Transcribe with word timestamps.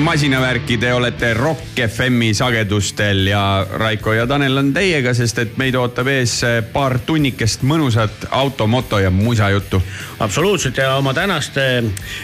masinavärki, 0.00 0.76
te 0.78 0.92
olete 0.94 1.34
Rock 1.34 1.78
FM-i 1.88 2.34
sagedustel 2.34 3.26
ja 3.26 3.66
Raiko 3.70 4.12
ja 4.12 4.26
Tanel 4.26 4.56
on 4.56 4.72
teiega, 4.72 5.12
sest 5.14 5.38
et 5.42 5.56
meid 5.60 5.76
ootab 5.76 6.08
ees 6.08 6.38
paar 6.72 6.98
tunnikest 7.06 7.64
mõnusat 7.68 8.26
auto, 8.30 8.66
moto 8.66 8.98
ja 8.98 9.10
musajuttu. 9.10 9.82
absoluutselt 10.18 10.76
ja 10.76 10.94
oma 10.96 11.14
tänast 11.14 11.56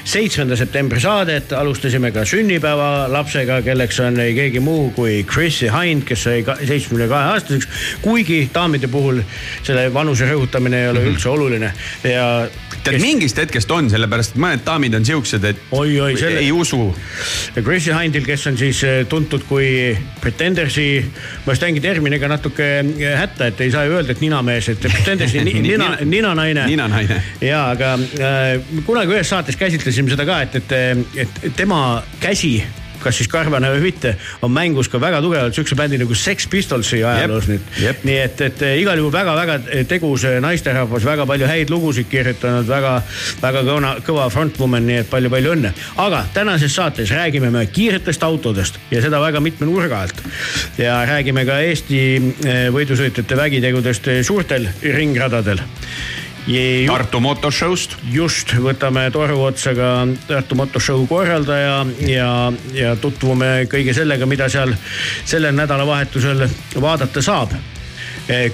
seitsmenda 0.05 0.57
septembri 0.57 1.01
saadet 1.01 1.53
alustasime 1.53 2.11
ka 2.13 2.25
sünnipäevalapsega, 2.25 3.63
kelleks 3.63 4.01
on 4.01 4.21
ei 4.21 4.35
keegi 4.35 4.61
muu 4.61 4.91
kui 4.91 5.25
Chrissy 5.25 5.69
Hind, 5.73 6.05
kes 6.05 6.23
sai 6.23 6.45
seitsmekümne 6.45 7.09
kahe 7.09 7.33
aastaseks. 7.33 7.69
kuigi 8.03 8.51
daamide 8.55 8.89
puhul 8.89 9.23
selle 9.63 9.89
vanuse 9.95 10.29
rõhutamine 10.33 10.83
ei 10.83 10.89
ole 10.89 10.99
mm 10.99 11.05
-hmm. 11.05 11.11
üldse 11.11 11.29
oluline 11.29 11.73
ja 12.05 12.49
tead, 12.87 13.03
mingist 13.03 13.41
hetkest 13.41 13.71
on, 13.75 13.91
sellepärast 13.93 14.35
et 14.35 14.41
mõned 14.43 14.63
daamid 14.67 14.97
on 14.99 15.07
siuksed, 15.07 15.45
et 15.51 15.61
oi, 15.77 15.99
oi, 16.01 16.13
selle... 16.21 16.41
ei 16.45 16.53
usu. 16.55 16.81
Chrissy 17.57 17.95
Hindil, 17.95 18.25
kes 18.27 18.47
on 18.51 18.59
siis 18.61 18.83
äh, 18.87 19.03
tuntud 19.11 19.47
kui 19.49 19.69
Pretendersi, 20.23 20.89
ma 21.45 21.55
just 21.55 21.65
tängi 21.65 21.83
terminiga 21.85 22.31
natuke 22.31 22.71
äh, 22.81 23.19
hätta, 23.19 23.51
et 23.51 23.61
ei 23.67 23.75
saa 23.75 23.87
ju 23.89 23.99
öelda, 23.99 24.17
et 24.17 24.25
ninamees, 24.25 24.71
et 24.73 24.83
Pretendersi 24.87 25.45
nina, 25.47 25.93
ninanaine. 26.05 26.67
ninanaine. 26.71 27.21
ja, 27.45 27.67
aga 27.75 27.95
äh, 27.99 28.81
kunagi 28.89 29.17
ühes 29.17 29.31
saates 29.35 29.59
käsitlesime 29.61 30.13
seda 30.13 30.29
ka, 30.29 30.43
et, 30.47 30.59
et, 30.63 31.39
et 31.47 31.55
tema 31.57 32.03
käsi 32.23 32.59
kas 33.07 33.21
siis 33.21 33.31
karvane 33.31 33.71
või 33.77 33.85
mitte, 33.89 34.15
on 34.43 34.53
mängus 34.55 34.91
ka 34.91 35.01
väga 35.03 35.21
tugevalt 35.25 35.55
sihukese 35.57 35.79
bändi 35.79 36.01
nagu 36.01 36.15
Sex 36.19 36.49
Pistolsi 36.51 37.03
ajaloos 37.05 37.49
nüüd. 37.51 37.71
nii 38.07 38.19
et, 38.23 38.43
et 38.49 38.65
igal 38.83 38.99
juhul 39.01 39.15
väga-väga 39.15 39.59
tegus 39.89 40.27
naisterahvas, 40.43 41.07
väga 41.07 41.27
palju 41.29 41.49
häid 41.51 41.73
lugusid 41.73 42.11
kirjutanud, 42.11 42.67
väga, 42.69 42.97
väga 43.43 43.65
kõva, 43.69 43.95
kõva 44.07 44.29
frontwoman, 44.33 44.87
nii 44.89 45.01
et 45.05 45.11
palju-palju 45.13 45.55
õnne. 45.57 45.73
aga 46.03 46.25
tänases 46.35 46.75
saates 46.75 47.15
räägime 47.15 47.51
me 47.55 47.67
kiiretest 47.67 48.23
autodest 48.27 48.81
ja 48.91 49.03
seda 49.05 49.21
väga 49.23 49.41
mitme 49.41 49.71
nurga 49.71 50.03
alt. 50.07 50.23
ja 50.79 50.99
räägime 51.07 51.47
ka 51.47 51.61
Eesti 51.71 52.03
eh, 52.19 52.69
võidusõitjate 52.75 53.39
vägitegudest 53.39 54.13
suurtel 54.27 54.69
ringradadel 54.83 55.63
Tartu 56.87 57.21
motoshow'st. 57.21 57.97
just, 58.13 58.53
võtame 58.63 59.09
toru 59.11 59.41
otsa 59.49 59.75
ka 59.75 59.89
Tartu 60.29 60.59
motoshow 60.59 61.07
korraldaja 61.11 61.81
ja, 62.07 62.29
ja 62.75 62.97
tutvume 63.03 63.67
kõige 63.71 63.95
sellega, 63.97 64.27
mida 64.31 64.49
seal 64.53 64.75
sellel 65.27 65.57
nädalavahetusel 65.59 66.47
vaadata 66.81 67.23
saab 67.23 67.57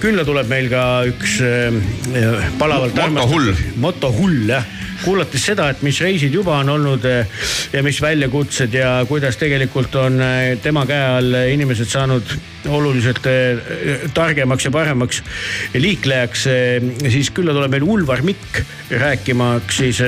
külla 0.01 0.25
tuleb 0.29 0.49
meil 0.53 0.69
ka 0.73 0.85
üks 1.09 1.39
eh, 1.41 2.49
palavalt 2.61 2.99
motohull. 3.09 3.53
motohull 3.81 4.49
jah 4.53 4.67
kuulates 5.03 5.43
seda, 5.49 5.69
et 5.73 5.83
mis 5.83 5.99
reisid 6.03 6.35
juba 6.35 6.57
on 6.61 6.71
olnud 6.77 7.05
eh, 7.09 7.45
ja 7.75 7.83
mis 7.85 7.99
väljakutsed 8.03 8.75
ja 8.77 8.95
kuidas 9.09 9.39
tegelikult 9.41 9.95
on 9.99 10.21
eh, 10.23 10.57
tema 10.63 10.85
käe 10.89 11.03
all 11.17 11.39
inimesed 11.53 11.91
saanud 11.91 12.35
oluliselt 12.71 13.27
eh, 13.31 14.05
targemaks 14.15 14.69
ja 14.69 14.73
paremaks 14.75 15.23
liiklejaks, 15.75 16.45
siis 17.11 17.33
külla 17.35 17.55
tuleb 17.57 17.75
meil 17.75 17.87
Ulvar 17.87 18.23
Mikk 18.27 18.63
rääkimaks 19.03 19.81
siis 19.83 20.03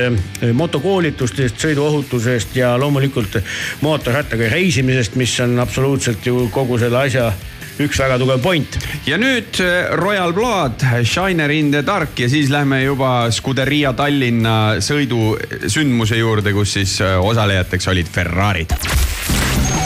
motokoolitustest, 0.54 1.58
sõiduohutusest 1.64 2.54
ja 2.58 2.74
loomulikult 2.78 3.40
mootorrattaga 3.82 4.50
reisimisest, 4.52 5.18
mis 5.18 5.34
on 5.42 5.58
absoluutselt 5.62 6.26
ju 6.26 6.46
kogu 6.54 6.78
selle 6.82 7.02
asja 7.02 7.32
üks 7.82 7.98
väga 7.98 8.18
tugev 8.20 8.42
point. 8.42 8.78
ja 9.06 9.18
nüüd 9.18 9.58
äh, 9.62 9.90
Royal 9.98 10.32
Blood, 10.32 10.84
Shiner 11.04 11.50
in 11.50 11.72
the 11.72 11.82
dark 11.86 12.18
ja 12.18 12.28
siis 12.28 12.50
lähme 12.50 12.82
juba 12.84 13.30
Scuderia 13.34 13.92
Tallinna 13.92 14.80
sõidusündmuse 14.84 16.18
juurde, 16.20 16.52
kus 16.54 16.76
siis 16.78 16.98
äh, 17.02 17.16
osalejateks 17.18 17.88
olid 17.90 18.10
Ferrari'd. 18.12 18.76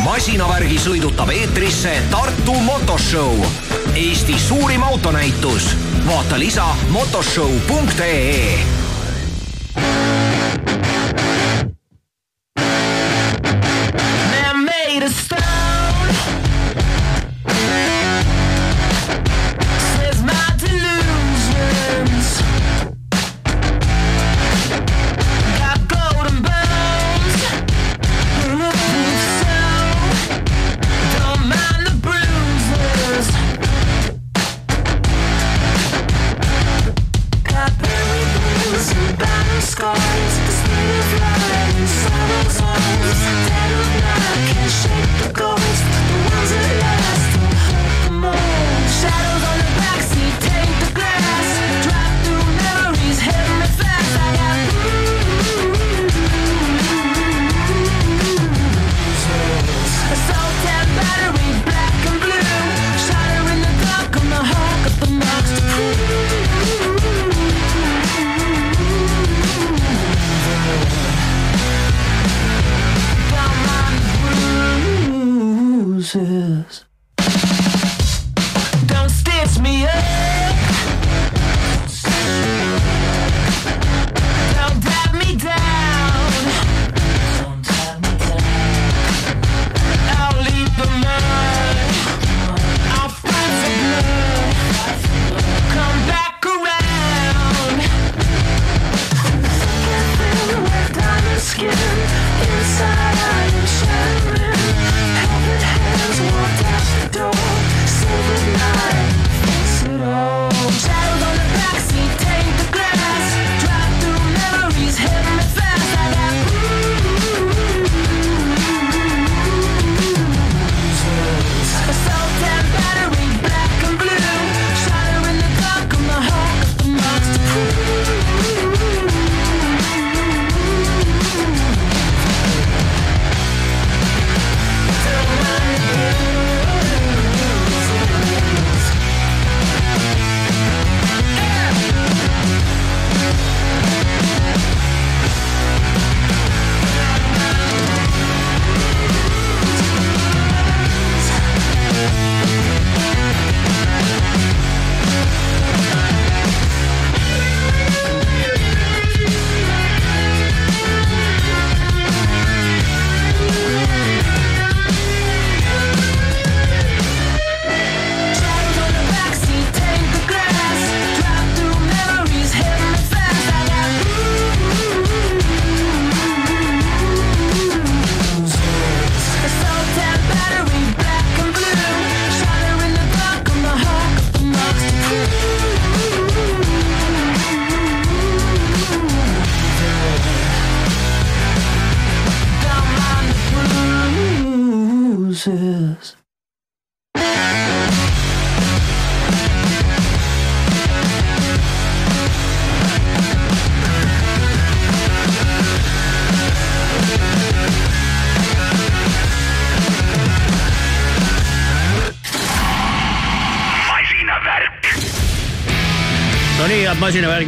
masinavärgi 0.05 0.79
sõidutab 0.83 1.33
eetrisse 1.35 1.97
Tartu 2.11 2.59
Motoshow, 2.67 3.41
Eesti 3.97 4.39
suurim 4.41 4.83
autonäitus. 4.83 5.73
vaata 6.07 6.39
lisa 6.39 6.69
motoshow.ee 6.93 8.88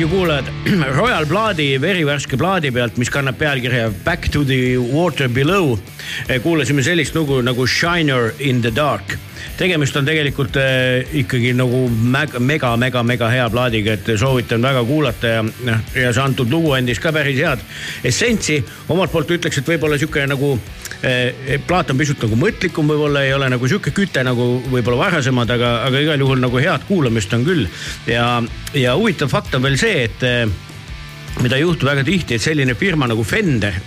masinavärgi 0.00 0.06
kuulajad. 0.06 0.44
Royal 0.96 1.26
plaadi, 1.26 1.80
verivärske 1.80 2.36
plaadi 2.36 2.70
pealt, 2.72 2.96
mis 2.96 3.10
kannab 3.10 3.36
pealkirja 3.38 3.90
Back 4.04 4.28
to 4.28 4.44
the 4.44 4.76
water 4.78 5.28
below, 5.28 5.78
eh, 6.28 6.40
kuulasime 6.42 6.82
sellist 6.82 7.14
lugu 7.14 7.42
nagu 7.42 7.66
Shiner 7.66 8.32
in 8.38 8.62
the 8.62 8.70
dark. 8.70 9.18
tegemist 9.56 9.96
on 9.96 10.04
tegelikult 10.04 10.56
äh, 10.56 11.04
ikkagi 11.12 11.52
nagu 11.52 11.88
mega, 11.88 12.38
mega, 12.76 13.02
mega, 13.02 13.28
hea 13.28 13.48
plaadiga, 13.50 13.92
et 13.92 14.06
soovitan 14.16 14.62
väga 14.62 14.84
kuulata 14.84 15.26
ja 15.26 15.42
noh, 15.42 15.80
ja 15.94 16.12
see 16.12 16.22
antud 16.22 16.48
lugu 16.50 16.72
andis 16.72 17.00
ka 17.00 17.12
päris 17.12 17.36
head 17.36 17.60
essentsi. 18.04 18.64
omalt 18.88 19.12
poolt 19.12 19.30
ütleks, 19.30 19.58
et 19.58 19.68
võib-olla 19.68 19.98
sihuke 19.98 20.26
nagu 20.26 20.58
plaat 21.66 21.90
on 21.92 22.00
pisut 22.00 22.20
nagu 22.26 22.36
mõtlikum, 22.36 22.90
võib-olla 22.90 23.22
ei 23.24 23.32
ole 23.32 23.48
nagu 23.48 23.68
sihuke 23.68 23.92
küte 23.96 24.24
nagu 24.26 24.50
võib-olla 24.68 25.06
varasemad, 25.06 25.52
aga, 25.56 25.70
aga 25.86 26.02
igal 26.04 26.20
juhul 26.20 26.42
nagu 26.42 26.60
head 26.60 26.84
kuulamist 26.88 27.32
on 27.36 27.46
küll. 27.46 27.68
ja, 28.10 28.26
ja 28.76 28.96
huvitav 28.98 29.32
fakt 29.32 29.54
on 29.56 29.64
veel 29.64 29.78
see, 29.80 30.04
et 30.08 30.26
eh, 30.28 30.44
mida 31.40 31.60
juhtub 31.60 31.88
väga 31.88 32.04
tihti, 32.04 32.36
et 32.36 32.44
selline 32.44 32.74
firma 32.76 33.08
nagu 33.08 33.24
Fender 33.24 33.78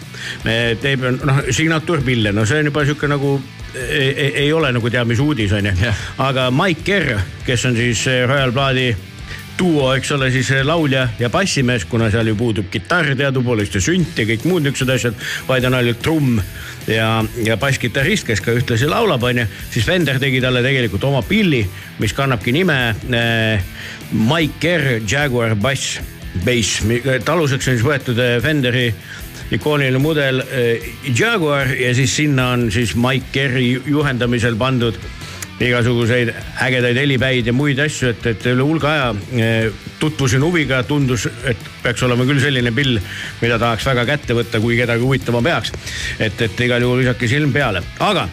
teeb 0.43 1.03
noh 1.19 1.43
signatuurpille, 1.51 2.31
no 2.33 2.47
see 2.49 2.63
on 2.63 2.71
juba 2.71 2.85
sihuke 2.87 3.09
nagu 3.11 3.35
ei, 3.73 4.31
ei, 4.45 4.51
ole 4.53 4.71
nagu 4.73 4.89
teab 4.93 5.09
mis 5.09 5.21
uudis 5.21 5.53
on 5.57 5.69
ju 5.69 5.93
aga 6.23 6.49
Mike 6.53 6.85
Kerr, 6.87 7.25
kes 7.45 7.65
on 7.69 7.77
siis 7.77 8.05
eh, 8.07 8.23
Royal 8.29 8.53
Bloodi 8.55 8.91
duo, 9.57 9.89
eks 9.95 10.11
ole, 10.15 10.29
siis 10.33 10.49
eh, 10.53 10.63
laulja 10.65 11.07
ja 11.19 11.29
bassimees, 11.33 11.85
kuna 11.89 12.09
seal 12.13 12.31
ju 12.31 12.35
puudub 12.39 12.69
kitarr 12.73 13.13
teadupoolest 13.17 13.77
ja 13.77 13.81
sünt 13.83 14.17
ja 14.19 14.25
kõik 14.29 14.47
muud 14.49 14.65
niisugused 14.65 14.93
asjad, 14.95 15.25
vaid 15.47 15.67
on 15.69 15.77
ainult 15.77 16.01
trumm 16.03 16.39
ja, 16.89 17.09
ja 17.45 17.57
basskitarrist, 17.61 18.27
kes 18.27 18.41
ka 18.43 18.55
ühtlasi 18.57 18.89
laulab, 18.89 19.23
onju, 19.29 19.45
siis 19.73 19.85
Fender 19.87 20.19
tegi 20.21 20.41
talle 20.43 20.63
tegelikult 20.65 21.05
oma 21.09 21.23
pilli, 21.27 21.63
mis 22.01 22.15
kannabki 22.17 22.55
nime 22.55 22.79
äh, 22.93 23.75
Mike 24.13 24.59
Kerr 24.63 25.01
Jaguar 25.07 25.55
Bass, 25.55 25.99
Bass, 26.43 26.81
aluseks 26.81 27.67
on 27.69 27.75
siis 27.77 27.85
võetud 27.85 28.17
Fenderi 28.41 28.87
ikooniline 29.53 29.99
mudel 30.01 30.41
äh, 30.41 30.87
Jaguar 31.13 31.69
ja 31.77 31.93
siis 31.95 32.15
sinna 32.15 32.53
on 32.55 32.71
siis 32.73 32.95
Mike 32.97 33.29
Kerri 33.35 33.67
juhendamisel 33.85 34.57
pandud 34.57 34.97
igasuguseid 35.61 36.31
ägedaid 36.65 36.97
helipäid 36.97 37.47
ja 37.47 37.53
muid 37.55 37.79
asju, 37.83 38.13
et, 38.13 38.25
et 38.33 38.47
üle 38.51 38.65
hulga 38.65 38.91
aja 38.93 39.09
äh, 39.13 39.81
tutvusin 40.01 40.43
huviga, 40.43 40.81
tundus, 40.87 41.27
et 41.47 41.59
peaks 41.83 42.03
olema 42.03 42.25
küll 42.29 42.41
selline 42.43 42.73
pill, 42.75 42.99
mida 43.41 43.59
tahaks 43.61 43.85
väga 43.91 44.07
kätte 44.09 44.37
võtta, 44.37 44.61
kui 44.63 44.79
kedagi 44.79 45.05
huvitama 45.05 45.43
peaks. 45.45 45.73
et, 46.19 46.41
et 46.41 46.65
igal 46.65 46.81
juhul 46.81 47.03
visake 47.03 47.29
silm 47.29 47.53
peale, 47.53 47.83
aga 48.03 48.27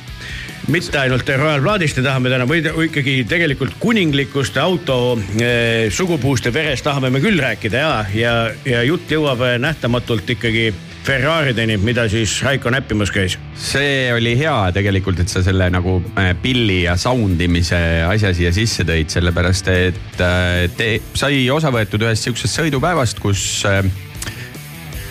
mitte 0.71 0.99
ainult 1.01 1.29
Royal 1.29 1.63
Bloodist 1.65 1.99
ei 1.99 2.05
taha 2.05 2.21
me 2.23 2.31
täna, 2.31 2.47
vaid 2.49 2.69
ikkagi 2.85 3.17
tegelikult 3.29 3.75
kuninglikust 3.81 4.59
auto 4.61 5.17
eh, 5.41 5.89
sugupuust 5.93 6.47
ja 6.47 6.53
verest 6.55 6.85
tahame 6.87 7.11
me 7.11 7.23
küll 7.23 7.41
rääkida 7.41 7.81
ja, 7.81 7.95
ja, 8.15 8.35
ja 8.69 8.83
jutt 8.87 9.11
jõuab 9.11 9.43
eh, 9.49 9.57
nähtamatult 9.63 10.31
ikkagi 10.37 10.71
Ferrarideni, 11.05 11.79
mida 11.81 12.05
siis 12.13 12.35
Raiko 12.45 12.71
näppimas 12.71 13.11
käis. 13.15 13.39
see 13.57 14.13
oli 14.13 14.35
hea 14.39 14.57
tegelikult, 14.77 15.23
et 15.23 15.33
sa 15.33 15.43
selle 15.45 15.71
nagu 15.73 15.97
eh, 16.21 16.35
pilli 16.43 16.83
ja 16.83 16.97
sound 17.01 17.41
imise 17.41 17.79
asja 18.09 18.35
siia 18.37 18.53
sisse 18.53 18.85
tõid, 18.89 19.09
sellepärast 19.13 19.73
et 19.73 20.21
eh, 20.21 20.69
te, 20.77 20.91
sai 21.17 21.43
osa 21.51 21.73
võetud 21.73 22.05
ühest 22.05 22.29
sihukesest 22.29 22.61
sõidupäevast, 22.61 23.23
kus 23.25 23.65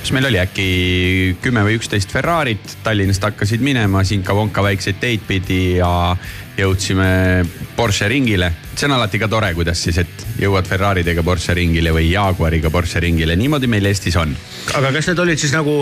mis 0.10 0.16
meil 0.18 0.26
oli 0.26 0.40
äkki 0.42 0.64
kümme 1.38 1.62
või 1.62 1.76
üksteist 1.78 2.10
Ferrarit 2.10 2.72
Tallinnast 2.82 3.22
hakkasid 3.22 3.62
minema 3.62 4.02
sinka-vonka 4.02 4.64
väikseid 4.66 4.98
teid 4.98 5.22
pidi 5.28 5.76
ja 5.78 6.16
jõudsime 6.58 7.10
Porsche 7.76 8.08
ringile. 8.10 8.50
see 8.74 8.88
on 8.88 8.96
alati 8.96 9.20
ka 9.20 9.28
tore, 9.30 9.52
kuidas 9.54 9.84
siis, 9.84 10.00
et 10.02 10.24
jõuad 10.40 10.66
Ferraridega 10.66 11.22
Porsche 11.24 11.54
ringile 11.54 11.92
või 11.94 12.08
Jaguariga 12.10 12.72
Porsche 12.74 13.04
ringile, 13.04 13.36
niimoodi 13.38 13.68
meil 13.70 13.86
Eestis 13.86 14.18
on. 14.18 14.34
aga 14.80 14.90
kas 14.96 15.12
need 15.12 15.22
olid 15.22 15.42
siis 15.42 15.54
nagu, 15.54 15.76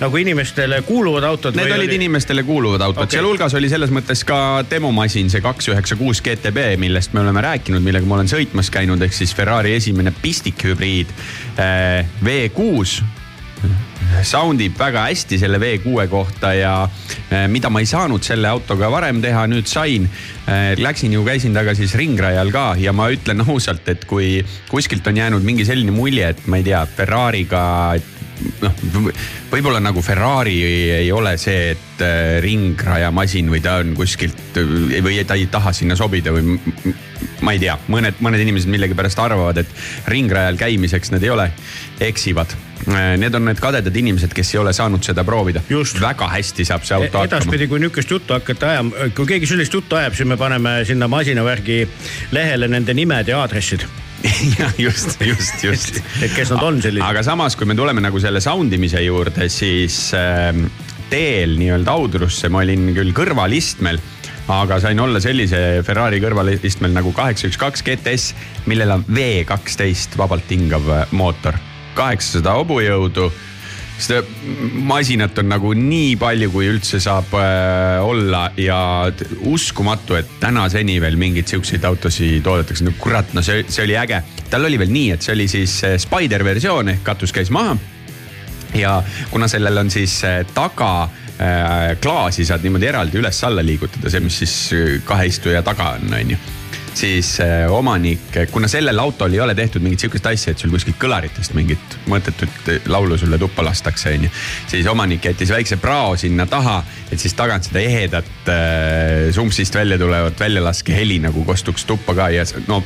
nagu 0.00 0.20
inimestele 0.20 0.78
kuuluvad 0.86 1.26
autod? 1.26 1.58
Need 1.58 1.74
olid 1.74 1.88
oli... 1.88 1.96
inimestele 1.98 2.44
kuuluvad 2.46 2.84
autod 2.86 3.02
okay., 3.02 3.16
sealhulgas 3.16 3.56
oli 3.58 3.72
selles 3.72 3.90
mõttes 3.90 4.22
ka 4.28 4.62
demomasin, 4.70 5.32
see 5.32 5.42
kaks 5.42 5.72
üheksa 5.74 5.98
kuus 5.98 6.22
GTB, 6.22 6.76
millest 6.78 7.18
me 7.18 7.24
oleme 7.24 7.42
rääkinud, 7.42 7.82
millega 7.82 8.06
ma 8.06 8.20
olen 8.20 8.30
sõitmas 8.30 8.70
käinud, 8.70 9.02
ehk 9.02 9.18
siis 9.18 9.34
Ferrari 9.34 9.74
esimene 9.80 10.14
pistikhübriid 10.22 11.10
äh, 11.58 12.06
V6 12.22 13.02
sound 14.26 14.60
ib 14.62 14.76
väga 14.78 15.06
hästi 15.08 15.38
selle 15.40 15.58
V6 15.62 16.06
kohta 16.10 16.52
ja 16.54 16.74
eh, 17.30 17.46
mida 17.50 17.70
ma 17.72 17.82
ei 17.82 17.88
saanud 17.88 18.22
selle 18.24 18.50
autoga 18.50 18.90
varem 18.92 19.22
teha, 19.22 19.46
nüüd 19.50 19.68
sain. 19.70 20.08
Eh, 20.46 20.72
läksin 20.78 21.14
ju, 21.14 21.24
käisin 21.26 21.54
taga 21.56 21.74
siis 21.78 21.94
ringrajal 21.98 22.52
ka 22.54 22.72
ja 22.80 22.94
ma 22.96 23.08
ütlen 23.12 23.44
ausalt, 23.46 23.86
et 23.88 24.06
kui 24.10 24.40
kuskilt 24.70 25.06
on 25.06 25.20
jäänud 25.22 25.46
mingi 25.46 25.66
selline 25.68 25.94
mulje, 25.94 26.32
et 26.34 26.46
ma 26.46 26.60
ei 26.60 26.66
tea, 26.66 26.84
Ferrari'ga, 26.96 27.64
noh, 28.62 28.82
võib-olla 29.50 29.80
nagu 29.82 30.02
Ferrari 30.04 30.56
ei 31.02 31.12
ole 31.14 31.36
see, 31.40 31.72
et 31.74 32.04
eh, 32.04 32.40
ringrajamasin 32.44 33.50
või 33.52 33.62
ta 33.64 33.78
on 33.82 33.94
kuskilt 33.98 34.58
või 34.58 35.20
ta 35.28 35.38
ei 35.38 35.48
taha 35.52 35.72
sinna 35.76 35.96
sobida 35.98 36.34
või 36.34 36.58
ma 37.42 37.54
ei 37.54 37.62
tea, 37.62 37.76
mõned, 37.92 38.18
mõned 38.22 38.42
inimesed 38.42 38.70
millegipärast 38.72 39.18
arvavad, 39.22 39.62
et 39.62 40.10
ringrajal 40.10 40.58
käimiseks 40.60 41.12
need 41.14 41.26
ei 41.26 41.32
ole, 41.34 41.48
eksivad. 42.02 42.54
Need 43.18 43.34
on 43.38 43.44
need 43.46 43.60
kadedad 43.62 43.94
inimesed, 43.94 44.32
kes 44.34 44.54
ei 44.56 44.58
ole 44.58 44.72
saanud 44.74 45.04
seda 45.06 45.22
proovida. 45.26 45.62
väga 46.02 46.28
hästi 46.32 46.66
saab 46.66 46.86
see 46.86 46.96
auto 46.96 47.06
e-, 47.06 47.20
hakkama. 47.20 47.28
edaspidi, 47.30 47.68
kui 47.70 47.82
niisugust 47.82 48.10
juttu 48.10 48.34
hakata 48.34 48.70
ajama, 48.74 49.10
kui 49.14 49.26
keegi 49.34 49.50
sellist 49.50 49.74
juttu 49.74 49.98
ajab, 49.98 50.18
siis 50.18 50.28
me 50.28 50.36
paneme 50.36 50.80
sinna 50.88 51.08
masinavärgi 51.08 51.84
lehele 52.34 52.68
nende 52.68 52.94
nimed 52.94 53.30
ja 53.30 53.42
aadressid 53.44 53.86
jah, 54.58 54.72
just, 54.78 55.20
just, 55.20 55.64
just. 55.64 56.00
et 56.22 56.32
kes 56.34 56.52
nad 56.54 56.62
on 56.62 56.80
sellised. 56.82 57.04
aga 57.06 57.24
samas, 57.26 57.56
kui 57.58 57.68
me 57.68 57.76
tuleme 57.78 58.04
nagu 58.04 58.20
selle 58.22 58.42
sound 58.44 58.72
imise 58.72 59.02
juurde, 59.02 59.48
siis 59.52 60.08
äh, 60.16 60.54
teel 61.12 61.56
nii-öelda 61.60 61.92
Audrusse 61.92 62.50
ma 62.52 62.62
olin 62.62 62.92
küll 62.96 63.14
kõrvalistmel 63.16 64.00
aga 64.52 64.78
sain 64.82 64.98
olla 65.00 65.20
sellise 65.22 65.82
Ferrari 65.86 66.18
kõrvalistmel 66.22 66.94
nagu 66.94 67.12
kaheksa 67.14 67.48
üks 67.50 67.58
kaks 67.60 67.84
GTS, 67.86 68.32
millel 68.70 68.96
on 68.96 69.04
V 69.06 69.44
kaksteist 69.48 70.16
vabalt 70.18 70.50
hingav 70.50 70.88
mootor, 71.14 71.58
kaheksasada 71.98 72.56
hobujõudu 72.58 73.30
seda 74.02 74.22
masinat 74.88 75.38
on 75.42 75.48
nagu 75.52 75.72
nii 75.78 76.16
palju, 76.20 76.50
kui 76.52 76.68
üldse 76.70 77.00
saab 77.02 77.32
äh, 77.38 78.02
olla 78.04 78.44
ja 78.60 78.80
uskumatu, 79.48 80.18
et 80.18 80.36
tänaseni 80.42 80.98
veel 81.02 81.16
mingeid 81.20 81.50
siukseid 81.50 81.84
autosid 81.88 82.42
toodetakse, 82.44 82.86
no 82.86 82.94
kurat, 82.98 83.32
no 83.36 83.44
see, 83.46 83.64
see 83.68 83.86
oli 83.86 83.98
äge. 83.98 84.22
tal 84.50 84.68
oli 84.68 84.78
veel 84.80 84.92
nii, 84.92 85.08
et 85.16 85.24
see 85.24 85.36
oli 85.36 85.48
siis 85.48 85.78
äh, 85.88 85.96
Spider 86.02 86.44
versioon 86.44 86.94
ehk 86.94 87.04
katus 87.06 87.32
käis 87.32 87.50
maha. 87.54 87.76
ja 88.74 89.02
kuna 89.30 89.48
sellel 89.48 89.78
on 89.78 89.90
siis 89.90 90.22
äh, 90.24 90.42
taga 90.54 91.08
Äh, 91.42 91.96
klaasi 92.02 92.44
saad 92.44 92.62
niimoodi 92.62 92.86
eraldi 92.86 93.18
üles-alla 93.18 93.64
liigutada, 93.64 94.10
see, 94.12 94.20
mis 94.22 94.36
siis 94.42 94.52
äh, 94.76 94.90
kahe 95.04 95.24
istuja 95.26 95.62
taga 95.66 95.94
on, 95.96 96.12
on 96.14 96.34
ju 96.34 96.36
siis 96.94 97.40
äh, 97.40 97.72
omanik, 97.72 98.20
kuna 98.50 98.68
sellel 98.68 98.98
autol 98.98 99.32
ei 99.32 99.40
ole 99.40 99.54
tehtud 99.54 99.82
mingit 99.82 100.04
sihukest 100.04 100.26
asja, 100.28 100.52
et 100.52 100.62
sul 100.62 100.72
kuskilt 100.72 100.98
kõlaritest 101.00 101.54
mingit 101.56 101.96
mõttetut 102.10 102.72
laulu 102.92 103.18
sulle 103.18 103.38
tuppa 103.40 103.64
lastakse, 103.64 104.12
onju. 104.16 104.30
siis 104.70 104.88
omanik 104.90 105.24
jättis 105.24 105.52
väikse 105.54 105.78
prao 105.80 106.16
sinna 106.20 106.46
taha, 106.46 106.80
et 107.10 107.20
siis 107.20 107.36
tagant 107.38 107.68
seda 107.68 107.80
ehedat 107.80 108.50
äh, 108.52 109.30
sumpsist 109.34 109.74
välja 109.74 109.98
tulevat 109.98 110.40
väljalaskeheli 110.40 111.20
nagu 111.26 111.44
kostuks 111.48 111.86
tuppa 111.88 112.16
ka 112.18 112.28
ja 112.34 112.44
no 112.68 112.82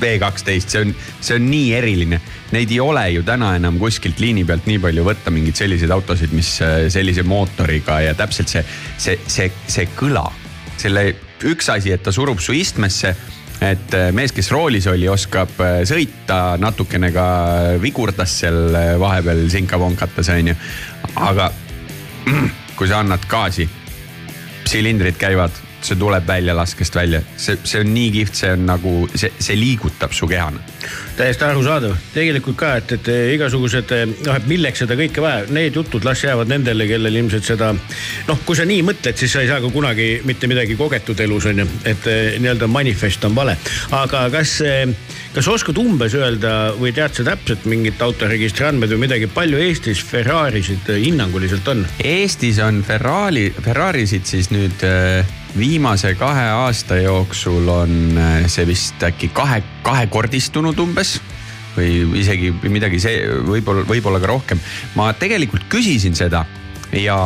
V12, 0.00 0.70
see 0.70 0.80
on, 0.80 0.92
see 1.20 1.34
on 1.36 1.48
nii 1.50 1.72
eriline. 1.76 2.20
Neid 2.54 2.70
ei 2.72 2.78
ole 2.80 3.02
ju 3.12 3.24
täna 3.26 3.50
enam 3.58 3.76
kuskilt 3.82 4.22
liini 4.22 4.44
pealt 4.48 4.64
nii 4.70 4.78
palju 4.80 5.04
võtta, 5.04 5.32
mingeid 5.34 5.58
selliseid 5.58 5.92
autosid, 5.92 6.32
mis 6.32 6.54
sellise 6.94 7.26
mootoriga 7.28 7.98
ja 8.00 8.14
täpselt 8.16 8.48
see, 8.48 8.62
see, 8.96 9.18
see, 9.26 9.50
see 9.66 9.90
kõla. 9.98 10.30
selle 10.80 11.04
üks 11.46 11.68
asi, 11.70 11.92
et 11.92 12.02
ta 12.02 12.12
surub 12.14 12.40
su 12.40 12.54
istmesse 12.56 13.12
et 13.62 13.94
äh, 13.94 14.10
mees, 14.14 14.32
kes 14.34 14.50
roolis 14.52 14.88
oli, 14.90 15.06
oskab 15.10 15.60
äh, 15.62 15.82
sõita, 15.88 16.58
natukene 16.60 17.12
ka 17.14 17.26
vigurdas 17.82 18.34
seal 18.42 18.74
vahepeal 19.00 19.44
sinka-vonkatas, 19.52 20.32
onju. 20.34 20.56
aga 21.28 21.50
kui 22.78 22.90
sa 22.90 23.02
annad 23.02 23.28
gaasi, 23.30 23.68
silindrid 24.66 25.18
käivad 25.20 25.61
see 25.86 25.98
tuleb 25.98 26.26
väljalaskest 26.26 26.96
välja, 26.96 27.20
see, 27.36 27.58
see 27.64 27.82
on 27.82 27.92
nii 27.94 28.10
kihvt, 28.16 28.38
see 28.38 28.52
on 28.54 28.66
nagu 28.68 28.92
see, 29.14 29.32
see 29.42 29.56
liigutab 29.58 30.14
su 30.14 30.28
keha. 30.30 30.50
täiesti 31.16 31.44
arusaadav, 31.46 31.94
tegelikult 32.14 32.56
ka, 32.58 32.74
et, 32.80 32.94
et 32.96 33.10
igasugused 33.36 33.92
noh, 34.26 34.36
et 34.36 34.46
milleks 34.50 34.82
seda 34.84 34.96
kõike 34.98 35.22
vaja, 35.22 35.46
need 35.54 35.76
jutud 35.76 36.04
las 36.06 36.22
jäävad 36.24 36.50
nendele, 36.50 36.86
kellel 36.90 37.20
ilmselt 37.22 37.46
seda. 37.46 37.72
noh, 38.28 38.44
kui 38.46 38.58
sa 38.58 38.66
nii 38.68 38.82
mõtled, 38.86 39.18
siis 39.18 39.34
sa 39.34 39.42
ei 39.42 39.50
saa 39.50 39.60
ka 39.62 39.72
kunagi 39.72 40.08
mitte 40.28 40.50
midagi 40.50 40.78
kogetud 40.78 41.20
elus 41.20 41.48
on 41.50 41.64
ju, 41.64 41.68
et 41.84 42.06
eh, 42.10 42.38
nii-öelda 42.42 42.70
manifest 42.70 43.24
on 43.28 43.36
vale, 43.36 43.56
aga 43.98 44.26
kas 44.32 44.56
eh, 44.66 44.86
kas 45.32 45.48
oskad 45.48 45.78
umbes 45.80 46.14
öelda 46.18 46.72
või 46.78 46.92
tead 46.94 47.14
sa 47.16 47.26
täpselt 47.32 47.66
mingit 47.70 48.00
autoregistri 48.04 48.66
andmed 48.68 48.92
või 48.94 49.06
midagi, 49.06 49.30
palju 49.32 49.60
Eestis 49.64 50.02
Ferrarisid 50.04 50.90
hinnanguliselt 50.92 51.68
on? 51.72 51.86
Eestis 52.04 52.60
on 52.62 52.82
Ferrari, 52.86 53.48
Ferrarisid 53.62 54.28
siis 54.28 54.52
nüüd 54.52 54.84
äh 54.86 55.38
viimase 55.58 56.14
kahe 56.14 56.46
aasta 56.64 56.96
jooksul 56.96 57.68
on 57.68 58.18
äh, 58.18 58.46
see 58.50 58.66
vist 58.66 59.02
äkki 59.04 59.28
kahe, 59.34 59.62
kahekordistunud 59.84 60.78
umbes 60.80 61.18
või 61.76 62.20
isegi 62.20 62.52
midagi 62.68 63.00
see 63.00 63.22
võib-olla, 63.46 63.84
võib-olla 63.88 64.20
ka 64.20 64.28
rohkem. 64.32 64.60
ma 64.96 65.12
tegelikult 65.16 65.68
küsisin 65.72 66.16
seda 66.16 66.44
ja 66.92 67.18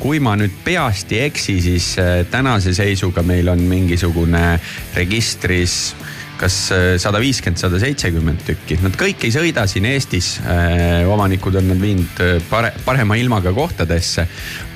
kui 0.00 0.20
ma 0.20 0.34
nüüd 0.36 0.54
peast 0.64 1.12
ei 1.12 1.26
eksi, 1.28 1.58
siis 1.64 1.92
äh, 2.00 2.24
tänase 2.30 2.74
seisuga 2.76 3.24
meil 3.24 3.48
on 3.52 3.64
mingisugune 3.68 4.58
registris 4.96 5.94
kas 6.42 6.56
äh, 6.74 6.82
sada 7.00 7.20
viiskümmend, 7.22 7.60
sada 7.60 7.78
seitsekümmend 7.82 8.42
tükki, 8.46 8.78
nad 8.82 8.96
kõik 8.98 9.26
ei 9.26 9.34
sõida 9.34 9.64
siin 9.70 9.86
Eestis. 9.88 10.34
Äh, 10.42 11.02
omanikud 11.10 11.56
on 11.60 11.70
nad 11.70 11.80
viinud 11.82 12.22
pare-, 12.50 12.74
parema 12.86 13.18
ilmaga 13.20 13.54
kohtadesse. 13.54 14.26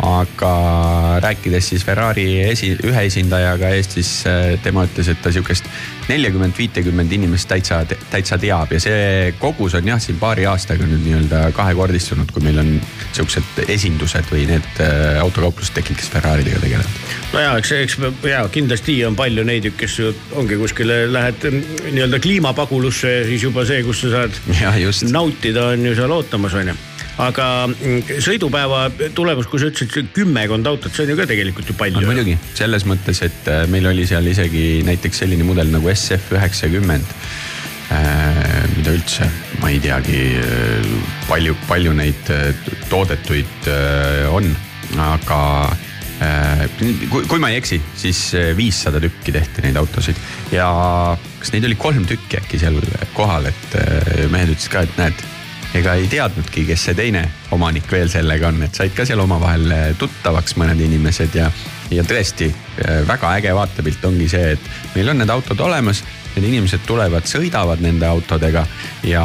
aga 0.07 0.51
rääkides 1.25 1.71
siis 1.73 1.85
Ferrari 1.85 2.27
esi-, 2.45 2.77
ühe 2.85 3.05
esindajaga 3.09 3.71
Eestis, 3.75 4.11
tema 4.63 4.85
ütles, 4.85 5.09
et 5.09 5.23
ta 5.25 5.33
sihukest 5.33 5.65
neljakümmend, 6.11 6.55
viitekümmend 6.59 7.13
inimest 7.17 7.49
täitsa, 7.51 7.81
täitsa 8.13 8.37
teab 8.39 8.71
ja 8.77 8.81
see 8.83 9.33
kogus 9.41 9.75
on 9.79 9.89
jah, 9.89 10.01
siin 10.03 10.21
paari 10.21 10.45
aastaga 10.47 10.87
nüüd 10.87 11.03
nii-öelda 11.07 11.41
kahekordistunud, 11.57 12.31
kui 12.35 12.45
meil 12.45 12.61
on 12.63 12.71
siuksed 13.17 13.65
esindused 13.73 14.29
või 14.31 14.45
need 14.51 14.83
autokauplused 15.23 15.75
tekkinud, 15.79 15.99
kes 16.03 16.13
Ferraridega 16.13 16.61
tegelevad. 16.63 17.01
no 17.33 17.43
ja, 17.43 17.57
eks, 17.59 17.73
eks 17.81 17.99
ja 18.29 18.45
kindlasti 18.53 18.99
on 19.09 19.17
palju 19.19 19.47
neid, 19.49 19.71
kes 19.81 19.99
ongi 20.37 20.61
kuskile 20.61 21.07
lähed 21.11 21.49
nii-öelda 21.93 22.21
kliimapagulusse 22.23 23.17
siis 23.29 23.47
juba 23.49 23.65
see, 23.69 23.83
kus 23.87 24.05
sa 24.05 24.13
saad 24.19 24.37
nautida, 25.13 25.73
on 25.75 25.89
ju 25.91 25.97
seal 25.99 26.15
ootamas, 26.19 26.55
on 26.59 26.73
ju. 26.73 26.77
Aga 27.17 27.47
mm, 27.71 28.21
sõidupäeva 28.21 28.87
tulemus, 29.17 29.49
kui 29.49 29.61
sa 29.61 29.71
ütlesid 29.71 30.11
kümmekond 30.17 30.69
autot, 30.69 30.93
see 30.93 31.07
on 31.07 31.15
ju 31.15 31.19
ka 31.23 31.25
tegelikult 31.31 31.71
ju 31.71 31.77
palju. 31.79 32.05
muidugi, 32.05 32.37
selles 32.59 32.85
mõttes, 32.89 33.23
et 33.25 33.49
äh, 33.49 33.65
meil 33.73 33.89
oli 33.89 34.05
seal 34.09 34.27
isegi 34.29 34.83
näiteks 34.85 35.23
selline 35.25 35.47
mudel 35.49 35.73
nagu 35.73 35.89
SF 35.95 36.35
üheksakümmend 36.37 37.15
äh, 37.97 38.67
mida 38.75 38.93
üldse, 38.99 39.31
ma 39.63 39.73
ei 39.73 39.81
teagi, 39.81 40.21
äh, 40.43 40.91
palju, 41.31 41.57
palju 41.71 41.97
neid 41.97 42.33
toodetuid 42.93 43.71
on, 44.37 44.53
aga 45.01 45.41
kui, 46.77 47.25
kui 47.29 47.41
ma 47.41 47.49
ei 47.53 47.63
eksi, 47.63 47.81
siis 47.97 48.21
viissada 48.57 49.01
tükki 49.01 49.33
tehti 49.33 49.65
neid 49.65 49.81
autosid. 49.81 50.21
Ja 50.53 50.69
kas 51.47 51.55
neid 51.55 51.71
oli 51.71 51.79
kolm 51.79 52.03
tükki 52.11 52.41
äkki 52.43 52.59
seal 52.59 52.83
kohal, 53.15 53.47
et 53.47 53.81
mehed 54.35 54.51
ütlesid 54.51 54.73
ka, 54.73 54.83
et 54.83 54.99
näed 54.99 55.27
ega 55.77 55.95
ei 55.99 56.07
teadnudki, 56.11 56.65
kes 56.69 56.87
see 56.89 56.97
teine 56.97 57.23
omanik 57.55 57.89
veel 57.93 58.09
sellega 58.11 58.51
on, 58.51 58.63
et 58.67 58.77
said 58.77 58.95
ka 58.97 59.07
seal 59.09 59.21
omavahel 59.25 59.73
eh, 59.75 59.89
tuttavaks 59.99 60.57
mõned 60.61 60.81
inimesed 60.87 61.37
ja, 61.37 61.51
ja 61.93 62.05
tõesti 62.07 62.49
eh, 62.49 63.03
väga 63.09 63.35
äge 63.41 63.53
vaatepilt 63.57 64.05
ongi 64.09 64.29
see, 64.31 64.55
et 64.57 64.71
meil 64.97 65.13
on 65.13 65.21
need 65.23 65.33
autod 65.33 65.61
olemas. 65.67 66.05
Need 66.37 66.51
inimesed 66.51 66.83
tulevad, 66.85 67.25
sõidavad 67.25 67.81
nende 67.81 68.05
autodega 68.05 68.67
ja 69.09 69.23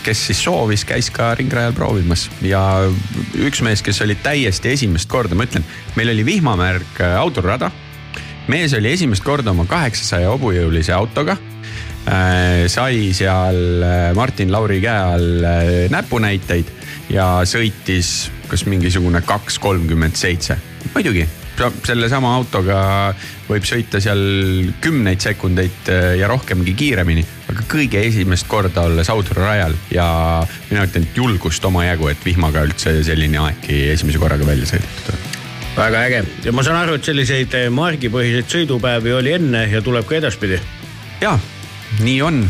kes 0.00 0.22
siis 0.30 0.38
soovis, 0.46 0.86
käis 0.88 1.10
ka 1.12 1.34
ringrajal 1.36 1.76
proovimas 1.76 2.24
ja 2.40 2.62
üks 3.36 3.60
mees, 3.60 3.84
kes 3.84 4.00
oli 4.00 4.16
täiesti 4.24 4.72
esimest 4.72 5.10
korda, 5.12 5.36
ma 5.36 5.44
ütlen, 5.44 5.66
meil 5.92 6.14
oli 6.14 6.24
vihmamärk 6.24 7.04
autorada. 7.20 7.68
mees 8.48 8.72
oli 8.72 8.96
esimest 8.96 9.24
korda 9.24 9.52
oma 9.52 9.68
kaheksasaja 9.68 10.32
hobujõulise 10.32 10.96
autoga 10.96 11.36
Äh, 11.36 11.53
sai 12.68 13.12
seal 13.16 13.82
äh, 13.82 14.14
Martin 14.14 14.52
Lauri 14.52 14.80
käe 14.84 14.98
all 15.14 15.44
äh, 15.44 15.70
näpunäiteid 15.92 16.72
ja 17.12 17.28
sõitis 17.48 18.30
kas 18.48 18.66
mingisugune 18.68 19.22
kaks 19.24 19.58
kolmkümmend 19.58 20.16
seitse. 20.16 20.56
muidugi, 20.94 21.24
sellesama 21.86 22.34
autoga 22.36 22.78
võib 23.48 23.64
sõita 23.64 24.00
seal 24.04 24.20
kümneid 24.84 25.24
sekundeid 25.24 25.88
ja 26.18 26.28
rohkemgi 26.28 26.74
kiiremini, 26.76 27.24
aga 27.50 27.64
kõige 27.70 28.02
esimest 28.04 28.48
korda 28.48 28.84
olles 28.88 29.10
autorajal 29.10 29.74
ja 29.94 30.06
mina 30.70 30.84
ütlen, 30.84 31.08
et 31.08 31.16
julgust 31.16 31.64
omajagu, 31.64 32.10
et 32.12 32.26
vihmaga 32.26 32.66
üldse 32.68 32.98
selline 33.06 33.40
aegki 33.46 33.80
esimese 33.94 34.20
korraga 34.20 34.46
välja 34.46 34.68
sõidetud 34.74 35.32
väga 35.74 36.04
äge 36.06 36.22
ja 36.44 36.52
ma 36.54 36.62
saan 36.62 36.82
aru, 36.84 36.98
et 36.98 37.08
selliseid 37.08 37.56
margipõhiseid 37.74 38.50
sõidupäevi 38.50 39.16
oli 39.16 39.34
enne 39.40 39.66
ja 39.72 39.82
tuleb 39.82 40.06
ka 40.06 40.20
edaspidi. 40.20 40.60
ja 41.24 41.38
nii 42.02 42.20
on. 42.22 42.42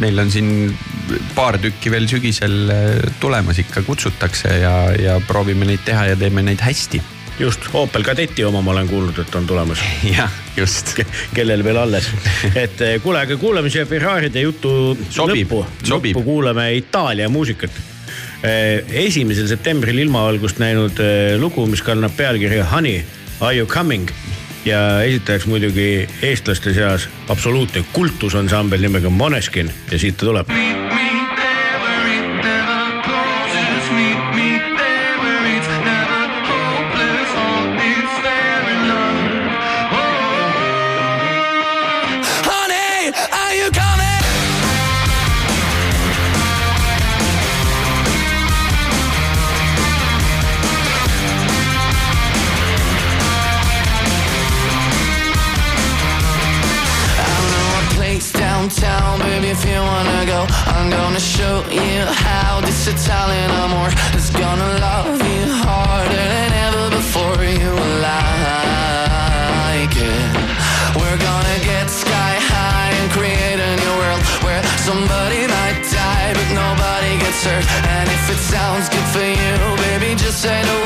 meil 0.00 0.18
on 0.22 0.30
siin 0.32 0.50
paar 1.34 1.58
tükki 1.60 1.90
veel 1.92 2.08
sügisel 2.10 2.70
äh, 2.72 3.14
tulemas 3.20 3.58
ikka 3.62 3.82
kutsutakse 3.86 4.52
ja, 4.62 4.74
ja 4.96 5.16
proovime 5.26 5.68
neid 5.68 5.82
teha 5.86 6.10
ja 6.12 6.18
teeme 6.18 6.44
neid 6.46 6.62
hästi 6.64 7.00
just, 7.40 7.70
Opel 7.76 8.04
Kadeti 8.04 8.44
oma 8.44 8.60
ma 8.64 8.74
olen 8.74 8.88
kuulnud, 8.88 9.16
et 9.22 9.34
on 9.34 9.46
tulemas. 9.48 9.80
jah, 10.16 10.32
just 10.56 10.92
Ke. 10.98 11.06
kellel 11.34 11.64
veel 11.64 11.78
alles, 11.80 12.10
et 12.54 12.82
äh, 12.84 12.98
kuule, 13.02 13.22
aga 13.24 13.38
kuulame 13.40 13.72
siia 13.72 13.86
Ferraride 13.88 14.44
jutu 14.44 14.96
sobib, 15.08 15.48
lõppu. 15.48 15.62
lõppu 15.88 16.24
kuulame 16.26 16.70
Itaalia 16.80 17.30
muusikat. 17.32 17.80
Äh, 18.44 18.84
esimesel 19.06 19.48
septembril 19.48 20.02
ilmavalgust 20.04 20.60
näinud 20.60 21.00
lugu, 21.40 21.64
mis 21.70 21.84
kannab 21.84 22.16
pealkirja 22.16 22.68
Honey, 22.74 23.00
are 23.40 23.56
you 23.56 23.68
coming? 23.68 24.08
Ja 24.64 25.02
esitajaks 25.02 25.46
muidugi 25.46 26.08
eestlaste 26.22 26.74
seas 26.74 27.08
absoluutne 27.28 27.84
kultusansambel 27.92 28.80
nimega 28.80 29.10
Moneskin 29.10 29.72
ja 29.90 29.98
siit 29.98 30.16
ta 30.16 30.26
tuleb 30.26 30.48
say 80.40 80.62
the 80.62 80.79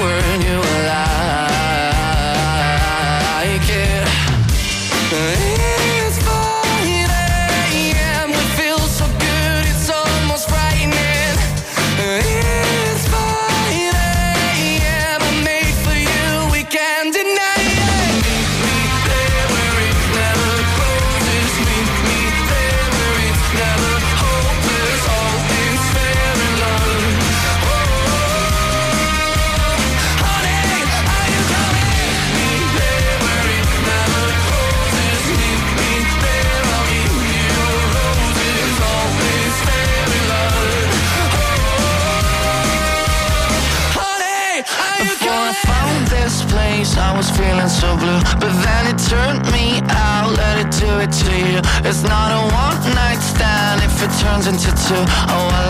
It's 51.95 52.03
not 52.03 52.33
a 52.33 52.41
one 52.53 52.81
night 52.97 53.21
stand. 53.21 53.81
If 53.85 54.03
it 54.03 54.11
turns 54.21 54.49
into 54.49 54.73
two 54.89 55.05
Oh, 55.29 55.49
I 55.53 55.65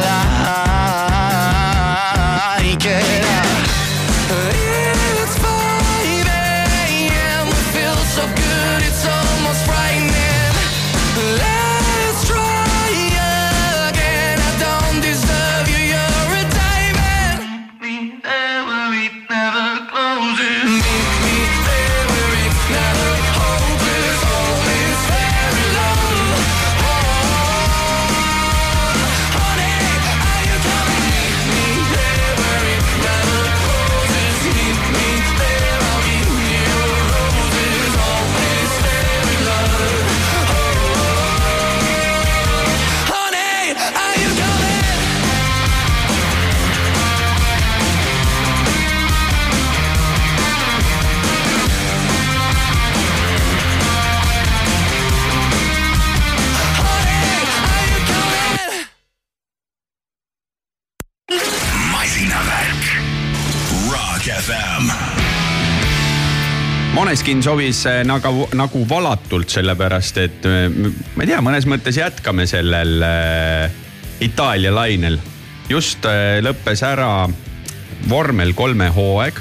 like 2.62 2.86
it 2.86 4.73
Moneskin 67.34 67.50
sobis 67.50 67.80
nagu, 68.06 68.44
nagu 68.54 68.80
valatult, 68.86 69.50
sellepärast 69.50 70.18
et 70.22 70.44
ma 70.46 71.24
ei 71.24 71.26
tea, 71.26 71.40
mõnes 71.42 71.64
mõttes 71.66 71.96
jätkame 71.98 72.44
sellel 72.46 73.02
äh, 73.02 73.72
Itaalia 74.22 74.70
lainel. 74.70 75.18
just 75.68 76.06
äh, 76.06 76.38
lõppes 76.46 76.84
ära 76.86 77.26
vormel 78.06 78.54
kolme 78.54 78.86
hooaeg. 78.86 79.40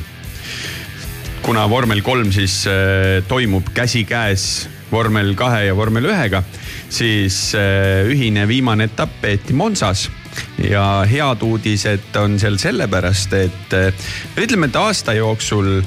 kuna 1.45 1.69
vormel 1.69 2.01
kolm 2.01 2.31
siis 2.33 2.65
äh, 2.65 3.21
toimub 3.27 3.69
käsikäes 3.75 4.67
vormel 4.91 5.35
kahe 5.35 5.67
ja 5.67 5.75
vormel 5.75 6.09
ühega, 6.09 6.41
siis 6.89 7.53
äh, 7.53 8.09
ühine 8.09 8.47
viimane 8.47 8.89
etapp 8.89 9.21
peeti 9.21 9.53
Monsas 9.53 10.09
ja 10.57 11.05
head 11.05 11.45
uudised 11.45 12.15
on 12.17 12.39
seal 12.39 12.57
sellepärast, 12.57 13.33
et 13.37 13.77
äh, 13.77 13.93
ütleme, 14.41 14.65
et 14.65 14.81
aasta 14.81 15.13
jooksul 15.13 15.83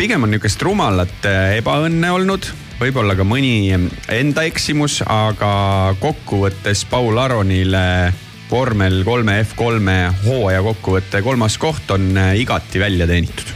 pigem 0.00 0.22
on 0.24 0.30
nihukest 0.32 0.62
rumalat 0.64 1.26
äh, 1.28 1.58
ebaõnne 1.58 2.08
olnud, 2.16 2.46
võib-olla 2.80 3.12
ka 3.18 3.24
mõni 3.28 3.68
enda 4.08 4.46
eksimus, 4.48 5.02
aga 5.04 5.50
kokkuvõttes 6.00 6.86
Paul 6.88 7.20
Aronile 7.20 7.82
vormel 8.48 9.02
kolme 9.04 9.36
F3 9.42 9.98
hooaja 10.24 10.64
kokkuvõtte 10.64 11.20
kolmas 11.20 11.60
koht 11.60 11.92
on 11.92 12.16
äh, 12.16 12.32
igati 12.40 12.80
välja 12.80 13.04
teenitud 13.10 13.52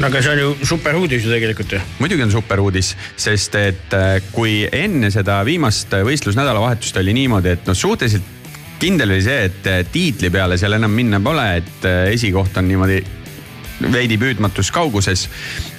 no 0.00 0.10
aga 0.10 0.18
see 0.18 0.34
on 0.34 0.42
ju 0.42 0.68
super 0.74 0.98
uudis 0.98 1.22
ju 1.22 1.30
tegelikult 1.30 1.78
ju. 1.78 1.86
muidugi 2.02 2.26
on 2.26 2.34
super 2.34 2.66
uudis, 2.66 2.96
sest 3.14 3.54
et 3.62 3.94
äh, 3.94 4.18
kui 4.34 4.64
enne 4.66 5.14
seda 5.14 5.44
viimast 5.46 5.94
võistlusnädalavahetust 5.94 6.98
oli 7.04 7.14
niimoodi, 7.22 7.54
et 7.54 7.70
noh, 7.70 7.78
suhteliselt 7.78 8.32
kindel 8.82 9.14
oli 9.14 9.22
see, 9.22 9.46
et 9.46 9.92
tiitli 9.94 10.34
peale 10.34 10.58
seal 10.58 10.74
enam 10.74 10.90
minna 10.90 11.22
pole, 11.22 11.52
et 11.62 11.92
esikoht 12.10 12.58
on 12.58 12.66
niimoodi 12.66 13.04
veidi 13.80 14.18
püüdmatus 14.20 14.70
kauguses. 14.74 15.28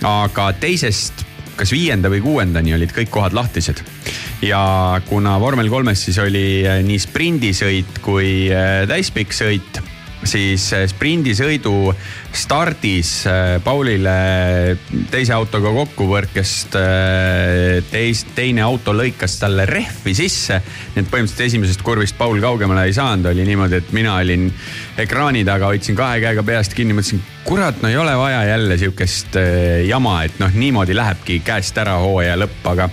aga 0.03 0.51
teisest, 0.59 1.25
kas 1.55 1.71
viienda 1.71 2.11
või 2.11 2.21
kuuendani 2.23 2.75
olid 2.75 2.93
kõik 2.95 3.09
kohad 3.09 3.33
lahtised. 3.33 3.81
ja 4.41 5.01
kuna 5.09 5.39
vormel 5.39 5.69
kolmes 5.69 6.05
siis 6.05 6.17
oli 6.19 6.65
eh, 6.65 6.83
nii 6.83 6.99
sprindisõit 6.99 8.01
kui 8.01 8.49
eh, 8.51 8.87
täispikk 8.87 9.33
sõit 9.33 9.94
siis 10.27 10.65
eh, 10.73 10.85
sprindisõidu 10.89 11.93
stardis 12.35 13.11
eh, 13.29 13.57
Paulile 13.63 14.15
teise 15.11 15.35
autoga 15.35 15.71
kokkupõrkest 15.75 16.77
eh, 16.79 17.79
teist, 17.91 18.33
teine 18.37 18.65
auto 18.65 18.93
lõikas 18.95 19.37
talle 19.41 19.67
rehvi 19.69 20.15
sisse. 20.17 20.59
nii 20.95 21.03
et 21.03 21.11
põhimõtteliselt 21.11 21.45
esimesest 21.47 21.85
kurvist 21.85 22.17
Paul 22.17 22.41
kaugemale 22.43 22.87
ei 22.89 22.97
saanud, 22.97 23.29
oli 23.31 23.45
niimoodi, 23.47 23.81
et 23.81 23.95
mina 23.95 24.17
olin 24.19 24.49
ekraani 25.05 25.45
taga, 25.47 25.71
hoidsin 25.71 25.97
kahe 25.97 26.19
käega 26.23 26.43
peast 26.43 26.75
kinni, 26.77 26.97
mõtlesin, 26.97 27.23
kurat, 27.45 27.81
no 27.81 27.91
ei 27.91 27.97
ole 27.97 28.15
vaja 28.17 28.43
jälle 28.49 28.77
sihukest 28.81 29.39
jama, 29.85 30.19
et 30.25 30.39
noh, 30.41 30.53
niimoodi 30.53 30.95
lähebki 30.97 31.41
käest 31.45 31.77
ära 31.81 31.97
hooaja 32.01 32.37
lõpp, 32.39 32.61
aga 32.73 32.89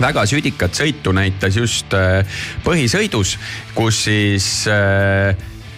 väga 0.00 0.24
südikat 0.28 0.76
sõitu 0.76 1.12
näitas 1.12 1.56
just 1.60 1.94
põhisõidus, 2.64 3.36
kus 3.76 4.04
siis 4.06 4.50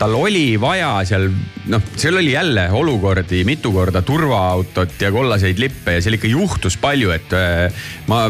tal 0.03 0.17
oli 0.19 0.57
vaja 0.59 0.97
seal, 1.07 1.29
noh, 1.71 1.83
seal 1.95 2.17
oli 2.19 2.33
jälle 2.33 2.65
olukordi 2.75 3.45
mitu 3.47 3.71
korda 3.73 4.01
turvaautot 4.03 4.99
ja 5.01 5.13
kollaseid 5.15 5.61
lippe 5.63 5.95
ja 5.95 6.03
seal 6.03 6.17
ikka 6.17 6.31
juhtus 6.31 6.75
palju, 6.83 7.13
et 7.15 7.35
äh, 7.39 7.85
ma 8.11 8.25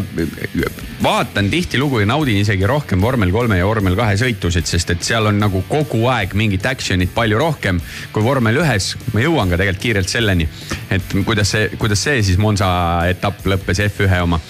vaatan 1.03 1.49
tihtilugu 1.53 2.03
ja 2.03 2.11
naudin 2.11 2.43
isegi 2.43 2.69
rohkem 2.69 3.01
vormel 3.01 3.33
kolme 3.33 3.57
ja 3.57 3.69
vormel 3.69 3.97
kahe 3.97 4.19
sõitusid, 4.21 4.69
sest 4.69 4.93
et 4.93 5.07
seal 5.07 5.31
on 5.31 5.41
nagu 5.41 5.63
kogu 5.71 6.03
aeg 6.13 6.37
mingit 6.37 6.69
action'it 6.69 7.15
palju 7.17 7.41
rohkem 7.41 7.81
kui 8.13 8.27
vormel 8.27 8.61
ühes. 8.61 8.93
ma 9.17 9.25
jõuan 9.25 9.49
ka 9.49 9.61
tegelikult 9.63 9.87
kiirelt 9.87 10.13
selleni, 10.13 10.49
et 10.93 11.17
kuidas 11.25 11.55
see, 11.57 11.73
kuidas 11.81 12.05
see 12.05 12.21
siis 12.21 12.37
Monza 12.43 12.69
etapp 13.09 13.49
lõppes 13.49 13.81
F1 13.89 14.21
oma 14.27 14.43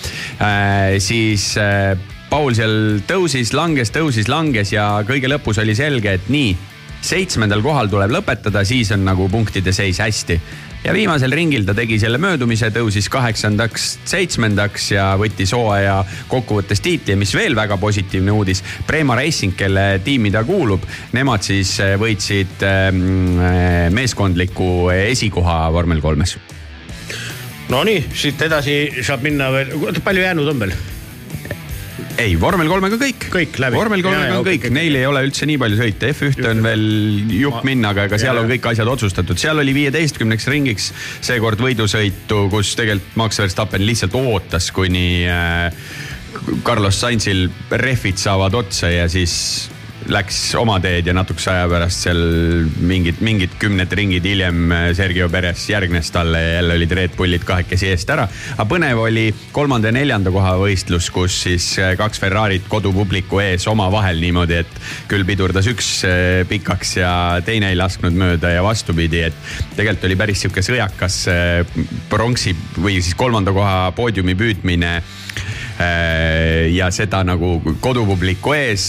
äh,. 0.43 0.99
siis 0.99 1.53
äh, 1.55 1.95
Paul 2.33 2.59
seal 2.59 3.03
tõusis, 3.07 3.55
langes, 3.55 3.95
tõusis, 3.95 4.27
langes 4.33 4.75
ja 4.75 4.91
kõige 5.07 5.31
lõpus 5.31 5.63
oli 5.63 5.79
selge, 5.79 6.19
et 6.19 6.31
nii 6.33 6.72
seitsmendal 7.03 7.63
kohal 7.65 7.91
tuleb 7.91 8.13
lõpetada, 8.15 8.63
siis 8.67 8.93
on 8.95 9.05
nagu 9.07 9.29
punktide 9.31 9.73
seis 9.75 9.99
hästi. 10.03 10.41
ja 10.83 10.93
viimasel 10.93 11.31
ringil 11.31 11.63
ta 11.67 11.75
tegi 11.79 11.99
selle 12.03 12.19
möödumise, 12.19 12.71
tõusis 12.75 13.07
kaheksandaks, 13.11 13.99
seitsmendaks 14.05 14.89
ja 14.91 15.13
võttis 15.19 15.53
hooaja 15.55 16.01
kokkuvõttes 16.29 16.83
tiitli, 16.83 17.15
mis 17.17 17.35
veel 17.35 17.55
väga 17.55 17.77
positiivne 17.79 18.33
uudis. 18.35 18.65
Prema 18.87 19.15
Racing, 19.15 19.55
kelle 19.57 20.01
tiimi 20.05 20.33
ta 20.35 20.43
kuulub, 20.45 20.83
nemad 21.13 21.43
siis 21.47 21.77
eh, 21.81 21.95
võitsid 22.01 22.67
ehm, 22.67 23.05
eh, 23.39 23.91
meeskondliku 23.95 24.91
esikoha 24.97 25.69
vormel 25.73 26.03
kolmes. 26.03 26.37
Nonii, 27.71 28.03
siit 28.15 28.43
edasi 28.43 29.05
saab 29.07 29.23
minna 29.23 29.53
veel, 29.55 29.71
palju 30.05 30.27
jäänud 30.27 30.51
on 30.51 30.67
veel? 30.67 30.75
Ei, 32.21 32.35
vormel 32.41 32.69
kolmega 32.71 32.99
kõik. 33.01 33.27
kõik 33.33 33.59
läbi. 33.63 33.79
vormel 33.79 34.05
kolmega 34.05 34.39
on 34.39 34.47
kõik, 34.47 34.69
neil 34.75 34.97
ei 34.99 35.07
ole 35.09 35.25
üldse 35.27 35.49
nii 35.49 35.59
palju 35.63 35.81
sõite, 35.81 36.13
F1 36.13 36.49
on 36.51 36.63
veel 36.65 36.87
jupp 37.39 37.67
minna, 37.69 37.93
aga 37.95 38.07
ega 38.11 38.21
seal 38.21 38.41
on 38.41 38.49
kõik 38.51 38.69
asjad 38.73 38.91
otsustatud, 38.93 39.41
seal 39.41 39.63
oli 39.63 39.75
viieteistkümneks 39.77 40.49
ringiks 40.53 40.91
seekord 41.25 41.63
võidusõitu, 41.63 42.47
kus 42.53 42.75
tegelikult 42.79 43.21
Max 43.21 43.43
Verstappen 43.43 43.87
lihtsalt 43.87 44.17
ootas, 44.19 44.71
kuni 44.75 45.25
äh, 45.29 45.69
Carlos 46.67 47.01
Sainzil 47.01 47.49
rehvid 47.71 48.21
saavad 48.21 48.55
otsa 48.57 48.91
ja 48.93 49.09
siis 49.13 49.71
läks 50.11 50.39
oma 50.59 50.79
teed 50.83 51.07
ja 51.07 51.15
natukese 51.15 51.51
aja 51.53 51.69
pärast 51.71 52.07
seal 52.07 52.21
mingid, 52.83 53.21
mingid 53.25 53.55
kümned 53.61 53.93
ringid 53.97 54.27
hiljem 54.27 54.73
äh, 54.73 54.89
Sergio 54.97 55.29
Perez 55.33 55.63
järgnes 55.71 56.11
talle 56.15 56.41
ja 56.41 56.55
jälle 56.59 56.77
olid 56.79 56.95
Red 56.99 57.15
Bullid 57.17 57.45
kahekesi 57.47 57.91
eest 57.93 58.11
ära. 58.11 58.27
aga 58.57 58.67
põnev 58.69 59.03
oli 59.05 59.29
kolmanda 59.55 59.93
ja 59.93 59.97
neljanda 59.97 60.33
koha 60.35 60.57
võistlus, 60.61 61.11
kus 61.15 61.39
siis 61.47 61.69
äh, 61.79 61.95
kaks 61.99 62.23
Ferrarit 62.23 62.67
kodupubliku 62.73 63.43
ees 63.45 63.67
omavahel 63.71 64.21
niimoodi, 64.23 64.61
et 64.65 64.83
küll 65.11 65.27
pidurdas 65.29 65.69
üks 65.71 65.93
äh, 66.09 66.43
pikaks 66.51 66.97
ja 66.99 67.15
teine 67.47 67.73
ei 67.73 67.79
lasknud 67.79 68.17
mööda 68.19 68.53
ja 68.57 68.67
vastupidi, 68.67 69.25
et 69.29 69.41
tegelikult 69.77 70.09
oli 70.11 70.19
päris 70.19 70.43
sihuke 70.43 70.63
sõjakas 70.65 71.19
pronksi 72.11 72.55
või 72.77 72.99
siis 73.01 73.15
kolmanda 73.19 73.53
koha 73.55 73.93
poodiumi 73.97 74.35
püüdmine 74.39 74.93
ja 76.73 76.89
seda 76.95 77.23
nagu 77.27 77.57
kodupubliku 77.83 78.55
ees 78.55 78.87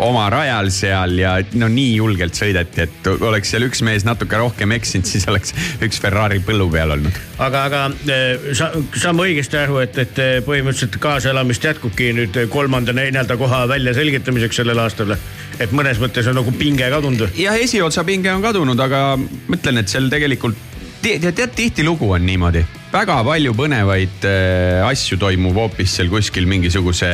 oma 0.00 0.26
rajal 0.32 0.70
seal 0.74 1.18
ja 1.18 1.34
no 1.58 1.68
nii 1.70 1.94
julgelt 1.98 2.36
sõideti, 2.38 2.84
et 2.86 3.08
oleks 3.14 3.52
seal 3.52 3.66
üks 3.68 3.82
mees 3.86 4.04
natuke 4.06 4.38
rohkem 4.40 4.74
eksinud, 4.76 5.06
siis 5.08 5.26
oleks 5.30 5.54
üks 5.84 6.00
Ferrari 6.02 6.40
põllu 6.44 6.66
peal 6.72 6.94
olnud. 6.96 7.18
aga, 7.38 7.64
aga 7.68 7.82
eh, 8.10 8.50
sa, 8.56 8.70
saame 8.98 9.28
õigesti 9.28 9.60
aru, 9.60 9.80
et, 9.84 9.98
et 10.02 10.20
eh, 10.22 10.34
põhimõtteliselt 10.46 10.98
kaasaelamist 11.02 11.66
jätkubki 11.70 12.12
nüüd 12.16 12.38
kolmanda-neljanda 12.52 13.38
koha 13.40 13.64
väljaselgitamiseks 13.70 14.62
sellel 14.62 14.82
aastal? 14.82 15.16
et 15.62 15.74
mõnes 15.74 16.00
mõttes 16.02 16.26
on 16.30 16.40
nagu 16.40 16.54
pinge 16.58 16.88
kadunud? 16.90 17.28
jah, 17.38 17.58
esiotsa 17.58 18.06
pinge 18.06 18.32
on 18.34 18.42
kadunud, 18.44 18.80
aga 18.80 19.04
ma 19.18 19.58
ütlen, 19.58 19.82
et 19.82 19.92
seal 19.92 20.10
tegelikult 20.12 20.58
tead, 21.04 21.28
tead 21.36 21.54
tihtilugu 21.54 22.10
on 22.16 22.26
niimoodi, 22.26 22.64
väga 22.92 23.20
palju 23.26 23.54
põnevaid 23.58 24.26
äh, 24.26 24.82
asju 24.88 25.20
toimub 25.22 25.62
hoopis 25.62 26.00
seal 26.00 26.10
kuskil 26.12 26.50
mingisuguse, 26.50 27.12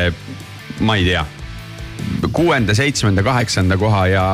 ma 0.87 0.97
ei 0.97 1.11
tea 1.11 1.27
kuuenda, 2.33 2.75
seitsmenda, 2.75 3.23
kaheksanda 3.27 3.77
koha 3.81 4.07
ja 4.11 4.25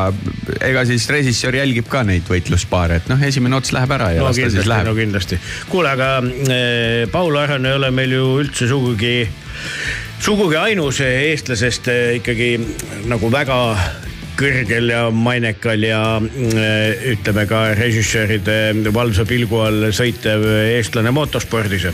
ega 0.64 0.84
siis 0.88 1.08
režissöör 1.10 1.60
jälgib 1.60 1.88
ka 1.90 2.02
neid 2.06 2.28
võitluspaare, 2.30 3.00
et 3.00 3.10
noh, 3.10 3.22
esimene 3.28 3.58
ots 3.58 3.72
läheb 3.76 3.94
ära 3.96 4.10
ja 4.14 4.22
no, 4.22 4.30
las 4.30 4.40
ta 4.40 4.50
siis 4.52 4.68
läheb. 4.68 4.88
no 4.88 4.96
kindlasti. 4.98 5.38
kuule, 5.70 5.92
aga 5.96 6.10
äh, 6.22 7.06
Paul 7.12 7.38
Aran 7.40 7.66
ei 7.66 7.78
ole 7.78 7.92
meil 7.94 8.16
ju 8.16 8.26
üldse 8.42 8.68
sugugi, 8.70 9.14
sugugi 10.22 10.58
ainus 10.60 11.00
eestlasest 11.04 11.88
äh, 11.92 12.02
ikkagi 12.20 12.50
nagu 13.10 13.30
väga 13.32 13.60
kõrgel 14.36 14.92
ja 14.92 15.06
mainekal 15.14 15.86
ja 15.86 16.02
äh, 16.20 17.08
ütleme 17.14 17.46
ka 17.48 17.70
režissööride 17.78 18.92
valvsa 18.92 19.24
pilgu 19.28 19.62
all 19.64 19.88
sõitev 19.96 20.44
eestlane 20.76 21.14
motospordis 21.16 21.88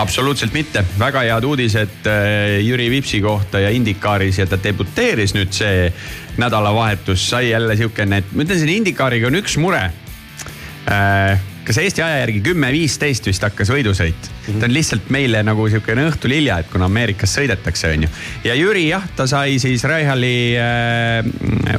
absoluutselt 0.00 0.54
mitte, 0.54 0.84
väga 0.98 1.24
head 1.26 1.46
uudised 1.48 2.06
äh, 2.06 2.58
Jüri 2.64 2.88
Vipsi 2.90 3.20
kohta 3.24 3.60
ja 3.62 3.70
Indikaaris 3.74 4.38
ja 4.38 4.46
ta 4.46 4.58
debuteeris 4.62 5.34
nüüd 5.36 5.52
see 5.54 5.88
nädalavahetus, 6.38 7.24
sai 7.30 7.50
jälle 7.50 7.76
siukene, 7.76 8.22
ma 8.32 8.44
ütlen, 8.44 8.60
selle 8.60 8.76
Indikaariga 8.78 9.30
on 9.30 9.38
üks 9.40 9.58
mure. 9.60 9.88
Äh, 10.88 11.47
kas 11.68 11.78
Eesti 11.82 12.00
aja 12.00 12.22
järgi 12.22 12.40
kümme, 12.40 12.70
viisteist 12.72 13.26
vist 13.28 13.42
hakkas 13.44 13.68
võidusõit. 13.68 14.28
ta 14.48 14.64
on 14.64 14.72
lihtsalt 14.72 15.10
meile 15.12 15.42
nagu 15.44 15.66
sihukene 15.68 16.06
õhtulilja, 16.08 16.62
et 16.62 16.70
kuna 16.72 16.86
Ameerikas 16.88 17.34
sõidetakse, 17.36 17.90
onju. 17.92 18.08
ja 18.48 18.56
Jüri 18.56 18.86
jah, 18.88 19.04
ta 19.16 19.26
sai 19.28 19.58
siis 19.60 19.84
Raihali 19.84 20.38
äh, 20.56 21.28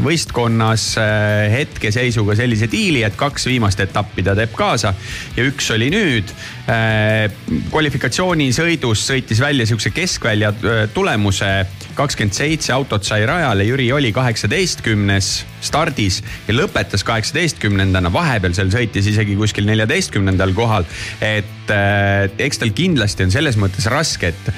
võistkonnas 0.05 0.85
äh, 1.01 1.49
hetkeseisuga 1.55 2.37
sellise 2.37 2.69
diili, 2.69 3.01
et 3.07 3.17
kaks 3.17 3.49
viimast 3.49 3.81
etappi 3.81 4.25
ta 4.27 4.37
teeb 4.37 4.53
kaasa 4.53 4.93
ja 5.37 5.49
üks 5.49 5.71
oli 5.73 5.89
nüüd. 5.93 6.37
Äh, 6.69 7.25
kvalifikatsioonisõidus 7.73 9.07
sõitis 9.09 9.41
välja 9.41 9.65
sihukese 9.65 9.89
keskvälja 9.95 10.53
tulemuse 10.93 11.53
kakskümmend 11.97 12.37
seitse 12.37 12.77
autot 12.77 13.03
sai 13.03 13.25
rajale, 13.25 13.65
Jüri 13.65 13.89
oli 13.95 14.13
kaheksateistkümnes 14.13 15.33
stardis 15.61 16.21
ja 16.47 16.55
lõpetas 16.55 17.05
kaheksateistkümnendana, 17.07 18.11
vahepeal 18.13 18.55
seal 18.57 18.71
sõitis 18.73 19.09
isegi 19.11 19.37
kuskil 19.39 19.67
neljateistkümnendal 19.69 20.53
kohal. 20.57 20.85
et 21.21 21.73
äh, 21.73 22.29
eks 22.37 22.61
tal 22.61 22.75
kindlasti 22.75 23.27
on 23.27 23.33
selles 23.33 23.59
mõttes 23.59 23.89
raske, 23.91 24.33
et 24.33 24.53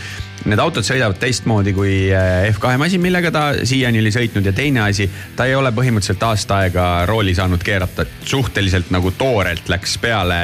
need 0.49 0.61
autod 0.61 0.85
sõidavad 0.85 1.19
teistmoodi 1.21 1.73
kui 1.75 1.93
äh, 2.13 2.47
F2 2.49 2.77
masin, 2.81 3.01
millega 3.03 3.31
ta 3.33 3.43
siiani 3.67 4.01
oli 4.01 4.11
sõitnud 4.13 4.47
ja 4.47 4.53
teine 4.55 4.83
asi, 4.87 5.07
ta 5.37 5.45
ei 5.49 5.55
ole 5.57 5.73
põhimõtteliselt 5.75 6.23
aasta 6.25 6.61
aega 6.63 6.87
rooli 7.09 7.35
saanud 7.37 7.61
keerata, 7.65 8.05
suhteliselt 8.25 8.91
nagu 8.93 9.13
toorelt 9.17 9.69
läks 9.69 9.97
peale. 10.01 10.43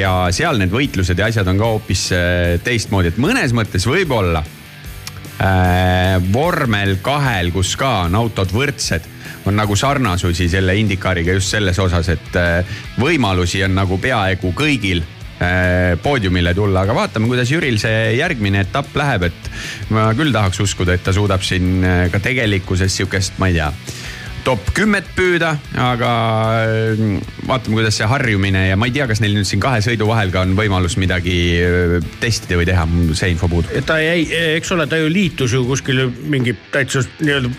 ja 0.00 0.14
seal 0.34 0.60
need 0.60 0.72
võitlused 0.72 1.18
ja 1.18 1.28
asjad 1.28 1.48
on 1.52 1.60
ka 1.60 1.72
hoopis 1.74 2.06
äh, 2.16 2.58
teistmoodi, 2.64 3.12
et 3.12 3.20
mõnes 3.20 3.52
mõttes 3.56 3.86
võib-olla 3.88 4.44
äh, 4.44 6.16
vormel 6.32 6.96
kahel, 7.04 7.52
kus 7.52 7.76
ka 7.80 8.04
on 8.08 8.16
autod 8.24 8.54
võrdsed 8.54 9.13
on 9.44 9.56
nagu 9.56 9.76
sarnasusi 9.76 10.48
selle 10.48 10.76
Indikaariga 10.80 11.36
just 11.36 11.52
selles 11.52 11.78
osas, 11.78 12.08
et 12.08 12.38
äh, 12.40 12.78
võimalusi 13.00 13.64
on 13.66 13.76
nagu 13.76 13.98
peaaegu 14.00 14.54
kõigil 14.56 15.04
Äh, 15.34 15.98
poodiumile 15.98 16.52
tulla, 16.54 16.84
aga 16.84 16.94
vaatame, 16.94 17.26
kuidas 17.26 17.50
Jüril 17.50 17.74
see 17.82 18.12
järgmine 18.14 18.60
etapp 18.62 18.94
läheb, 18.94 19.24
et 19.26 19.48
ma 19.90 20.12
küll 20.14 20.30
tahaks 20.32 20.60
uskuda, 20.62 20.94
et 20.94 21.02
ta 21.02 21.10
suudab 21.12 21.42
siin 21.42 21.82
äh, 21.82 22.04
ka 22.12 22.20
tegelikkuses 22.22 23.00
sihukest, 23.00 23.40
ma 23.42 23.50
ei 23.50 23.56
tea 23.58 23.72
top 24.44 24.68
kümmet 24.76 25.08
püüda, 25.16 25.54
aga 25.80 26.08
vaatame, 27.48 27.72
kuidas 27.72 27.96
see 27.98 28.06
harjumine 28.06 28.66
ja 28.68 28.76
ma 28.78 28.86
ei 28.86 28.94
tea, 28.94 29.08
kas 29.10 29.24
neil 29.24 29.34
nüüd 29.34 29.48
siin 29.48 29.62
kahe 29.64 29.80
sõidu 29.82 30.06
vahel 30.06 30.30
ka 30.30 30.44
on 30.44 30.52
võimalus 30.54 30.98
midagi 31.00 31.38
testida 32.22 32.60
või 32.60 32.68
teha, 32.68 32.84
see 33.16 33.32
info 33.32 33.48
puudub. 33.50 33.72
ta 33.88 33.96
jäi, 34.04 34.28
eks 34.60 34.70
ole, 34.76 34.86
ta 34.86 35.00
ju 35.00 35.08
liitus 35.10 35.56
ju 35.56 35.64
kuskil 35.66 36.04
mingi 36.30 36.54
täitsa 36.70 37.02
nii-öelda 37.24 37.50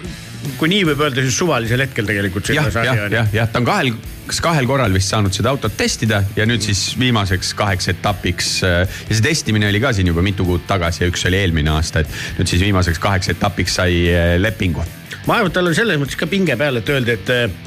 kui 0.60 0.70
nii 0.72 0.84
võib 0.92 1.02
öelda, 1.06 1.24
siis 1.26 1.38
suvalisel 1.40 1.84
hetkel 1.86 2.08
tegelikult. 2.08 2.50
jah, 2.54 2.70
jah, 2.74 3.06
jah, 3.12 3.34
jah, 3.34 3.50
ta 3.52 3.62
on 3.62 3.68
kahel, 3.68 3.92
kas 4.30 4.42
kahel 4.44 4.68
korral 4.70 4.94
vist 4.96 5.12
saanud 5.14 5.36
seda 5.36 5.52
autot 5.54 5.76
testida 5.78 6.22
ja 6.38 6.48
nüüd 6.50 6.64
siis 6.66 6.84
viimaseks 7.00 7.54
kaheks 7.58 7.92
etapiks. 7.94 8.52
Äh, 8.68 8.84
ja 9.10 9.18
see 9.18 9.26
testimine 9.26 9.70
oli 9.72 9.82
ka 9.84 9.94
siin 9.96 10.12
juba 10.12 10.24
mitu 10.26 10.48
kuud 10.48 10.66
tagasi 10.70 11.06
ja 11.06 11.12
üks 11.12 11.26
oli 11.30 11.42
eelmine 11.42 11.74
aasta, 11.76 12.06
et 12.06 12.40
nüüd 12.40 12.52
siis 12.52 12.64
viimaseks 12.66 13.02
kaheks 13.04 13.34
etapiks 13.36 13.80
sai 13.82 14.06
äh, 14.12 14.36
lepingu. 14.42 14.86
ma 15.26 15.40
arvan, 15.40 15.52
et 15.52 15.58
tal 15.58 15.72
on 15.72 15.78
selles 15.78 16.00
mõttes 16.02 16.20
ka 16.20 16.30
pinge 16.30 16.58
peal, 16.60 16.82
et 16.82 16.96
öeldi, 16.96 17.18
et 17.18 17.36
äh, 17.36 17.62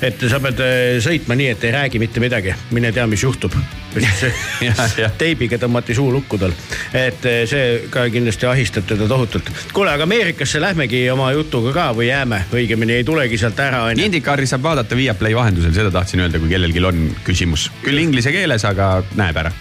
et 0.00 0.26
sa 0.32 0.40
pead 0.40 0.62
sõitma 1.04 1.36
nii, 1.36 1.52
et 1.52 1.68
ei 1.68 1.76
räägi 1.76 2.00
mitte 2.00 2.22
midagi, 2.24 2.56
mine 2.72 2.92
tea, 2.94 3.04
mis 3.10 3.26
juhtub. 3.26 3.56
teibiga 5.22 5.58
tõmmati 5.60 5.96
suu 5.96 6.10
lukku 6.12 6.38
tal, 6.40 6.54
et 6.96 7.24
äh, 7.28 7.42
see 7.50 7.86
ka 7.92 8.06
kindlasti 8.12 8.48
ahistab 8.50 8.88
teda 8.90 9.08
tohutult. 9.10 9.50
kuule, 9.72 9.94
aga 9.94 10.06
Ameerikasse 10.08 10.60
lähmegi 10.62 11.04
oma 11.12 11.30
jutuga 11.36 11.74
ka 11.76 11.88
või 11.96 12.10
jääme, 12.10 12.44
õigemini 12.54 13.00
ei 13.00 13.06
tulegi 13.06 13.38
sealt 13.40 13.60
ära. 13.60 13.86
Indikaari 13.94 14.46
saab 14.50 14.66
vaadata 14.68 14.98
Viaplay 14.98 15.36
vahendusel, 15.36 15.74
seda 15.76 15.94
tahtsin 15.94 16.26
öelda, 16.26 16.42
kui 16.42 16.52
kellelgi 16.52 16.84
on 16.84 17.10
küsimus, 17.26 17.70
küll 17.84 18.00
inglise 18.02 18.32
keeles, 18.34 18.64
aga 18.68 19.00
näeb 19.18 19.44
ära 19.44 19.52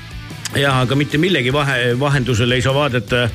jah, 0.55 0.81
aga 0.81 0.95
mitte 0.95 1.17
millegi 1.21 1.53
vahe, 1.53 1.93
vahendusel 1.99 2.51
ei 2.51 2.61
saa 2.65 2.73
vaadata 2.73 3.27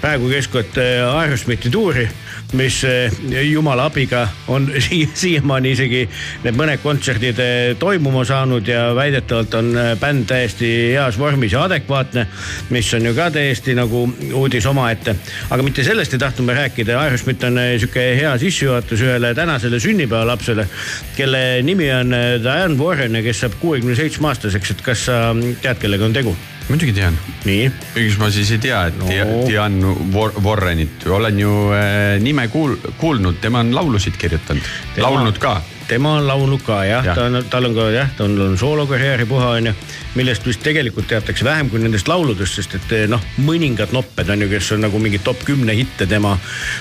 praegu 0.00 0.30
keskvõtt 0.30 0.78
Aerosmithi 0.80 1.70
tuuri 1.70 2.08
mis 2.52 2.84
eh, 2.84 3.12
jumala 3.50 3.84
abiga 3.84 4.28
on 4.48 4.68
siiamaani 5.22 5.74
isegi 5.74 6.02
need 6.44 6.58
mõned 6.58 6.82
kontserdid 6.82 7.38
eh, 7.42 7.58
toimuma 7.78 8.24
saanud 8.26 8.68
ja 8.68 8.90
väidetavalt 8.96 9.54
on 9.58 9.70
bänd 10.00 10.26
täiesti 10.30 10.70
heas 10.94 11.18
vormis 11.18 11.54
ja 11.54 11.64
adekvaatne. 11.68 12.26
mis 12.70 12.92
on 12.94 13.06
ju 13.06 13.14
ka 13.14 13.30
täiesti 13.30 13.74
nagu 13.74 14.04
uudis 14.34 14.66
omaette, 14.66 15.14
aga 15.50 15.62
mitte 15.62 15.84
sellest 15.84 16.14
ei 16.14 16.22
tahtnud 16.22 16.46
me 16.46 16.54
rääkida, 16.58 16.98
Aerosmith 17.00 17.46
on 17.46 17.58
sihuke 17.78 18.04
hea 18.18 18.36
sissejuhatus 18.38 19.02
ühele 19.06 19.34
tänasele 19.34 19.80
sünnipäevalapsele, 19.80 20.66
kelle 21.16 21.62
nimi 21.62 21.90
on 21.92 22.14
Diane 22.42 22.78
Warren 22.78 23.14
ja 23.14 23.22
kes 23.22 23.44
saab 23.44 23.58
kuuekümne 23.60 23.96
seitsme 23.96 24.32
aastaseks, 24.32 24.74
et 24.74 24.82
kas 24.86 25.06
sa 25.10 25.20
tead, 25.62 25.78
kellega 25.82 26.06
on 26.06 26.16
tegu? 26.16 26.36
Muidugi 26.70 26.94
tean. 26.96 27.18
nii? 27.44 27.66
miks 27.96 28.18
ma 28.20 28.30
siis 28.34 28.54
ei 28.54 28.62
tea, 28.62 28.84
et 28.90 28.98
no. 29.00 29.10
Diane 29.48 29.94
Warrenit, 30.44 31.06
olen 31.10 31.42
ju 31.42 31.52
äh, 31.74 32.16
nime 32.22 32.46
kuul-, 32.52 32.78
kuulnud, 33.00 33.40
tema 33.42 33.64
on 33.64 33.74
laulusid 33.74 34.18
kirjutanud, 34.20 34.72
laulnud 35.02 35.38
ka 35.42 35.58
tema 35.90 36.14
on 36.20 36.26
laulnud 36.28 36.62
ka 36.62 36.80
jah 36.86 37.04
ja., 37.04 37.14
ta 37.16 37.26
on, 37.26 37.40
tal 37.50 37.66
on 37.66 37.74
ka 37.74 37.88
jah, 37.94 38.10
tal 38.18 38.38
on 38.44 38.56
soolokarjääri 38.58 39.26
puha 39.28 39.48
onju, 39.58 39.72
millest 40.14 40.46
vist 40.46 40.62
tegelikult 40.62 41.08
teatakse 41.10 41.44
vähem 41.46 41.70
kui 41.72 41.82
nendest 41.82 42.08
lauludest, 42.10 42.60
sest 42.60 42.76
et 42.78 42.94
noh, 43.10 43.22
mõningad 43.42 43.94
nopped 43.96 44.30
on 44.30 44.44
ju, 44.44 44.50
kes 44.52 44.72
on 44.76 44.84
nagu 44.86 45.02
mingi 45.02 45.20
top 45.24 45.42
kümne 45.46 45.74
hitte 45.74 46.06
tema 46.10 46.36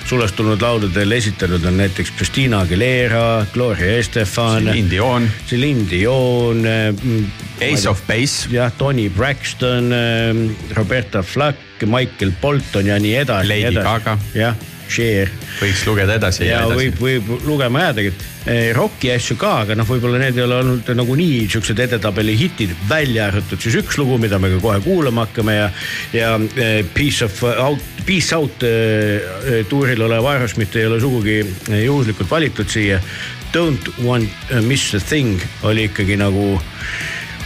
sulest 0.10 0.38
tulnud 0.38 0.62
lauludel 0.62 1.18
esitanud 1.18 1.66
on 1.66 1.80
näiteks 1.82 2.14
Christina 2.18 2.64
Aguilera, 2.66 3.46
Gloria 3.54 3.98
Estefan. 4.00 4.70
Celine 4.70 4.92
Dion. 4.92 5.30
Celine 5.50 5.86
Dion. 5.90 6.66
Äh, 6.66 7.72
Ace 7.74 7.90
of 7.90 8.02
Base. 8.08 8.50
jah, 8.54 8.72
Tony 8.78 9.10
Braxton, 9.10 9.94
äh, 9.94 10.76
Roberta 10.78 11.24
Flack, 11.24 11.86
Michael 11.86 12.34
Bolton 12.42 12.86
ja 12.86 13.00
nii 13.00 13.16
edasi. 13.24 13.50
Lady 13.50 13.82
Gaga. 13.82 14.18
jah 14.36 14.70
Cher. 14.90 15.30
võiks 15.60 15.86
lugeda 15.88 16.16
edasi 16.18 16.48
ja, 16.48 16.64
edasi. 16.66 16.78
võib, 16.80 17.00
võib 17.04 17.48
lugema 17.48 17.86
jäädagi. 17.88 18.14
Eh, 18.50 18.70
Rocki 18.74 19.12
asju 19.14 19.36
ka, 19.40 19.52
aga 19.66 19.76
noh, 19.78 19.88
võib-olla 19.88 20.22
need 20.22 20.40
ei 20.40 20.46
ole 20.46 20.60
olnud 20.64 20.90
nagunii 20.98 21.44
siuksed 21.52 21.80
edetabeli 21.86 22.34
hitid, 22.40 22.74
välja 22.90 23.28
arvatud 23.30 23.62
siis 23.62 23.78
üks 23.82 24.00
lugu, 24.00 24.18
mida 24.22 24.40
me 24.42 24.50
ka 24.56 24.62
kohe 24.64 24.80
kuulama 24.86 25.28
hakkame 25.28 25.58
ja, 25.58 25.68
ja 26.16 26.32
eh, 26.56 26.80
Peace 26.96 27.28
of 27.28 27.44
Out, 27.44 27.84
Peace 28.08 28.34
Out 28.36 28.66
äh, 28.66 29.62
tuuril 29.70 30.02
olev 30.08 30.26
Aerosmith 30.32 30.80
ei 30.80 30.88
ole 30.90 31.02
sugugi 31.04 31.42
juhuslikult 31.84 32.32
valitud 32.32 32.72
siia. 32.72 33.02
Don't 33.54 33.88
want 34.06 34.30
miss 34.62 34.94
a 34.94 35.00
thing 35.02 35.42
oli 35.66 35.88
ikkagi 35.90 36.18
nagu 36.22 36.54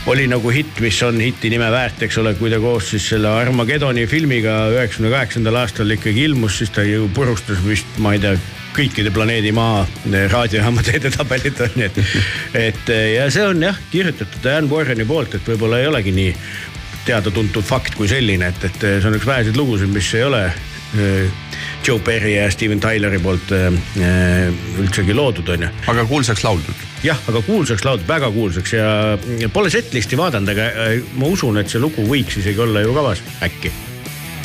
oli 0.06 0.26
nagu 0.28 0.52
hitt, 0.52 0.80
mis 0.84 0.98
on 1.06 1.20
hiti 1.24 1.50
nime 1.54 1.70
väärt, 1.72 2.02
eks 2.04 2.18
ole, 2.20 2.34
kui 2.36 2.52
ta 2.52 2.60
koos 2.60 2.90
siis 2.92 3.06
selle 3.14 3.30
Armageddoni 3.32 4.04
filmiga 4.12 4.58
üheksakümne 4.74 5.14
kaheksandal 5.14 5.60
aastal 5.62 5.96
ikkagi 5.96 6.26
ilmus, 6.28 6.58
siis 6.60 6.74
ta 6.76 6.84
ju 6.84 7.08
purustas 7.16 7.62
vist, 7.64 7.88
ma 8.04 8.16
ei 8.16 8.22
tea, 8.24 8.36
kõikide 8.74 9.14
planeedi 9.14 9.54
maa 9.56 9.86
raadiojaamade 10.34 10.96
edetabelid 11.00 11.64
on 11.64 11.80
nii, 11.80 11.88
et, 11.88 12.00
et 12.66 12.94
ja 13.14 13.30
see 13.32 13.48
on 13.48 13.64
jah 13.64 13.80
kirjutatud 13.94 14.44
Dan 14.44 14.70
Warreni 14.72 15.08
poolt, 15.08 15.38
et 15.38 15.52
võib-olla 15.54 15.80
ei 15.80 15.90
olegi 15.92 16.16
nii 16.16 16.36
teada-tuntud 17.08 17.64
fakt 17.68 17.96
kui 18.00 18.10
selline, 18.12 18.52
et, 18.52 18.70
et 18.70 18.88
see 18.88 19.10
on 19.10 19.20
üks 19.20 19.28
väheseid 19.28 19.60
lugusid, 19.60 19.92
mis 19.94 20.14
ei 20.18 20.24
ole 20.28 20.46
Joe 21.84 22.00
Perry 22.04 22.36
ja 22.36 22.50
Steven 22.52 22.80
Tyleri 22.84 23.20
poolt 23.24 23.52
üldsegi 23.56 25.16
loodud, 25.16 25.56
on 25.56 25.68
ju. 25.68 25.78
aga 25.94 26.06
kuulsaks 26.12 26.44
lauldud. 26.46 26.93
Jah, 27.04 27.20
aga 27.30 27.42
kuulsaks 27.46 27.86
lauldud, 27.86 28.08
väga 28.08 28.30
kuulsaks 28.34 28.76
ja 28.76 29.50
pole 29.54 29.72
setlist'i 29.74 30.20
vaadanud, 30.20 30.54
aga 30.54 30.68
äh, 30.70 30.94
ma 31.20 31.32
usun, 31.32 31.60
et 31.62 31.72
see 31.72 31.82
lugu 31.82 32.06
võiks 32.08 32.40
isegi 32.42 32.64
olla 32.64 32.84
ju 32.84 32.94
kavas, 32.96 33.24
äkki. 33.44 33.72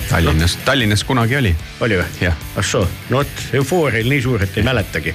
Tallinnas 0.08 0.54
no., 0.56 0.62
Tallinnas 0.64 1.02
kunagi 1.04 1.36
oli. 1.36 1.50
oli 1.84 1.98
või? 2.00 2.30
ah 2.30 2.64
soo, 2.64 2.86
no 3.10 3.20
vot, 3.20 3.42
eufooria 3.60 4.00
oli 4.00 4.14
nii 4.14 4.24
suur, 4.24 4.42
et 4.46 4.56
ei 4.56 4.64
mäletagi. 4.66 5.14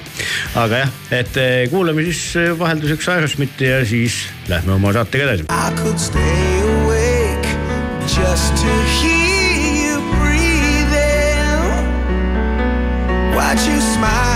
aga 0.62 0.84
jah, 0.84 0.94
et 1.20 1.42
äh, 1.42 1.56
kuulame 1.72 2.06
siis 2.10 2.26
äh, 2.38 2.54
vahelduseks 2.60 3.10
Aerosmithi 3.16 3.72
ja 3.72 3.82
siis 3.86 4.24
lähme 4.52 4.78
oma 4.78 4.94
saatega 4.94 5.32
edasi. 5.32 5.50
I 5.50 5.74
could 5.82 6.00
stay 6.00 6.62
awake 6.62 7.50
just 8.08 8.56
to 8.62 8.78
hear 9.02 9.24
watch 13.54 13.68
you 13.68 13.80
smile 13.82 14.33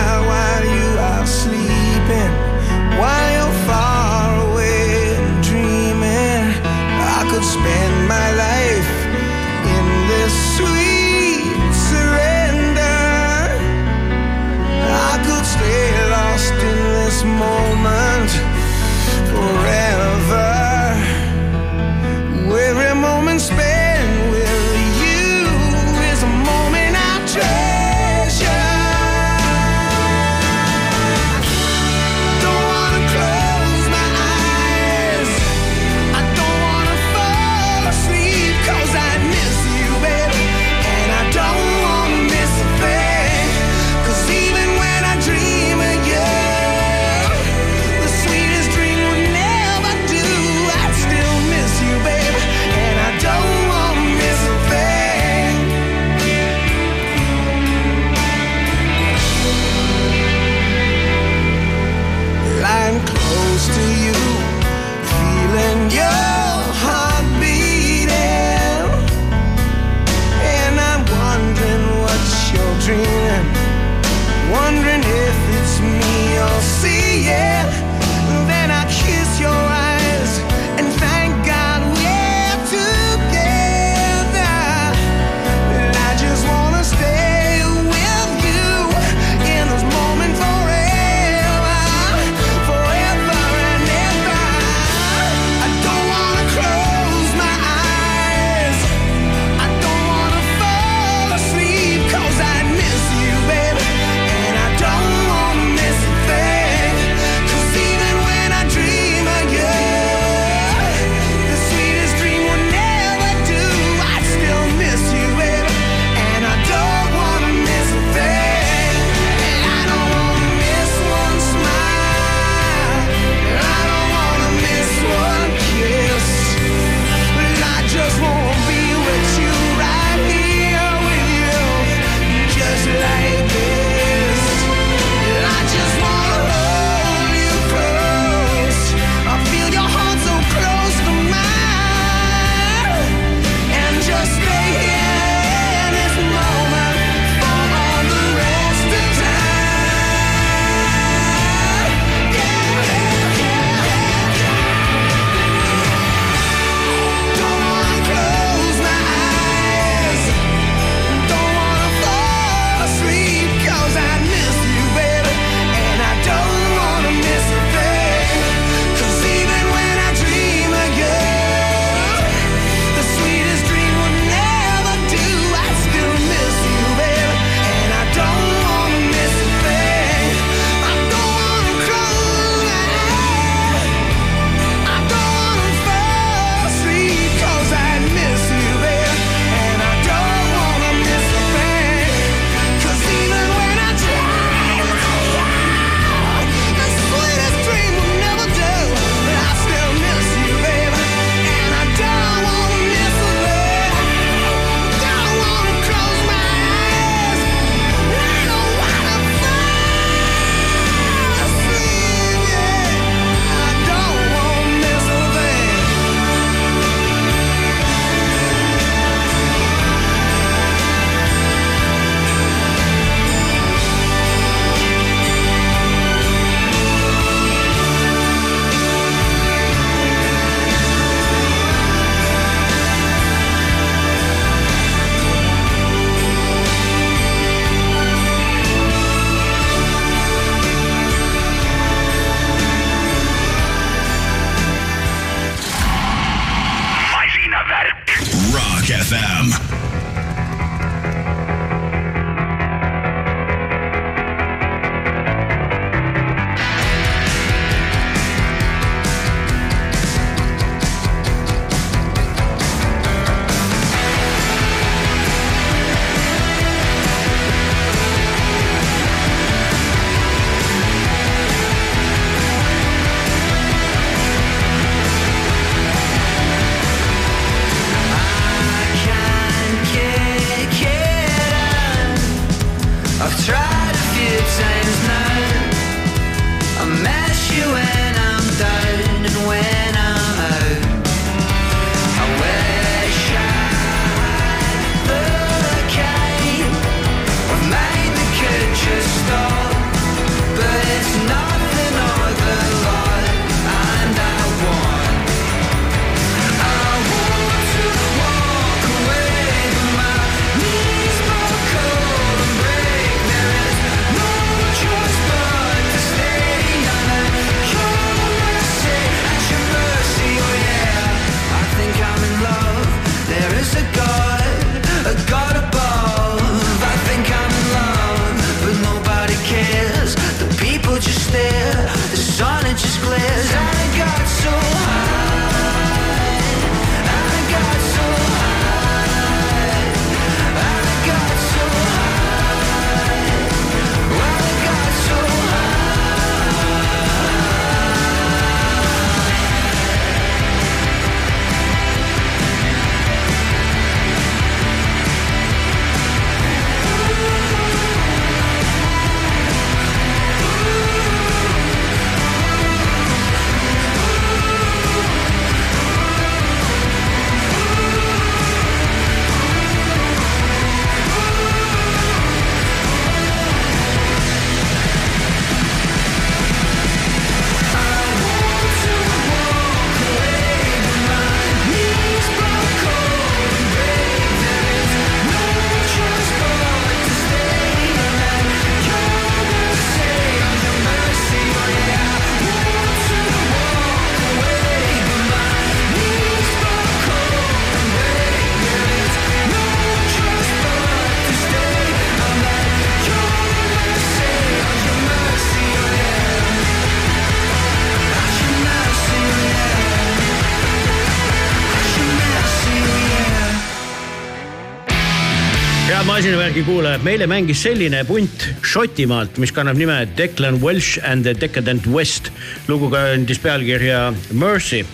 masinavärgi 416.58 416.64
kuulajad, 416.66 417.03
meile 417.03 417.28
mängis 417.28 417.60
selline 417.62 417.99
punt 418.08 418.45
Šotimaalt, 418.66 419.38
mis 419.38 419.51
kannab 419.53 419.78
nime 419.78 420.08
Declan 420.18 420.60
Welsh 420.62 420.97
and 421.03 421.24
the 421.24 421.34
Decadent 421.34 421.86
West. 421.88 422.32
lugu 422.68 422.89
kandis 422.89 423.39
pealkirja 423.39 424.14
Mercy. 424.32 424.86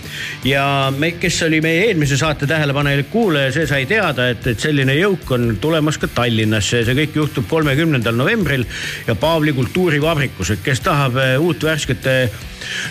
Ja 0.43 0.91
me, 0.97 1.11
kes 1.11 1.41
oli 1.43 1.61
meie 1.61 1.85
eelmise 1.87 2.17
saate 2.17 2.47
tähelepanelik 2.47 3.09
kuulaja, 3.09 3.51
see 3.51 3.67
sai 3.67 3.85
teada, 3.85 4.27
et, 4.29 4.45
et 4.47 4.59
selline 4.59 4.93
jõuk 4.97 5.31
on 5.31 5.57
tulemas 5.61 5.97
ka 5.97 6.07
Tallinnasse. 6.07 6.81
Ja 6.81 6.85
see 6.85 6.97
kõik 6.97 7.15
juhtub 7.15 7.47
kolmekümnendal 7.47 8.15
novembril 8.15 8.65
ja 9.07 9.15
Paavli 9.15 9.53
kultuurivabrikus, 9.53 10.51
et 10.51 10.63
kes 10.65 10.83
tahab 10.83 11.15
eh, 11.17 11.37
uut 11.39 11.63
värsket 11.63 12.11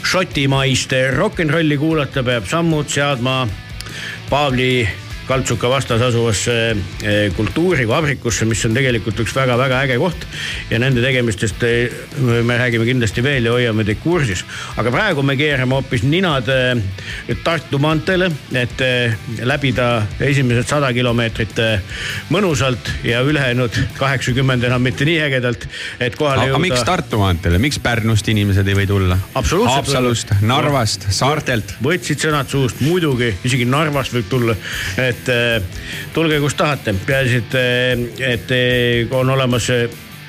šotimaist 0.03 0.97
rock 1.19 1.45
n 1.45 1.53
rolli 1.53 1.77
kuulata, 1.77 2.25
peab 2.25 2.49
sammud 2.49 2.89
seadma 2.89 3.43
Paavli 4.31 5.02
Kaltsuka 5.27 5.69
vastas 5.71 6.03
asuvasse 6.03 6.55
eh, 7.03 7.33
kultuurivabrikusse, 7.37 8.47
mis 8.51 8.65
on 8.67 8.75
tegelikult 8.75 9.21
üks 9.23 9.35
väga-väga 9.37 9.83
äge 9.87 9.99
koht. 10.03 10.27
ja 10.71 10.79
nende 10.83 11.03
tegemistest 11.05 11.63
eh, 11.67 11.93
me 12.19 12.57
räägime 12.59 12.87
kindlasti 12.89 13.23
veel 13.23 13.47
ja 13.47 13.53
hoiame 13.55 13.85
teid 13.87 14.01
kursis. 14.03 14.45
aga 14.77 14.91
praegu 14.91 15.23
me 15.23 15.37
keerame 15.39 15.79
hoopis 15.79 16.03
ninad 16.03 16.51
eh, 16.51 16.83
Tartu 17.43 17.79
maanteele, 17.83 18.29
et 18.55 18.81
läbida 19.47 19.87
esimesed 20.23 20.69
sada 20.69 20.93
kilomeetrit 20.95 21.59
mõnusalt 22.31 22.91
ja 23.07 23.23
ülejäänud 23.27 23.77
kaheksakümmend 23.99 24.65
enam 24.69 24.83
mitte 24.85 25.07
nii 25.09 25.19
ägedalt, 25.27 25.67
et 26.01 26.17
kohale 26.19 26.47
jõuda. 26.47 26.57
aga 26.57 26.63
miks 26.67 26.85
Tartu 26.87 27.19
maanteele, 27.23 27.61
miks 27.63 27.81
Pärnust 27.83 28.29
inimesed 28.31 28.69
ei 28.69 28.77
või 28.79 28.87
tulla? 28.91 29.19
Haapsalust, 29.35 30.35
Narvast, 30.47 31.09
saartelt. 31.15 31.77
võtsid 31.83 32.23
sõnad 32.27 32.51
suust, 32.53 32.83
muidugi, 32.85 33.33
isegi 33.47 33.67
Narvast 33.69 34.15
võib 34.17 34.29
tulla, 34.31 34.57
et 35.13 35.29
äh, 35.29 35.63
tulge, 36.15 36.41
kus 36.41 36.57
tahate, 36.59 36.95
peaasi, 37.07 37.43
et, 37.43 37.55
äh, 37.55 38.33
et 38.33 38.55
äh, 38.57 39.17
on 39.17 39.31
olemas 39.31 39.69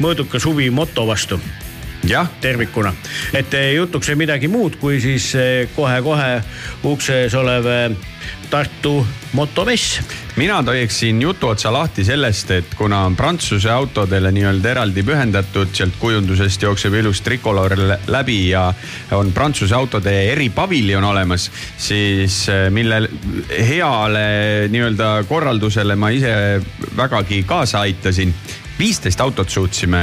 mõõdukas 0.04 0.48
huvi 0.50 0.70
moto 0.74 1.08
vastu. 1.08 1.40
Tervikuna, 2.44 2.92
et 3.32 3.54
jutuks 3.72 4.10
ei 4.12 4.18
midagi 4.20 4.50
muud, 4.52 4.76
kui 4.76 4.98
siis 5.00 5.30
kohe-kohe 5.72 6.34
ukse 6.92 7.22
ees 7.24 7.38
olev 7.40 7.70
Tartu 8.52 8.98
motomess. 9.40 10.02
Mina 10.36 10.64
toiksin 10.64 11.22
jutu 11.22 11.48
otsa 11.48 11.74
lahti 11.74 12.04
sellest, 12.04 12.52
et 12.52 12.76
kuna 12.78 13.04
on 13.06 13.16
Prantsuse 13.16 13.70
autodele 13.72 14.32
nii-öelda 14.34 14.72
eraldi 14.72 15.04
pühendatud, 15.06 15.70
sealt 15.76 16.00
kujundusest 16.00 16.66
jookseb 16.66 16.94
ilus 17.02 17.22
trikoloor 17.22 17.76
läbi 18.08 18.40
ja 18.50 18.66
on 19.12 19.32
Prantsuse 19.34 19.76
autode 19.76 20.16
eripaviljon 20.32 21.04
olemas, 21.04 21.50
siis 21.78 22.48
eh, 22.50 22.66
mille 22.74 23.04
heale 23.52 24.26
nii-öelda 24.74 25.14
korraldusele 25.30 25.96
ma 25.96 26.10
ise 26.10 26.34
vägagi 26.98 27.44
kaasa 27.48 27.86
aitasin 27.86 28.34
viisteist 28.84 29.22
autot 29.24 29.48
suutsime 29.50 30.00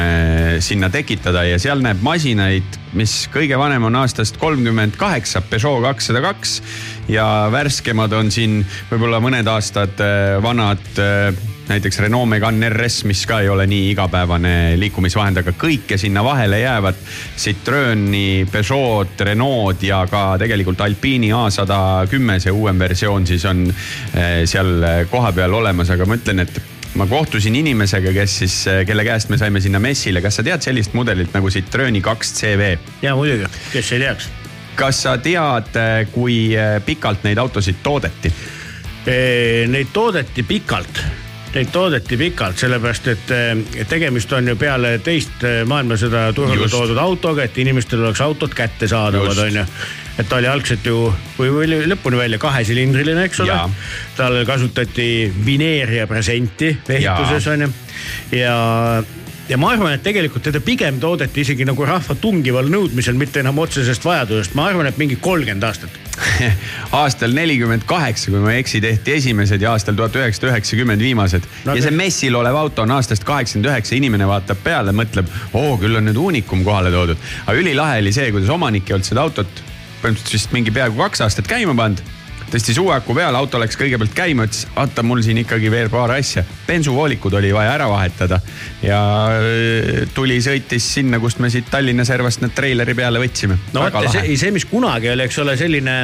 sinna 0.64 0.88
tekitada 0.88 1.42
ja 1.44 1.58
seal 1.60 1.82
näeb 1.84 2.00
masinaid, 2.04 2.78
mis 2.96 3.26
kõige 3.32 3.58
vanem 3.60 3.84
on 3.90 3.98
aastast 4.00 4.38
kolmkümmend 4.40 4.96
kaheksa, 4.96 5.42
Peugeot 5.44 5.82
kakssada 5.84 6.22
kaks. 6.24 6.62
ja 7.08 7.26
värskemad 7.52 8.12
on 8.16 8.30
siin 8.32 8.62
võib-olla 8.88 9.20
mõned 9.20 9.50
aastad 9.52 10.00
äh, 10.00 10.38
vanad 10.40 10.96
äh, 10.96 11.28
näiteks 11.68 12.00
Renault 12.06 12.30
Megane 12.32 12.72
RS, 12.72 13.04
mis 13.10 13.26
ka 13.28 13.42
ei 13.44 13.52
ole 13.52 13.68
nii 13.68 13.90
igapäevane 13.92 14.54
liikumisvahend, 14.80 15.42
aga 15.42 15.52
kõike 15.60 16.00
sinna 16.00 16.24
vahele 16.24 16.62
jäävad. 16.64 17.04
Citrooni, 17.36 18.48
Peugeot, 18.50 19.20
Renault 19.28 19.84
ja 19.84 20.00
ka 20.10 20.24
tegelikult 20.40 20.80
Alpine'i 20.88 21.34
A 21.36 21.50
sada 21.52 21.78
kümme, 22.10 22.40
see 22.40 22.54
uuem 22.54 22.80
versioon 22.80 23.28
siis 23.28 23.44
on 23.44 23.66
äh, 23.68 24.46
seal 24.48 25.06
kohapeal 25.12 25.60
olemas, 25.60 25.92
aga 25.92 26.08
ma 26.08 26.16
ütlen, 26.16 26.46
et 26.48 26.69
ma 26.94 27.06
kohtusin 27.06 27.54
inimesega, 27.56 28.12
kes 28.12 28.36
siis, 28.42 28.56
kelle 28.86 29.04
käest 29.06 29.30
me 29.30 29.38
saime 29.38 29.60
sinna 29.62 29.80
messile, 29.82 30.22
kas 30.24 30.40
sa 30.40 30.44
tead 30.46 30.64
sellist 30.64 30.94
mudelit 30.98 31.34
nagu 31.36 31.50
Citrooni 31.50 32.02
kaks 32.04 32.34
CV? 32.40 32.74
ja 33.02 33.14
muidugi, 33.18 33.50
kes 33.72 33.92
ei 33.94 34.04
teaks. 34.04 34.30
kas 34.78 35.02
sa 35.06 35.16
tead, 35.22 35.76
kui 36.14 36.42
eh, 36.56 36.78
pikalt 36.84 37.26
neid 37.26 37.38
autosid 37.38 37.82
toodeti? 37.82 38.32
Neid 39.70 39.94
toodeti 39.94 40.42
pikalt 40.44 41.00
neid 41.54 41.70
toodeti 41.72 42.16
pikalt, 42.20 42.58
sellepärast 42.60 43.08
et 43.10 43.32
tegemist 43.90 44.32
on 44.36 44.52
ju 44.52 44.56
peale 44.58 44.96
teist 45.04 45.42
maailmasõda 45.66 46.28
turule 46.36 46.68
toodud 46.70 46.98
autoga, 47.00 47.46
et 47.46 47.58
inimestel 47.58 48.04
oleks 48.04 48.22
autod 48.24 48.54
kättesaadavad, 48.54 49.42
on 49.46 49.60
ju. 49.62 49.66
Et 50.20 50.28
ta 50.28 50.36
oli 50.36 50.50
algselt 50.50 50.84
ju 50.84 51.06
või 51.38 51.50
oli 51.62 51.78
lõpuni 51.88 52.18
välja 52.18 52.38
kahesilindriline, 52.42 53.24
eks 53.24 53.40
ole. 53.40 53.56
tal 54.18 54.42
kasutati 54.46 55.30
vineeria 55.46 56.06
presenti 56.10 56.74
ehituses 56.88 57.46
on 57.54 57.66
ju. 57.66 57.70
Ja 57.70 57.80
ja 58.36 59.02
ma 59.58 59.72
arvan, 59.74 59.94
et 59.96 60.02
tegelikult 60.04 60.44
teda 60.46 60.60
pigem 60.62 61.00
toodeti 61.02 61.42
isegi 61.42 61.64
nagu 61.66 61.86
rahva 61.86 62.14
tungival 62.20 62.68
nõudmisel, 62.70 63.16
mitte 63.18 63.40
enam 63.42 63.58
otsesest 63.62 64.04
vajadusest, 64.06 64.54
ma 64.58 64.68
arvan, 64.70 64.90
et 64.90 65.00
mingi 65.00 65.16
kolmkümmend 65.22 65.66
aastat 65.66 65.96
aastal 67.00 67.34
nelikümmend 67.34 67.86
kaheksa, 67.88 68.30
kui 68.30 68.42
ma 68.42 68.52
ei 68.54 68.60
eksi, 68.62 68.82
tehti 68.84 69.16
esimesed 69.16 69.62
ja 69.62 69.72
aastal 69.74 69.96
tuhat 69.98 70.18
üheksasada 70.20 70.52
üheksakümmend 70.52 71.02
viimased 71.02 71.48
no,. 71.64 71.74
ja 71.74 71.82
see 71.82 71.94
messil 71.96 72.36
olev 72.38 72.58
auto 72.60 72.84
on 72.84 72.94
aastast 72.98 73.24
kaheksakümmend 73.26 73.72
üheksa, 73.72 73.96
inimene 73.98 74.28
vaatab 74.28 74.62
peale, 74.64 74.94
mõtleb, 74.96 75.30
oo, 75.54 75.74
küll 75.80 75.98
on 75.98 76.06
nüüd 76.10 76.20
uunikum 76.20 76.64
kohale 76.66 76.92
toodud. 76.94 77.18
aga 77.46 77.58
ülilahe 77.58 77.98
oli 78.04 78.14
see, 78.14 78.30
kuidas 78.34 78.52
omanik 78.54 78.90
ei 78.90 78.98
olnud 78.98 79.10
seda 79.10 79.26
autot 79.26 79.66
põhimõtteliselt 80.00 80.36
vist 80.36 80.56
mingi 80.56 80.72
peaaegu 80.74 81.00
kaks 81.00 81.26
aastat 81.26 81.48
käima 81.50 81.74
pannud 81.76 82.04
tõstis 82.50 82.78
uue 82.82 82.94
aku 82.94 83.14
peale, 83.16 83.38
auto 83.38 83.60
läks 83.60 83.78
kõigepealt 83.78 84.14
käima, 84.16 84.46
ütles, 84.48 84.66
vaata 84.74 85.04
mul 85.06 85.22
siin 85.24 85.40
ikkagi 85.42 85.70
veel 85.72 85.90
paar 85.92 86.12
asja. 86.16 86.44
bensuvoolikud 86.66 87.34
oli 87.38 87.52
vaja 87.54 87.74
ära 87.76 87.88
vahetada 87.90 88.40
ja 88.82 89.00
äh, 89.36 90.08
tuli, 90.14 90.40
sõitis 90.42 90.86
sinna, 90.96 91.20
kust 91.22 91.40
me 91.42 91.50
siit 91.50 91.70
Tallinna 91.70 92.04
servast 92.08 92.42
need 92.42 92.54
treileri 92.56 92.94
peale 92.98 93.22
võtsime. 93.22 93.58
no 93.74 93.84
vot, 93.86 94.10
see, 94.12 94.36
see, 94.40 94.50
mis 94.54 94.66
kunagi 94.68 95.12
oli, 95.12 95.26
eks 95.28 95.38
ole, 95.44 95.56
selline 95.60 95.96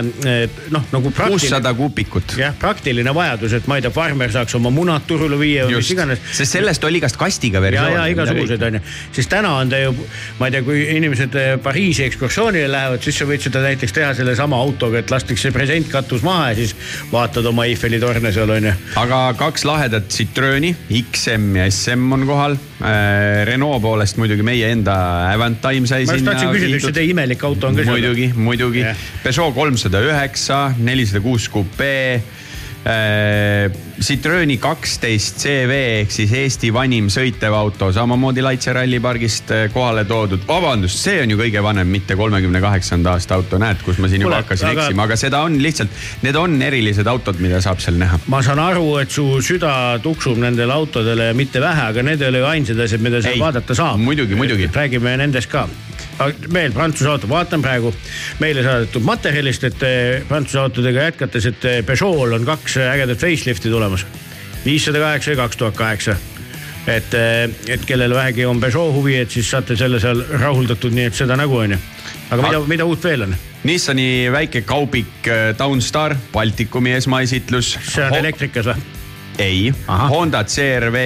noh, 0.75 0.87
nagu. 0.93 1.13
kuussada 1.17 1.73
kupikut. 1.77 2.37
jah, 2.41 2.55
praktiline 2.61 3.15
vajadus, 3.17 3.57
et 3.59 3.67
ma 3.71 3.81
ei 3.81 3.87
tea, 3.87 3.95
farmer 3.95 4.33
saaks 4.33 4.57
oma 4.59 4.71
munad 4.75 5.07
turule 5.09 5.39
viia 5.41 5.67
või 5.67 5.81
mis 5.81 5.93
iganes. 5.95 6.23
sest 6.31 6.59
sellest 6.59 6.85
oli 6.87 7.03
igast 7.03 7.19
kastiga 7.21 7.63
versioon. 7.65 7.93
ja, 7.97 8.07
ja 8.07 8.15
igasuguseid 8.15 8.67
on 8.69 8.79
ju, 8.79 8.85
siis 9.19 9.31
täna 9.33 9.57
on 9.61 9.73
ta 9.73 9.83
ju, 9.83 9.95
ma 10.41 10.51
ei 10.51 10.57
tea, 10.57 10.67
kui 10.67 10.87
inimesed 10.97 11.41
äh, 11.41 11.53
Pariisi 11.63 12.07
ekskursioonile 12.07 12.71
lähevad, 12.71 13.03
siis 13.03 13.19
sa 13.19 13.27
võid 13.29 13.43
seda 13.49 13.65
näiteks 13.65 13.95
teha 13.97 14.13
sellesama 14.19 14.59
autoga, 14.61 15.01
et 15.03 15.11
lastakse 15.11 15.51
presentkatus 15.55 16.25
maha 16.27 16.36
maha 16.37 16.53
ja 16.53 16.59
siis 16.61 16.77
vaatad 17.13 17.49
oma 17.51 17.67
Eiffeli 17.69 18.01
torne 18.03 18.33
seal 18.35 18.53
onju. 18.57 18.75
aga 19.03 19.21
kaks 19.41 19.67
lahedat 19.69 20.09
Citrooni, 20.13 20.75
XM 21.03 21.61
ja 21.61 21.69
SM 21.73 22.13
on 22.17 22.27
kohal 22.29 22.57
äh,. 22.57 23.45
Renault 23.49 23.83
poolest 23.85 24.21
muidugi 24.21 24.45
meie 24.47 24.71
enda 24.75 24.97
Avantime 25.33 25.89
sai 25.89 26.05
sinna. 26.05 26.23
ma 26.23 26.33
tahtsin 26.33 26.55
küsida, 26.55 26.79
kas 26.79 26.91
see 26.91 26.99
teie 27.01 27.13
imelik 27.13 27.45
auto 27.49 27.71
on 27.71 27.79
ka 27.79 27.85
seal? 27.85 27.97
muidugi, 27.97 28.33
muidugi 28.37 28.85
yeah.. 28.85 29.07
Peugeot 29.25 29.55
kolmsada 29.57 30.03
üheksa, 30.05 30.67
nelisada 30.79 31.25
kuus 31.25 31.49
kupee 31.53 32.21
Äh, 32.21 32.46
Citrooni 32.87 34.59
kaksteist 34.63 35.41
CV 35.43 35.79
ehk 36.03 36.13
siis 36.15 36.33
Eesti 36.39 36.69
vanim 36.75 37.09
sõitev 37.11 37.55
auto, 37.57 37.89
samamoodi 37.95 38.45
Laitse 38.45 38.75
rallipargist 38.77 39.51
äh, 39.51 39.65
kohale 39.73 40.05
toodud. 40.07 40.45
vabandust, 40.47 41.01
see 41.01 41.23
on 41.23 41.33
ju 41.33 41.39
kõige 41.41 41.63
vanem, 41.65 41.89
mitte 41.91 42.15
kolmekümne 42.19 42.61
kaheksanda 42.63 43.17
aasta 43.17 43.39
auto, 43.41 43.59
näed, 43.59 43.81
kus 43.83 43.99
ma 43.99 44.11
siin 44.13 44.23
juba 44.23 44.37
Kule, 44.37 44.43
hakkasin 44.45 44.69
aga... 44.71 44.85
eksima, 44.85 45.09
aga 45.09 45.19
seda 45.19 45.41
on 45.49 45.57
lihtsalt, 45.63 45.99
need 46.23 46.39
on 46.39 46.55
erilised 46.63 47.11
autod, 47.11 47.41
mida 47.43 47.59
saab 47.65 47.83
seal 47.83 47.99
näha. 47.99 48.21
ma 48.31 48.43
saan 48.47 48.63
aru, 48.63 48.87
et 49.03 49.11
su 49.11 49.27
süda 49.43 49.73
tuksub 50.05 50.39
nendele 50.45 50.77
autodele 50.77 51.33
mitte 51.35 51.63
vähe, 51.65 51.89
aga 51.91 52.07
need 52.07 52.23
ei 52.23 52.31
ole 52.31 52.45
ju 52.45 52.51
ainsad 52.53 52.87
asjad, 52.87 53.03
mida 53.03 53.25
seal 53.25 53.41
Ei, 53.41 53.43
vaadata 53.43 53.75
saab. 53.75 53.99
muidugi, 53.99 54.39
muidugi. 54.39 54.71
räägime 54.77 55.17
nendest 55.19 55.51
ka 55.51 55.67
veel 56.53 56.73
Prantsuse 56.73 57.11
auto, 57.11 57.29
vaatan 57.31 57.65
praegu 57.65 57.93
meile 58.41 58.65
saadetud 58.67 59.05
materjalist, 59.07 59.67
et 59.69 59.83
eh, 59.87 60.23
Prantsuse 60.29 60.63
autodega 60.63 61.11
jätkates, 61.11 61.51
et 61.51 61.69
eh, 61.69 61.83
Peugeot'l 61.87 62.39
on 62.39 62.47
kaks 62.49 62.79
ägedat 62.87 63.21
facelifti 63.21 63.73
tulemas. 63.73 64.07
viissada 64.65 64.99
kaheksa 64.99 65.31
ja 65.31 65.37
kaks 65.37 65.57
tuhat 65.57 65.77
kaheksa 65.77 66.17
et, 66.87 67.15
eh, 67.15 67.51
et 67.69 67.85
kellel 67.87 68.15
vähegi 68.15 68.47
on 68.47 68.61
Peugeot 68.61 68.95
huvi, 68.95 69.17
et 69.17 69.31
siis 69.31 69.51
saate 69.51 69.77
selle 69.77 70.01
seal 70.01 70.25
rahuldatud, 70.41 70.95
nii 70.95 71.11
et 71.11 71.15
seda 71.15 71.37
nägu 71.37 71.57
on 71.57 71.77
ju. 71.77 71.79
aga 72.31 72.43
mida, 72.43 72.61
mida 72.67 72.85
uut 72.85 73.05
veel 73.05 73.29
on? 73.29 73.37
Nissani 73.67 74.29
väike 74.33 74.63
kaubik 74.63 75.27
Downstar, 75.59 76.17
Baltikumi 76.33 76.93
esmaesitlus. 76.95 77.79
see 77.83 78.05
on 78.05 78.15
elektrikas 78.15 78.71
või? 78.71 78.96
Ei, 79.39 79.73
Honda 80.11 80.45
CRV 80.45 81.01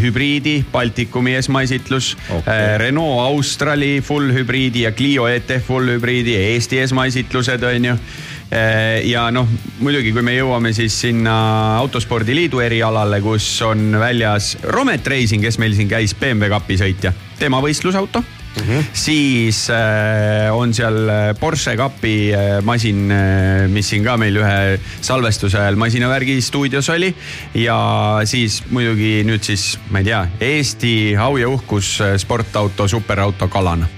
hübriidi 0.00 0.60
Baltikumi 0.72 1.34
esmaesitlus 1.38 2.16
okay., 2.28 2.54
äh, 2.54 2.78
Renault 2.78 3.20
Australi 3.20 4.00
full 4.04 4.32
hübriidi 4.34 4.84
ja 4.86 4.92
Clio 4.92 5.28
ETF 5.28 5.66
full 5.66 5.94
hübriidi 5.94 6.36
Eesti 6.36 6.80
esmaesitlused 6.84 7.62
on 7.62 7.88
ju 7.90 7.94
äh, 7.94 9.06
ja 9.08 9.28
noh, 9.34 9.48
muidugi, 9.80 10.12
kui 10.12 10.24
me 10.26 10.36
jõuame 10.36 10.74
siis 10.76 10.96
sinna 11.06 11.36
autospordiliidu 11.80 12.60
erialale, 12.64 13.22
kus 13.24 13.48
on 13.66 13.96
väljas 14.00 14.56
Romet 14.62 15.06
Racing, 15.06 15.44
kes 15.44 15.60
meil 15.62 15.76
siin 15.78 15.90
käis, 15.90 16.14
BMW 16.18 16.52
kapi 16.52 16.80
sõitja, 16.80 17.14
tema 17.40 17.62
võistlusauto 17.64 18.24
mm, 18.56 18.62
-hmm. 18.62 18.84
siis 18.92 19.70
äh, 19.70 20.56
on 20.56 20.74
seal 20.74 21.10
Porsche 21.40 21.76
kapi 21.76 22.32
äh, 22.34 22.62
masin 22.62 23.10
äh,, 23.10 23.68
mis 23.68 23.88
siin 23.88 24.04
ka 24.04 24.16
meil 24.16 24.36
ühe 24.36 24.80
salvestuse 25.00 25.58
ajal 25.58 25.76
masinavärgi 25.76 26.40
stuudios 26.40 26.88
oli. 26.88 27.14
ja 27.54 28.20
siis 28.24 28.62
muidugi 28.70 29.22
nüüd 29.24 29.42
siis, 29.42 29.78
ma 29.90 29.98
ei 29.98 30.04
tea, 30.04 30.26
Eesti 30.40 31.16
au 31.16 31.36
ja 31.36 31.48
uhkus 31.48 32.00
äh, 32.00 32.16
sportauto, 32.16 32.88
superauto 32.88 33.48
Kalana. 33.48 33.88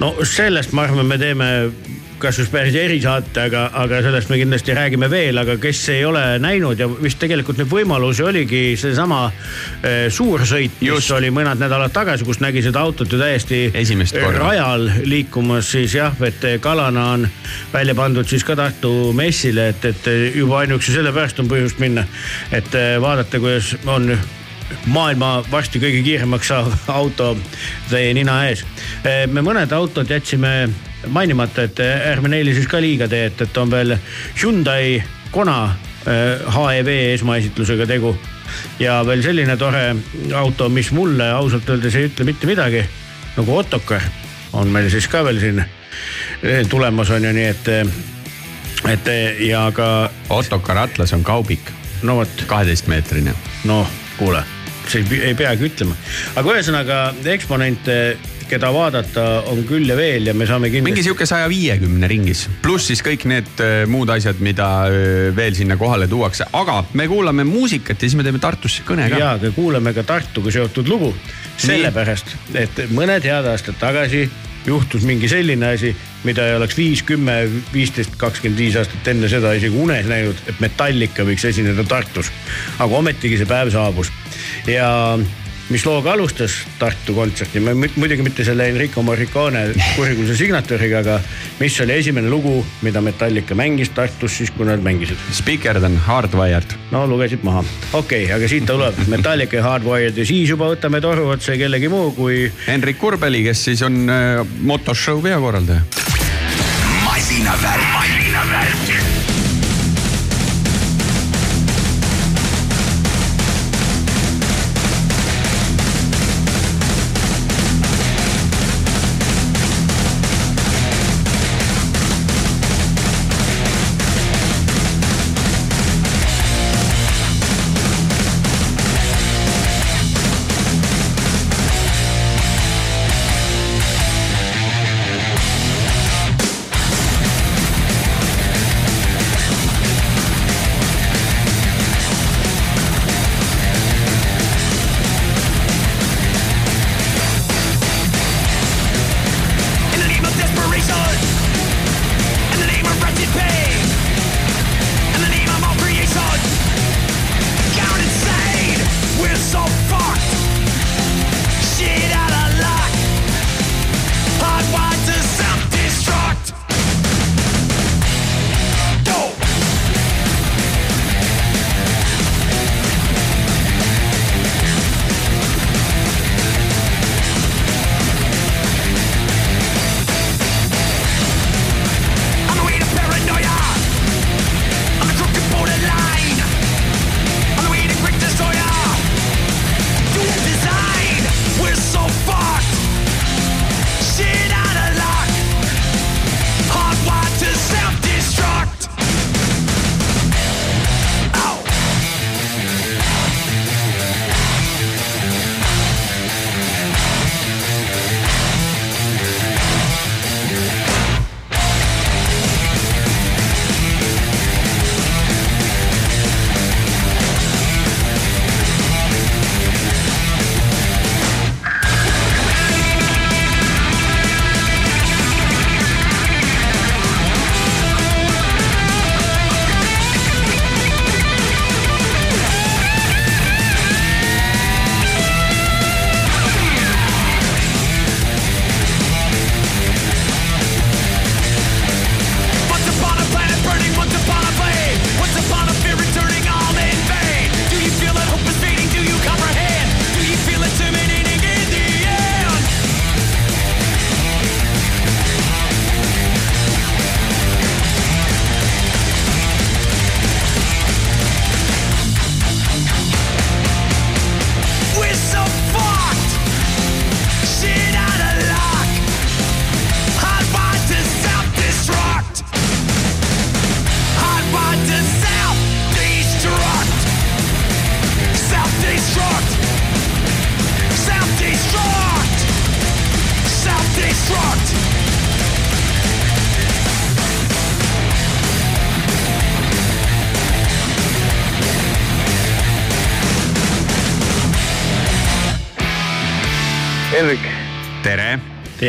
no 0.00 0.14
sellest 0.22 0.72
ma 0.72 0.82
arvan, 0.82 1.06
me 1.06 1.18
teeme 1.18 1.70
kas 2.18 2.38
just 2.40 2.52
päris 2.52 2.74
erisaate, 2.78 3.46
aga, 3.48 3.66
aga 3.82 4.00
sellest 4.04 4.30
me 4.32 4.38
kindlasti 4.40 4.74
räägime 4.76 5.08
veel, 5.10 5.38
aga 5.40 5.56
kes 5.60 5.82
ei 5.94 6.04
ole 6.04 6.22
näinud 6.42 6.80
ja 6.80 6.88
vist 6.88 7.18
tegelikult 7.20 7.60
neid 7.60 7.70
võimalusi 7.70 8.24
oligi 8.26 8.62
seesama 8.80 9.26
äh, 9.28 10.06
suursõit, 10.12 10.80
mis 10.80 11.10
oli 11.16 11.30
mõned 11.34 11.60
nädalad 11.60 11.94
tagasi, 11.94 12.26
kus 12.28 12.40
nägi 12.44 12.64
seda 12.64 12.84
autot 12.86 13.12
ju 13.12 13.20
täiesti 13.20 13.66
korda. 13.72 14.38
rajal 14.38 14.88
liikumas, 15.04 15.70
siis 15.76 15.96
jah, 15.98 16.16
et 16.26 16.48
Kalana 16.60 17.10
on 17.16 17.28
välja 17.72 17.94
pandud 17.94 18.28
siis 18.28 18.44
ka 18.44 18.56
Tartu 18.56 19.12
messile, 19.16 19.68
et, 19.74 19.84
et 19.84 20.10
juba 20.34 20.62
ainuüksi 20.64 20.96
sellepärast 20.96 21.42
on 21.42 21.52
põhjust 21.52 21.82
minna. 21.82 22.06
et 22.52 22.72
vaadata, 23.00 23.40
kuidas 23.40 23.74
on 23.86 24.10
maailma 24.90 25.44
varsti 25.50 25.80
kõige 25.82 26.02
kiiremaks 26.06 26.50
auto 27.00 27.34
teie 27.90 28.14
nina 28.16 28.40
ees. 28.48 28.64
Me 29.30 29.44
mõned 29.44 29.72
autod 29.76 30.10
jätsime 30.10 30.56
mainimata, 31.06 31.66
et 31.66 31.80
ärme 31.80 32.30
neile 32.32 32.54
siis 32.54 32.68
ka 32.70 32.80
liiga 32.80 33.08
tee, 33.08 33.26
et, 33.30 33.40
et 33.40 33.58
on 33.60 33.70
veel 33.70 33.96
Hyundai 34.42 35.02
Kona 35.30 35.76
HEV 36.06 36.88
esmaesitlusega 37.14 37.86
tegu. 37.86 38.16
ja 38.78 39.00
veel 39.06 39.22
selline 39.22 39.56
tore 39.56 39.96
auto, 40.38 40.68
mis 40.68 40.92
mulle 40.94 41.26
ausalt 41.34 41.68
öeldes 41.68 41.96
ei 41.98 42.06
ütle 42.06 42.24
mitte 42.24 42.46
midagi, 42.46 42.84
nagu 43.36 43.56
Otokar 43.58 44.04
on 44.52 44.70
meil 44.72 44.90
siis 44.90 45.08
ka 45.10 45.24
veel 45.26 45.40
siin 45.42 45.58
eh, 45.60 46.62
tulemas 46.68 47.10
on 47.10 47.24
ju, 47.24 47.32
nii 47.32 47.48
et, 47.50 47.70
et 48.92 49.10
ja 49.48 49.66
ka. 49.74 50.10
Otokar 50.30 50.78
Atlas 50.86 51.12
on 51.12 51.24
kaubik. 51.24 51.72
no 52.02 52.16
vot. 52.16 52.44
kaheteistmeetrine. 52.46 53.34
noh, 53.64 53.90
kuule, 54.16 54.44
see 54.86 55.02
ei, 55.02 55.20
ei 55.32 55.34
peagi 55.34 55.68
ütlema, 55.68 55.96
aga 56.36 56.54
ühesõnaga 56.54 57.02
eksponente 57.34 57.98
keda 58.50 58.70
vaadata 58.74 59.24
on 59.50 59.62
küll 59.68 59.88
ja 59.90 59.96
veel 59.98 60.30
ja 60.30 60.34
me 60.34 60.46
saame 60.48 60.70
kindlasti. 60.70 60.92
mingi 60.92 61.04
sihuke 61.06 61.26
saja 61.28 61.48
viiekümne 61.50 62.08
ringis, 62.10 62.46
pluss 62.62 62.90
siis 62.92 63.02
kõik 63.04 63.26
need 63.30 63.62
äh, 63.64 63.76
muud 63.90 64.10
asjad, 64.14 64.40
mida 64.44 64.70
äh, 64.86 65.28
veel 65.36 65.56
sinna 65.58 65.78
kohale 65.80 66.08
tuuakse, 66.10 66.48
aga 66.56 66.82
me 66.98 67.08
kuulame 67.10 67.46
muusikat 67.48 67.96
ja 67.98 68.08
siis 68.08 68.18
me 68.18 68.26
teeme 68.26 68.42
Tartusse 68.42 68.86
kõne 68.86 69.08
ka. 69.12 69.20
ja, 69.20 69.36
me 69.42 69.52
kuulame 69.56 69.94
ka 69.96 70.06
Tartuga 70.06 70.54
seotud 70.54 70.90
lugu, 70.90 71.12
sellepärast, 71.62 72.36
et 72.54 72.84
mõned 72.94 73.26
head 73.26 73.50
aastad 73.52 73.78
tagasi 73.80 74.26
juhtus 74.66 75.06
mingi 75.06 75.28
selline 75.30 75.68
asi, 75.76 75.92
mida 76.26 76.46
ei 76.48 76.56
oleks 76.58 76.76
viis, 76.78 77.02
kümme, 77.06 77.36
viisteist, 77.72 78.16
kakskümmend 78.18 78.58
viis 78.58 78.76
aastat 78.80 79.10
enne 79.12 79.30
seda 79.30 79.52
isegi 79.56 79.78
unes 79.78 80.08
näinud, 80.10 80.42
et 80.50 80.60
Metallica 80.62 81.26
võiks 81.26 81.46
esineda 81.50 81.86
Tartus. 81.86 82.32
aga 82.78 83.02
ometigi 83.02 83.38
see 83.38 83.48
päev 83.50 83.70
saabus 83.74 84.10
ja 84.66 84.88
mis 85.68 85.84
looga 85.86 86.12
alustas 86.14 86.54
Tartu 86.78 87.14
kontserti, 87.16 87.60
muidugi 87.60 88.22
mitte 88.22 88.44
selle 88.46 88.68
Enrico 88.70 89.02
Morricone 89.02 89.64
kurikuulsa 89.96 90.36
signatuuriga, 90.42 91.02
aga 91.02 91.18
mis 91.60 91.78
oli 91.82 91.96
esimene 91.96 92.30
lugu, 92.30 92.58
mida 92.86 93.02
Metallica 93.04 93.56
mängis 93.58 93.90
Tartus 93.96 94.38
siis, 94.40 94.52
kui 94.54 94.68
nad 94.68 94.82
mängisid? 94.84 95.18
Speaker 95.34 95.80
than 95.80 95.98
hardwired. 96.06 96.76
no 96.90 97.06
lugesid 97.10 97.44
maha, 97.46 97.64
okei 97.92 98.24
okay,, 98.24 98.34
aga 98.36 98.50
siit 98.50 98.66
tuleb 98.68 99.00
Metallica 99.14 99.58
ja 99.58 99.66
hardwired 99.66 100.18
ja 100.18 100.26
siis 100.28 100.50
juba 100.50 100.70
võtame 100.74 101.02
toru 101.04 101.30
otsa 101.34 101.58
kellegi 101.58 101.90
muu 101.92 102.12
kui. 102.16 102.46
Henrik 102.66 103.00
Kurbeli, 103.02 103.42
kes 103.46 103.66
siis 103.70 103.82
on 103.86 104.04
äh, 104.10 104.42
motoshow 104.60 105.22
peakorraldaja. 105.24 105.82
masinavärk, 107.06 107.88
masinavärk 107.96 109.35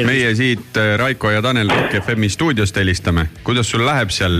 meie 0.05 0.35
siit 0.35 0.77
äh, 0.77 0.95
Raiko 0.99 1.31
ja 1.31 1.41
Tanel 1.41 1.69
Rock 1.69 1.95
FM-i 2.03 2.29
stuudiost 2.29 2.75
helistame. 2.75 3.27
kuidas 3.43 3.69
sul 3.69 3.85
läheb 3.85 4.11
seal, 4.13 4.35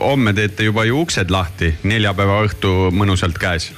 homme 0.00 0.32
teete 0.32 0.68
juba 0.68 0.84
ju 0.84 1.00
uksed 1.02 1.30
lahti, 1.30 1.74
neljapäeva 1.82 2.42
õhtu 2.46 2.90
mõnusalt 2.94 3.38
käes. 3.38 3.72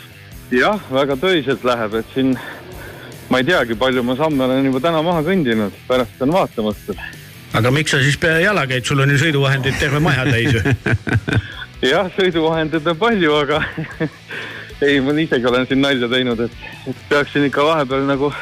jah, 0.50 0.80
väga 0.92 1.16
töiselt 1.16 1.64
läheb, 1.64 1.94
et 2.00 2.14
siin 2.14 2.36
ma 3.30 3.40
ei 3.40 3.48
teagi, 3.48 3.74
palju 3.78 4.02
ma 4.02 4.16
samme 4.16 4.44
olen 4.44 4.66
juba 4.68 4.80
täna 4.84 5.02
maha 5.02 5.22
kõndinud, 5.26 5.76
pärast 5.88 6.16
pean 6.18 6.32
vaatama 6.32 6.74
õhtul. 6.74 6.98
aga 7.54 7.70
miks 7.70 7.94
sa 7.94 8.00
siis 8.02 8.18
jala 8.42 8.66
käid, 8.66 8.84
sul 8.84 9.00
on 9.00 9.10
ju 9.10 9.18
sõiduvahendeid 9.18 9.78
terve 9.80 10.00
maja 10.00 10.26
täis 10.28 10.52
ju 10.52 10.60
jah, 11.92 12.10
sõiduvahendeid 12.16 12.88
on 12.92 12.98
palju, 12.98 13.36
aga 13.36 13.62
ei, 14.86 15.00
ma 15.00 15.14
isegi 15.20 15.46
olen 15.48 15.66
siin 15.68 15.80
nalja 15.80 16.08
teinud, 16.08 16.40
et, 16.40 16.66
et 16.90 17.06
peaksin 17.08 17.46
ikka 17.48 17.64
vahepeal 17.64 18.04
nagu 18.08 18.32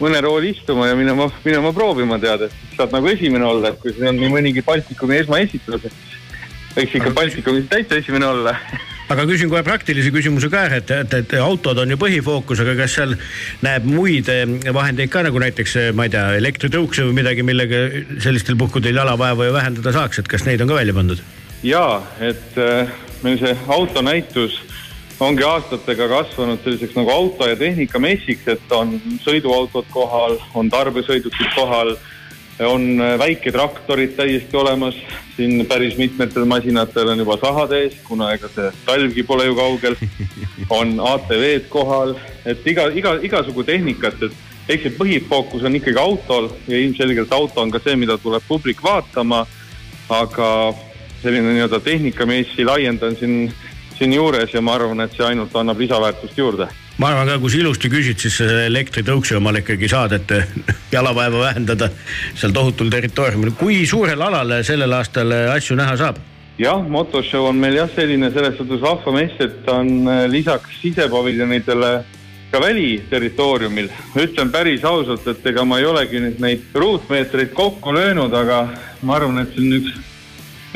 mõne 0.00 0.20
rooli 0.24 0.54
istuma 0.54 0.88
ja 0.88 0.98
minema, 0.98 1.28
minema 1.44 1.72
proovima 1.76 2.18
tead, 2.22 2.46
et 2.48 2.76
saad 2.76 2.94
nagu 2.94 3.10
esimene 3.10 3.44
olla, 3.46 3.70
et 3.70 3.82
kui 3.82 3.92
siin 3.94 4.10
on 4.12 4.20
nii 4.20 4.32
mõnigi 4.32 4.64
Baltikumi 4.66 5.20
esmaesitlus, 5.20 5.88
et 5.90 6.78
võiks 6.78 6.96
ikka 7.00 7.12
Baltikumis 7.16 7.68
täitsa 7.70 8.00
esimene 8.00 8.30
olla 8.30 8.56
aga 9.10 9.24
küsin 9.26 9.50
kohe 9.50 9.62
praktilise 9.66 10.12
küsimuse 10.14 10.50
ka 10.52 10.64
et, 10.76 10.90
et, 10.94 11.14
et 11.18 11.34
autod 11.42 11.78
on 11.82 11.90
ju 11.90 11.98
põhifookus, 11.98 12.62
aga 12.62 12.76
kas 12.78 12.94
seal 12.98 13.16
näeb 13.64 13.86
muid 13.90 14.30
eh, 14.30 14.44
vahendeid 14.74 15.10
ka 15.10 15.24
nagu 15.26 15.42
näiteks, 15.42 15.76
eh, 15.80 15.90
ma 15.96 16.06
ei 16.06 16.14
tea, 16.14 16.26
elektritõukse 16.38 17.08
või 17.08 17.18
midagi, 17.18 17.46
millega 17.46 17.82
sellistel 18.22 18.58
puhkudel 18.60 19.00
jalavaevu 19.02 19.50
vähendada 19.56 19.94
saaks, 19.96 20.22
et 20.22 20.30
kas 20.30 20.46
neid 20.46 20.62
on 20.62 20.70
ka 20.70 20.78
välja 20.78 20.96
pandud? 20.96 21.22
ja, 21.66 22.00
et 22.24 22.56
äh, 22.60 22.92
meil 23.24 23.40
see 23.42 23.56
autonäitus 23.68 24.60
ongi 25.20 25.44
aastatega 25.44 26.08
kasvanud 26.08 26.62
selliseks 26.64 26.96
nagu 26.96 27.12
auto 27.12 27.48
ja 27.48 27.56
tehnika 27.58 28.00
messiks, 28.00 28.46
et 28.48 28.72
on 28.72 28.96
sõiduautod 29.24 29.88
kohal, 29.92 30.38
on 30.56 30.70
tarbesõidukid 30.72 31.52
kohal, 31.56 31.94
on 32.64 33.00
väiketraktorid 33.20 34.16
täiesti 34.16 34.56
olemas, 34.56 34.96
siin 35.36 35.64
päris 35.68 35.96
mitmetel 35.96 36.44
masinatel 36.48 37.12
on 37.12 37.22
juba 37.22 37.38
sahad 37.40 37.72
ees, 37.76 37.96
kuna 38.04 38.32
ega 38.36 38.50
see 38.52 38.68
talvgi 38.84 39.24
pole 39.24 39.46
ju 39.48 39.56
kaugel. 39.56 39.96
on 40.78 40.98
ATV-d 41.12 41.70
kohal, 41.72 42.14
et 42.48 42.66
iga, 42.68 42.90
iga, 42.96 43.16
igasugu 43.24 43.64
tehnikat, 43.68 44.20
et 44.28 44.72
eks 44.72 44.86
see 44.86 44.98
põhifookus 44.98 45.64
on 45.66 45.76
ikkagi 45.76 46.00
autol 46.00 46.50
ja 46.68 46.78
ilmselgelt 46.78 47.32
auto 47.32 47.64
on 47.64 47.72
ka 47.72 47.80
see, 47.84 47.96
mida 47.96 48.18
tuleb 48.20 48.44
publik 48.48 48.84
vaatama. 48.84 49.46
aga 50.10 50.74
selline 51.22 51.52
nii-öelda 51.52 51.78
tehnikamessi 51.84 52.64
laiendan 52.64 53.16
siin 53.16 53.52
siinjuures 54.00 54.54
ja 54.54 54.62
ma 54.64 54.78
arvan, 54.78 55.04
et 55.04 55.12
see 55.16 55.26
ainult 55.26 55.54
annab 55.56 55.78
lisaväärtust 55.84 56.38
juurde 56.40 56.70
ma 57.00 57.12
arvan 57.12 57.28
ka, 57.30 57.38
kui 57.40 57.52
sa 57.52 57.60
ilusti 57.60 57.88
küsid, 57.92 58.18
siis 58.20 58.40
elektritõuksi 58.44 59.38
omal 59.38 59.60
ikkagi 59.62 59.88
saad, 59.88 60.16
et 60.18 60.34
jalavaeva 60.96 61.46
vähendada 61.46 61.88
seal 62.34 62.52
tohutul 62.56 62.90
territooriumil. 62.92 63.54
kui 63.60 63.84
suurel 63.88 64.20
alal 64.26 64.58
sellel 64.66 64.98
aastal 64.98 65.32
asju 65.54 65.78
näha 65.80 65.96
saab? 66.00 66.20
jah, 66.60 66.80
motoshow 66.88 67.48
on 67.48 67.60
meil 67.60 67.78
jah, 67.78 67.90
selline 67.94 68.30
selles 68.34 68.56
suhtes 68.58 68.82
vahva 68.82 69.14
mess, 69.16 69.36
et 69.40 69.60
ta 69.64 69.78
on 69.80 70.08
äh, 70.08 70.24
lisaks 70.28 70.80
sisepaviljonidele 70.82 71.92
ka 72.50 72.60
väliterritooriumil. 72.60 73.88
ütlen 74.18 74.50
päris 74.52 74.84
ausalt, 74.84 75.26
et 75.30 75.46
ega 75.46 75.64
ma 75.64 75.78
ei 75.80 75.86
olegi 75.88 76.20
nüüd 76.20 76.40
neid 76.42 76.74
ruutmeetreid 76.74 77.54
kokku 77.56 77.94
löönud, 77.94 78.34
aga 78.34 78.66
ma 79.02 79.16
arvan, 79.16 79.40
et 79.40 79.54
see 79.54 79.64
on 79.64 79.78
üks, 79.78 79.96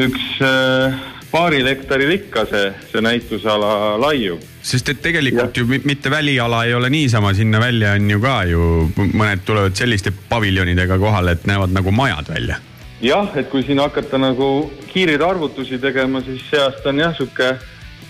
üks 0.07 0.31
äh, 0.41 1.03
paaril 1.35 1.67
hektaril 1.67 2.13
ikka 2.15 2.45
see, 2.51 2.69
see 2.93 3.03
näitusala 3.03 3.97
laiub. 4.01 4.43
sest 4.63 4.93
et 4.93 5.01
tegelikult 5.03 5.57
ja. 5.57 5.65
ju 5.65 5.81
mitte 5.85 6.11
väliala 6.11 6.65
ei 6.69 6.75
ole 6.75 6.91
niisama, 6.95 7.35
sinna 7.35 7.61
välja 7.61 7.97
on 7.99 8.11
ju 8.11 8.21
ka 8.23 8.37
ju 8.51 8.69
mõned 9.03 9.43
tulevad 9.47 9.75
selliste 9.75 10.13
paviljonidega 10.31 10.99
kohale, 11.03 11.35
et 11.35 11.47
näevad 11.51 11.75
nagu 11.75 11.91
majad 11.91 12.31
välja. 12.31 12.61
jah, 13.03 13.35
et 13.37 13.51
kui 13.51 13.67
siin 13.67 13.83
hakata 13.83 14.19
nagu 14.19 14.49
kiireid 14.93 15.23
arvutusi 15.23 15.79
tegema, 15.83 16.23
siis 16.23 16.45
see 16.51 16.63
aasta 16.63 16.93
on 16.95 17.03
jah, 17.03 17.17
sihuke 17.19 17.55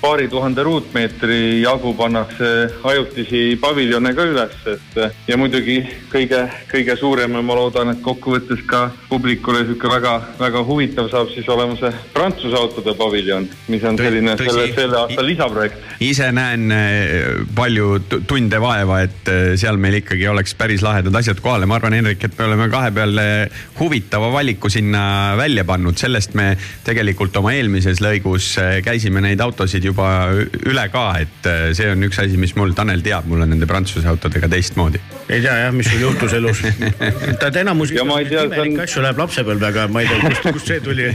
paari 0.01 0.29
tuhande 0.29 0.63
ruutmeetri 0.63 1.63
jagu 1.63 1.95
pannakse 1.99 2.51
ajutisi 2.85 3.59
paviljone 3.61 4.15
ka 4.15 4.27
üles, 4.29 4.57
et 4.71 5.29
ja 5.29 5.39
muidugi 5.41 5.81
kõige, 6.13 6.45
kõige 6.71 6.97
suurem 7.01 7.39
ja 7.39 7.43
ma 7.43 7.57
loodan, 7.59 7.93
et 7.95 8.03
kokkuvõttes 8.05 8.65
ka 8.69 8.87
publikule 9.09 9.63
niisugune 9.63 9.95
väga-väga 9.95 10.65
huvitav 10.67 11.09
saab 11.13 11.31
siis 11.35 11.49
olema 11.53 11.77
see 11.81 11.93
Prantsuse 12.15 12.57
autode 12.59 12.95
paviljon, 12.99 13.47
mis 13.73 13.85
on 13.89 13.99
selline 13.99 14.37
Tõsi, 14.39 14.51
selle, 14.51 14.67
selle 14.77 15.01
aasta 15.01 15.25
lisaprojekt. 15.27 15.89
ise 16.05 16.31
näen 16.35 16.75
eh, 16.75 17.41
palju 17.57 17.99
tunde 18.29 18.61
vaeva, 18.63 19.01
et 19.07 19.33
eh, 19.33 19.55
seal 19.61 19.81
meil 19.81 20.01
ikkagi 20.01 20.29
oleks 20.31 20.55
päris 20.59 20.85
lahedad 20.85 21.15
asjad 21.21 21.41
kohal 21.45 21.65
ja 21.65 21.71
ma 21.71 21.79
arvan, 21.81 21.97
Henrik, 21.99 22.25
et 22.25 22.39
me 22.39 22.49
oleme 22.49 22.69
kahe 22.73 22.93
peale 22.95 23.27
huvitava 23.81 24.31
valiku 24.35 24.71
sinna 24.73 25.35
välja 25.41 25.65
pannud, 25.69 25.99
sellest 26.01 26.37
me 26.39 26.53
tegelikult 26.85 27.37
oma 27.41 27.55
eelmises 27.57 28.03
lõigus 28.05 28.55
eh, 28.63 28.79
käisime 28.85 29.23
neid 29.25 29.43
autosid 29.45 29.85
ju 29.85 29.94
juba 29.95 30.09
üle 30.67 30.85
ka, 30.91 31.05
et 31.23 31.47
äh, 31.47 31.71
see 31.77 31.87
on 31.93 32.03
üks 32.07 32.19
asi, 32.19 32.39
mis 32.41 32.55
mul, 32.59 32.75
Tanel 32.75 33.03
teab, 33.05 33.29
mul 33.31 33.45
on 33.45 33.53
nende 33.55 33.69
Prantsuse 33.71 34.09
autodega 34.11 34.51
teistmoodi. 34.51 35.01
ei 35.29 35.41
tea 35.41 35.55
jah, 35.63 35.73
mis 35.75 35.89
sul 35.89 36.03
juhtus 36.03 36.35
elus. 36.35 36.63
tead 37.41 37.61
enamus 37.63 37.95
imelikke 37.95 38.43
on... 38.43 38.81
asju 38.85 39.05
läheb 39.05 39.23
lapsepõlve, 39.23 39.71
aga 39.71 39.87
ma 39.89 40.03
ei 40.03 40.11
tea, 40.11 40.21
kust, 40.27 40.49
kust 40.59 40.73
see 40.73 40.81
tuli 40.85 41.07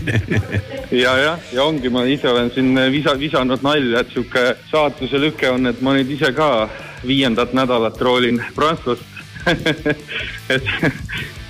ja, 1.04 1.16
jah, 1.20 1.44
ja 1.54 1.66
ongi, 1.66 1.92
ma 1.92 2.06
ise 2.08 2.32
olen 2.32 2.54
siin 2.56 2.72
visa, 2.94 3.16
visanud 3.20 3.66
nalja, 3.66 4.04
et 4.04 4.14
sihuke 4.16 4.46
saatuse 4.72 5.20
lüke 5.22 5.52
on, 5.52 5.70
et 5.70 5.84
ma 5.86 5.98
nüüd 5.98 6.16
ise 6.16 6.32
ka 6.38 6.70
viiendat 7.04 7.54
nädalat 7.58 8.00
roolin 8.02 8.40
prantslast 8.56 9.04
et 10.54 10.66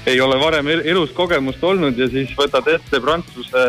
ei 0.09 0.21
ole 0.21 0.39
varem 0.41 0.67
elus 0.67 1.13
kogemust 1.15 1.63
olnud 1.63 1.97
ja 1.99 2.07
siis 2.11 2.31
võtad 2.37 2.67
ette 2.73 3.01
Prantsuse 3.03 3.63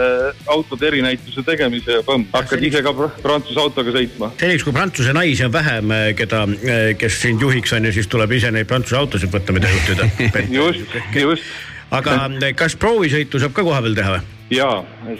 autode 0.50 0.88
erinäituse 0.88 1.44
tegemise 1.46 1.98
ja 1.98 2.04
põmm, 2.06 2.26
hakkad 2.32 2.64
ise 2.66 2.82
ka 2.86 2.94
Prantsuse 3.22 3.60
autoga 3.60 3.94
sõitma. 3.94 4.32
selliseks, 4.40 4.66
kui 4.66 4.76
Prantsuse 4.76 5.14
naisi 5.16 5.46
on 5.46 5.54
vähem, 5.54 5.94
eh, 5.96 6.10
keda, 6.18 6.42
eh, 6.62 6.82
kes 6.98 7.20
sind 7.26 7.42
juhiks 7.42 7.72
on 7.76 7.88
ju, 7.88 7.94
siis 7.96 8.10
tuleb 8.10 8.32
ise 8.38 8.52
neid 8.54 8.68
Prantsuse 8.70 9.00
autosid 9.00 9.32
võtta, 9.32 9.56
mida 9.56 9.70
juhtida 9.72 10.10
just, 10.60 10.98
just. 11.14 11.56
aga 11.90 12.20
eh, 12.40 12.52
kas 12.56 12.76
proovisõitu 12.80 13.42
saab 13.42 13.56
ka 13.56 13.66
kohapeal 13.66 13.98
teha 13.98 14.18
või? 14.18 14.28
ja 14.50 14.70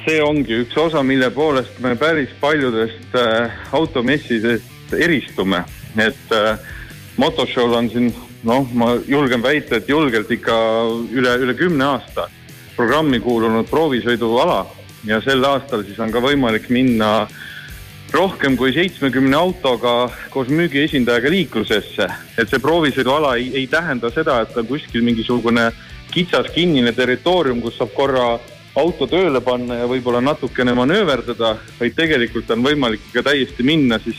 see 0.07 0.19
ongi 0.23 0.63
üks 0.65 0.77
osa, 0.81 1.03
mille 1.07 1.31
poolest 1.35 1.79
me 1.85 1.95
päris 1.99 2.33
paljudest 2.41 3.15
äh, 3.15 3.63
automessidest 3.77 4.95
eristume, 4.99 5.63
et 5.97 6.35
äh, 6.35 6.59
motoshow'l 7.17 7.77
on 7.79 7.91
siin 7.91 8.11
noh, 8.45 8.67
ma 8.73 8.95
julgen 9.07 9.43
väita, 9.43 9.77
et 9.77 9.89
julgelt 9.89 10.31
ikka 10.33 10.57
üle, 11.13 11.37
üle 11.45 11.55
kümne 11.59 11.85
aasta 11.85 12.29
programmi 12.77 13.21
kuulunud 13.21 13.69
proovisõiduala 13.69 14.65
ja 15.09 15.21
sel 15.25 15.45
aastal 15.45 15.85
siis 15.85 15.99
on 16.01 16.13
ka 16.13 16.23
võimalik 16.25 16.71
minna 16.73 17.29
rohkem 18.13 18.57
kui 18.59 18.73
seitsmekümne 18.75 19.37
autoga 19.37 20.11
koos 20.33 20.49
müügiesindajaga 20.49 21.31
liiklusesse. 21.31 22.09
et 22.39 22.49
see 22.49 22.59
proovisõiduala 22.59 23.37
ei, 23.37 23.51
ei 23.55 23.67
tähenda 23.67 24.11
seda, 24.11 24.41
et 24.41 24.57
on 24.57 24.67
kuskil 24.67 25.05
mingisugune 25.07 25.71
kitsas 26.11 26.51
kinnine 26.55 26.93
territoorium, 26.93 27.61
kus 27.63 27.77
saab 27.79 27.93
korra 27.95 28.25
auto 28.81 29.07
tööle 29.07 29.41
panna 29.41 29.83
ja 29.83 29.87
võib-olla 29.91 30.21
natukene 30.25 30.75
manööverdada, 30.75 31.57
vaid 31.79 31.95
tegelikult 31.95 32.51
on 32.51 32.65
võimalik 32.65 33.03
ikka 33.11 33.23
täiesti 33.31 33.67
minna 33.67 33.99
siis 34.03 34.19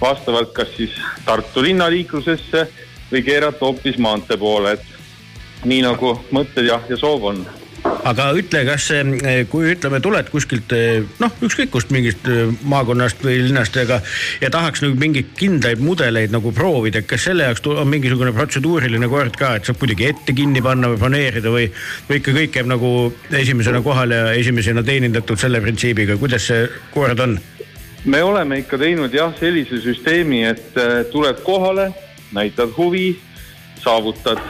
vastavalt 0.00 0.52
kas 0.54 0.70
siis 0.76 0.94
Tartu 1.26 1.62
linnaliiklusesse 1.62 2.66
või 3.12 3.22
keerata 3.26 3.64
hoopis 3.64 3.98
maantee 3.98 4.36
poole, 4.36 4.76
et 4.76 5.64
nii 5.64 5.82
nagu 5.86 6.14
mõtted 6.34 6.68
ja, 6.68 6.80
ja 6.88 6.98
soov 7.00 7.30
on 7.32 7.46
aga 8.08 8.28
ütle, 8.36 8.62
kas 8.66 8.88
kui 9.50 9.72
ütleme, 9.72 10.00
tuled 10.02 10.30
kuskilt 10.32 10.72
noh, 11.22 11.34
ükskõik 11.44 11.70
kust 11.74 11.92
mingist 11.94 12.26
maakonnast 12.68 13.22
või 13.24 13.38
linnast, 13.46 13.76
ega 13.80 14.00
ja 14.42 14.50
tahaks 14.54 14.82
nagu 14.84 14.98
mingeid 14.98 15.30
kindlaid 15.38 15.82
mudeleid 15.84 16.34
nagu 16.34 16.52
proovida, 16.54 17.02
kas 17.06 17.28
selle 17.28 17.46
jaoks 17.48 17.64
on 17.70 17.88
mingisugune 17.90 18.32
protseduuriline 18.36 19.10
kord 19.10 19.38
ka, 19.38 19.54
et 19.58 19.68
saab 19.68 19.80
kuidagi 19.82 20.08
ette 20.10 20.34
kinni 20.36 20.62
panna 20.64 20.90
või 20.92 21.00
planeerida 21.04 21.52
või, 21.54 21.68
või 22.08 22.20
ikka 22.20 22.34
kõik 22.40 22.56
käib 22.56 22.70
nagu 22.70 22.92
esimesena 23.42 23.82
kohal 23.84 24.14
ja 24.14 24.24
esimesena 24.38 24.84
teenindatud 24.86 25.40
selle 25.40 25.62
printsiibiga, 25.64 26.18
kuidas 26.20 26.50
see 26.50 26.66
kord 26.94 27.22
on? 27.24 27.38
me 28.08 28.22
oleme 28.22 28.62
ikka 28.62 28.78
teinud 28.80 29.14
jah, 29.14 29.32
sellise 29.38 29.80
süsteemi, 29.84 30.44
et 30.48 30.76
tuled 31.12 31.42
kohale 31.46 31.90
näitad 32.32 32.74
huvi, 32.76 33.18
saavutad 33.82 34.40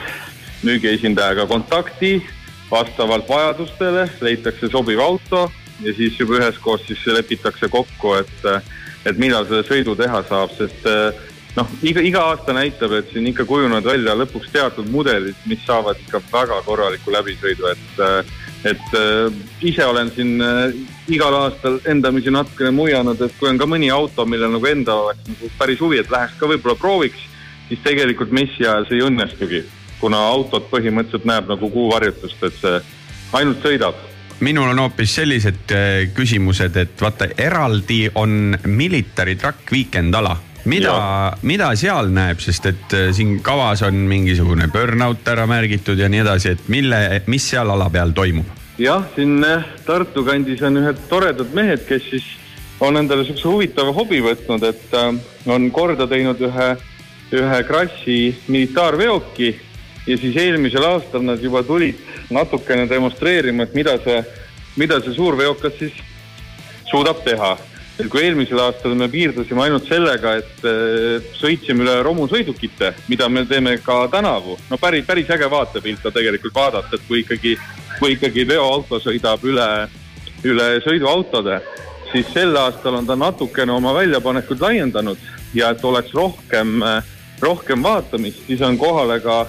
müügiesindajaga 0.62 1.46
kontakti, 1.46 2.18
vastavalt 2.70 3.28
vajadustele 3.28 4.08
leitakse 4.20 4.68
sobiv 4.68 5.00
auto 5.00 5.46
ja 5.82 5.94
siis 5.94 6.18
juba 6.20 6.40
üheskoos 6.40 6.82
siis 6.86 7.06
lepitakse 7.06 7.68
kokku, 7.68 8.14
et, 8.18 8.46
et 9.06 9.18
millal 9.18 9.46
selle 9.46 9.64
sõidu 9.66 9.94
teha 9.98 10.22
saab, 10.28 10.52
sest 10.58 10.88
noh, 11.56 11.70
iga, 11.86 12.02
iga 12.04 12.24
aasta 12.32 12.54
näitab, 12.56 12.96
et 12.98 13.12
siin 13.12 13.30
ikka 13.30 13.46
kujunevad 13.48 13.86
välja 13.86 14.16
lõpuks 14.18 14.50
teatud 14.52 14.90
mudelid, 14.90 15.38
mis 15.46 15.62
saavad 15.66 16.00
ikka 16.06 16.20
väga 16.32 16.60
korraliku 16.66 17.14
läbisõidu, 17.14 17.72
et 17.74 18.36
et 18.66 19.62
ise 19.62 19.84
olen 19.86 20.08
siin 20.10 20.40
igal 21.14 21.34
aastal 21.44 21.76
endamisi 21.86 22.32
natukene 22.34 22.72
muianud, 22.74 23.20
et 23.22 23.36
kui 23.38 23.46
on 23.46 23.58
ka 23.60 23.68
mõni 23.70 23.86
auto, 23.94 24.24
millel 24.26 24.50
nagu 24.50 24.66
endal 24.66 25.04
oleks 25.04 25.28
nagu 25.30 25.50
päris 25.60 25.78
huvi, 25.78 26.00
et 26.02 26.10
läheks 26.10 26.34
ka 26.40 26.48
võib-olla 26.50 26.74
prooviks, 26.80 27.22
siis 27.68 27.80
tegelikult 27.84 28.32
messi 28.34 28.66
ajal 28.66 28.86
see 28.88 28.98
ei 28.98 29.06
õnnestugi, 29.06 29.62
kuna 30.00 30.20
autot 30.32 30.68
põhimõtteliselt 30.70 31.26
näeb 31.28 31.50
nagu 31.50 31.70
kuuvarjutust, 31.70 32.42
et 32.48 32.60
see 32.62 32.80
ainult 33.38 33.64
sõidab. 33.64 34.06
Minul 34.40 34.70
on 34.70 34.84
hoopis 34.84 35.16
sellised 35.18 35.72
äh, 35.74 36.04
küsimused, 36.14 36.76
et 36.78 37.00
vaata 37.02 37.26
eraldi 37.34 38.04
on 38.14 38.54
military 38.64 39.34
truck 39.36 39.72
weekend 39.74 40.14
ala 40.14 40.36
mida, 40.68 40.94
mida 41.42 41.72
seal 41.78 42.10
näeb, 42.14 42.40
sest 42.42 42.68
et 42.70 42.94
äh, 42.94 43.08
siin 43.16 43.38
kavas 43.44 43.82
on 43.86 43.98
mingisugune 44.10 44.68
burnout 44.72 45.26
ära 45.28 45.46
märgitud 45.50 45.98
ja 45.98 46.08
nii 46.10 46.22
edasi, 46.22 46.54
et 46.54 46.68
mille, 46.70 47.00
mis 47.26 47.50
seal 47.50 47.70
ala 47.74 47.88
peal 47.90 48.14
toimub? 48.14 48.54
jah, 48.78 49.02
siin 49.16 49.42
äh, 49.44 49.66
Tartu 49.86 50.22
kandis 50.26 50.62
on 50.62 50.78
ühed 50.82 51.02
toredad 51.10 51.50
mehed, 51.56 51.82
kes 51.88 52.06
siis 52.12 52.28
on 52.80 52.96
endale 53.00 53.24
sihukese 53.26 53.48
huvitava 53.48 53.92
hobi 53.96 54.20
võtnud, 54.22 54.62
et 54.68 54.92
on 55.50 55.64
korda 55.74 56.06
teinud 56.06 56.38
ühe, 56.46 56.68
ühe 57.32 57.62
Krassi 57.68 58.18
militaarveoki 58.48 59.48
ja 60.06 60.16
siis 60.16 60.36
eelmisel 60.36 60.84
aastal 60.88 61.24
nad 61.26 61.42
juba 61.42 61.62
tulid 61.62 61.98
natukene 62.32 62.88
demonstreerima, 62.88 63.64
et 63.64 63.74
mida 63.76 63.98
see, 64.04 64.20
mida 64.76 65.00
see 65.04 65.16
suur 65.16 65.36
veokas 65.36 65.76
siis 65.78 65.98
suudab 66.88 67.20
teha. 67.24 67.56
Et 67.98 68.06
kui 68.06 68.22
eelmisel 68.22 68.60
aastal 68.62 68.94
me 68.94 69.08
piirdusime 69.10 69.64
ainult 69.64 69.88
sellega, 69.90 70.36
et 70.38 70.66
sõitsime 71.34 71.82
üle 71.82 71.96
romusõidukite, 72.06 72.92
mida 73.10 73.26
me 73.28 73.42
teeme 73.48 73.74
ka 73.82 74.04
tänavu, 74.12 74.54
no 74.70 74.78
päris, 74.78 75.04
päris 75.06 75.30
äge 75.34 75.50
vaatepilt 75.50 76.06
on 76.06 76.14
tegelikult 76.14 76.54
vaadata, 76.54 76.94
et 76.94 77.08
kui 77.08 77.24
ikkagi, 77.24 77.56
kui 77.98 78.14
ikkagi 78.14 78.46
veoauto 78.48 79.00
sõidab 79.02 79.42
üle, 79.50 79.68
üle 80.46 80.68
sõiduautode, 80.86 81.58
siis 82.12 82.30
sel 82.32 82.54
aastal 82.56 83.00
on 83.00 83.08
ta 83.08 83.18
natukene 83.18 83.74
oma 83.74 83.92
väljapanekuid 83.98 84.62
laiendanud 84.62 85.26
ja 85.58 85.72
et 85.74 85.84
oleks 85.84 86.14
rohkem, 86.14 86.78
rohkem 87.40 87.82
vaatamist, 87.82 88.46
siis 88.46 88.60
on 88.62 88.78
kohale 88.78 89.20
ka 89.20 89.46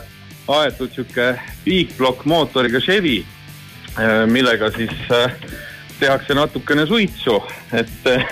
aetud 0.48 0.92
sihuke 0.94 1.34
piikplokk 1.64 2.26
mootoriga 2.26 2.80
Chevy, 2.82 3.24
millega 4.30 4.72
siis 4.74 4.94
tehakse 6.00 6.34
natukene 6.34 6.86
suitsu, 6.88 7.40
et 7.74 8.10
eh, 8.10 8.28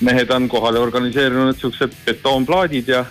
mehed 0.00 0.30
on 0.34 0.48
kohale 0.50 0.80
organiseerinud 0.82 1.58
siuksed 1.58 1.94
betoonplaadid 2.06 2.88
ja, 2.90 3.04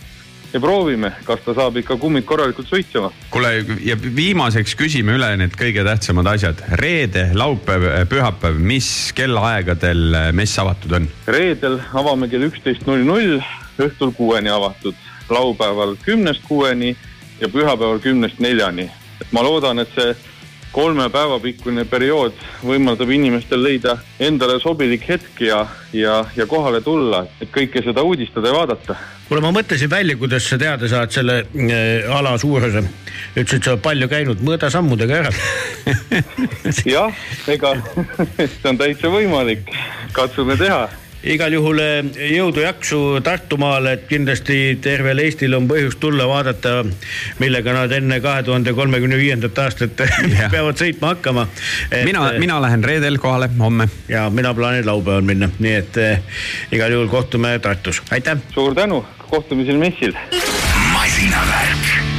ja 0.54 0.60
proovime, 0.60 1.14
kas 1.28 1.44
ta 1.46 1.56
saab 1.56 1.80
ikka 1.80 1.96
kummid 2.02 2.28
korralikult 2.28 2.68
suitsema. 2.68 3.12
kuule 3.32 3.54
ja 3.86 3.96
viimaseks 4.02 4.76
küsime 4.80 5.16
üle 5.16 5.32
need 5.40 5.56
kõige 5.60 5.86
tähtsamad 5.88 6.28
asjad. 6.34 6.64
reede, 6.82 7.30
laupäev, 7.34 7.88
pühapäev, 8.12 8.60
mis 8.60 8.90
kellaaegadel 9.16 10.34
mess 10.36 10.60
avatud 10.60 11.00
on? 11.00 11.08
reedel 11.28 11.80
avame 11.94 12.28
kell 12.32 12.50
üksteist 12.52 12.88
null 12.90 13.08
null, 13.08 13.40
õhtul 13.80 14.12
kuueni 14.18 14.52
avatud, 14.52 14.98
laupäeval 15.32 15.96
kümnest 16.06 16.44
kuueni 16.48 16.96
ja 17.42 17.50
pühapäeval 17.50 18.00
kümnest 18.00 18.40
neljani. 18.40 18.90
et 19.22 19.32
ma 19.32 19.44
loodan, 19.44 19.80
et 19.80 19.90
see 19.96 20.16
kolme 20.72 21.10
päeva 21.12 21.38
pikkune 21.44 21.84
periood 21.90 22.36
võimaldab 22.64 23.10
inimestel 23.12 23.60
leida 23.64 23.98
endale 24.24 24.56
sobilik 24.64 25.04
hetk 25.10 25.42
ja, 25.44 25.66
ja, 25.94 26.22
ja 26.36 26.48
kohale 26.48 26.80
tulla, 26.82 27.26
et 27.44 27.52
kõike 27.52 27.84
seda 27.84 28.04
uudistada 28.08 28.48
ja 28.48 28.56
vaadata. 28.56 28.96
kuule, 29.28 29.44
ma 29.44 29.52
mõtlesin 29.56 29.92
välja, 29.92 30.16
kuidas 30.18 30.48
sa 30.48 30.58
teada 30.62 30.88
saad 30.92 31.12
selle 31.12 31.42
äh, 31.44 32.08
ala 32.16 32.38
suuruse. 32.38 32.84
ütlesid, 33.36 33.64
sa 33.64 33.76
oled 33.76 33.84
palju 33.84 34.08
käinud, 34.12 34.44
mõõda 34.48 34.72
sammudega 34.72 35.20
ära 35.26 35.34
jah, 36.96 37.20
ega 37.52 37.76
see 38.38 38.72
on 38.72 38.80
täitsa 38.80 39.12
võimalik, 39.12 39.68
katsume 40.16 40.56
teha 40.60 40.86
igal 41.24 41.54
juhul 41.54 41.80
eh, 41.82 42.02
jõudu-jaksu 42.36 43.22
Tartumaale, 43.24 43.96
et 43.98 44.06
kindlasti 44.10 44.78
tervel 44.82 45.22
Eestil 45.24 45.56
on 45.58 45.68
põhjust 45.70 46.00
tulla 46.02 46.28
vaadata, 46.30 46.82
millega 47.42 47.76
nad 47.76 47.94
enne 47.96 48.20
kahe 48.24 48.44
tuhande 48.48 48.74
kolmekümne 48.78 49.20
viiendat 49.20 49.58
aastat 49.66 50.06
peavad 50.54 50.82
sõitma 50.82 51.16
hakkama. 51.16 51.48
mina, 52.06 52.28
eh, 52.34 52.40
mina 52.42 52.62
lähen 52.62 52.84
reedel 52.84 53.20
kohale 53.22 53.50
homme. 53.60 53.90
ja 54.10 54.30
mina 54.30 54.54
plaanin 54.54 54.86
laupäeval 54.86 55.26
minna, 55.26 55.50
nii 55.60 55.76
et 55.78 55.98
äh, 56.02 56.40
igal 56.72 56.92
juhul 56.92 57.12
kohtume 57.12 57.58
Tartus, 57.60 58.02
aitäh. 58.12 58.38
suur 58.54 58.76
tänu, 58.76 59.06
kohtumisel 59.30 59.78
messil. 59.78 60.18
masinavärk 60.94 62.11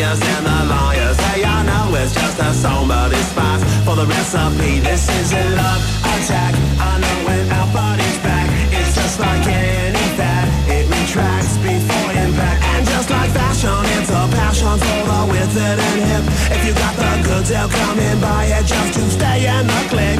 the 0.00 0.58
lawyers. 0.72 1.18
Hey, 1.28 1.44
I 1.44 1.60
know 1.68 1.94
it's 1.96 2.14
just 2.14 2.38
a 2.40 2.52
song, 2.54 2.88
but 2.88 3.12
it's 3.12 3.32
fine 3.32 3.60
for 3.84 3.94
the 3.94 4.06
recipe. 4.06 4.80
This 4.80 5.04
is 5.20 5.32
a 5.32 5.44
love 5.52 5.82
attack. 6.16 6.54
I 6.80 6.96
know 6.96 7.16
when 7.28 7.44
our 7.52 7.68
body's 7.72 8.18
back, 8.24 8.48
it's 8.72 8.94
just 8.96 9.20
like 9.20 9.44
any 9.44 10.06
fat. 10.16 10.48
It 10.68 10.88
retracts 10.88 11.58
before 11.58 12.10
impact. 12.24 12.64
And 12.72 12.86
just 12.88 13.10
like 13.10 13.30
fashion, 13.36 13.84
it's 14.00 14.08
a 14.08 14.24
passion 14.32 14.76
for 14.80 15.02
the 15.04 15.20
withered 15.28 15.78
and 15.78 16.00
hip. 16.08 16.24
If 16.56 16.64
you 16.64 16.72
got 16.72 16.96
the 16.96 17.28
goods, 17.28 17.50
they'll 17.50 17.68
come 17.68 17.98
and 17.98 18.20
buy 18.20 18.48
it 18.48 18.64
just 18.64 18.94
to 18.96 19.02
stay 19.12 19.44
in 19.44 19.66
the 19.66 19.82
click. 19.92 20.18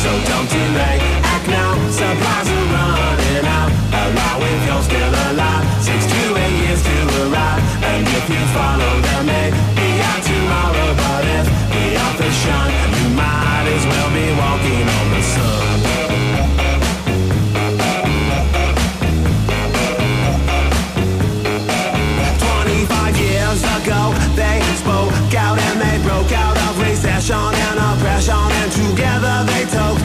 So 0.00 0.10
don't 0.32 0.48
delay, 0.48 0.96
act 1.28 1.46
now. 1.48 1.76
Supplies 1.92 2.48
are 2.48 2.66
running 2.72 3.46
out. 3.52 3.70
Allow 3.92 4.36
if 4.40 4.60
you're 4.64 4.82
still 4.82 5.25
And 7.96 8.06
if 8.08 8.28
you 8.28 8.42
follow 8.52 8.92
the 9.00 9.24
may 9.24 9.48
be 9.72 9.88
out 10.04 10.22
tomorrow, 10.22 10.92
but 11.00 11.24
if 11.38 11.46
the 12.18 12.30
shine, 12.30 12.72
you 12.98 13.08
might 13.16 13.66
as 13.72 13.84
well 13.88 14.10
be 14.12 14.26
walking 14.36 14.86
on 14.98 15.06
the 15.14 15.22
sun. 15.32 15.78
Twenty-five 22.44 23.16
years 23.16 23.60
ago, 23.80 24.12
they 24.36 24.60
spoke 24.76 25.34
out 25.34 25.58
and 25.58 25.80
they 25.80 25.96
broke 26.04 26.32
out 26.32 26.56
of 26.68 26.78
recession 26.78 27.36
and 27.36 27.78
oppression, 27.80 28.48
and 28.60 28.72
together 28.72 29.44
they 29.52 29.64
took 29.72 29.96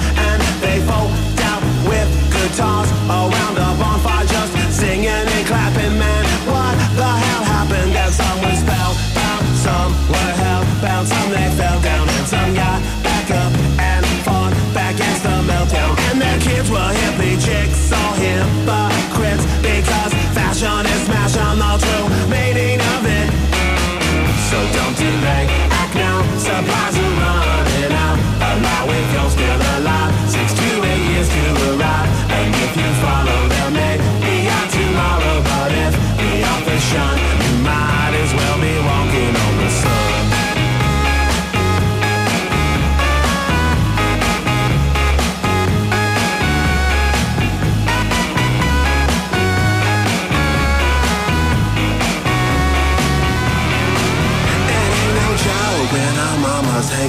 kids 16.62 16.72
were 16.72 16.94
hippie 17.02 17.38
chicks, 17.44 17.92
all 17.92 18.14
hypocrites, 18.14 19.46
because 19.62 20.14
fashion 20.38 20.86
is 20.86 21.02
smash 21.06 21.38
on 21.38 21.58
the 21.58 21.74
true 21.82 22.08
meaning 22.30 22.80
of 22.94 23.02
it. 23.06 23.30
So 24.50 24.58
don't 24.78 24.96
delay, 24.96 25.48
act 25.82 25.96
now, 25.96 26.22
supplies 26.38 26.98
are 26.98 27.14
running 27.22 27.94
out. 28.06 28.18
Allow 28.50 28.86
if 28.90 29.08
you're 29.14 29.32
still 29.38 29.62
alive, 29.76 30.14
six 30.30 30.54
to 30.54 30.68
eight 30.86 31.04
years 31.12 31.30
to 31.30 31.44
arrive. 31.72 32.10
And 32.30 32.54
if 32.54 32.72
you 32.78 32.90
follow, 33.02 33.40
there 33.54 33.72
may 33.72 33.98
be 34.22 34.36
a 34.46 34.62
tomorrow, 34.76 35.42
but 35.42 35.72
if 35.86 35.94
the 36.20 36.32
authors 36.52 37.41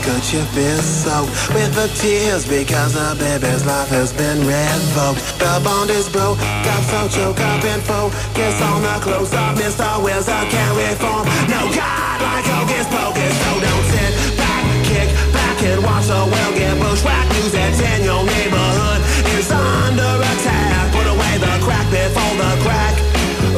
could 0.03 0.25
you 0.35 0.43
feel 0.51 0.83
so 0.83 1.23
with 1.55 1.71
the 1.79 1.87
tears 1.95 2.47
because 2.47 2.95
the 2.95 3.15
baby's 3.23 3.65
life 3.65 3.89
has 3.89 4.13
been 4.13 4.43
revoked? 4.43 5.23
The 5.39 5.63
bond 5.63 5.91
is 5.91 6.09
broke, 6.11 6.39
got 6.67 6.83
so 6.91 7.07
choked 7.07 7.39
up 7.39 7.63
and 7.63 7.83
focus 7.83 8.57
on 8.61 8.83
the 8.83 8.97
close 8.99 9.33
up. 9.33 9.55
Mr. 9.55 9.87
Wills, 10.03 10.29
I 10.29 10.43
can't 10.51 10.75
reform. 10.75 11.25
No 11.47 11.71
God 11.71 12.19
like 12.19 12.47
Hocus 12.51 12.87
Pocus, 12.91 13.35
so 13.47 13.51
don't 13.63 13.87
sit 13.95 14.13
back, 14.35 14.63
kick 14.91 15.09
back 15.31 15.59
and 15.71 15.81
watch 15.87 16.11
the 16.11 16.19
world 16.19 16.55
get 16.59 16.75
bushwhacked. 16.83 17.31
News 17.39 17.53
that's 17.55 17.79
in 17.79 18.03
your 18.03 18.27
neighborhood 18.27 19.01
is 19.39 19.47
under 19.55 20.15
attack. 20.19 20.91
Put 20.91 21.07
away 21.07 21.33
the 21.39 21.55
crack 21.63 21.87
before 21.95 22.35
the 22.43 22.51
crack 22.67 23.13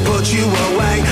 put 0.05 0.33
you 0.33 0.45
away. 0.45 1.05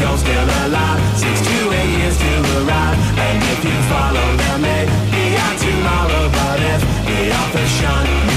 you're 0.00 0.18
still 0.18 0.48
alive. 0.64 1.00
Six 1.18 1.40
to 1.46 1.56
eight 1.72 1.90
years 1.98 2.16
to 2.18 2.32
arrive. 2.58 2.98
And 3.18 3.38
if 3.52 3.60
you 3.64 3.76
follow 3.90 4.26
them, 4.36 4.62
may 4.62 4.84
be 5.12 5.24
out 5.36 5.56
tomorrow. 5.58 6.24
But 6.30 6.60
if 6.72 6.80
the 7.06 7.32
office 7.32 7.72
shines. 7.80 8.27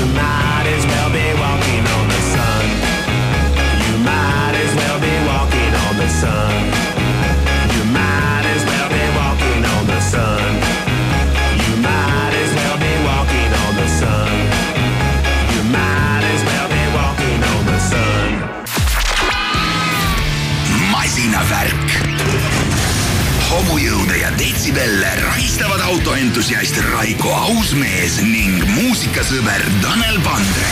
ilmujõude 23.72 24.18
ja 24.20 24.30
detsibelle 24.36 25.08
rahistavad 25.22 25.80
autoentusiast 25.86 26.76
Raiko 26.90 27.32
Ausmees 27.32 28.18
ning 28.20 28.60
muusikasõber 28.68 29.64
Tanel 29.80 30.20
Pandre. 30.28 30.72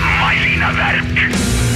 masinavärk 0.00 1.75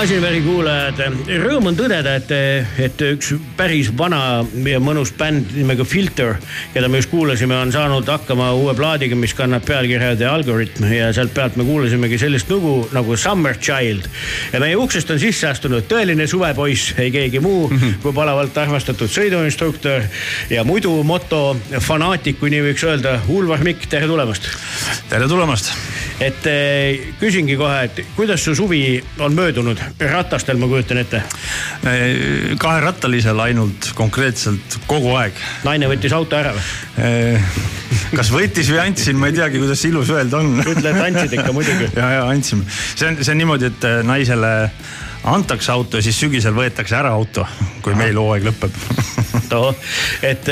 masinavärgi 0.00 0.40
kuulajad, 0.40 1.00
eh, 1.04 1.40
rõõm 1.42 1.66
on 1.68 1.76
tõdeda, 1.76 2.14
et, 2.16 2.30
eh, 2.32 2.68
et 2.86 3.02
üks 3.04 3.34
päris 3.56 3.90
vana 3.92 4.46
ja 4.64 4.78
mõnus 4.80 5.10
bänd 5.12 5.52
nimega 5.52 5.84
Filter, 5.84 6.38
keda 6.72 6.88
me 6.88 7.02
just 7.02 7.10
kuulasime, 7.10 7.52
on 7.60 7.72
saanud 7.72 8.08
hakkama 8.08 8.46
uue 8.56 8.72
plaadiga, 8.74 9.14
mis 9.14 9.34
kannab 9.36 9.66
pealkirja 9.66 10.16
The 10.16 10.24
Algorithm 10.24 10.88
ja 10.88 11.12
sealt 11.12 11.34
pealt 11.34 11.56
me 11.56 11.68
kuulasimegi 11.68 12.18
sellist 12.18 12.48
lugu 12.48 12.88
nagu 12.96 13.16
Summer 13.16 13.58
Child. 13.60 14.08
ja 14.52 14.60
meie 14.60 14.76
uksest 14.76 15.10
on 15.10 15.20
sisse 15.20 15.46
astunud 15.46 15.84
tõeline 15.84 16.26
suvepoiss, 16.26 16.94
ei 16.96 17.10
keegi 17.10 17.40
muu 17.40 17.68
mm 17.68 17.76
-hmm. 17.76 18.02
kui 18.02 18.12
palavalt 18.12 18.56
armastatud 18.56 19.10
sõiduinstruktor 19.10 20.02
ja 20.50 20.64
muidu 20.64 21.02
moto 21.02 21.56
fanaatik, 21.78 22.40
kui 22.40 22.50
nii 22.50 22.72
võiks 22.72 22.84
öelda, 22.88 23.20
Ulvar 23.28 23.58
Mikk, 23.58 23.86
tere 23.86 24.06
tulemast. 24.06 24.48
tere 25.10 25.28
tulemast 25.28 25.89
et 26.20 26.46
eh, 26.50 27.12
küsingi 27.20 27.56
kohe, 27.56 27.84
et 27.88 28.00
kuidas 28.16 28.42
su 28.44 28.54
suvi 28.56 29.00
on 29.24 29.34
möödunud, 29.36 29.80
ratastel 30.00 30.60
ma 30.60 30.68
kujutan 30.68 31.00
ette. 31.00 31.22
kaherattalisel 32.60 33.40
ainult 33.40 33.92
konkreetselt 33.96 34.78
kogu 34.86 35.14
aeg. 35.16 35.38
naine 35.64 35.88
võttis 35.88 36.12
auto 36.16 36.36
ära 36.36 36.52
või? 36.56 37.44
kas 38.16 38.32
võttis 38.34 38.68
või 38.72 38.82
andsin, 38.82 39.16
ma 39.16 39.30
ei 39.30 39.38
teagi, 39.38 39.62
kuidas 39.62 39.84
ilus 39.88 40.10
öelda 40.12 40.42
on. 40.42 40.60
ütle, 40.60 40.92
et 40.92 41.00
andsid 41.06 41.38
ikka 41.38 41.54
muidugi. 41.56 41.88
ja, 42.00 42.10
ja 42.18 42.26
andsime, 42.28 42.68
see 42.68 43.08
on, 43.08 43.22
see 43.22 43.32
on 43.32 43.40
niimoodi, 43.40 43.70
et 43.72 43.88
naisele 44.04 44.52
antakse 45.30 45.72
auto 45.72 46.00
ja 46.00 46.04
siis 46.04 46.20
sügisel 46.20 46.54
võetakse 46.56 46.96
ära 46.96 47.14
auto, 47.16 47.46
kui 47.84 47.96
meil 47.96 48.16
hooaeg 48.20 48.46
lõpeb 48.50 48.76
no, 49.52 49.74
et 50.24 50.48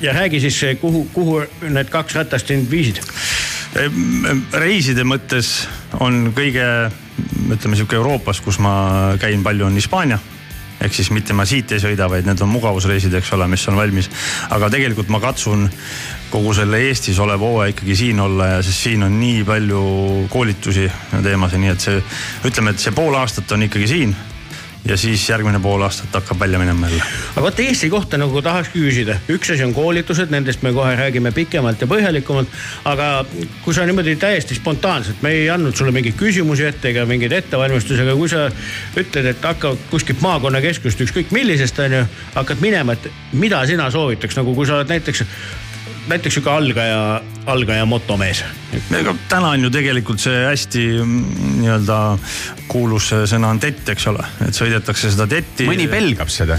ja 0.00 0.12
räägi 0.12 0.40
siis, 0.40 0.60
kuhu, 0.80 1.08
kuhu 1.12 1.40
need 1.68 1.90
kaks 1.92 2.20
ratast 2.20 2.52
sind 2.52 2.70
viisid? 2.70 3.00
Reiside 4.58 5.04
mõttes 5.04 5.68
on 6.00 6.32
kõige, 6.36 6.64
ütleme 7.52 7.76
sihuke 7.76 7.98
Euroopas, 7.98 8.40
kus 8.44 8.58
ma 8.64 9.14
käin 9.20 9.44
palju, 9.44 9.68
on 9.68 9.78
Hispaania 9.78 10.18
ehk 10.78 10.94
siis 10.94 11.10
mitte 11.10 11.34
ma 11.34 11.42
siit 11.48 11.72
ei 11.74 11.82
sõida, 11.82 12.06
vaid 12.10 12.26
need 12.28 12.38
on 12.44 12.50
mugavusreisid, 12.52 13.14
eks 13.18 13.32
ole, 13.34 13.48
mis 13.50 13.64
on 13.70 13.76
valmis. 13.78 14.10
aga 14.54 14.70
tegelikult 14.70 15.08
ma 15.10 15.20
katsun 15.20 15.66
kogu 16.30 16.52
selle 16.54 16.78
Eestis 16.86 17.18
oleva 17.18 17.46
hooaja 17.50 17.72
ikkagi 17.72 17.96
siin 17.96 18.20
olla 18.20 18.46
ja 18.52 18.62
sest 18.62 18.86
siin 18.86 19.02
on 19.02 19.18
nii 19.20 19.44
palju 19.48 19.82
koolitusi 20.30 20.86
ja 20.86 21.22
teemasid, 21.24 21.62
nii 21.64 21.72
et 21.74 21.86
see, 21.86 22.02
ütleme, 22.46 22.74
et 22.74 22.82
see 22.84 22.94
pool 22.94 23.16
aastat 23.18 23.52
on 23.56 23.66
ikkagi 23.66 23.88
siin 23.90 24.14
ja 24.84 24.96
siis 24.96 25.28
järgmine 25.28 25.60
pool 25.60 25.82
aastat 25.82 26.14
hakkab 26.14 26.40
välja 26.40 26.58
minema 26.58 26.88
jälle. 26.88 27.02
aga 27.32 27.42
vot 27.42 27.60
Eesti 27.60 27.90
kohta 27.90 28.18
nagu 28.18 28.42
tahakski 28.42 28.80
küsida, 28.80 29.18
üks 29.28 29.52
asi 29.52 29.64
on 29.64 29.74
koolitused, 29.74 30.30
nendest 30.30 30.62
me 30.62 30.72
kohe 30.72 30.94
räägime 30.96 31.32
pikemalt 31.34 31.80
ja 31.80 31.86
põhjalikumalt. 31.86 32.48
aga 32.84 33.24
kui 33.64 33.74
sa 33.74 33.86
niimoodi 33.86 34.16
täiesti 34.16 34.54
spontaanselt, 34.54 35.22
me 35.22 35.34
ei 35.34 35.50
andnud 35.50 35.76
sulle 35.76 35.92
mingeid 35.92 36.16
küsimusi 36.16 36.66
ette 36.68 36.92
ega 36.92 37.06
mingeid 37.06 37.32
ettevalmistusi, 37.32 38.02
aga 38.02 38.16
kui 38.16 38.28
sa 38.28 38.48
ütled, 38.96 39.32
et 39.34 39.44
hakka 39.44 39.74
kuskilt 39.90 40.20
maakonnakeskust, 40.24 41.00
ükskõik 41.06 41.32
millisest 41.34 41.78
on 41.84 41.98
ju, 42.00 42.04
hakkad 42.34 42.62
minema, 42.64 42.94
et 42.94 43.10
mida 43.32 43.64
sina 43.66 43.90
soovitaks, 43.90 44.38
nagu 44.38 44.54
kui 44.54 44.66
sa 44.66 44.78
oled 44.78 44.94
näiteks 44.94 45.24
näiteks 46.08 46.38
sihuke 46.38 46.50
algaja, 46.50 47.20
algaja 47.46 47.84
motomees. 47.86 48.44
ega 48.94 49.14
täna 49.28 49.52
on 49.56 49.64
ju 49.64 49.70
tegelikult 49.72 50.20
see 50.20 50.44
hästi 50.44 50.84
mm, 51.02 51.42
nii-öelda 51.62 51.98
kuulus 52.68 53.10
sõna 53.30 53.50
on 53.52 53.60
tett, 53.60 53.88
eks 53.88 54.06
ole, 54.10 54.24
et 54.46 54.56
sõidetakse 54.56 55.10
seda 55.12 55.26
tetti. 55.30 55.66
mõni 55.68 55.88
pelgab 55.90 56.30
seda. 56.32 56.58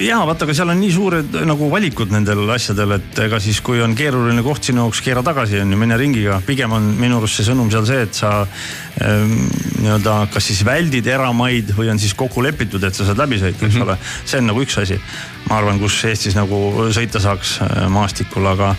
ja 0.00 0.20
vaata, 0.26 0.46
aga 0.46 0.56
seal 0.56 0.74
on 0.74 0.80
nii 0.82 0.92
suured 0.94 1.38
nagu 1.48 1.70
valikud 1.70 2.14
nendel 2.14 2.44
asjadel, 2.54 2.96
et 2.98 3.22
ega 3.26 3.40
siis, 3.42 3.60
kui 3.64 3.82
on 3.82 3.96
keeruline 3.98 4.42
koht 4.46 4.70
sinu 4.70 4.84
jaoks, 4.84 5.02
keera 5.04 5.24
tagasi 5.26 5.62
on 5.62 5.74
ju, 5.74 5.78
mine 5.78 5.98
ringiga. 5.98 6.40
pigem 6.46 6.72
on 6.78 6.92
minu 6.98 7.18
arust 7.20 7.40
see 7.40 7.50
sõnum 7.50 7.70
seal 7.72 7.86
see, 7.88 8.02
et 8.06 8.14
sa 8.14 8.32
nii-öelda 9.00 10.16
kas 10.32 10.50
siis 10.50 10.64
väldid 10.66 11.06
eramaid 11.08 11.72
või 11.76 11.88
on 11.90 11.98
siis 11.98 12.12
kokku 12.14 12.42
lepitud, 12.44 12.82
et 12.84 12.94
sa 12.94 13.06
saad 13.08 13.22
läbi 13.22 13.40
sõita, 13.40 13.64
eks 13.64 13.74
mm 13.74 13.80
-hmm. 13.80 13.86
ole. 13.88 13.96
see 14.24 14.38
on 14.38 14.50
nagu 14.52 14.62
üks 14.62 14.78
asi 14.82 15.00
ma 15.48 15.58
arvan, 15.58 15.80
kus 15.82 15.98
Eestis 16.08 16.36
nagu 16.38 16.88
sõita 16.94 17.20
saaks 17.22 17.56
äh, 17.64 17.86
maastikul, 17.92 18.46
aga 18.46 18.70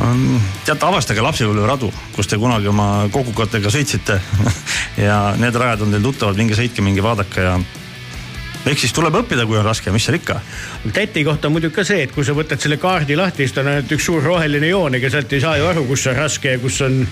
ähm, 0.00 0.36
teate, 0.66 0.86
avastage 0.86 1.24
lapsepõlveradu, 1.24 1.90
kus 2.14 2.28
te 2.30 2.38
kunagi 2.40 2.68
oma 2.70 3.08
kogukatega 3.14 3.72
sõitsite 3.72 4.20
ja 5.06 5.18
need 5.40 5.56
rajad 5.56 5.86
on 5.86 5.94
teil 5.94 6.04
tuttavad, 6.04 6.38
minge 6.38 6.58
sõitke, 6.58 6.84
minge 6.84 7.02
vaadake 7.04 7.48
ja 7.48 7.56
eks 8.70 8.86
siis 8.86 8.94
tuleb 8.96 9.18
õppida, 9.20 9.46
kui 9.48 9.58
on 9.60 9.66
raske, 9.66 9.92
mis 9.94 10.06
seal 10.06 10.18
ikka. 10.20 10.38
täti 10.94 11.24
kohta 11.26 11.48
on 11.48 11.56
muidugi 11.56 11.76
ka 11.76 11.84
see, 11.86 12.04
et 12.06 12.14
kui 12.14 12.24
sa 12.26 12.36
võtad 12.36 12.62
selle 12.62 12.78
kaardi 12.80 13.16
lahti, 13.18 13.44
siis 13.44 13.56
ta 13.56 13.64
on 13.64 13.72
ainult 13.74 13.96
üks 13.96 14.08
suur 14.08 14.24
roheline 14.24 14.70
joon, 14.70 14.98
ega 15.00 15.10
sealt 15.12 15.32
ei 15.32 15.44
saa 15.44 15.58
ju 15.60 15.68
aru, 15.68 15.84
kus 15.90 16.06
on 16.10 16.18
raske 16.18 16.56
ja 16.56 16.62
kus 16.62 16.80
on, 16.86 17.02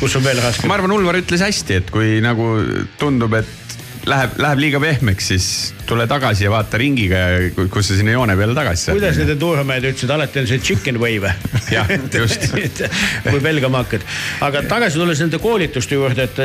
kus 0.00 0.16
on 0.20 0.26
veel 0.26 0.42
raske. 0.42 0.70
ma 0.70 0.78
arvan, 0.78 0.94
Ulvar 0.94 1.18
ütles 1.20 1.42
hästi, 1.44 1.82
et 1.82 1.90
kui 1.94 2.20
nagu 2.24 2.52
tundub, 3.00 3.34
et 3.40 3.76
läheb, 4.08 4.38
läheb 4.40 4.62
liiga 4.62 4.80
pehmeks, 4.82 5.28
siis 5.32 5.46
tule 5.88 6.06
tagasi 6.10 6.46
ja 6.46 6.52
vaata 6.52 6.78
ringiga 6.80 7.20
kus 7.72 7.90
sa 7.90 7.98
sinna 7.98 8.14
joone 8.14 8.36
peale 8.38 8.54
tagasi 8.56 8.86
saad. 8.86 8.98
kuidas 8.98 9.20
need 9.20 9.40
turvamehed 9.40 9.90
ütlesid, 9.90 10.12
alati 10.14 10.42
on 10.42 10.50
see 10.50 10.64
chicken 10.70 11.00
way 11.02 11.20
või? 11.22 11.32
jah, 11.74 11.90
just 12.14 12.50
kui 13.30 13.40
pelgama 13.42 13.84
hakkad. 13.84 14.06
aga 14.46 14.64
tagasi 14.70 15.00
tulles 15.00 15.22
nende 15.24 15.42
koolituste 15.42 15.98
juurde, 15.98 16.28
et, 16.30 16.44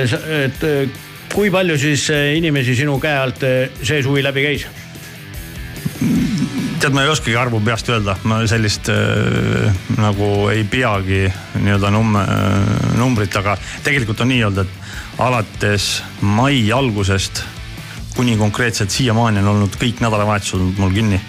et 0.49 1.13
kui 1.33 1.51
palju 1.51 1.77
siis 1.79 2.09
inimesi 2.37 2.75
sinu 2.75 2.99
käe 3.01 3.17
alt 3.17 3.43
see 3.81 4.01
suvi 4.03 4.23
läbi 4.23 4.43
käis? 4.45 4.67
tead, 6.85 6.93
ma 6.93 7.01
ei 7.01 7.09
oskagi 7.09 7.33
arvu 7.39 7.59
peast 7.65 7.87
öelda, 7.89 8.13
ma 8.29 8.43
sellist 8.45 8.91
äh, 8.93 9.73
nagu 9.97 10.49
ei 10.53 10.61
peagi 10.69 11.23
nii-öelda 11.57 11.89
num-, 11.89 12.19
numbrit, 12.99 13.33
aga 13.39 13.55
tegelikult 13.85 14.21
on 14.21 14.29
nii 14.29 14.43
olnud, 14.45 14.65
et 14.65 15.21
alates 15.25 15.87
mai 16.21 16.59
algusest 16.75 17.41
kuni 18.15 18.37
konkreetselt 18.37 18.93
siiamaani 18.93 19.41
on 19.41 19.53
olnud 19.55 19.79
kõik 19.81 20.03
nädalavahetused 20.03 20.77
mul 20.77 20.93
kinni. 20.93 21.21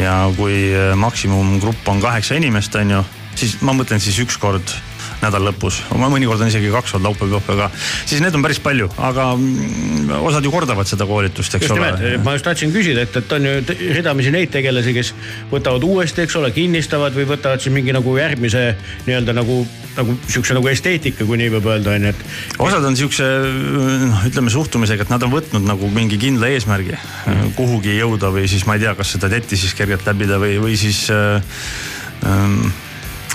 ja 0.00 0.16
kui 0.36 0.72
äh, 0.72 0.96
maksimumgrupp 0.96 1.88
on 1.88 2.00
kaheksa 2.00 2.34
inimest, 2.40 2.74
on 2.80 2.96
ju, 2.96 3.04
siis 3.36 3.60
ma 3.62 3.76
mõtlen 3.76 4.00
siis 4.00 4.18
üks 4.24 4.40
kord 4.40 4.74
nädala 5.22 5.50
lõpus, 5.50 5.80
mõnikord 5.94 6.42
on 6.42 6.50
isegi 6.50 6.70
kaks 6.72 6.96
olnud 6.96 7.12
laupäev, 7.12 7.30
pühapäev 7.32 7.60
ka. 7.62 7.68
siis 8.08 8.22
need 8.24 8.34
on 8.34 8.44
päris 8.44 8.60
palju, 8.62 8.88
aga 8.98 9.28
mm, 9.36 10.10
osad 10.28 10.44
ju 10.44 10.52
kordavad 10.54 10.88
seda 10.90 11.06
koolitust, 11.08 11.56
eks 11.58 11.68
just 11.68 11.76
ole. 11.76 12.16
ma 12.24 12.34
just 12.36 12.46
tahtsin 12.46 12.74
küsida, 12.74 13.06
et, 13.06 13.16
et 13.22 13.36
on 13.36 13.46
ju 13.46 13.54
ridamisi 13.96 14.32
neid 14.34 14.52
tegelasi, 14.54 14.94
kes 14.96 15.12
võtavad 15.52 15.86
uuesti, 15.86 16.24
eks 16.26 16.38
ole, 16.40 16.52
kinnistavad 16.54 17.16
või 17.16 17.28
võtavad 17.30 17.62
siis 17.62 17.74
mingi 17.74 17.94
nagu 17.94 18.16
järgmise 18.18 18.64
nii-öelda 19.06 19.36
nagu, 19.38 19.62
nagu 19.96 20.18
sihukese 20.26 20.58
nagu 20.58 20.72
esteetika, 20.72 21.26
kui 21.28 21.40
nii 21.40 21.54
võib 21.56 21.70
öelda, 21.72 21.96
on 21.96 22.08
ju, 22.08 22.14
et. 22.14 22.26
osad 22.68 22.90
on 22.90 22.98
sihukese 22.98 23.30
noh, 24.08 24.28
ütleme 24.28 24.54
suhtumisega, 24.54 25.06
et 25.06 25.14
nad 25.14 25.26
on 25.26 25.34
võtnud 25.34 25.66
nagu 25.66 25.90
mingi 25.92 26.18
kindla 26.20 26.50
eesmärgi 26.52 26.96
mm. 26.98 27.52
kuhugi 27.58 27.98
jõuda 27.98 28.32
või 28.34 28.48
siis 28.50 28.66
ma 28.68 28.78
ei 28.78 28.86
tea, 28.86 28.96
kas 28.98 29.14
seda 29.16 29.30
tetti 29.32 29.58
siis 29.60 29.76
kergelt 29.78 30.06
läbida 30.08 30.40
või, 30.42 30.58
või 30.62 30.78
siis 30.80 31.04
äh, 31.14 31.60
ähm, 32.26 32.72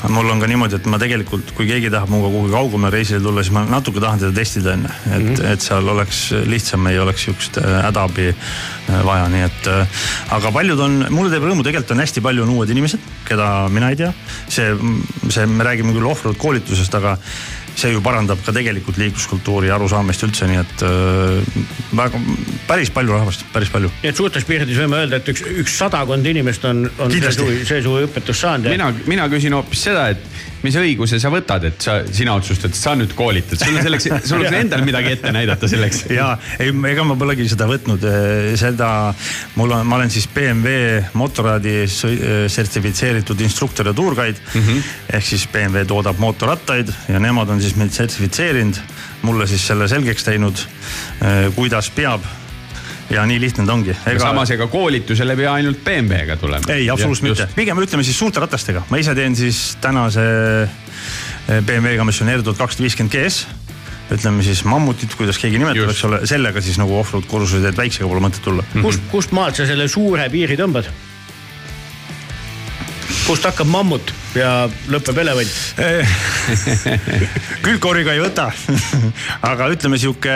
mul 0.05 0.29
on 0.29 0.39
ka 0.39 0.47
niimoodi, 0.49 0.77
et 0.77 0.87
ma 0.89 0.99
tegelikult, 1.01 1.51
kui 1.57 1.65
keegi 1.69 1.89
tahab 1.93 2.11
minuga 2.11 2.29
kuhugi 2.29 2.53
kaugemale 2.53 2.93
reisile 2.93 3.19
tulla, 3.23 3.43
siis 3.43 3.55
ma 3.55 3.63
natuke 3.65 4.01
tahan 4.03 4.21
teda 4.21 4.35
testida 4.35 4.75
enne, 4.77 4.91
et 5.07 5.17
mm, 5.17 5.33
-hmm. 5.33 5.51
et 5.53 5.61
seal 5.65 5.89
oleks 5.89 6.19
lihtsam, 6.45 6.87
ei 6.87 6.99
oleks 6.99 7.25
sihukest 7.25 7.57
äh, 7.57 7.81
hädaabi 7.87 8.27
äh, 8.29 9.05
vaja, 9.05 9.27
nii 9.33 9.43
et. 9.47 9.67
Äh, 9.67 9.87
aga 10.37 10.51
paljud 10.51 10.79
on, 10.79 11.05
mulle 11.09 11.33
teeb 11.33 11.43
rõõmu, 11.43 11.65
tegelikult 11.65 11.95
on 11.97 12.03
hästi 12.05 12.21
palju 12.21 12.45
on 12.45 12.53
uued 12.55 12.69
inimesed, 12.69 12.99
keda 13.25 13.67
mina 13.73 13.89
ei 13.89 13.95
tea. 13.95 14.13
see, 14.49 14.77
see, 15.29 15.45
me 15.45 15.63
räägime 15.63 15.93
küll 15.93 16.05
ohvroad 16.05 16.37
koolitusest, 16.37 16.95
aga 16.95 17.17
see 17.77 17.93
ju 17.93 18.01
parandab 18.01 18.41
ka 18.45 18.53
tegelikult 18.55 18.97
liikluskultuuri 18.97 19.69
arusaamist 19.73 20.25
üldse, 20.25 20.49
nii 20.49 20.59
et 20.63 20.83
äh, 20.87 21.57
väga, 21.97 22.21
päris 22.69 22.91
palju 22.93 23.13
rahvast, 23.13 23.45
päris 23.53 23.71
palju. 23.73 23.91
nii 24.01 24.11
et 24.11 24.19
suurtes 24.19 24.47
piirides 24.47 24.79
võime 24.81 25.01
öelda, 25.03 25.21
et 25.21 25.31
üks, 25.33 25.45
üks 25.63 25.77
sadakond 25.77 26.25
inimest 26.25 26.65
on, 26.69 26.85
on 26.97 27.13
see 27.13 27.33
suvi, 27.37 27.61
see 27.69 27.83
suvi 27.85 28.07
õpetust 28.07 28.45
saanud. 28.47 28.71
mina, 28.73 28.89
mina 29.09 29.29
küsin 29.31 29.55
hoopis 29.57 29.87
seda, 29.89 30.09
et 30.15 30.25
mis 30.65 30.77
õiguse 30.79 31.19
sa 31.21 31.29
võtad, 31.31 31.67
et 31.69 31.83
sa, 31.83 31.99
sina 32.13 32.33
otsustad, 32.37 32.73
sa 32.75 32.95
nüüd 32.97 33.13
koolitad, 33.17 33.59
sul 33.61 33.77
on 33.77 33.85
selleks, 33.85 34.07
sul 34.27 34.45
on 34.45 34.57
endal 34.57 34.83
midagi 34.87 35.13
ette 35.13 35.31
näidata 35.33 35.69
selleks. 35.69 36.03
ja 36.17 36.31
ei, 36.61 36.73
ega 36.91 37.05
ma 37.07 37.17
polegi 37.19 37.47
seda 37.51 37.67
võtnud, 37.69 38.03
eh, 38.09 38.51
seda 38.59 38.89
mul 39.59 39.75
on, 39.77 39.85
ma 39.87 39.99
olen 39.99 40.11
siis 40.13 40.27
BMW 40.33 41.03
motorraadi 41.17 41.75
eh, 41.83 42.47
sertifitseeritud 42.51 43.41
instruktor 43.45 43.91
ja 43.91 43.95
tuurguide 43.97 44.39
mm. 44.39 44.61
-hmm. 44.61 44.91
ehk 45.19 45.29
siis 45.29 45.47
BMW 45.51 45.85
toodab 45.87 46.19
mootorrattaid 46.21 46.91
ja 47.13 47.21
nemad 47.21 47.49
on 47.53 47.61
siis 47.61 47.66
meid 47.75 47.91
sertifitseerinud, 47.91 48.79
mulle 49.27 49.47
siis 49.47 49.67
selle 49.67 49.87
selgeks 49.91 50.23
teinud, 50.23 50.63
eh, 51.21 51.47
kuidas 51.55 51.89
peab 51.91 52.23
ja 53.09 53.23
nii 53.27 53.39
lihtne 53.39 53.65
ta 53.65 53.73
ongi 53.73 53.93
ega.... 53.93 54.19
samas 54.19 54.51
ega 54.51 54.67
koolitusele 54.71 55.35
ei 55.35 55.41
pea 55.43 55.53
ainult 55.59 55.83
BMW-ga 55.83 56.35
tulema. 56.39 56.73
ei, 56.73 56.89
absoluutselt 56.89 57.29
mitte, 57.29 57.47
pigem 57.55 57.79
ütleme 57.83 58.03
siis 58.03 58.19
suurte 58.19 58.43
ratastega, 58.43 58.83
ma 58.89 58.99
ise 58.99 59.15
teen 59.15 59.35
siis 59.35 59.77
tänase 59.83 60.25
eh, 60.27 61.61
BMW-ga, 61.63 62.07
mis 62.07 62.21
on 62.23 62.31
R 62.33 62.43
tuhat 62.43 62.59
kakssada 62.63 62.87
viiskümmend 62.87 63.15
GS 63.15 63.45
ütleme 64.11 64.43
siis 64.43 64.63
mammutit, 64.63 65.15
kuidas 65.19 65.39
keegi 65.39 65.59
nimetab, 65.59 65.91
eks 65.91 66.05
ole, 66.07 66.21
sellega 66.29 66.63
siis 66.63 66.77
nagu 66.79 66.95
offroad 66.99 67.27
kursused, 67.27 67.65
et 67.67 67.75
väiksega 67.79 68.07
pole 68.07 68.23
mõtet 68.23 68.43
tulla 68.43 68.63
mm. 68.63 68.71
-hmm. 68.73 68.87
kust, 68.87 69.03
kust 69.11 69.35
maalt 69.35 69.59
sa 69.59 69.67
selle 69.67 69.87
suure 69.91 70.29
piiri 70.31 70.55
tõmbad? 70.59 70.87
kust 73.27 73.43
hakkab 73.43 73.67
mammut 73.67 74.13
ja 74.35 74.67
lõpeb 74.91 75.21
elevant 75.23 75.53
külgkoriga 77.65 78.15
ei 78.17 78.23
võta 78.23 78.49
aga 79.51 79.69
ütleme 79.73 79.99
sihuke, 80.01 80.33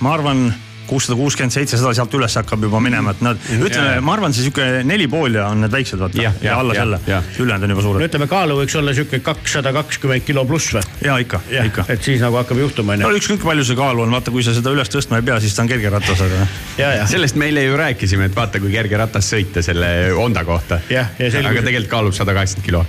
ma 0.00 0.14
arvan 0.16 0.46
kuussada 0.88 1.16
kuuskümmend, 1.18 1.54
seitsesada, 1.54 1.94
sealt 1.96 2.14
üles 2.18 2.36
hakkab 2.40 2.66
juba 2.68 2.80
minema, 2.84 3.14
et 3.14 3.22
nad 3.24 3.40
ütleme, 3.54 3.98
ma 4.04 4.16
arvan, 4.16 4.34
see 4.36 4.46
sihuke 4.46 4.84
neli 4.86 5.08
pool 5.10 5.38
ja 5.38 5.48
on 5.52 5.64
need 5.64 5.74
väiksed, 5.74 6.00
vaata. 6.00 6.20
Jah, 6.20 6.36
ja 6.40 6.52
jah, 6.52 6.62
alla 6.62 6.76
jah, 6.76 6.84
selle, 6.84 7.20
ülejäänud 7.44 7.68
on 7.68 7.74
juba 7.74 7.82
no 7.82 7.86
suured. 7.88 8.06
ütleme, 8.08 8.28
kaalu 8.30 8.58
võiks 8.60 8.78
olla 8.80 8.94
sihuke 8.96 9.20
kakssada 9.24 9.72
kakskümmend 9.76 10.26
kilo 10.26 10.44
pluss 10.48 10.74
või? 10.76 10.84
ja 11.04 11.16
ikka, 11.22 11.40
ikka. 11.64 11.86
et 11.94 12.06
siis 12.06 12.22
nagu 12.24 12.38
hakkab 12.40 12.60
juhtuma 12.64 12.98
no 12.98 13.08
onju. 13.10 13.22
ükskõik 13.22 13.46
palju 13.46 13.66
see 13.68 13.78
kaalu 13.78 14.04
on, 14.06 14.14
vaata, 14.14 14.34
kui 14.34 14.44
sa 14.46 14.54
seda 14.56 14.72
üles 14.74 14.92
tõstma 14.92 15.20
ei 15.20 15.26
pea, 15.26 15.38
siis 15.42 15.56
ta 15.56 15.64
on 15.64 15.70
kerge 15.70 15.92
ratas, 15.92 16.22
aga 16.24 16.46
ja, 16.78 16.92
ja, 17.00 17.06
sellest 17.10 17.38
me 17.40 17.48
eile 17.50 17.64
ju 17.66 17.78
rääkisime, 17.80 18.28
et 18.30 18.36
vaata, 18.36 18.60
kui 18.62 18.72
kerge 18.74 18.98
ratas 19.00 19.28
sõita 19.32 19.62
selle 19.64 19.90
Honda 20.14 20.44
kohta. 20.46 20.80
Ja 20.92 21.06
aga 21.14 21.62
tegelikult 21.64 21.90
kaalub 21.90 22.16
sada 22.16 22.34
kaheksakümmend 22.36 22.66
kilo. 22.66 22.84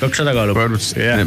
kakssada 0.00 0.34
kaalub. 0.36 0.58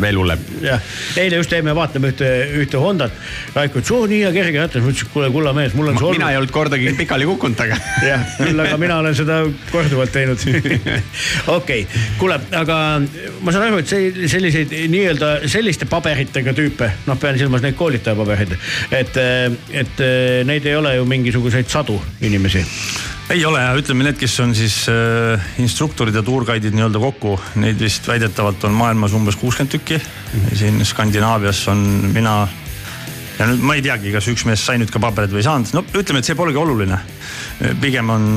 veel 0.01 0.20
hullem. 0.20 0.45
jah, 0.63 0.82
eile 1.22 1.41
just 1.41 1.51
jäime 1.51 1.76
vaatama 1.76 2.11
ühte, 2.13 2.30
ühte 2.61 2.82
Hondat. 2.82 3.13
Raiko 3.55 3.80
ütles, 3.80 3.93
oo 3.95 4.07
nii 4.09 4.22
hea 4.24 4.32
kerge 4.36 4.61
ratas, 4.61 4.84
ma 4.84 4.93
ütlesin, 4.93 5.11
kuule 5.13 5.30
kulla 5.34 5.53
mees, 5.57 5.76
mul 5.78 5.91
on 5.93 5.99
see 6.06 6.20
mina 6.20 6.32
ei 6.32 6.39
olnud 6.39 6.53
kordagi 6.53 6.93
pikali 6.97 7.28
kukkunud, 7.30 7.62
aga 7.66 7.78
jah, 8.10 8.26
küll 8.39 8.64
aga 8.64 8.78
mina 8.82 8.99
olen 9.01 9.16
seda 9.18 9.39
korduvalt 9.72 10.14
teinud. 10.16 10.41
okei, 11.58 11.86
kuule, 12.20 12.39
aga 12.56 12.80
ma 13.01 13.56
saan 13.56 13.70
aru, 13.70 13.82
et 13.84 14.30
selliseid 14.32 14.74
nii-öelda 14.91 15.32
selliste 15.51 15.88
paberitega 15.89 16.56
tüüpe, 16.58 16.91
noh, 17.10 17.20
pean 17.22 17.39
silmas 17.39 17.64
neid 17.66 17.78
koolitaja 17.80 18.18
pabereid, 18.20 18.56
et, 18.95 19.20
et 19.84 20.06
neid 20.47 20.70
ei 20.70 20.78
ole 20.80 20.95
ju 20.97 21.10
mingisuguseid 21.10 21.70
sadu 21.72 21.99
inimesi. 22.26 22.64
ei 23.34 23.45
ole 23.45 23.62
ja 23.62 23.72
ütleme 23.78 24.06
need, 24.06 24.20
kes 24.22 24.39
on 24.43 24.53
siis 24.56 24.84
äh, 24.91 25.47
instruktorid 25.62 26.16
ja 26.16 26.22
tuurguide'id 26.26 26.76
nii-öelda 26.78 27.01
kokku, 27.01 27.38
neid 27.62 27.80
vist 27.82 28.08
väidetavalt 28.08 28.64
on 28.70 28.78
maailmas 28.78 29.16
umbes 29.18 29.39
kuuskümmend 29.41 29.72
tükki. 29.72 30.01
siin 30.53 30.86
Skandinaavias 30.86 31.68
on 31.72 31.82
mina 32.14 32.45
ja 33.40 33.48
nüüd 33.50 33.64
ma 33.66 33.78
ei 33.78 33.84
teagi, 33.86 34.12
kas 34.16 34.28
üks 34.32 34.46
mees 34.48 34.64
sai 34.66 34.80
nüüd 34.82 34.92
ka 34.94 35.02
pabereid 35.04 35.34
või 35.34 35.44
ei 35.44 35.48
saanud, 35.48 35.72
no 35.76 35.86
ütleme, 35.86 36.22
et 36.22 36.28
see 36.28 36.38
polegi 36.38 36.62
oluline. 36.62 37.00
pigem 37.82 38.10
on, 38.10 38.28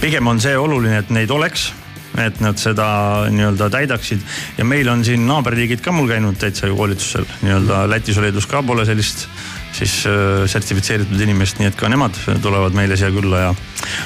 pigem 0.00 0.26
on 0.26 0.40
see 0.40 0.56
oluline, 0.58 0.98
et 1.04 1.10
neid 1.14 1.30
oleks 1.30 1.72
et 2.20 2.38
nad 2.38 2.58
seda 2.60 2.86
nii-öelda 3.34 3.66
täidaksid. 3.74 4.20
Ja 4.58 4.64
meil 4.64 4.88
on 4.88 5.04
siin 5.06 5.24
naaberriigid 5.26 5.82
ka 5.82 5.92
mul 5.92 6.06
käinud 6.10 6.38
täitsa 6.38 6.68
ju 6.70 6.76
koolitusel. 6.78 7.26
Nii-öelda 7.42 7.84
Lätis 7.90 8.16
ja 8.16 8.22
Leedus 8.22 8.46
ka 8.46 8.62
pole 8.62 8.86
sellist 8.86 9.26
siis 9.74 10.06
äh, 10.06 10.44
sertifitseeritud 10.50 11.20
inimest, 11.20 11.58
nii 11.58 11.68
et 11.70 11.78
ka 11.78 11.88
nemad 11.90 12.16
tulevad 12.42 12.76
meile 12.76 12.96
siia 12.98 13.10
külla 13.14 13.40
ja 13.40 13.50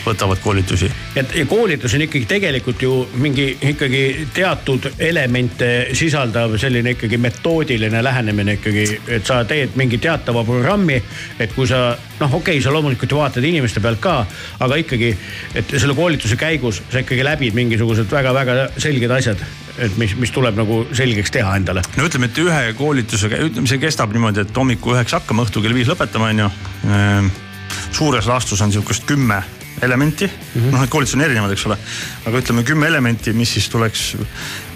võtavad 0.07 0.41
koolitusi. 0.43 0.89
et 1.17 1.35
ja 1.37 1.47
koolitus 1.47 1.95
on 1.95 2.05
ikkagi 2.07 2.27
tegelikult 2.31 2.83
ju 2.83 2.93
mingi 3.21 3.51
ikkagi 3.71 4.29
teatud 4.35 4.91
elemente 4.99 5.71
sisaldav 5.99 6.57
selline 6.59 6.97
ikkagi 6.97 7.21
metoodiline 7.21 8.03
lähenemine 8.05 8.59
ikkagi, 8.59 8.87
et 9.19 9.27
sa 9.27 9.43
teed 9.45 9.77
mingi 9.77 9.99
teatava 9.99 10.45
programmi. 10.45 11.03
et 11.39 11.53
kui 11.53 11.69
sa 11.69 11.93
noh, 12.21 12.35
okei 12.35 12.57
okay,, 12.57 12.65
sa 12.65 12.73
loomulikult 12.73 13.13
ju 13.13 13.21
vaatad 13.21 13.45
inimeste 13.45 13.81
pealt 13.85 14.01
ka, 14.01 14.19
aga 14.65 14.83
ikkagi, 14.83 15.15
et 15.55 15.77
selle 15.77 15.95
koolituse 15.95 16.37
käigus 16.37 16.83
sa 16.91 17.05
ikkagi 17.05 17.25
läbid 17.25 17.57
mingisugused 17.59 18.11
väga-väga 18.11 18.71
selged 18.81 19.19
asjad 19.21 19.45
et 19.85 19.99
mis, 20.01 20.15
mis 20.19 20.33
tuleb 20.35 20.57
nagu 20.59 20.81
selgeks 20.97 21.33
teha 21.35 21.57
endale. 21.59 21.83
no 21.97 22.07
ütleme, 22.09 22.31
et 22.31 22.41
ühe 22.43 22.63
koolitusega, 22.79 23.43
ütleme, 23.49 23.71
see 23.71 23.83
kestab 23.83 24.15
niimoodi, 24.15 24.47
et 24.47 24.57
hommikul 24.57 24.97
üheksa 24.97 25.21
hakkame, 25.21 25.47
õhtul 25.47 25.65
kell 25.65 25.77
viis 25.77 25.91
lõpetame, 25.91 26.33
onju. 26.35 26.51
suures 27.93 28.29
laastus 28.29 28.61
on 28.65 28.73
sihukest 28.73 29.07
kümme 29.09 29.43
elementi 29.83 30.27
mm 30.27 30.61
-hmm., 30.61 30.73
noh, 30.73 30.81
need 30.81 30.91
koolitused 30.91 31.19
on 31.19 31.25
erinevad, 31.25 31.53
eks 31.55 31.67
ole. 31.67 31.77
aga 32.27 32.39
ütleme 32.39 32.65
kümme 32.67 32.87
elementi, 32.87 33.33
mis 33.33 33.53
siis 33.53 33.69
tuleks 33.69 34.17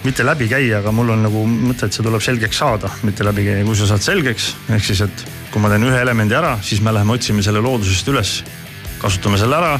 mitte 0.03 0.25
läbi 0.25 0.47
käia, 0.47 0.79
aga 0.79 0.91
mul 0.91 1.09
on 1.09 1.23
nagu 1.23 1.45
mõte, 1.47 1.85
et 1.85 1.93
see 1.93 2.03
tuleb 2.03 2.21
selgeks 2.21 2.57
saada, 2.57 2.89
mitte 3.03 3.25
läbi 3.25 3.45
käia, 3.49 3.65
kui 3.65 3.75
sa 3.75 3.87
saad 3.87 4.01
selgeks. 4.01 4.55
ehk 4.69 4.85
siis, 4.85 5.01
et 5.01 5.25
kui 5.51 5.61
ma 5.61 5.69
teen 5.69 5.83
ühe 5.83 6.01
elemendi 6.01 6.35
ära, 6.35 6.57
siis 6.61 6.81
me 6.81 6.93
läheme 6.93 7.13
otsime 7.13 7.43
selle 7.43 7.59
loodusest 7.59 8.07
üles, 8.07 8.43
kasutame 9.01 9.37
selle 9.37 9.55
ära 9.55 9.79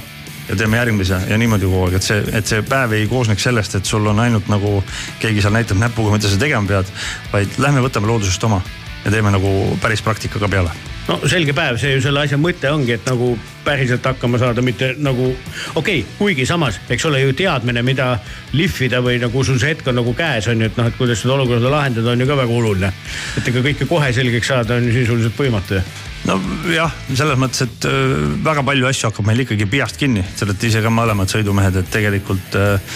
ja 0.50 0.56
teeme 0.56 0.78
järgmise 0.78 1.20
ja 1.30 1.38
niimoodi 1.38 1.68
kogu 1.70 1.84
aeg, 1.88 2.00
et 2.00 2.08
see, 2.08 2.24
et 2.40 2.48
see 2.48 2.64
päev 2.68 2.96
ei 2.98 3.08
koosneks 3.08 3.50
sellest, 3.50 3.76
et 3.80 3.86
sul 3.86 4.08
on 4.08 4.20
ainult 4.20 4.50
nagu 4.52 4.80
keegi 5.20 5.44
seal 5.44 5.56
näitab 5.56 5.80
näpuga, 5.82 6.16
mida 6.16 6.32
sa 6.32 6.40
tegema 6.40 6.68
pead. 6.68 6.96
vaid 7.34 7.60
lähme 7.64 7.86
võtame 7.86 8.12
loodusest 8.12 8.44
oma 8.44 8.62
ja 9.06 9.12
teeme 9.12 9.32
nagu 9.32 9.78
päris 9.82 10.02
praktika 10.02 10.40
ka 10.40 10.52
peale 10.52 10.93
no 11.08 11.18
selge 11.28 11.56
päev, 11.56 11.80
see 11.82 11.96
ju 11.96 12.04
selle 12.04 12.24
asja 12.24 12.40
mõte 12.40 12.70
ongi, 12.72 12.96
et 12.96 13.10
nagu 13.10 13.34
päriselt 13.64 14.06
hakkama 14.06 14.40
saada, 14.42 14.64
mitte 14.66 14.94
nagu 15.00 15.30
okei 15.32 15.76
okay,, 16.04 16.06
kuigi 16.20 16.48
samas, 16.48 16.80
eks 16.92 17.06
ole 17.10 17.24
ju 17.24 17.36
teadmine, 17.38 17.84
mida 17.86 18.14
lihvida 18.56 19.02
või 19.04 19.20
nagu 19.24 19.44
sul 19.44 19.60
see 19.62 19.74
hetk 19.74 19.92
on 19.92 20.00
nagu 20.02 20.16
käes 20.18 20.48
on 20.52 20.64
ju, 20.64 20.72
et 20.72 20.80
noh, 20.80 20.90
et 20.90 20.98
kuidas 21.00 21.24
seda 21.24 21.38
olukorda 21.38 21.72
lahendada, 21.72 22.14
on 22.14 22.24
ju 22.24 22.30
ka 22.30 22.40
väga 22.40 22.58
oluline. 22.62 22.94
et 23.38 23.52
ega 23.52 23.68
kõike 23.70 23.88
kohe 23.90 24.14
selgeks 24.14 24.52
saada 24.54 24.80
on 24.80 24.90
ju 24.90 24.98
sisuliselt 25.02 25.40
võimatu 25.40 25.80
ju 25.80 25.86
nojah, 26.28 26.94
selles 27.12 27.40
mõttes, 27.40 27.66
et 27.66 27.88
äh, 27.90 28.14
väga 28.46 28.64
palju 28.64 28.88
asju 28.88 29.10
hakkab 29.10 29.28
meil 29.28 29.44
ikkagi 29.44 29.68
peast 29.70 30.00
kinni, 30.00 30.24
te 30.38 30.48
olete 30.48 30.70
ise 30.70 30.84
ka 30.84 30.92
mõlemad 30.94 31.32
sõidumehed, 31.32 31.82
et 31.82 31.92
tegelikult 31.92 32.56
äh, 32.60 32.96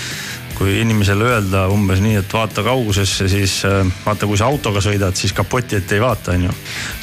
kui 0.58 0.80
inimesele 0.82 1.28
öelda 1.32 1.68
umbes 1.74 2.02
nii, 2.04 2.18
et 2.22 2.34
vaata 2.34 2.64
kaugusesse, 2.66 3.30
siis 3.32 3.60
äh, 3.70 3.82
vaata, 4.06 4.30
kui 4.30 4.40
sa 4.40 4.50
autoga 4.50 4.82
sõidad, 4.84 5.18
siis 5.18 5.36
kapoti 5.38 5.78
ette 5.78 5.98
ei 5.98 6.04
vaata, 6.04 6.34
onju. 6.38 6.54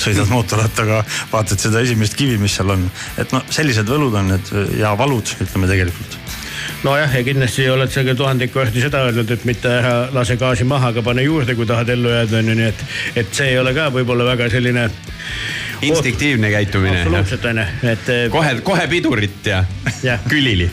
sõidad 0.02 0.30
mootorrattaga, 0.32 1.02
vaatad 1.32 1.62
seda 1.62 1.82
esimest 1.84 2.18
kivi, 2.18 2.38
mis 2.42 2.56
seal 2.58 2.74
on. 2.74 2.88
et 3.18 3.34
noh, 3.34 3.44
sellised 3.54 3.88
võlud 3.88 4.18
on 4.18 4.34
need 4.34 4.54
ja 4.80 4.94
valud, 4.98 5.36
ütleme 5.44 5.70
tegelikult 5.70 6.18
nojah, 6.84 7.14
ja 7.16 7.24
kindlasti 7.24 7.64
oled 7.72 7.92
sa 7.92 8.04
ka 8.04 8.14
tuhandeid 8.18 8.52
kordi 8.52 8.82
seda 8.84 9.04
öelnud, 9.06 9.30
et 9.30 9.44
mitte 9.48 9.70
ära 9.72 9.94
lase 10.12 10.36
gaasi 10.40 10.66
maha, 10.68 10.92
aga 10.92 11.04
pane 11.04 11.24
juurde, 11.24 11.56
kui 11.56 11.66
tahad 11.68 11.88
ellu 11.94 12.12
jääda, 12.12 12.40
on 12.40 12.50
ju, 12.50 12.56
nii 12.58 12.66
et, 12.68 12.84
et 13.22 13.36
see 13.36 13.52
ei 13.54 13.60
ole 13.60 13.72
ka 13.76 13.88
võib-olla 13.94 14.26
väga 14.34 14.50
selline 14.52 14.88
instinktiivne 15.82 16.50
käitumine. 16.50 17.02
absoluutselt 17.02 17.44
on 17.44 17.58
ju, 17.58 17.90
et. 17.92 18.10
kohe, 18.30 18.54
kohe 18.62 18.86
pidurit 18.88 19.46
ja, 19.46 19.64
ja. 20.02 20.18
külili. 20.28 20.70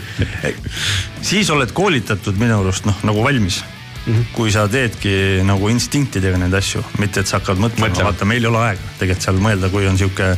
siis 1.22 1.50
oled 1.50 1.72
koolitatud 1.72 2.38
minu 2.38 2.60
arust 2.60 2.88
noh, 2.88 2.98
nagu 3.06 3.24
valmis 3.24 3.62
Mm 4.06 4.14
-hmm. 4.14 4.24
kui 4.32 4.50
sa 4.50 4.66
teedki 4.68 5.42
nagu 5.46 5.68
instinktidega 5.68 6.38
neid 6.38 6.54
asju, 6.54 6.82
mitte 6.98 7.20
et 7.20 7.26
sa 7.26 7.38
hakkad 7.38 7.60
mõtlema, 7.62 7.88
mõtlema., 7.88 8.08
vaata 8.10 8.24
meil 8.24 8.42
ei 8.42 8.50
ole 8.50 8.58
aega 8.58 8.80
tegelikult 8.98 9.22
seal 9.22 9.38
mõelda, 9.38 9.70
kui 9.70 9.86
on 9.86 9.98
sihuke 9.98 10.36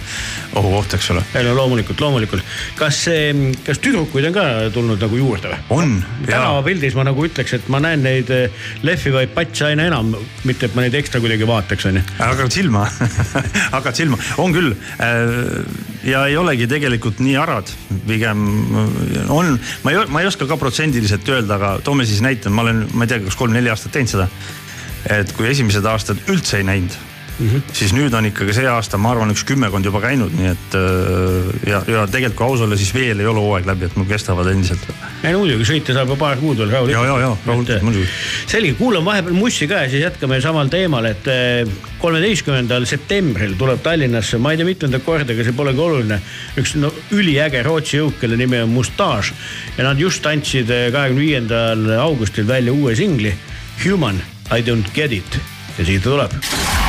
ohukoht, 0.54 0.94
eks 0.94 1.10
ole. 1.10 1.22
ei 1.34 1.44
no 1.44 1.54
loomulikult, 1.56 2.00
loomulikult. 2.00 2.42
kas 2.76 3.04
kas 3.64 3.78
tüdrukuid 3.78 4.28
on 4.28 4.36
ka 4.36 4.44
tulnud 4.74 5.00
nagu 5.00 5.16
juurde 5.16 5.48
või? 5.48 5.58
on. 5.70 6.04
tänavapildis 6.26 6.94
ma 6.94 7.04
nagu 7.08 7.24
ütleks, 7.24 7.56
et 7.56 7.68
ma 7.68 7.80
näen 7.80 8.02
neid 8.02 8.30
eh, 8.30 8.50
lehvivaid 8.82 9.34
patše 9.34 9.70
aina 9.72 9.88
enam, 9.88 10.14
mitte 10.44 10.66
et 10.66 10.76
ma 10.76 10.84
neid 10.84 10.94
ekstra 11.00 11.22
kuidagi 11.24 11.48
vaataks, 11.48 11.88
onju. 11.90 12.04
hakkavad 12.18 12.52
silma 12.52 12.86
hakkavad 13.74 13.96
silma, 13.96 14.20
on 14.38 14.52
küll. 14.52 14.74
Ja 16.04 16.26
ei 16.28 16.36
olegi 16.36 16.68
tegelikult 16.70 17.22
nii 17.24 17.36
arad, 17.40 17.70
pigem 18.08 18.44
on, 19.32 19.54
ma 19.84 19.94
ei, 19.94 20.04
ma 20.12 20.22
ei 20.22 20.28
oska 20.28 20.48
ka 20.50 20.58
protsendiliselt 20.60 21.28
öelda, 21.32 21.58
aga 21.58 21.72
toome 21.84 22.06
siis 22.08 22.22
näite, 22.24 22.52
ma 22.52 22.66
olen, 22.66 22.84
ma 22.92 23.06
ei 23.06 23.14
tea, 23.14 23.22
kas 23.24 23.38
kolm-neli 23.40 23.72
aastat 23.72 23.96
teinud 23.96 24.12
seda. 24.12 24.28
et 25.10 25.32
kui 25.36 25.48
esimesed 25.50 25.84
aastad 25.84 26.20
üldse 26.32 26.60
ei 26.60 26.64
näinud 26.64 26.94
Mm 27.38 27.50
-hmm. 27.50 27.62
siis 27.72 27.92
nüüd 27.92 28.14
on 28.14 28.26
ikkagi 28.26 28.52
see 28.54 28.66
aasta, 28.70 28.98
ma 28.98 29.10
arvan, 29.10 29.30
üks 29.34 29.42
kümmekond 29.44 29.84
juba 29.84 30.00
käinud, 30.00 30.34
nii 30.38 30.50
et 30.52 30.76
ja, 31.66 31.80
ja 31.86 32.04
tegelikult 32.06 32.36
kui 32.38 32.46
aus 32.46 32.60
olla, 32.62 32.76
siis 32.76 32.94
veel 32.94 33.20
ei 33.20 33.26
ole 33.26 33.42
hooaeg 33.42 33.66
läbi, 33.66 33.88
et 33.88 33.96
mul 33.96 34.06
kestavad 34.06 34.46
endiselt. 34.52 34.84
ei 35.24 35.32
no 35.32 35.40
muidugi, 35.42 35.66
sõita 35.66 35.96
saab 35.96 36.12
ju 36.14 36.16
paar 36.20 36.38
kuud 36.38 36.62
veel 36.62 36.70
rahulikult. 36.70 37.06
ja, 37.06 37.12
ja, 37.12 37.18
ja 37.26 37.36
rahulikult 37.46 37.82
muidugi. 37.82 38.06
selge, 38.46 38.72
kuulame 38.78 39.10
vahepeal 39.10 39.34
Mussi 39.34 39.66
ka 39.66 39.82
ja 39.82 39.90
siis 39.90 40.04
jätkame 40.04 40.40
samal 40.40 40.70
teemal, 40.70 41.04
et 41.10 41.26
kolmeteistkümnendal 41.98 42.86
septembril 42.86 43.56
tuleb 43.58 43.82
Tallinnasse, 43.82 44.38
ma 44.38 44.52
ei 44.52 44.60
tea 44.60 44.68
mitmendat 44.68 45.02
korda, 45.02 45.32
aga 45.34 45.44
see 45.44 45.56
polegi 45.56 45.80
oluline. 45.80 46.20
üks 46.60 46.76
no 46.78 46.92
üliäge 47.10 47.62
Rootsi 47.66 47.98
jõuk, 47.98 48.20
kelle 48.20 48.38
nimi 48.38 48.62
on 48.62 48.70
Mustache 48.70 49.34
ja 49.78 49.88
nad 49.88 49.98
just 49.98 50.26
andsid 50.26 50.70
kahekümne 50.70 51.20
viiendal 51.20 51.84
augustil 51.98 52.46
välja 52.46 52.72
uue 52.72 52.94
singli 52.94 53.34
Human 53.82 54.22
I 54.52 54.62
don't 54.62 54.94
get 54.94 55.12
it 55.12 55.40
ja 55.78 55.84
siit 55.84 56.02
ta 56.02 56.10
tuleb 56.10 56.83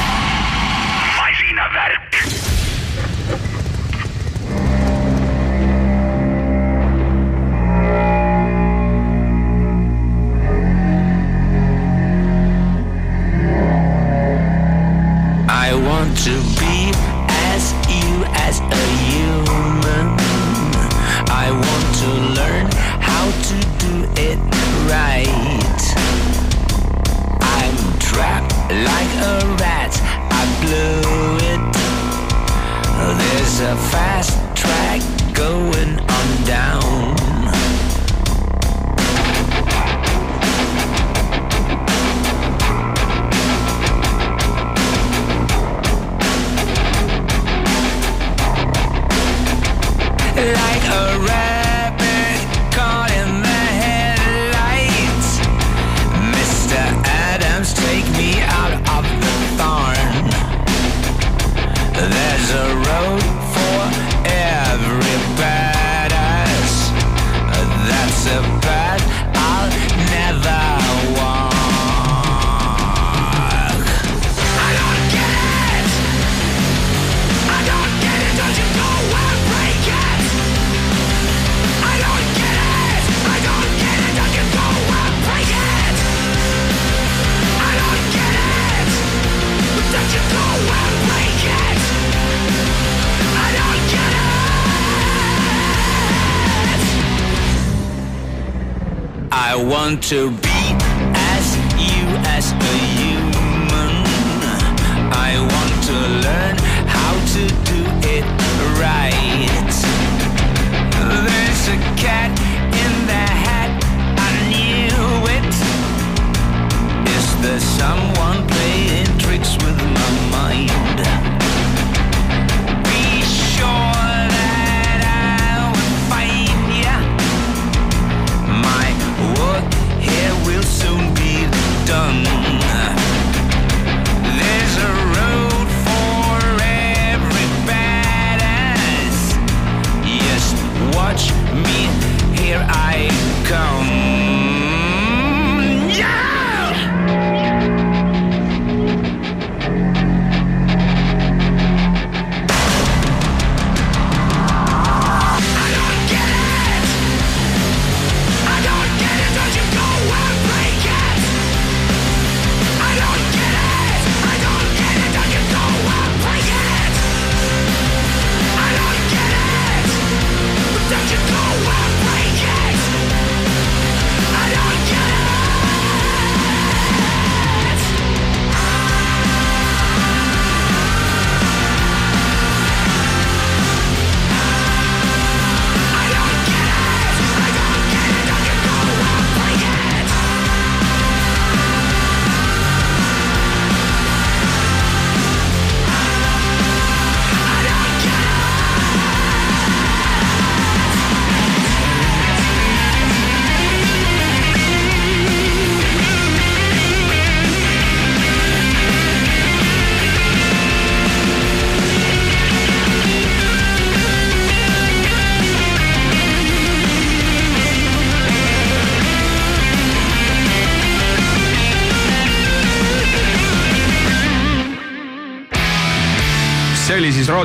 want 100.13 100.44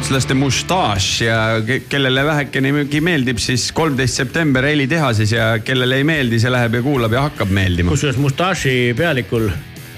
rootslaste 0.00 0.34
Mustache 0.34 1.24
ja 1.26 1.60
ke- 1.60 1.82
kellele 1.88 2.22
vähekenegi 2.24 3.00
meeldib, 3.04 3.36
siis 3.38 3.66
kolmteist 3.76 4.16
september 4.16 4.64
Heli 4.64 4.86
tehases 4.88 5.32
ja 5.34 5.58
kellele 5.60 5.98
ei 6.00 6.04
meeldi, 6.08 6.38
see 6.40 6.48
läheb 6.50 6.78
ja 6.78 6.80
kuulab 6.82 7.12
ja 7.12 7.26
hakkab 7.26 7.50
meeldima. 7.52 7.92
kusjuures 7.92 8.16
Mustaši 8.16 8.94
pealikul, 8.96 9.50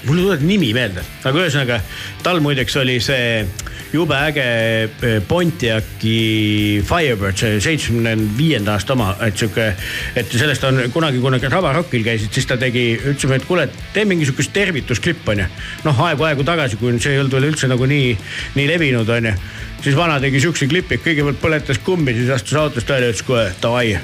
mul 0.03 0.17
ei 0.19 0.25
tule 0.25 0.37
nimi 0.41 0.73
meelde, 0.75 1.05
aga 1.23 1.45
ühesõnaga 1.45 1.77
tal 2.23 2.43
muideks 2.43 2.75
oli 2.81 2.97
see 2.99 3.45
jube 3.93 4.17
äge 4.17 4.43
eh, 4.43 5.19
Pontiaci 5.27 6.81
Firebird, 6.87 7.37
see 7.37 7.59
seitsmekümne 7.63 8.15
viienda 8.37 8.77
aasta 8.77 8.95
oma, 8.95 9.11
et 9.25 9.37
sihuke, 9.37 9.69
et 10.17 10.33
sellest 10.33 10.65
on 10.67 10.81
kunagi, 10.93 11.21
Rava 11.49 11.73
Rockil 11.73 12.05
käisid, 12.05 12.33
siis 12.33 12.49
ta 12.49 12.57
tegi, 12.57 12.93
ütlesime, 12.97 13.37
et 13.37 13.45
kuule, 13.49 13.67
tee 13.93 14.05
mingi 14.09 14.25
sihukest 14.25 14.53
tervitusklippi 14.55 15.35
onju. 15.35 15.49
noh, 15.85 16.01
aegu-aegu 16.07 16.45
tagasi, 16.47 16.79
kui 16.81 16.97
see 16.99 17.13
ei 17.13 17.21
olnud 17.21 17.37
veel 17.37 17.51
üldse 17.51 17.69
nagu 17.69 17.85
nii, 17.89 18.17
nii 18.57 18.67
levinud 18.73 19.09
onju 19.09 19.37
siis 19.83 19.95
vana 19.97 20.19
tegi 20.23 20.39
siukse 20.39 20.67
klipi, 20.71 20.97
kõigepealt 21.03 21.41
põletas 21.41 21.79
kummi, 21.83 22.13
siis 22.15 22.29
astus 22.31 22.55
autost 22.59 22.89
välja 22.89 23.09
ja 23.09 23.15
ütles 23.15 23.25
kohe 23.27 23.49
davai, 23.61 23.97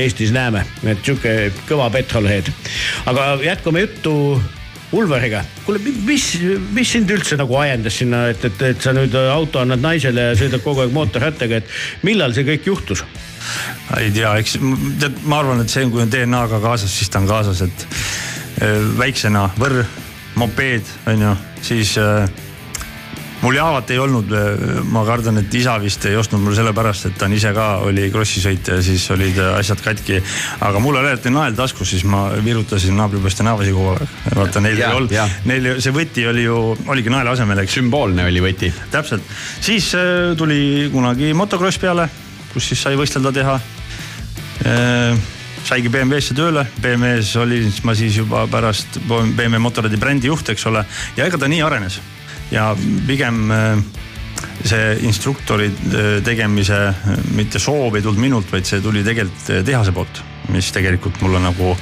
Eestis 0.00 0.32
näeme, 0.32 0.64
et 0.88 1.02
sihuke 1.04 1.52
kõva 1.68 1.90
petrolhead. 1.92 2.48
aga 3.10 3.34
jätkame 3.44 3.84
juttu 3.84 4.14
Ulveriga, 4.90 5.44
kuule, 5.62 5.78
mis, 6.06 6.24
mis 6.74 6.90
sind 6.96 7.10
üldse 7.14 7.36
nagu 7.38 7.54
ajendas 7.60 7.94
sinna, 8.00 8.24
et, 8.32 8.42
et, 8.48 8.62
et 8.72 8.82
sa 8.82 8.90
nüüd 8.96 9.14
auto 9.20 9.60
annad 9.62 9.82
naisele 9.84 10.30
ja 10.30 10.38
sõidad 10.38 10.64
kogu 10.64 10.82
aeg 10.82 10.94
mootorrattaga, 10.94 11.60
et 11.60 12.06
millal 12.06 12.34
see 12.34 12.46
kõik 12.48 12.66
juhtus? 12.72 13.04
ei 14.00 14.10
tea, 14.14 14.32
eks 14.42 14.56
tead, 15.00 15.22
ma 15.30 15.40
arvan, 15.40 15.62
et 15.62 15.70
see, 15.70 15.86
kui 15.90 16.02
on 16.02 16.10
DNA-ga 16.10 16.58
kaasas, 16.62 16.90
siis 16.90 17.10
ta 17.10 17.22
on 17.22 17.30
kaasas, 17.30 17.62
et 17.66 17.86
äh, 18.66 18.82
väiksena 18.98 19.46
võrr, 19.60 19.84
mopeed 20.38 20.90
on 21.10 21.24
ju, 21.28 21.36
siis 21.70 21.94
äh, 22.02 22.26
mul 23.40 23.56
jaavat 23.56 23.90
ei 23.90 23.98
olnud, 24.00 24.32
ma 24.92 25.02
kardan, 25.08 25.40
et 25.40 25.54
isa 25.56 25.76
vist 25.80 26.04
ei 26.08 26.16
ostnud 26.18 26.42
mul 26.44 26.54
sellepärast, 26.56 27.08
et 27.08 27.16
ta 27.18 27.26
on 27.28 27.34
ise 27.36 27.52
ka 27.56 27.66
oli 27.86 28.08
krossisõitja 28.12 28.76
ja 28.78 28.84
siis 28.84 29.06
olid 29.14 29.38
asjad 29.54 29.80
katki. 29.84 30.20
aga 30.66 30.82
mul 30.82 30.98
oli 31.00 31.08
alati 31.08 31.32
nael 31.32 31.56
taskus, 31.56 31.90
siis 31.94 32.04
ma 32.04 32.26
virutasin 32.44 32.96
naabripoiste 32.96 33.46
näosi 33.46 33.72
kogu 33.76 33.94
aeg. 33.94 34.14
vaata 34.36 34.60
neil 34.64 34.82
ei 34.82 34.86
olnud 34.92 35.16
neil 35.48 35.70
see 35.80 35.94
võti 35.96 36.26
oli 36.28 36.44
ju, 36.44 36.60
oligi 36.92 37.12
naela 37.12 37.34
asemel, 37.36 37.64
eks. 37.64 37.78
sümboolne 37.80 38.28
oli 38.28 38.44
võti. 38.44 38.72
täpselt, 38.92 39.24
siis 39.60 39.92
äh, 39.96 40.36
tuli 40.36 40.90
kunagi 40.92 41.32
motokross 41.34 41.80
peale, 41.80 42.08
kus 42.52 42.72
siis 42.72 42.82
sai 42.84 42.98
võistelda 43.00 43.32
teha 43.32 43.58
äh, 44.68 45.28
saigi 45.64 45.88
BMW-sse 45.92 46.36
tööle, 46.36 46.66
BMW-s 46.82 47.36
olin 47.40 47.72
ma 47.88 47.96
siis 47.96 48.20
juba 48.20 48.46
pärast 48.50 49.00
BMW 49.08 49.60
motorradi 49.60 50.00
brändi 50.00 50.28
juht, 50.28 50.52
eks 50.52 50.66
ole, 50.68 50.84
ja 51.16 51.28
ega 51.28 51.40
ta 51.40 51.48
nii 51.48 51.64
arenes 51.64 52.00
ja 52.50 52.70
pigem 53.06 53.50
äh, 53.50 53.82
see 54.64 54.94
instruktori 55.08 55.70
äh, 55.70 56.22
tegemise 56.24 56.80
äh, 56.90 57.18
mitte 57.36 57.62
soov 57.62 57.96
ei 57.96 58.04
tulnud 58.04 58.22
minult, 58.22 58.52
vaid 58.52 58.68
see 58.68 58.82
tuli 58.84 59.04
tegelikult 59.06 59.66
tehase 59.66 59.94
poolt, 59.96 60.22
mis 60.54 60.70
tegelikult 60.74 61.20
mulle 61.24 61.42
nagu 61.42 61.74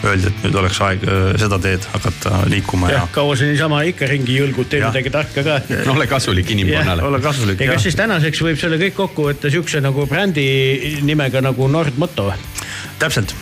öeldi, 0.00 0.30
et 0.30 0.44
nüüd 0.46 0.54
oleks 0.56 0.78
aeg 0.80 1.02
seda 1.42 1.58
teed 1.60 1.84
hakata 1.92 2.38
liikuma 2.48 2.88
ja, 2.88 3.02
jah, 3.02 3.10
kaua 3.12 3.34
sa 3.36 3.44
niisama 3.44 3.82
ikka 3.90 4.08
ringi 4.08 4.38
jõlgud, 4.38 4.70
tee 4.72 4.80
midagi 4.80 5.12
tarka 5.12 5.44
ka 5.44 5.58
ole 5.92 6.06
kasulik 6.08 6.54
inimkonnale. 6.54 7.04
olla 7.04 7.20
kasulik 7.20 7.60
ja 7.60 7.74
kas 7.74 7.84
siis 7.84 7.98
tänaseks 8.00 8.40
võib 8.46 8.56
selle 8.60 8.78
kõik 8.80 8.96
kokku 8.96 9.28
võtta 9.28 9.52
siukse 9.52 9.82
nagu 9.84 10.06
brändi 10.08 10.46
nimega 11.04 11.44
nagu 11.44 11.68
Nord 11.68 12.00
Moto 12.00 12.30
või? 12.30 12.48
täpselt, 13.02 13.36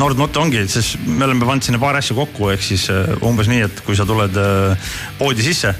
Nord 0.00 0.16
Moto 0.16 0.40
ongi, 0.40 0.64
sest 0.72 0.96
me 1.04 1.28
oleme 1.28 1.44
pannud 1.44 1.68
sinna 1.68 1.82
paar 1.82 2.00
asja 2.00 2.16
kokku, 2.16 2.48
ehk 2.54 2.64
siis 2.64 2.88
umbes 3.20 3.52
nii, 3.52 3.68
et 3.68 3.84
kui 3.84 3.98
sa 3.98 4.08
tuled 4.08 4.40
poodi 5.20 5.44
sisse, 5.44 5.76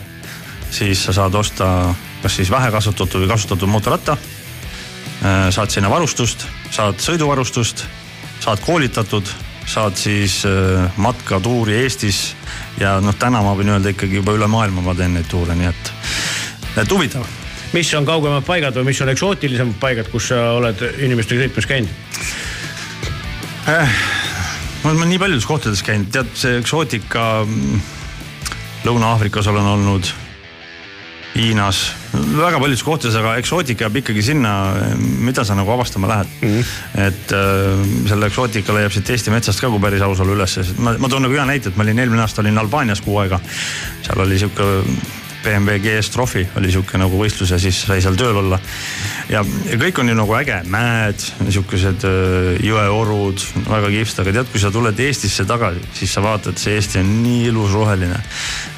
siis 0.70 1.04
sa 1.04 1.12
saad 1.12 1.34
osta 1.34 1.94
kas 2.22 2.36
siis 2.36 2.50
vähekasutatud 2.50 3.24
või 3.24 3.28
kasutatud 3.28 3.68
motoratta. 3.68 4.16
saad 5.50 5.70
sinna 5.70 5.90
varustust, 5.90 6.46
saad 6.70 6.96
sõiduvarustust, 7.00 7.84
saad 8.40 8.60
koolitatud, 8.64 9.26
saad 9.66 9.96
siis 9.96 10.44
äh, 10.48 10.96
matkatuuri 10.96 11.74
Eestis 11.82 12.36
ja 12.80 13.00
noh, 13.00 13.14
täna 13.14 13.42
ma 13.44 13.52
võin 13.54 13.68
öelda 13.68 13.92
ikkagi 13.92 14.16
juba 14.16 14.32
üle 14.32 14.48
maailma 14.48 14.80
ma 14.80 14.94
teen 14.96 15.14
neid 15.14 15.28
tuure, 15.28 15.54
nii 15.54 15.68
et, 15.68 15.92
et 16.80 16.90
huvitav 16.90 17.28
mis 17.72 17.92
on 17.94 18.06
kaugemad 18.06 18.44
paigad 18.46 18.74
või 18.74 18.88
mis 18.90 19.00
on 19.04 19.12
eksootilisemad 19.12 19.76
paigad, 19.82 20.08
kus 20.10 20.30
sa 20.32 20.40
oled 20.56 20.80
inimestega 21.04 21.44
sõitmas 21.44 21.68
käinud? 21.70 21.92
ma 24.82 24.90
olen 24.90 25.08
nii 25.12 25.20
paljudes 25.20 25.46
kohtades 25.46 25.84
käinud, 25.86 26.08
tead 26.10 26.32
see 26.34 26.58
eksootika. 26.58 27.44
Lõuna-Aafrikas 28.80 29.46
olen 29.52 29.66
olnud, 29.76 30.08
Hiinas, 31.30 31.78
väga 32.12 32.58
paljudes 32.58 32.82
kohtades, 32.82 33.14
aga 33.16 33.36
eksootika 33.38 33.86
jääb 33.86 34.00
ikkagi 34.00 34.22
sinna, 34.24 34.52
mida 34.98 35.44
sa 35.46 35.54
nagu 35.54 35.70
avastama 35.70 36.08
lähed 36.10 36.32
mm. 36.40 36.48
-hmm. 36.48 37.04
et 37.06 37.32
äh, 37.32 37.84
selle 38.10 38.26
eksootika 38.26 38.74
leiab 38.74 38.92
siit 38.92 39.10
Eesti 39.10 39.30
metsast 39.30 39.60
ka, 39.60 39.70
kui 39.70 39.80
päris 39.80 40.02
aus 40.02 40.20
olla 40.20 40.46
sest 40.46 40.78
ma, 40.78 40.96
ma 40.98 41.08
toon 41.08 41.22
nagu 41.22 41.34
hea 41.34 41.46
näite, 41.46 41.68
et 41.68 41.76
ma 41.76 41.86
olin 41.86 41.98
eelmine 41.98 42.22
aasta 42.22 42.42
olin 42.42 42.58
Albaanias 42.58 43.00
kuu 43.00 43.18
aega. 43.18 43.40
seal 44.02 44.26
oli 44.26 44.38
sihuke 44.38 44.82
BMW 45.44 45.78
GS 45.80 46.10
Trophy 46.10 46.44
oli 46.58 46.70
sihuke 46.72 46.98
nagu 47.00 47.16
võistlus 47.16 47.52
ja 47.54 47.58
siis 47.60 47.78
sai 47.86 48.02
seal 48.04 48.16
tööl 48.18 48.36
olla. 48.42 48.58
ja, 49.30 49.42
ja 49.70 49.78
kõik 49.80 50.00
on 50.02 50.12
ju 50.12 50.16
nagu 50.18 50.36
äge, 50.36 50.60
mäed, 50.70 51.24
sihukesed 51.40 52.06
äh, 52.08 52.60
jõeorud, 52.66 53.44
väga 53.68 53.92
kihvt, 53.96 54.22
aga 54.22 54.36
tead, 54.38 54.52
kui 54.52 54.62
sa 54.62 54.72
tuled 54.74 55.00
Eestisse 55.00 55.46
tagasi, 55.48 55.82
siis 55.96 56.14
sa 56.14 56.24
vaatad, 56.24 56.60
see 56.60 56.76
Eesti 56.76 57.00
on 57.00 57.12
nii 57.24 57.48
ilus 57.50 57.74
roheline. 57.76 58.20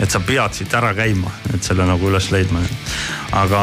et 0.01 0.11
sa 0.11 0.23
pead 0.23 0.55
siit 0.57 0.75
ära 0.75 0.95
käima, 0.95 1.31
et 1.55 1.63
selle 1.63 1.87
nagu 1.89 2.11
üles 2.11 2.31
leidma. 2.35 2.63
aga 3.33 3.63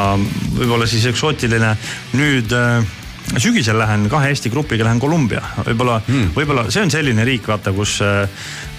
võib-olla 0.58 0.88
siis 0.90 1.06
eksootiline 1.12 1.76
nüüd 2.20 2.56
äh, 2.56 2.98
sügisel 3.38 3.78
lähen 3.80 4.08
kahe 4.10 4.32
Eesti 4.34 4.50
grupiga 4.50 4.88
lähen 4.88 5.00
Kolumbia, 5.00 5.42
võib-olla 5.66 6.00
mm., 6.02 6.34
võib-olla 6.36 6.66
see 6.72 6.84
on 6.84 6.92
selline 6.92 7.26
riik, 7.28 7.48
vaata, 7.48 7.74
kus 7.76 8.00
äh, 8.06 8.26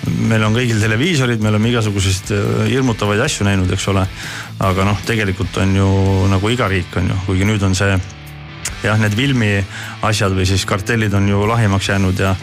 meil 0.09 0.45
on 0.47 0.57
kõigil 0.57 0.81
televiisorid, 0.81 1.43
me 1.43 1.53
oleme 1.53 1.71
igasuguseid 1.73 2.33
äh, 2.37 2.65
hirmutavaid 2.71 3.21
asju 3.27 3.47
näinud, 3.49 3.71
eks 3.75 3.89
ole. 3.93 4.07
aga 4.61 4.85
noh, 4.89 4.99
tegelikult 5.07 5.57
on 5.63 5.77
ju 5.77 5.91
nagu 6.31 6.53
iga 6.53 6.69
riik 6.69 6.97
on 7.01 7.13
ju, 7.13 7.21
kuigi 7.27 7.49
nüüd 7.49 7.63
on 7.67 7.77
see 7.77 7.95
jah, 8.85 9.01
need 9.01 9.17
filmi 9.17 9.55
asjad 10.07 10.37
või 10.37 10.49
siis 10.49 10.67
kartellid 10.69 11.15
on 11.17 11.29
ju 11.29 11.47
lahjemaks 11.49 11.93
jäänud 11.93 12.21
ja 12.21 12.35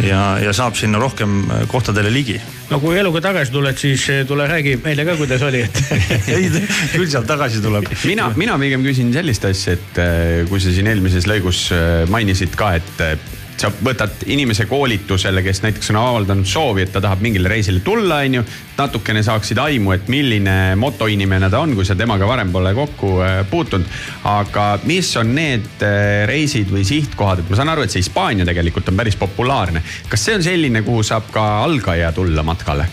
ja, 0.00 0.20
ja 0.40 0.52
saab 0.56 0.76
sinna 0.78 1.00
rohkem 1.00 1.42
äh, 1.50 1.64
kohtadele 1.68 2.12
ligi. 2.12 2.38
no 2.70 2.78
kui 2.80 2.96
eluga 2.98 3.20
tagasi 3.24 3.52
tuled, 3.52 3.76
siis 3.78 4.06
eh, 4.12 4.22
tule 4.28 4.46
räägi 4.48 4.78
meile 4.84 5.04
ka, 5.04 5.16
kuidas 5.20 5.44
oli, 5.44 5.62
et 5.66 5.82
ei, 6.36 6.48
küll 6.94 7.10
sealt 7.12 7.28
tagasi 7.28 7.60
tuleb. 7.64 7.88
mina, 8.08 8.30
mina 8.36 8.56
pigem 8.60 8.84
küsin 8.86 9.12
sellist 9.14 9.44
asja, 9.48 9.76
et 9.76 10.02
äh, 10.02 10.42
kui 10.48 10.60
sa 10.62 10.72
siin 10.72 10.88
eelmises 10.92 11.28
lõigus 11.28 11.66
äh, 11.76 12.02
mainisid 12.12 12.56
ka, 12.58 12.74
et 12.80 13.04
äh, 13.04 13.16
sa 13.62 13.70
võtad 13.70 14.24
inimese 14.30 14.66
koolitusele, 14.70 15.42
kes 15.44 15.62
näiteks 15.64 15.92
on 15.92 15.98
avaldanud 16.00 16.48
soovi, 16.48 16.86
et 16.86 16.92
ta 16.94 17.02
tahab 17.04 17.22
mingile 17.24 17.50
reisile 17.50 17.82
tulla, 17.84 18.22
onju. 18.26 18.44
natukene 18.78 19.22
saaksid 19.22 19.58
aimu, 19.62 19.92
et 19.94 20.08
milline 20.10 20.74
motoinimene 20.80 21.50
ta 21.50 21.60
on, 21.62 21.74
kui 21.76 21.86
sa 21.86 21.94
temaga 21.98 22.26
varem 22.26 22.52
pole 22.52 22.72
kokku 22.74 23.12
äh, 23.22 23.42
puutunud. 23.50 23.86
aga 24.28 24.66
mis 24.88 25.12
on 25.20 25.34
need 25.34 25.84
äh, 25.86 26.24
reisid 26.28 26.72
või 26.72 26.84
sihtkohad, 26.88 27.42
et 27.42 27.50
ma 27.50 27.60
saan 27.60 27.72
aru, 27.74 27.86
et 27.86 27.94
see 27.94 28.02
Hispaania 28.02 28.48
tegelikult 28.48 28.88
on 28.90 28.98
päris 28.98 29.18
populaarne. 29.20 29.82
kas 30.08 30.24
see 30.24 30.38
on 30.38 30.42
selline, 30.42 30.82
kuhu 30.82 31.04
saab 31.06 31.30
ka 31.32 31.46
algaja 31.62 32.12
tulla 32.12 32.42
matkale? 32.42 32.88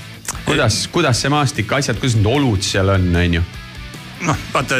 kuidas, 0.45 0.87
kuidas 0.91 1.21
see 1.21 1.33
maastik, 1.33 1.71
asjad, 1.73 1.97
kuidas 1.99 2.19
need 2.19 2.29
olud 2.29 2.61
seal 2.65 2.93
on, 2.93 3.09
onju? 3.15 3.43
noh, 4.25 4.37
vaata, 4.53 4.79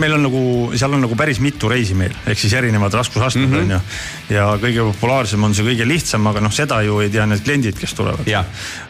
meil 0.00 0.14
on 0.16 0.24
nagu, 0.24 0.42
seal 0.78 0.94
on 0.96 1.04
nagu 1.04 1.16
päris 1.18 1.40
mitu 1.42 1.68
reisi 1.70 1.96
meil, 1.98 2.14
ehk 2.30 2.40
siis 2.40 2.54
erinevad 2.56 2.94
raskusastmed 2.96 3.48
on 3.48 3.64
mm 3.64 3.70
-hmm. 3.70 3.72
ju. 4.30 4.34
ja 4.36 4.46
kõige 4.62 4.86
populaarsem 4.92 5.44
on 5.44 5.54
see 5.54 5.66
kõige 5.66 5.86
lihtsam, 5.88 6.26
aga 6.26 6.40
noh, 6.40 6.52
seda 6.52 6.80
ju 6.82 7.00
ei 7.00 7.10
tea 7.10 7.26
need 7.26 7.44
kliendid, 7.44 7.78
kes 7.78 7.94
tulevad. 7.94 8.28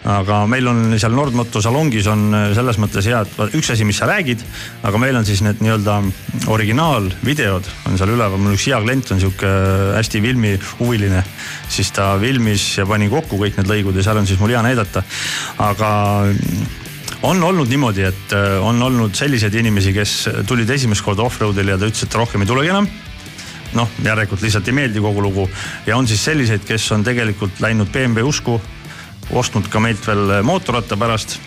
Aga 0.05 0.47
meil 0.47 0.67
on 0.69 0.99
seal 0.99 1.13
Nordmoto 1.13 1.61
salongis 1.61 2.07
on 2.07 2.35
äh, 2.35 2.55
selles 2.55 2.79
mõttes 2.79 3.07
hea, 3.07 3.21
et 3.21 3.55
üks 3.55 3.71
asi, 3.71 3.85
mis 3.85 3.99
sa 3.99 4.07
räägid, 4.07 4.41
aga 4.83 4.99
meil 4.99 5.17
on 5.17 5.25
siis 5.25 5.43
need 5.43 5.61
nii-öelda 5.61 6.03
originaalvideod 6.47 7.71
on 7.87 7.99
seal 7.99 8.15
üleval, 8.15 8.39
mul 8.39 8.55
üks 8.55 8.67
hea 8.67 8.81
klient 8.81 9.11
on 9.11 9.21
sihuke 9.21 9.51
hästi 9.97 10.21
filmihuviline, 10.21 11.25
siis 11.69 11.91
ta 11.91 12.19
filmis 12.21 12.79
ja 12.79 12.87
pani 12.87 13.09
kokku 13.09 13.39
kõik 13.41 13.59
need 13.59 13.71
lõigud 13.71 13.97
ja 13.97 14.03
seal 14.03 14.23
on 14.23 14.27
siis 14.27 14.41
mul 14.41 14.55
hea 14.55 14.63
näidata. 14.63 15.03
aga 15.59 15.91
on 17.23 17.43
olnud 17.45 17.69
niimoodi, 17.69 18.03
et 18.09 18.33
äh, 18.33 18.57
on 18.65 18.83
olnud 18.83 19.15
selliseid 19.15 19.55
inimesi, 19.55 19.93
kes 19.93 20.17
tulid 20.49 20.71
esimest 20.71 21.05
korda 21.05 21.27
off-road'ile 21.27 21.75
ja 21.75 21.79
ta 21.79 21.89
ütles, 21.89 22.07
et 22.07 22.17
rohkem 22.17 22.45
ei 22.45 22.49
tulegi 22.49 22.73
enam 22.73 22.89
noh, 23.77 23.91
järelikult 24.03 24.43
lihtsalt 24.43 24.69
ei 24.69 24.75
meeldi 24.75 25.03
kogu 25.03 25.23
lugu 25.23 25.47
ja 25.87 25.97
on 25.99 26.09
siis 26.09 26.25
selliseid, 26.25 26.65
kes 26.67 26.89
on 26.97 27.05
tegelikult 27.07 27.61
läinud 27.63 27.93
BMW 27.93 28.27
usku, 28.27 28.59
ostnud 29.37 29.69
ka 29.71 29.83
meilt 29.83 30.07
veel 30.07 30.41
mootorratta 30.47 30.99
pärast 30.99 31.39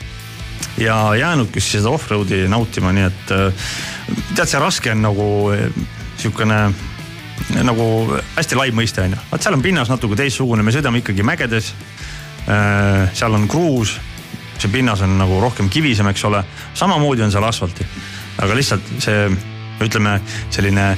ja 0.80 1.16
jäänudki 1.20 1.62
siis 1.62 1.80
seda 1.80 1.92
off-road'i 1.92 2.46
nautima, 2.52 2.94
nii 2.96 3.10
et 3.10 3.36
äh, 3.36 3.68
tead, 4.36 4.48
see 4.48 4.62
raske 4.62 4.94
on 4.94 5.04
nagu 5.10 5.28
äh, 5.52 5.68
sihukene 6.22 6.64
nagu 7.66 7.86
hästi 8.38 8.56
lai 8.56 8.70
mõiste 8.72 9.04
on 9.04 9.18
ju, 9.18 9.22
vaat 9.32 9.44
seal 9.44 9.58
on 9.58 9.66
pinnas 9.66 9.90
natuke 9.92 10.16
teistsugune, 10.16 10.64
me 10.64 10.72
sõidame 10.72 11.02
ikkagi 11.02 11.26
mägedes. 11.28 11.74
seal 13.18 13.36
on 13.36 13.48
kruus, 13.48 13.96
see 14.58 14.72
pinnas 14.72 15.02
on 15.02 15.18
nagu 15.20 15.40
rohkem 15.42 15.70
kivisem, 15.70 16.08
eks 16.12 16.24
ole, 16.30 16.44
samamoodi 16.78 17.26
on 17.26 17.34
seal 17.34 17.44
asfalti, 17.48 17.86
aga 18.44 18.56
lihtsalt 18.58 18.96
see 19.04 19.28
ütleme 19.84 20.20
selline 20.54 20.94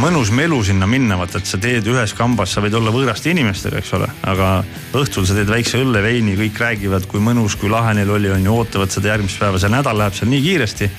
mõnus 0.00 0.30
melu 0.34 0.60
sinna 0.64 0.86
minna, 0.88 1.16
vaata, 1.18 1.40
et 1.40 1.48
sa 1.48 1.58
teed 1.60 1.88
ühes 1.90 2.12
kambas, 2.16 2.52
sa 2.54 2.62
võid 2.62 2.76
olla 2.78 2.92
võõraste 2.94 3.32
inimestega, 3.32 3.80
eks 3.80 3.92
ole, 3.98 4.06
aga 4.28 4.52
õhtul 4.96 5.26
sa 5.28 5.34
teed 5.36 5.50
väikse 5.50 5.80
õlleveini, 5.82 6.36
kõik 6.38 6.60
räägivad, 6.62 7.08
kui 7.10 7.22
mõnus, 7.24 7.56
kui 7.58 7.72
lahe 7.72 7.94
neil 7.98 8.12
oli, 8.14 8.30
on 8.32 8.46
ju, 8.46 8.54
ootavad 8.62 8.92
seda 8.92 9.12
järgmist 9.14 9.40
päeva, 9.42 9.60
see 9.60 9.72
nädal 9.72 9.98
läheb 9.98 10.16
seal 10.16 10.30
nii 10.30 10.44
kiiresti. 10.46 10.90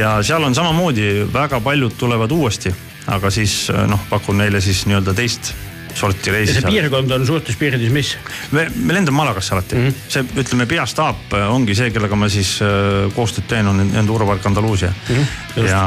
ja 0.00 0.16
seal 0.22 0.44
on 0.44 0.56
samamoodi 0.56 1.28
väga 1.34 1.60
paljud 1.60 1.98
tulevad 1.98 2.32
uuesti, 2.32 2.72
aga 3.12 3.30
siis 3.30 3.68
noh, 3.90 4.00
pakun 4.10 4.40
neile 4.40 4.60
siis 4.64 4.86
nii-öelda 4.88 5.14
teist 5.14 5.52
sorti 5.94 6.34
reisi 6.34 6.56
see. 6.58 6.66
piirkond 6.70 7.14
on 7.16 7.26
suurtes 7.26 7.56
piirides, 7.60 7.92
mis? 7.94 8.14
me, 8.50 8.66
me 8.74 8.96
lendame 8.96 9.16
Malagasse 9.16 9.54
alati 9.54 9.78
mm, 9.78 9.86
-hmm. 9.88 10.10
see 10.16 10.42
ütleme, 10.44 10.66
peastaap 10.70 11.38
ongi 11.48 11.76
see, 11.78 11.92
kellega 11.94 12.18
ma 12.18 12.28
siis 12.32 12.56
äh, 12.64 13.06
koostööd 13.14 13.48
teen, 13.50 13.70
on 13.70 13.80
Enduropark 13.84 14.46
Andaluusia 14.46 14.92
mm. 14.92 15.14
-hmm. 15.14 15.68
ja, 15.68 15.86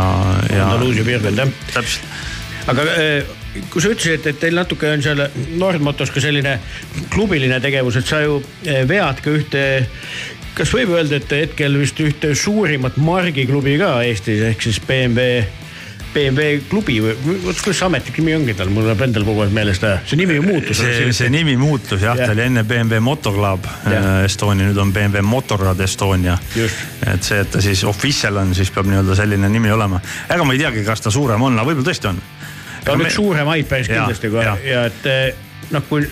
ja 0.56 0.72
Andaluusia 0.72 1.06
piirkond 1.06 1.44
jah. 1.44 1.54
täpselt 1.74 2.36
aga 2.72 2.86
eh, 3.00 3.36
kui 3.72 3.82
sa 3.82 3.92
ütlesid, 3.92 4.26
et 4.28 4.40
teil 4.42 4.58
natuke 4.58 4.90
on 4.92 5.04
seal 5.04 5.24
Nordmotos 5.60 6.12
ka 6.14 6.24
selline 6.24 6.58
klubiline 7.14 7.60
tegevus, 7.64 8.00
et 8.00 8.10
sa 8.10 8.22
ju 8.24 8.42
eh, 8.68 8.84
vead 8.90 9.22
ka 9.24 9.34
ühte, 9.34 9.64
kas 10.58 10.74
võib 10.74 10.96
öelda, 10.98 11.22
et 11.22 11.38
hetkel 11.46 11.78
vist 11.80 12.00
ühte 12.04 12.34
suurimat 12.38 12.98
margiklubi 13.02 13.78
ka 13.82 13.98
Eestis 14.08 14.44
ehk 14.52 14.68
siis 14.68 14.82
BMW, 14.84 15.46
BMW 16.18 16.64
klubi 16.70 16.98
või 17.04 17.16
või- 17.22 17.40
kuidas 17.46 17.80
see 17.80 17.88
ametlik 17.88 18.20
nimi 18.22 18.36
ongi 18.38 18.58
tal, 18.58 18.72
mul 18.74 18.88
läheb 18.90 19.04
endal 19.08 19.26
kogu 19.28 19.46
aeg 19.46 19.54
meelest 19.56 19.86
ära, 19.88 20.02
see 20.10 20.20
nimi 20.20 20.40
ju 20.40 20.46
muutus. 20.46 20.82
see, 20.82 21.14
see 21.16 21.32
nimi 21.34 21.58
muutus 21.62 22.02
jah 22.02 22.18
ja., 22.18 22.28
ta 22.28 22.36
oli 22.36 22.46
enne 22.48 22.66
BMW 22.68 23.02
Motoclub 23.04 23.68
äh, 23.70 24.26
Estonia, 24.26 24.68
nüüd 24.70 24.82
on 24.82 24.94
BMW 24.96 25.24
Motorrad 25.26 25.82
Estonia 25.86 26.38
et 27.14 27.24
see, 27.24 27.40
et 27.42 27.52
ta 27.54 27.62
siis 27.64 27.84
official 27.88 28.42
on, 28.42 28.54
siis 28.58 28.72
peab 28.74 28.90
nii-öelda 28.90 29.18
selline 29.18 29.50
nimi 29.52 29.72
olema. 29.72 30.02
ega 30.30 30.46
ma 30.48 30.56
ei 30.56 30.62
teagi, 30.62 30.86
kas 30.88 31.06
ta 31.06 31.14
suurem 31.14 31.42
on, 31.42 31.58
aga 31.58 31.70
võib-olla 31.70 31.92
tõesti 31.92 32.12
on. 32.12 32.22
ta 32.84 32.96
on 32.96 33.06
üks 33.06 33.20
suuremaid 33.20 33.70
päris 33.70 33.92
kindlasti 33.92 34.32
kohe 34.34 34.48
jaa. 34.48 34.58
ja 34.66 34.88
et 34.90 35.12
eh, 35.12 35.47
noh, 35.74 35.84
kui, 35.90 36.06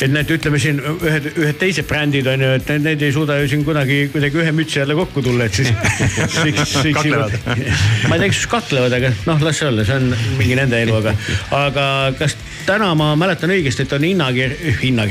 et 0.00 0.08
need 0.08 0.30
ütleme 0.32 0.58
siin 0.62 0.78
ühed, 0.80 1.26
ühed 1.34 1.58
teised 1.60 1.86
brändid 1.88 2.28
on 2.30 2.44
ju, 2.44 2.50
et 2.58 2.70
need, 2.80 3.02
ei 3.04 3.12
suuda 3.14 3.36
ju 3.42 3.50
siin 3.52 3.64
kunagi 3.66 4.04
kuidagi 4.12 4.40
ühe 4.40 4.54
mütsi 4.56 4.80
alla 4.84 4.96
kokku 4.98 5.24
tulla, 5.24 5.48
et 5.48 5.58
siis, 5.60 5.72
siis, 6.38 6.62
siis. 6.72 6.96
Kaklevad. 6.96 7.36
ma 7.44 8.16
ei 8.16 8.22
tea, 8.22 8.30
kas 8.32 8.44
kaklevad, 8.54 8.96
aga 9.00 9.12
noh, 9.28 9.44
las 9.44 9.60
see 9.60 9.68
olla, 9.68 9.84
see 9.86 9.98
on 10.00 10.10
mingi 10.38 10.56
nende 10.58 10.80
elu, 10.86 10.96
aga, 11.02 11.16
aga 11.60 11.86
kas 12.20 12.36
täna 12.66 12.90
ma 12.98 13.12
mäletan 13.18 13.52
õigesti, 13.54 13.84
et 13.84 13.92
on 13.96 14.04
hinnakir-, 14.06 14.56
hinna, 14.80 15.06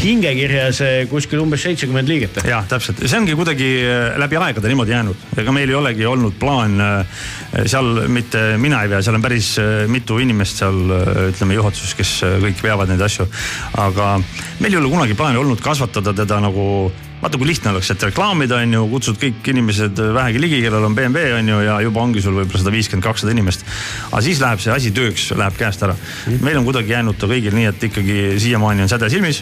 hingekirjas 0.00 0.80
eh, 0.84 0.96
kuskil 1.10 1.42
umbes 1.42 1.64
seitsekümmend 1.66 2.10
liiget. 2.10 2.40
jah, 2.48 2.66
täpselt, 2.68 3.02
see 3.04 3.20
ongi 3.20 3.36
kuidagi 3.38 3.70
läbi 4.20 4.38
aegade 4.40 4.70
niimoodi 4.70 4.94
jäänud, 4.94 5.24
ega 5.40 5.54
meil 5.54 5.70
ei 5.70 5.78
olegi 5.78 6.06
olnud 6.08 6.38
plaan 6.40 6.80
äh, 6.80 7.24
seal 7.70 8.04
mitte 8.12 8.44
mina 8.60 8.82
ei 8.84 8.92
vea, 8.92 9.02
seal 9.04 9.18
on 9.18 9.24
päris 9.24 9.54
äh, 9.62 9.72
mitu 9.90 10.18
inimest 10.22 10.62
seal 10.62 10.80
ütleme 11.30 11.58
juhatuses, 11.58 11.96
kes 11.98 12.14
kõik 12.44 12.62
veavad 12.64 12.90
neid 12.92 13.02
asju. 13.04 13.26
aga 13.80 14.14
meil 14.60 14.72
ei 14.72 14.80
ole 14.80 14.92
kunagi 14.92 15.18
plaani 15.18 15.40
olnud 15.40 15.62
kasvatada 15.64 16.14
teda 16.16 16.40
nagu 16.44 16.66
vaata, 17.24 17.40
kui 17.40 17.48
lihtne 17.48 17.72
oleks, 17.72 17.88
et 17.94 18.04
reklaamida 18.04 18.58
on 18.60 18.76
ju, 18.76 18.84
kutsud 18.92 19.18
kõik 19.20 19.48
inimesed 19.54 20.00
vähegi 20.16 20.42
ligi, 20.42 20.60
kellel 20.66 20.84
on 20.90 20.96
BMW 20.96 21.38
on 21.38 21.50
ju 21.54 21.60
ja 21.64 21.78
juba 21.86 22.04
ongi 22.04 22.22
sul 22.24 22.36
võib-olla 22.36 22.60
sada 22.60 22.74
viiskümmend, 22.74 23.06
kakssada 23.06 23.32
inimest. 23.32 23.64
aga 24.10 24.22
siis 24.26 24.42
läheb 24.44 24.60
see 24.60 24.74
asi 24.74 24.92
tööks, 24.94 25.30
läheb 25.32 25.56
käest 25.56 25.82
ära. 25.86 25.96
meil 26.44 26.60
on 26.60 26.68
kuidagi 26.68 26.92
jäänud 26.92 27.18
ta 27.18 27.30
kõigil 27.30 27.56
nii, 27.56 27.68
et 27.72 27.88
ikkagi 27.88 28.18
siiamaani 28.44 28.84
on 28.84 28.92
säde 28.92 29.08
silmis, 29.12 29.40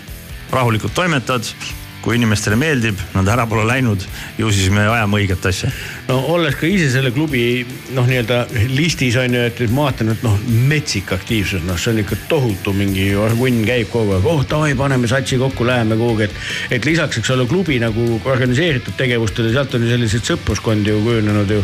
rahulikult 0.54 0.94
toimetad 0.94 1.54
kui 2.02 2.16
inimestele 2.18 2.56
meeldib, 2.58 2.98
nad 3.14 3.28
ära 3.30 3.44
pole 3.46 3.62
läinud, 3.68 4.02
ju 4.38 4.50
siis 4.52 4.70
me 4.74 4.82
ajame 4.90 5.20
õiget 5.20 5.44
asja. 5.48 5.70
no 6.08 6.18
olles 6.34 6.56
ka 6.58 6.66
ise 6.66 6.88
selle 6.90 7.12
klubi 7.14 7.64
noh, 7.94 8.06
nii-öelda 8.08 8.40
listis 8.74 9.16
on 9.22 9.34
ju, 9.38 9.44
et 9.46 9.60
ma 9.70 9.86
vaatan, 9.86 10.10
et 10.16 10.22
noh, 10.26 10.34
metsik 10.68 11.12
aktiivsus, 11.14 11.62
noh, 11.66 11.78
see 11.78 11.92
on 11.94 12.02
ikka 12.02 12.18
tohutu 12.28 12.74
mingi 12.76 13.12
orgunn 13.14 13.62
käib 13.68 13.90
kogu 13.92 14.16
aeg, 14.18 14.26
oh 14.26 14.42
davai, 14.50 14.74
paneme 14.78 15.08
satsi 15.10 15.38
kokku, 15.38 15.66
läheme 15.68 15.96
kuhugi, 16.00 16.26
et. 16.28 16.34
et 16.78 16.84
lisaks, 16.90 17.18
eks 17.22 17.30
ole, 17.36 17.46
klubi 17.46 17.78
nagu 17.82 18.20
organiseeritud 18.24 18.98
tegevustele, 18.98 19.52
sealt 19.54 19.74
on 19.78 19.86
ju 19.86 19.94
selliseid 19.94 20.26
sõpruskondi 20.34 20.90
ju 20.90 21.02
kujunenud 21.06 21.50
ju 21.54 21.62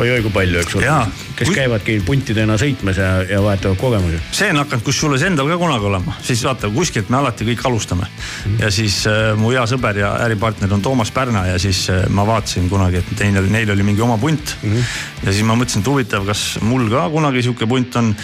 oi-oi 0.00 0.22
kui 0.24 0.32
palju, 0.32 0.60
eks 0.62 0.74
ole 0.78 0.88
kes 1.36 1.48
Kui- 1.48 1.56
käivadki 1.56 1.94
puntidena 2.06 2.54
sõitmas 2.60 2.96
ja, 3.00 3.08
ja 3.28 3.40
vahetavad 3.44 3.76
kogemusi. 3.80 4.20
see 4.32 4.48
on 4.52 4.60
hakanud 4.62 4.84
kusjuures 4.86 5.22
endal 5.26 5.48
ka 5.50 5.56
kunagi 5.60 5.88
olema, 5.88 6.14
siis 6.24 6.44
vaata 6.44 6.70
kuskilt 6.72 7.10
me 7.12 7.18
alati 7.18 7.44
kõik 7.48 7.64
alustame 7.68 8.06
Mhm. 8.46 8.60
ja 8.62 8.70
siis 8.70 9.02
äh, 9.06 9.34
mu 9.36 9.50
hea 9.52 9.61
sõber 9.70 9.98
ja 10.00 10.12
äripartner 10.24 10.72
on 10.74 10.82
Toomas 10.82 11.10
Pärna 11.14 11.44
ja 11.48 11.58
siis 11.62 11.84
äh, 11.92 12.04
ma 12.10 12.26
vaatasin 12.26 12.68
kunagi, 12.70 13.02
et 13.02 13.22
neil, 13.22 13.48
neil 13.52 13.74
oli 13.74 13.86
mingi 13.86 14.02
oma 14.04 14.18
punt 14.18 14.56
mm. 14.62 14.72
-hmm. 14.72 15.26
ja 15.26 15.32
siis 15.32 15.46
ma 15.46 15.56
mõtlesin, 15.58 15.84
et 15.84 15.92
huvitav, 15.92 16.26
kas 16.26 16.58
mul 16.62 16.88
ka 16.90 17.08
kunagi 17.10 17.42
sihuke 17.42 17.66
punt 17.66 17.96
on. 17.96 18.14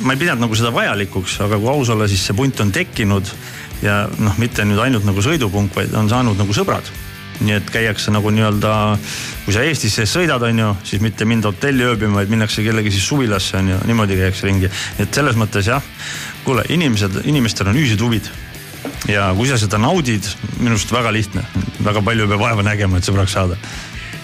ma 0.00 0.12
ei 0.12 0.18
pidanud 0.18 0.46
nagu 0.46 0.54
seda 0.54 0.72
vajalikuks, 0.72 1.40
aga 1.40 1.58
kui 1.58 1.68
aus 1.68 1.90
olla, 1.90 2.08
siis 2.08 2.26
see 2.26 2.36
punt 2.36 2.60
on 2.60 2.72
tekkinud 2.72 3.34
ja 3.82 4.08
noh, 4.18 4.38
mitte 4.38 4.64
nüüd 4.64 4.80
ainult 4.80 5.04
nagu 5.04 5.22
sõidupunk, 5.22 5.76
vaid 5.76 5.94
on 5.94 6.08
saanud 6.08 6.38
nagu 6.38 6.52
sõbrad 6.52 6.88
nii 7.40 7.56
et 7.56 7.70
käiakse 7.72 8.12
nagu 8.14 8.30
nii-öelda, 8.32 8.72
kui 9.44 9.54
sa 9.54 9.64
Eestis 9.66 9.96
sees 9.98 10.12
sõidad, 10.16 10.42
on 10.46 10.62
ju, 10.62 10.70
siis 10.88 11.02
mitte 11.04 11.26
minna 11.28 11.50
hotelli 11.50 11.84
ööbima, 11.86 12.20
vaid 12.20 12.32
minnakse 12.32 12.64
kellegi 12.64 12.92
siis 12.94 13.06
suvilasse 13.08 13.58
on 13.60 13.72
ju, 13.74 13.80
niimoodi 13.90 14.18
käiakse 14.20 14.48
ringi. 14.48 14.70
et 14.98 15.14
selles 15.14 15.36
mõttes 15.36 15.68
jah, 15.68 15.82
kuule, 16.44 16.64
inimesed, 16.72 17.22
inimestel 17.24 17.72
on 17.72 17.80
ühised 17.80 18.02
huvid. 18.02 18.30
Ja 19.10 19.28
kui 19.36 19.48
sa 19.50 19.58
seda 19.60 19.80
naudid, 19.80 20.26
minu 20.60 20.74
arust 20.76 20.92
väga 20.94 21.12
lihtne, 21.14 21.44
väga 21.84 22.02
palju 22.06 22.26
ei 22.26 22.32
pea 22.32 22.40
vaeva 22.40 22.64
nägema, 22.66 22.98
et 22.98 23.08
sõbraks 23.08 23.36
saada. 23.36 23.58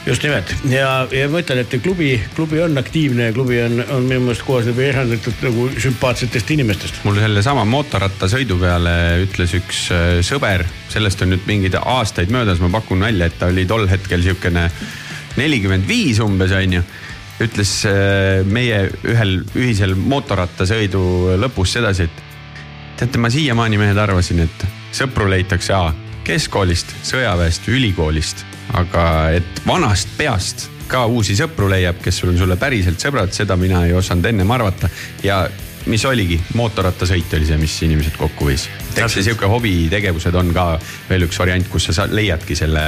just 0.06 0.24
nimelt 0.26 0.50
ja, 0.66 1.06
ja 1.14 1.28
ma 1.30 1.42
ütlen, 1.44 1.60
et 1.62 1.76
klubi, 1.82 2.16
klubi 2.34 2.58
on 2.62 2.78
aktiivne 2.78 3.28
ja 3.28 3.34
klubi 3.36 3.60
on, 3.62 3.84
on 3.94 4.08
minu 4.08 4.24
meelest 4.24 4.42
koosneb 4.46 4.80
eranditult 4.82 5.44
nagu 5.46 5.68
sümpaatsetest 5.84 6.50
inimestest. 6.56 7.02
mul 7.06 7.20
sellesama 7.22 7.64
mootorrattasõidu 7.70 8.58
peale 8.60 8.96
ütles 9.26 9.54
üks 9.60 9.84
äh, 9.94 10.18
sõber, 10.26 10.66
sellest 10.90 11.22
on 11.22 11.34
nüüd 11.34 11.46
mingeid 11.46 11.78
aastaid 11.78 12.34
möödas, 12.34 12.60
ma 12.62 12.72
pakun 12.80 13.06
välja, 13.06 13.30
et 13.30 13.38
ta 13.38 13.52
oli 13.52 13.66
tol 13.66 13.86
hetkel 13.90 14.26
siukene 14.26 14.68
nelikümmend 15.38 15.88
viis 15.88 16.20
umbes 16.20 16.52
onju 16.52 16.82
ütles 17.42 17.70
äh, 17.88 18.42
meie 18.46 18.84
ühel 19.08 19.40
ühisel 19.56 19.94
mootorrattasõidu 19.98 21.38
lõpus 21.40 21.78
sedasi, 21.78 22.06
et 22.10 22.31
teate, 22.96 23.18
ma 23.18 23.30
siiamaani 23.30 23.78
mehed 23.80 23.98
arvasin, 23.98 24.44
et 24.46 24.66
sõpru 24.92 25.28
leitakse 25.30 25.74
A 25.76 25.92
keskkoolist, 26.24 26.92
sõjaväest, 27.06 27.66
ülikoolist, 27.72 28.44
aga 28.78 29.04
et 29.38 29.64
vanast 29.66 30.12
peast 30.18 30.68
ka 30.92 31.06
uusi 31.08 31.34
sõpru 31.38 31.70
leiab, 31.72 31.98
kes 32.04 32.22
on 32.28 32.36
sulle 32.38 32.56
päriselt 32.60 33.00
sõbrad, 33.02 33.32
seda 33.34 33.56
mina 33.56 33.84
ei 33.86 33.94
osanud 33.96 34.28
ennem 34.28 34.50
arvata. 34.54 34.90
Ja 35.24 35.46
mis 35.90 36.04
oligi, 36.06 36.38
mootorrattasõit 36.58 37.32
oli 37.36 37.46
see, 37.48 37.58
mis 37.60 37.74
inimesed 37.86 38.16
kokku 38.18 38.48
viis. 38.50 38.68
eks 38.92 39.16
see 39.16 39.24
sihuke 39.26 39.48
hobitegevused 39.48 40.34
on 40.36 40.52
ka 40.54 40.66
veel 41.08 41.26
üks 41.26 41.38
variant, 41.40 41.68
kus 41.72 41.88
sa 41.90 42.06
leiadki 42.10 42.56
selle 42.58 42.82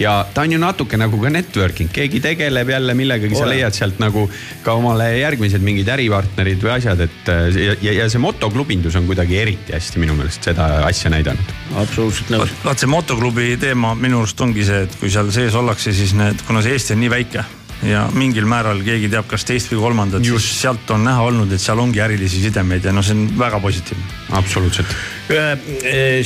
ja 0.00 0.14
ta 0.34 0.44
on 0.46 0.54
ju 0.54 0.60
natuke 0.62 0.98
nagu 1.00 1.18
ka 1.22 1.32
networking, 1.32 1.90
keegi 1.92 2.22
tegeleb 2.24 2.70
jälle 2.70 2.94
millegagi, 2.98 3.34
sa 3.36 3.48
leiad 3.50 3.76
sealt 3.76 4.00
nagu 4.02 4.28
ka 4.64 4.76
omale 4.78 5.10
järgmised 5.18 5.64
mingid 5.64 5.90
äripartnerid 5.92 6.62
või 6.62 6.74
asjad, 6.76 7.02
et 7.08 7.32
äh, 7.32 7.48
ja, 7.56 7.76
ja, 7.88 7.96
ja 8.02 8.10
see 8.12 8.22
motoklubindus 8.22 8.96
on 9.00 9.08
kuidagi 9.10 9.40
eriti 9.42 9.76
hästi 9.76 10.02
minu 10.02 10.16
meelest 10.18 10.50
seda 10.50 10.68
asja 10.86 11.12
näidanud. 11.12 11.56
absoluutselt 11.76 12.30
nõus. 12.34 12.54
vaat 12.64 12.82
see 12.82 12.90
motoklubi 12.90 13.56
teema 13.62 13.96
minu 13.98 14.22
arust 14.22 14.40
ongi 14.46 14.66
see, 14.68 14.84
et 14.86 15.00
kui 15.00 15.10
seal 15.12 15.32
sees 15.34 15.58
ollakse, 15.58 15.94
siis 15.96 16.14
need, 16.18 16.46
kuna 16.46 16.62
see 16.62 16.78
Eesti 16.78 16.96
on 16.96 17.04
nii 17.04 17.12
väike 17.12 17.50
ja 17.86 18.04
mingil 18.14 18.46
määral 18.48 18.82
keegi 18.86 19.10
teab, 19.12 19.26
kas 19.30 19.46
teist 19.48 19.72
või 19.72 19.80
kolmandat, 19.86 20.24
siis 20.26 20.48
sealt 20.60 20.90
on 20.94 21.04
näha 21.06 21.26
olnud, 21.30 21.52
et 21.52 21.62
seal 21.62 21.80
ongi 21.82 22.02
ärilisi 22.04 22.42
sidemeid 22.44 22.86
ja 22.86 22.94
noh, 22.94 23.04
see 23.06 23.16
on 23.16 23.26
väga 23.38 23.60
positiivne. 23.62 24.20
absoluutselt. 24.38 24.96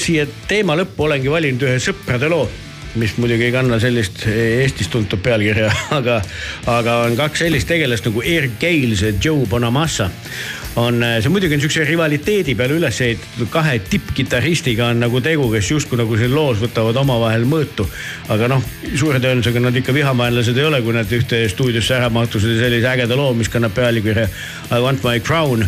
siia 0.02 0.26
teema 0.48 0.76
lõppu 0.76 1.08
olengi 1.08 1.32
valinud 1.32 1.68
ühe 1.68 1.80
sõprade 1.82 2.30
loo 2.32 2.46
mis 2.96 3.16
muidugi 3.20 3.48
ei 3.48 3.54
kanna 3.54 3.78
sellist 3.82 4.24
eh, 4.28 4.62
Eestis 4.62 4.88
tuntud 4.92 5.20
pealkirja, 5.24 5.70
aga, 5.98 6.20
aga 6.70 7.00
on 7.06 7.16
kaks 7.18 7.44
sellist 7.44 7.68
tegelast 7.68 8.08
nagu 8.08 8.22
Eric 8.24 8.56
Gales 8.60 9.04
ja 9.04 9.12
Joe 9.12 9.46
Bonamassa. 9.50 10.10
on, 10.76 11.00
see 11.24 11.32
muidugi 11.32 11.56
on 11.56 11.62
siukse 11.64 11.84
rivaliteedi 11.88 12.52
peale 12.54 12.76
üles 12.76 12.98
ehitatud, 13.00 13.48
kahe 13.52 13.78
tippkitarristiga 13.88 14.90
on 14.92 15.00
nagu 15.00 15.22
tegu, 15.24 15.48
kes 15.52 15.70
justkui 15.70 15.96
nagu 15.96 16.18
siin 16.20 16.34
loos 16.34 16.60
võtavad 16.60 16.98
omavahel 17.00 17.46
mõõtu. 17.48 17.86
aga 18.28 18.48
noh, 18.52 18.64
suure 18.94 19.20
tõenäosusega 19.20 19.62
nad 19.64 19.76
ikka 19.76 19.94
vihamaelased 19.96 20.58
ei 20.58 20.68
ole, 20.68 20.82
kui 20.84 20.96
nad 20.96 21.12
ühte 21.12 21.46
stuudiosse 21.52 21.96
ära 21.96 22.10
mahtusid 22.12 22.56
ja 22.56 22.66
sellise 22.66 22.92
ägeda 22.92 23.16
loo, 23.16 23.32
mis 23.34 23.52
kannab 23.52 23.76
pealkirja 23.76 24.28
I 24.70 24.82
want 24.82 25.04
my 25.04 25.20
crown 25.20 25.64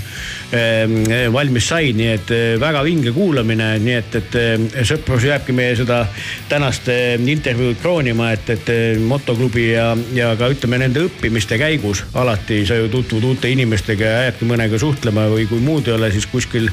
valmis 1.32 1.66
sai, 1.68 1.92
nii 1.92 2.08
et 2.08 2.30
eh, 2.32 2.54
väga 2.60 2.80
vinge 2.86 3.12
kuulamine, 3.12 3.68
nii 3.84 3.96
et, 3.98 4.14
et 4.16 4.36
eh, 4.40 4.82
sõprus 4.88 5.26
jääbki 5.28 5.52
meie 5.52 5.74
seda 5.76 6.00
tänast 6.48 6.88
eh, 6.92 7.20
intervjuud 7.20 7.76
kroonima, 7.82 8.30
et, 8.32 8.48
et 8.56 8.72
eh, 8.72 9.00
motoklubi 9.00 9.68
ja, 9.74 9.90
ja 10.16 10.32
ka 10.40 10.48
ütleme 10.54 10.80
nende 10.80 11.04
õppimiste 11.04 11.60
käigus 11.60 12.06
alati 12.16 12.62
sa 12.68 12.78
ju 12.80 12.88
tutvud 12.92 13.28
uute 13.28 13.52
inimestega 13.52 14.04
ja 14.04 14.22
jäädki 14.28 14.48
mõnega 14.48 14.80
suhtlema 14.80 15.28
või 15.32 15.44
kui 15.50 15.60
muud 15.60 15.88
ei 15.88 15.98
ole, 15.98 16.12
siis 16.14 16.28
kuskil 16.30 16.70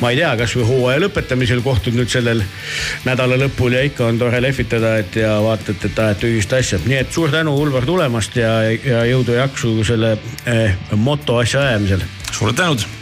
ma 0.00 0.12
ei 0.12 0.20
tea, 0.20 0.30
kasvõi 0.40 0.68
hooaja 0.68 1.02
lõpetamisel 1.02 1.64
kohtud 1.64 1.96
nüüd 1.98 2.12
sellel 2.12 2.44
nädala 3.04 3.36
lõpul 3.42 3.74
ja 3.76 3.82
ikka 3.86 4.06
on 4.06 4.20
tore 4.20 4.40
lehvitada, 4.42 4.94
et 5.02 5.18
ja 5.20 5.34
vaatad, 5.44 5.82
et 5.82 5.98
ajate 6.06 6.30
ühist 6.30 6.54
asja, 6.56 6.80
nii 6.86 7.02
et 7.02 7.12
suur 7.12 7.32
tänu, 7.32 7.56
Ulvar 7.58 7.88
tulemast 7.88 8.38
ja, 8.38 8.54
ja 8.70 9.04
jõudu 9.10 9.36
ja 9.36 9.44
jaksu 9.44 9.74
selle 9.84 10.16
eh, 10.46 10.78
moto 10.96 11.42
asja 11.42 11.66
ajamisel. 11.68 12.06
suured 12.30 12.56
tänud 12.56 12.99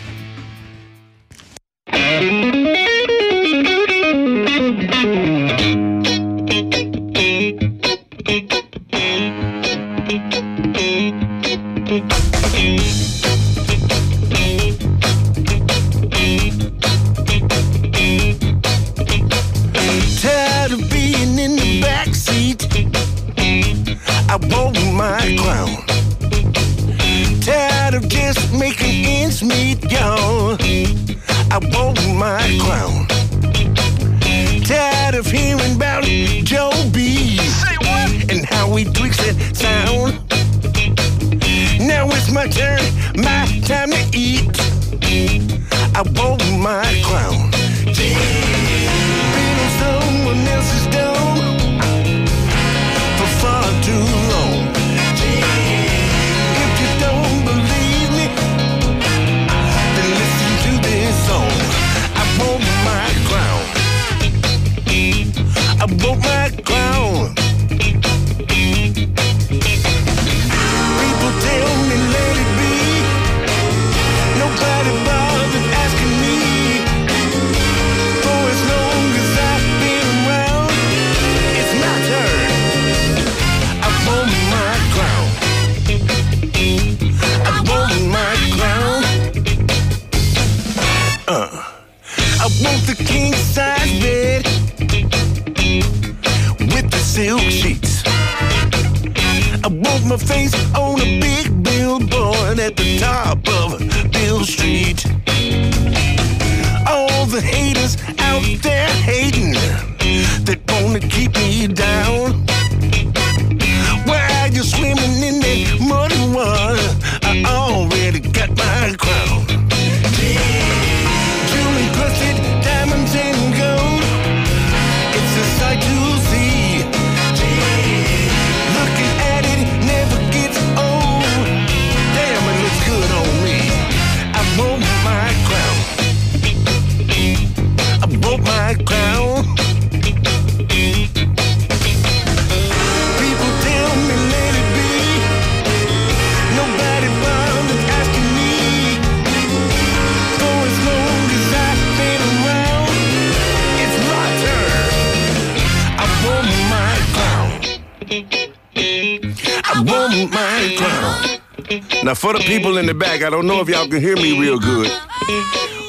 I 163.28 163.30
don't 163.30 163.46
know 163.46 163.60
if 163.60 163.68
y'all 163.68 163.86
can 163.86 164.00
hear 164.00 164.16
me 164.16 164.40
real 164.40 164.58
good, 164.58 164.90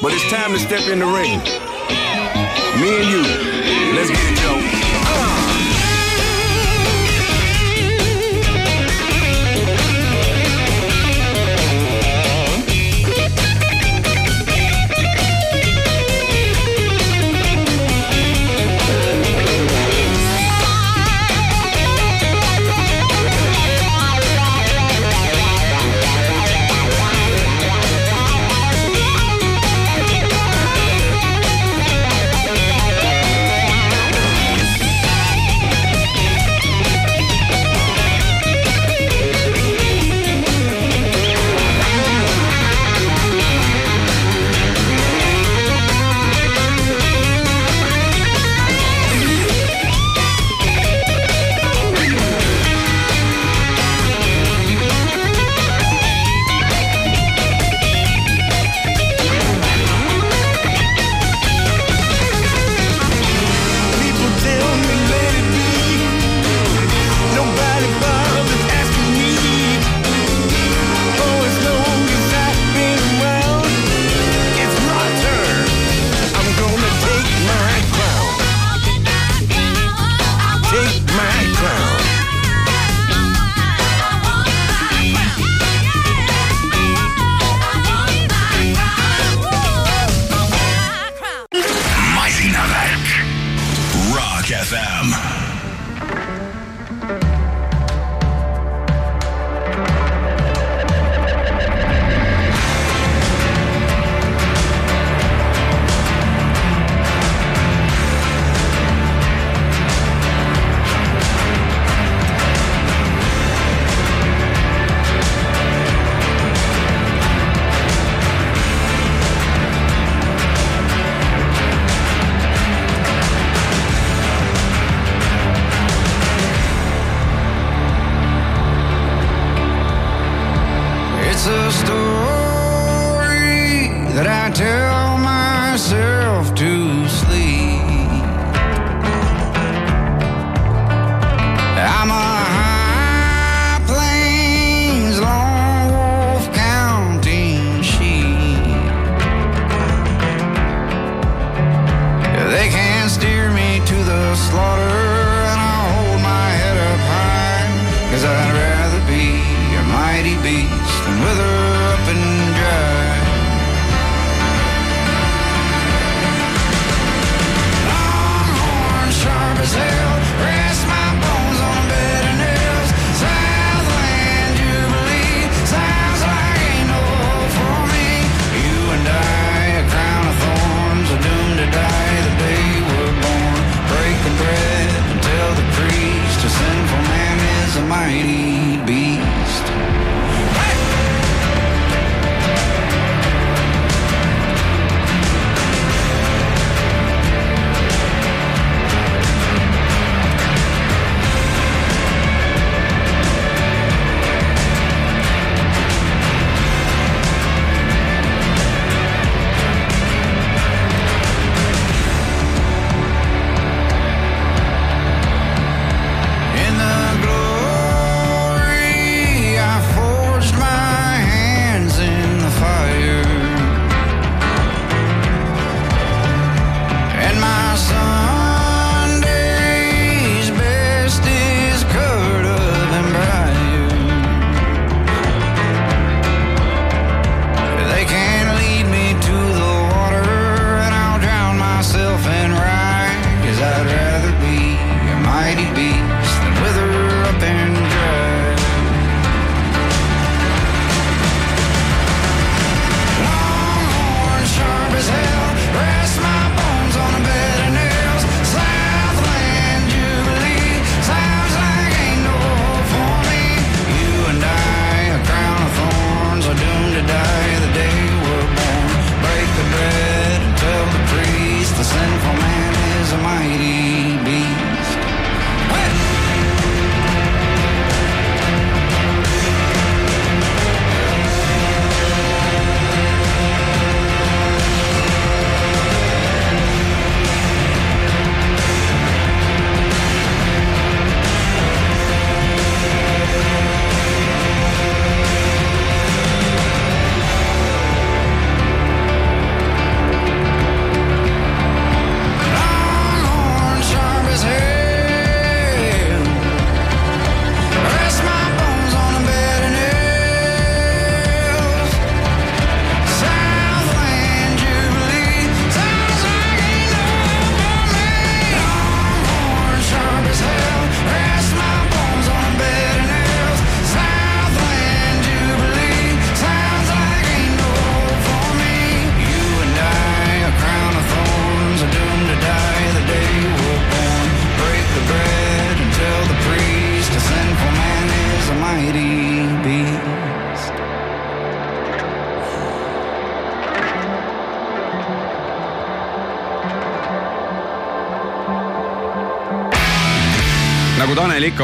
but 0.02 0.12
it's 0.12 0.30
time 0.30 0.52
to 0.52 0.58
step 0.58 0.86
in 0.88 0.98
the 0.98 1.06
ring. 1.06 1.38
Me 2.82 3.00
and 3.00 3.08
you, 3.08 3.22
let's 3.96 4.10
get 4.10 4.20
it, 4.20 4.36
Joe. 4.36 4.89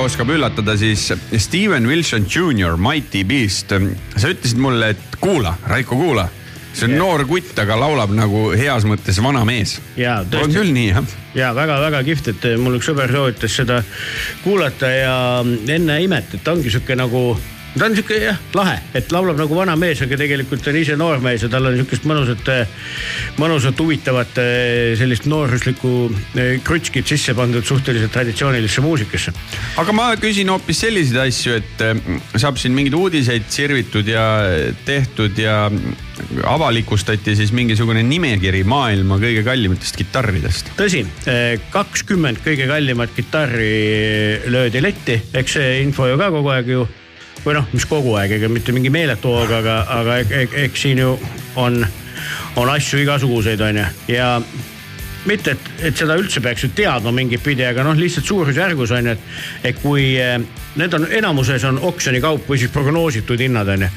Oskab 0.06 0.30
üllatada, 0.30 0.76
siis 0.78 1.08
Steven 1.42 1.86
Wilson 1.88 2.26
Jr, 2.30 2.76
Mighty 2.78 3.24
Beast, 3.26 3.72
sa 4.16 4.30
ütlesid 4.30 4.60
mulle, 4.62 4.92
et 4.94 5.16
kuula, 5.20 5.56
Raiko, 5.66 5.98
kuula. 5.98 6.28
see 6.76 6.84
on 6.84 6.92
yeah. 6.92 7.00
noor 7.00 7.22
kutt, 7.24 7.54
aga 7.58 7.78
laulab 7.80 8.10
nagu 8.12 8.50
heas 8.52 8.84
mõttes 8.84 9.16
vana 9.24 9.46
mees. 9.48 9.78
on 9.96 10.52
küll 10.52 10.74
nii 10.76 10.90
jah? 10.90 11.14
ja 11.34 11.54
väga-väga 11.56 12.02
kihvt, 12.04 12.28
et 12.34 12.44
mul 12.60 12.76
üks 12.76 12.90
sõber 12.90 13.10
soovitas 13.12 13.56
seda 13.56 13.80
kuulata 14.44 14.90
ja 14.92 15.16
enne 15.42 15.96
imet, 16.04 16.34
et 16.36 16.44
ta 16.44 16.52
ongi 16.52 16.70
sihuke 16.70 16.98
nagu 17.00 17.30
ta 17.78 17.88
on 17.88 17.96
sihuke 17.96 18.20
jah, 18.20 18.38
lahe, 18.56 18.76
et 18.96 19.10
laulab 19.12 19.40
nagu 19.40 19.56
vana 19.56 19.74
mees, 19.80 20.00
aga 20.04 20.20
tegelikult 20.20 20.68
on 20.68 20.78
ise 20.80 20.96
noormees 21.00 21.44
ja 21.44 21.50
tal 21.52 21.70
on 21.70 21.80
sihukest 21.80 22.06
mõnusat, 22.08 22.52
mõnusat 23.40 23.78
huvitavat 23.82 24.38
eh, 24.40 24.94
sellist 24.98 25.26
nooruslikku 25.28 25.90
eh, 26.40 26.56
krutskit 26.64 27.06
sisse 27.10 27.34
pandud 27.36 27.64
suhteliselt 27.68 28.12
traditsioonilisse 28.14 28.80
muusikasse. 28.84 29.32
aga 29.82 29.92
ma 29.96 30.08
küsin 30.20 30.48
hoopis 30.52 30.80
selliseid 30.86 31.20
asju, 31.26 31.56
et 31.60 31.84
äh, 31.84 32.00
saab 32.40 32.56
siin 32.60 32.72
mingeid 32.76 32.96
uudiseid 32.96 33.48
sirvitud 33.52 34.08
ja 34.08 34.24
tehtud 34.86 35.36
ja 35.38 35.66
avalikustati 36.48 37.34
siis 37.36 37.52
mingisugune 37.52 38.02
nimekiri 38.06 38.62
maailma 38.64 39.18
kõige 39.20 39.42
kallimatest 39.44 39.96
kitarridest. 40.00 40.70
tõsi, 40.78 41.04
kakskümmend 41.74 42.40
kõige 42.44 42.66
kallimat 42.70 43.12
kitarri 43.16 44.40
löödi 44.52 44.80
letti, 44.82 45.18
eks 45.36 45.58
see 45.58 45.82
info 45.82 46.08
ju 46.08 46.16
ka 46.20 46.30
kogu 46.32 46.52
aeg 46.54 46.72
ju 46.72 46.86
või 47.44 47.54
noh, 47.60 47.68
mis 47.76 47.84
kogu 47.86 48.16
aeg, 48.18 48.32
ega 48.38 48.48
mitte 48.50 48.72
mingi 48.74 48.90
meeletu 48.90 49.30
hoog, 49.30 49.52
aga, 49.60 49.76
aga 50.00 50.16
ek- 50.24 50.32
ek- 50.40 50.56
eks 50.66 50.82
siin 50.86 50.98
ju 51.04 51.12
on, 51.60 51.84
on 52.56 52.70
asju 52.70 53.02
igasuguseid, 53.02 53.60
onju, 53.60 53.84
ja 54.08 54.40
mitte, 55.26 55.56
et, 55.56 55.70
et 55.90 55.98
seda 55.98 56.16
üldse 56.18 56.40
peaks 56.44 56.66
ju 56.66 56.70
teadma 56.76 57.12
mingit 57.14 57.42
pidi, 57.44 57.64
aga 57.66 57.84
noh, 57.86 57.96
lihtsalt 57.98 58.26
suurusjärgus 58.28 58.94
on 58.96 59.10
ju, 59.10 59.16
et, 59.16 59.26
et 59.70 59.80
kui 59.82 60.14
eh, 60.20 60.38
need 60.76 60.96
on 60.96 61.06
enamuses 61.18 61.64
on 61.68 61.80
oksjonikaup 61.88 62.48
või 62.50 62.60
siis 62.60 62.72
prognoositud 62.74 63.40
hinnad 63.40 63.68
on 63.74 63.86
ju. 63.86 63.90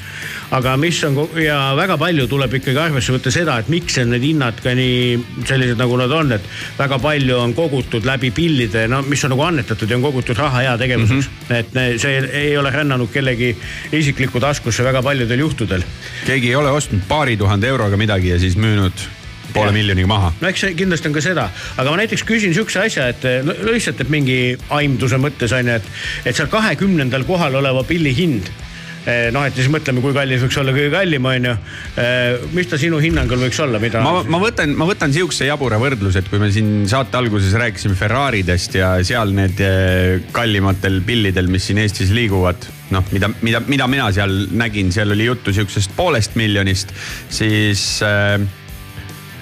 aga 0.56 0.74
mis 0.80 0.98
on 1.06 1.18
ja 1.38 1.58
väga 1.78 1.96
palju 2.00 2.26
tuleb 2.30 2.56
ikkagi 2.58 2.80
arvesse 2.82 3.14
võtta 3.14 3.32
seda, 3.34 3.58
et 3.60 3.68
miks 3.70 3.98
on 4.02 4.10
need 4.14 4.24
hinnad 4.26 4.58
ka 4.64 4.74
nii 4.74 5.44
sellised, 5.46 5.78
nagu 5.78 5.98
nad 6.00 6.14
on, 6.16 6.34
et 6.38 6.48
väga 6.78 6.98
palju 7.02 7.38
on 7.38 7.54
kogutud 7.54 8.08
läbi 8.08 8.32
pillide, 8.34 8.86
no 8.90 9.02
mis 9.06 9.24
on 9.24 9.34
nagu 9.34 9.46
annetatud 9.46 9.90
ja 9.90 10.00
on 10.00 10.08
kogutud 10.08 10.38
raha 10.38 10.64
heategevuseks 10.66 11.28
mm. 11.28 11.46
-hmm. 11.46 11.54
et 11.60 11.74
ne- 11.74 11.98
see 11.98 12.18
ei 12.42 12.56
ole 12.58 12.70
rännanud 12.70 13.12
kellegi 13.12 13.54
isiklikku 13.92 14.40
taskusse 14.40 14.84
väga 14.84 15.02
paljudel 15.02 15.46
juhtudel 15.46 15.86
keegi 16.26 16.48
ei 16.48 16.56
ole 16.56 16.70
ostnud 16.70 17.02
paari 17.08 17.36
tuhande 17.36 17.68
euroga 17.68 17.96
midagi 17.96 18.28
ja 18.28 18.38
siis 18.38 18.56
müünud 18.56 19.19
poole 19.54 19.74
miljoniga 19.74 20.10
maha. 20.10 20.32
no 20.40 20.50
eks 20.50 20.66
see 20.66 20.78
kindlasti 20.78 21.10
on 21.10 21.16
ka 21.16 21.24
seda, 21.24 21.50
aga 21.76 21.92
ma 21.92 22.00
näiteks 22.02 22.24
küsin 22.28 22.56
sihukese 22.56 22.86
asja, 22.86 23.10
et 23.12 23.28
no, 23.46 23.56
lihtsalt, 23.70 24.02
et 24.04 24.10
mingi 24.12 24.40
aimduse 24.76 25.20
mõttes 25.20 25.54
on 25.56 25.70
ju, 25.70 25.78
et, 25.80 25.94
et 26.24 26.36
seal 26.36 26.50
kahekümnendal 26.52 27.26
kohal 27.28 27.60
oleva 27.60 27.84
pilli 27.86 28.12
hind. 28.16 28.50
noh, 29.32 29.44
et 29.48 29.56
siis 29.56 29.70
mõtleme, 29.72 30.02
kui 30.04 30.12
kallis 30.12 30.42
võiks 30.44 30.58
olla 30.60 30.74
kõige 30.76 30.90
kallim, 30.92 31.24
on 31.24 31.46
ju. 31.48 31.52
mis 32.52 32.68
ta 32.68 32.76
sinu 32.78 32.98
hinnangul 33.00 33.40
võiks 33.40 33.60
olla, 33.64 33.80
mida? 33.80 34.02
ma, 34.04 34.20
ma 34.28 34.40
võtan, 34.42 34.74
ma 34.76 34.84
võtan 34.88 35.14
sihukese 35.14 35.48
jabura 35.48 35.78
võrdluse, 35.80 36.20
et 36.20 36.28
kui 36.28 36.42
me 36.42 36.50
siin 36.52 36.84
saate 36.90 37.16
alguses 37.16 37.56
rääkisime 37.56 37.96
Ferraridest 37.96 38.76
ja 38.76 38.92
seal 39.06 39.32
need 39.36 39.64
eh, 39.64 40.20
kallimatel 40.36 41.00
pillidel, 41.06 41.48
mis 41.48 41.70
siin 41.70 41.80
Eestis 41.80 42.12
liiguvad, 42.12 42.68
noh, 42.92 43.08
mida, 43.14 43.32
mida, 43.40 43.64
mida 43.72 43.88
mina 43.88 44.10
seal 44.14 44.36
nägin, 44.52 44.92
seal 44.92 45.16
oli 45.16 45.30
juttu 45.30 45.56
sihukesest 45.56 45.96
poolest 45.96 46.36
miljonist, 46.36 46.92
siis 47.32 48.02
äh, 48.04 48.36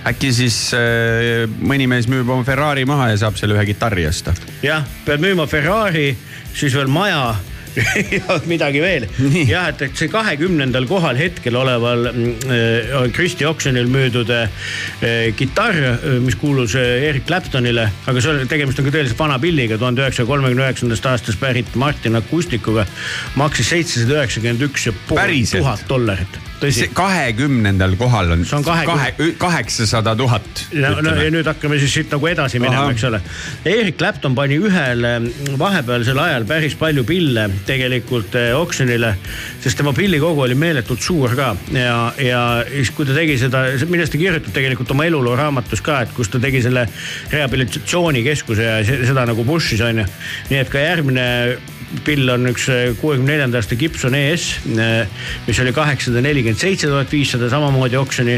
äkki 0.06 0.32
siis 0.34 0.56
äh, 0.76 1.44
mõni 1.60 1.88
mees 1.90 2.08
müüb 2.10 2.28
oma 2.28 2.46
Ferrari 2.46 2.86
maha 2.88 3.10
ja 3.12 3.20
saab 3.24 3.38
selle 3.40 3.58
ühe 3.58 3.66
kitarri 3.72 4.06
osta. 4.08 4.34
jah, 4.62 4.86
pead 5.06 5.24
müüma 5.24 5.48
Ferrari, 5.50 6.10
siis 6.54 6.76
veel 6.76 6.90
maja 6.92 7.36
ja 8.16 8.38
midagi 8.48 8.80
veel. 8.82 9.06
jah, 9.48 9.68
et, 9.70 9.82
et 9.86 9.98
see 9.98 10.10
kahekümnendal 10.12 10.86
kohal 10.90 11.18
hetkel 11.18 11.56
oleval 11.58 12.08
mm, 12.10 12.50
äh, 12.54 12.98
Kristi 13.14 13.46
oksjonil 13.48 13.88
müüdud 13.92 14.32
äh, 14.34 14.48
kitarr, 15.38 15.78
mis 16.24 16.38
kuulus 16.40 16.76
äh, 16.78 17.08
Erik 17.10 17.26
Claptonile, 17.28 17.88
aga 18.08 18.24
see 18.24 18.34
oli, 18.34 18.48
tegemist 18.50 18.82
on 18.82 18.88
ka 18.88 18.94
tõeliselt 18.94 19.20
vana 19.20 19.38
pilliga, 19.42 19.78
tuhande 19.80 20.04
üheksasaja 20.04 20.30
kolmekümne 20.30 20.66
üheksandast 20.66 21.10
aastast 21.12 21.40
pärit 21.42 21.74
Martin 21.78 22.18
akustikuga. 22.18 22.86
maksis 23.38 23.72
seitsesada 23.74 24.22
üheksakümmend 24.22 24.68
üks 24.68 24.88
ja 24.88 24.94
pool 25.08 25.36
tuhat 25.52 25.84
dollarit, 25.90 26.40
tõsi. 26.60 26.88
kahekümnendal 26.94 27.96
kohal 28.00 28.32
on 28.34 28.44
on 28.56 28.64
kahe, 28.64 29.12
kaheksasada 29.38 30.14
tuhat. 30.16 30.64
no, 30.72 30.92
no 31.04 31.14
ja 31.18 31.30
nüüd 31.32 31.46
hakkame 31.48 31.78
siis 31.78 31.94
siit 31.98 32.12
nagu 32.12 32.26
edasi 32.30 32.60
minema, 32.62 32.90
eks 32.92 33.04
ole. 33.08 33.20
Erik 33.68 33.98
Clapton 33.98 34.34
pani 34.34 34.58
ühele 34.58 35.12
vahepealsel 35.58 36.18
ajal 36.22 36.46
päris 36.48 36.74
palju 36.78 37.04
pille 37.08 37.48
tegelikult 37.66 38.34
eh, 38.38 38.50
oksjonile, 38.58 39.14
sest 39.62 39.78
tema 39.78 39.92
pillikogu 39.96 40.46
oli 40.46 40.56
meeletult 40.58 41.02
suur 41.04 41.34
ka 41.38 41.54
ja, 41.74 41.96
ja 42.22 42.42
siis, 42.68 42.92
kui 42.96 43.06
ta 43.08 43.16
tegi 43.16 43.38
seda, 43.40 43.64
millest 43.88 44.14
ta 44.14 44.20
kirjutab 44.20 44.54
tegelikult 44.54 44.94
oma 44.94 45.06
eluloo 45.08 45.36
raamatus 45.38 45.82
ka, 45.84 46.02
et 46.06 46.14
kus 46.16 46.30
ta 46.32 46.40
tegi 46.42 46.62
selle 46.64 46.86
rehabilitatsioonikeskuse 47.32 48.70
ja 48.70 48.78
se- 48.84 49.02
seda 49.08 49.26
nagu 49.28 49.44
push'is 49.48 49.82
on 49.84 50.02
ju. 50.02 50.06
nii 50.50 50.62
et 50.62 50.72
ka 50.72 50.82
järgmine 50.82 51.26
pill 52.04 52.28
on 52.28 52.48
üks 52.50 52.66
kuuekümne 53.00 53.32
neljanda 53.32 53.60
aasta 53.60 53.76
Gibson 53.78 54.14
ES, 54.14 54.44
mis 55.46 55.60
oli 55.62 55.72
kaheksasada 55.72 56.20
nelikümmend 56.24 56.60
seitse 56.60 56.88
tuhat 56.90 57.12
viissada, 57.12 57.48
samamoodi 57.52 57.96
oksjoni, 57.96 58.36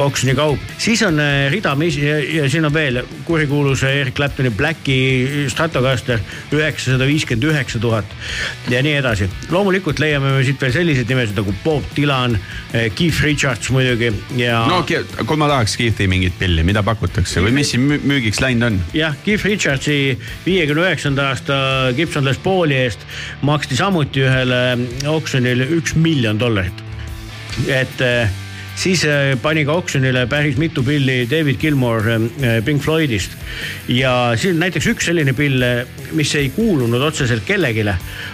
oksjoni 0.00 0.34
kaup. 0.38 0.72
siis 0.78 1.02
on 1.06 1.20
äh, 1.22 1.46
ridamisi 1.52 2.02
ja, 2.06 2.18
ja 2.18 2.48
siin 2.50 2.66
on 2.66 2.74
veel 2.74 3.02
kurikuulus 3.24 3.84
Erik 3.86 4.14
Claptoni 4.18 4.50
Blacki 4.50 5.46
Stratocaster 5.52 6.18
üheksasada 6.52 7.06
viiskümmend 7.06 7.46
üheksa 7.52 7.78
tuhat 7.82 8.16
ja 8.70 8.82
nii 8.82 8.96
edasi. 8.98 9.30
loomulikult 9.50 10.02
leiame 10.02 10.34
me 10.34 10.44
siit 10.44 10.60
veel 10.60 10.74
selliseid 10.74 11.10
nimesid 11.10 11.38
nagu 11.38 11.54
Bob 11.64 11.86
Dylan, 11.96 12.38
Keith 12.72 13.22
Richards 13.22 13.70
muidugi 13.70 14.10
ja 14.40 14.64
no 14.70 14.82
kui 14.86 15.38
ma 15.38 15.48
tahaks 15.50 15.76
Keith'i 15.78 16.08
mingit 16.10 16.34
pilli, 16.38 16.66
mida 16.66 16.82
pakutakse 16.86 17.42
või 17.44 17.54
mis 17.54 17.70
siin 17.74 17.86
müü- 17.86 18.02
müügiks 18.02 18.42
läinud 18.42 18.70
on? 18.70 18.82
jah, 18.96 19.14
Keith 19.24 19.46
Richardsi 19.46 20.18
viiekümne 20.46 20.88
üheksanda 20.88 21.30
aasta 21.30 21.60
Gibson 21.96 22.26
Les 22.26 22.38
Pauli 22.42 22.79
eest 22.84 23.06
maksti 23.46 23.78
samuti 23.78 24.24
ühele 24.26 24.60
oksjonile 25.10 25.68
üks 25.78 25.96
miljon 25.96 26.38
dollarit. 26.40 26.84
et 27.68 28.00
eh, 28.00 28.30
siis 28.78 29.04
eh, 29.04 29.34
pani 29.42 29.64
ka 29.68 29.76
oksjonile 29.80 30.26
päris 30.30 30.56
mitu 30.56 30.82
pilli 30.86 31.26
David 31.30 31.60
Gilmour 31.60 32.08
eh, 32.08 32.60
Pink 32.64 32.82
Floydist 32.82 33.36
ja 33.88 34.32
siin 34.36 34.58
näiteks 34.60 34.86
üks 34.94 35.10
selline 35.10 35.34
pill, 35.36 35.64
mis 36.16 36.34
ei 36.34 36.50
kuulunud 36.54 37.02
otseselt 37.02 37.44
kellelegi, 37.46 37.86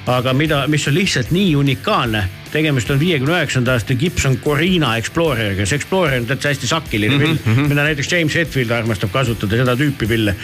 aga 0.06 0.32
mida, 0.32 0.66
mis 0.68 0.86
on 0.88 0.94
lihtsalt 0.94 1.32
nii 1.34 1.54
unikaalne 1.56 2.24
tegemist 2.52 2.90
on 2.90 3.00
viiekümne 3.00 3.34
üheksanda 3.36 3.74
aasta 3.76 3.94
Gibson 3.98 4.38
Corina 4.44 4.96
Exploreriga, 5.00 5.66
see 5.66 5.78
Explorer 5.80 6.20
on 6.20 6.28
täitsa 6.28 6.52
hästi 6.52 6.70
sakiline 6.70 7.18
pill 7.18 7.34
mm, 7.34 7.38
-hmm. 7.46 7.68
mida 7.70 7.84
näiteks 7.84 8.12
James 8.12 8.34
Hetfield 8.34 8.70
armastab 8.70 9.12
kasutada, 9.12 9.56
seda 9.56 9.74
tüüpi 9.76 10.08
pille. 10.08 10.34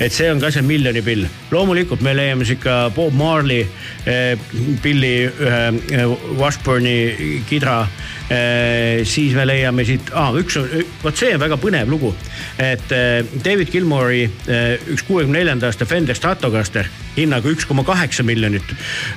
et 0.00 0.12
see 0.12 0.30
on 0.32 0.40
ka 0.40 0.50
see 0.50 0.62
miljoni 0.62 1.02
pill. 1.02 1.26
loomulikult 1.50 2.00
me 2.00 2.16
leiame 2.16 2.44
siit 2.44 2.60
ka 2.60 2.90
Bob 2.94 3.14
Marley 3.14 3.66
eh, 4.06 4.38
pilli 4.82 5.14
ühe 5.26 5.62
eh, 5.92 6.16
Washburni 6.38 7.42
kidra 7.48 7.88
eh,. 8.30 9.04
siis 9.04 9.34
me 9.34 9.46
leiame 9.46 9.84
siit 9.84 10.10
ah,, 10.14 10.32
üks 10.34 10.56
on, 10.56 10.68
vot 11.02 11.16
see 11.16 11.34
on 11.34 11.40
väga 11.40 11.56
põnev 11.60 11.90
lugu, 11.90 12.14
et 12.58 12.92
eh, 12.92 13.24
David 13.44 13.70
Gilmori 13.70 14.24
eh, 14.24 14.78
üks 14.88 15.02
kuuekümne 15.08 15.38
neljanda 15.38 15.66
aasta 15.66 15.86
Fender 15.86 16.16
Stratocaster 16.16 16.88
hinnaga 17.20 17.50
üks 17.52 17.66
koma 17.68 17.84
kaheksa 17.86 18.24
miljonit 18.26 18.74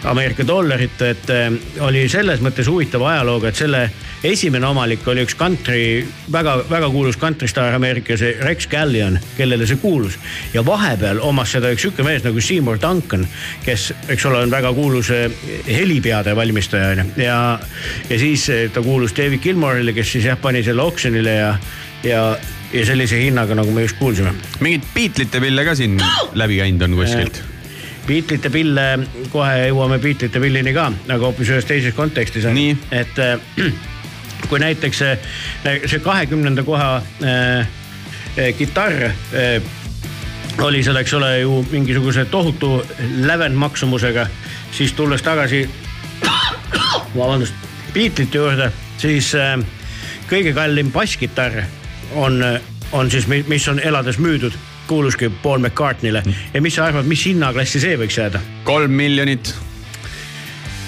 Ameerika 0.09 0.45
dollarit, 0.47 1.01
et 1.01 1.29
eh, 1.33 1.49
oli 1.83 2.05
selles 2.11 2.41
mõttes 2.43 2.67
huvitava 2.69 3.11
ajalooga, 3.13 3.49
et 3.49 3.59
selle 3.59 3.83
esimene 4.23 4.67
omanik 4.67 5.05
oli 5.07 5.23
üks 5.25 5.35
country, 5.39 6.03
väga-väga 6.31 6.89
kuulus 6.93 7.17
kantristaar 7.19 7.75
Ameerikas, 7.75 8.23
Rex 8.43 8.67
Gallion, 8.71 9.19
kellele 9.37 9.67
see 9.67 9.79
kuulus. 9.81 10.17
ja 10.53 10.65
vahepeal 10.65 11.19
omas 11.23 11.51
seda 11.55 11.71
üks 11.73 11.85
sihuke 11.85 12.05
mees 12.07 12.23
nagu 12.23 12.41
Seymour 12.41 12.79
Duncan, 12.81 13.27
kes, 13.65 13.91
eks 14.07 14.25
ole, 14.29 14.43
on 14.45 14.51
väga 14.53 14.73
kuulus 14.73 15.11
eh, 15.13 15.29
helipeade 15.67 16.35
valmistaja 16.35 16.91
on 16.93 17.03
ju, 17.03 17.23
ja, 17.25 17.37
ja 18.09 18.19
siis 18.19 18.49
eh, 18.49 18.67
ta 18.73 18.83
kuulus 18.85 19.15
David 19.17 19.43
Gilmore'ile, 19.43 19.95
kes 19.95 20.15
siis 20.17 20.27
jah, 20.31 20.39
pani 20.39 20.63
selle 20.63 20.83
oksjonile 20.83 21.37
ja, 21.39 21.55
ja, 22.07 22.25
ja 22.73 22.85
sellise 22.85 23.19
hinnaga, 23.21 23.55
nagu 23.59 23.71
me 23.71 23.87
just 23.87 23.99
kuulsime 23.99 24.33
mingit 24.63 24.87
Beatlesite 24.95 25.41
pille 25.43 25.65
ka 25.67 25.75
siin 25.77 25.99
läbi 26.39 26.61
käinud 26.61 26.87
on 26.87 27.01
kuskilt? 27.03 27.43
Beatlesite 28.07 28.49
pille, 28.51 28.85
kohe 29.31 29.67
jõuame 29.69 29.99
Beatlesite 30.03 30.41
pillini 30.43 30.73
ka, 30.75 30.89
aga 31.07 31.21
hoopis 31.23 31.53
ühes 31.53 31.67
teises 31.67 31.95
kontekstis. 31.95 32.45
Et 32.91 33.19
äh, 33.19 33.37
kui 34.49 34.59
näiteks 34.59 34.99
see, 34.99 35.13
see 35.87 36.01
kahekümnenda 36.03 36.65
koha 36.67 36.97
äh, 37.23 37.67
äh, 38.37 38.51
kitarr 38.57 39.07
äh, 39.07 39.55
oli 40.61 40.83
seal, 40.83 40.99
eks 40.99 41.13
ole 41.17 41.31
ju 41.39 41.61
mingisuguse 41.71 42.25
tohutu 42.25 42.75
lävendmaksumusega, 43.23 44.27
siis 44.71 44.93
tulles 44.93 45.23
tagasi, 45.23 45.63
vabandust, 47.17 47.55
Beatlesite 47.93 48.37
juurde, 48.37 48.69
siis 48.97 49.31
äh, 49.39 49.55
kõige 50.29 50.53
kallim 50.53 50.91
basskitarr 50.91 51.63
on, 52.19 52.43
on 52.93 53.11
siis, 53.11 53.27
mis 53.27 53.67
on 53.67 53.79
elades 53.79 54.19
müüdud 54.21 54.55
kuuluski 54.87 55.29
Paul 55.43 55.59
McCartneyle 55.59 56.23
ja 56.53 56.61
mis 56.61 56.75
sa 56.75 56.85
arvad, 56.85 57.07
mis 57.09 57.25
hinnaklassi 57.25 57.81
see 57.83 57.97
võiks 57.99 58.17
jääda? 58.19 58.41
kolm 58.63 58.91
miljonit. 58.91 59.53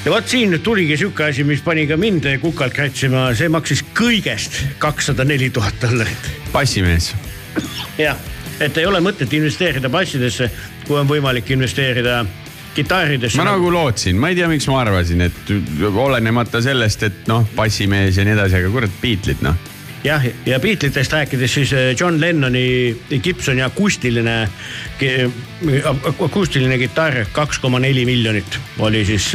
ja 0.05 0.13
vot 0.13 0.27
siin 0.29 0.53
nüüd 0.53 0.63
tuligi 0.63 0.97
sihuke 0.97 1.29
asi, 1.31 1.43
mis 1.43 1.63
pani 1.65 1.87
ka 1.87 1.97
mind 1.97 2.27
kukalt 2.41 2.73
kratsima, 2.75 3.27
see 3.35 3.49
maksis 3.49 3.83
kõigest 3.97 4.61
kakssada 4.79 5.25
neli 5.25 5.49
tuhat 5.49 5.81
dollarit. 5.81 6.31
bassimees. 6.53 7.13
jah, 7.97 8.17
et 8.59 8.77
ei 8.77 8.85
ole 8.85 9.01
mõtet 9.03 9.33
investeerida 9.33 9.89
bassidesse, 9.89 10.51
kui 10.87 10.99
on 10.99 11.09
võimalik 11.09 11.49
investeerida 11.55 12.25
kitarridesse. 12.75 13.39
ma 13.39 13.49
nagu 13.49 13.71
lootsin, 13.71 14.19
ma 14.19 14.29
ei 14.29 14.37
tea, 14.37 14.49
miks 14.51 14.67
ma 14.69 14.81
arvasin, 14.83 15.25
et 15.25 15.55
olenemata 15.89 16.61
sellest, 16.61 17.07
et 17.07 17.31
noh, 17.31 17.47
bassimees 17.55 18.19
ja 18.19 18.27
nii 18.27 18.35
edasi, 18.37 18.59
aga 18.59 18.73
kurat, 18.75 19.01
Beatlesid 19.01 19.47
noh. 19.47 19.57
jah, 20.05 20.25
ja 20.45 20.59
Beatlesitest 20.59 21.13
rääkides 21.13 21.53
siis 21.53 21.73
eh, 21.73 21.95
John 21.99 22.19
Lennoni 22.21 22.97
Gibsoni 23.23 23.63
akustiline, 23.65 24.49
akustiline 26.19 26.77
kitarr, 26.81 27.25
kaks 27.33 27.59
koma 27.63 27.79
neli 27.81 28.05
miljonit 28.05 28.59
oli 28.79 29.05
siis, 29.05 29.31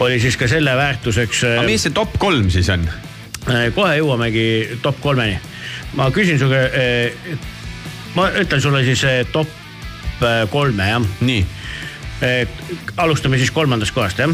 oli 0.00 0.20
siis 0.20 0.36
ka 0.36 0.48
selle 0.48 0.76
väärtuseks. 0.76 1.44
aga 1.56 1.66
mis 1.66 1.88
see 1.88 1.94
top 1.94 2.14
kolm 2.22 2.50
siis 2.50 2.70
on? 2.72 2.86
kohe 3.74 3.96
jõuamegi 3.98 4.46
top 4.82 5.00
kolmeni. 5.02 5.38
ma 5.98 6.10
küsin 6.14 6.38
su, 6.38 6.50
ma 8.14 8.30
ütlen 8.38 8.62
sulle 8.62 8.84
siis 8.86 9.02
top 9.32 9.50
kolme 10.50 10.88
jah. 10.92 11.10
nii. 11.20 11.46
alustame 13.02 13.38
siis 13.38 13.50
kolmandast 13.50 13.94
kohast 13.94 14.22
jah. 14.22 14.30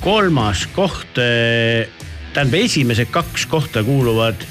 kolmas 0.00 0.64
koht, 0.72 1.20
tähendab 2.34 2.60
esimesed 2.60 3.10
kaks 3.10 3.46
kohta 3.50 3.84
kuuluvad 3.86 4.46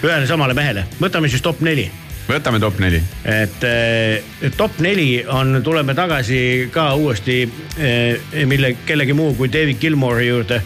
ühele 0.00 0.26
samale 0.26 0.54
mehele, 0.56 0.86
võtame 1.00 1.28
siis 1.28 1.42
top 1.44 1.60
neli 1.64 1.90
võtame 2.30 2.60
top 2.62 2.78
neli. 2.80 3.00
et 3.26 3.64
eh, 3.66 4.50
top 4.56 4.78
neli 4.84 5.22
on, 5.26 5.60
tuleme 5.64 5.94
tagasi 5.98 6.68
ka 6.72 6.90
uuesti 6.98 7.38
eh, 7.78 8.44
mille, 8.46 8.74
kellegi 8.86 9.16
muu 9.16 9.34
kui 9.38 9.50
David 9.52 9.80
Gilmore'i 9.82 10.28
juurde, 10.28 10.60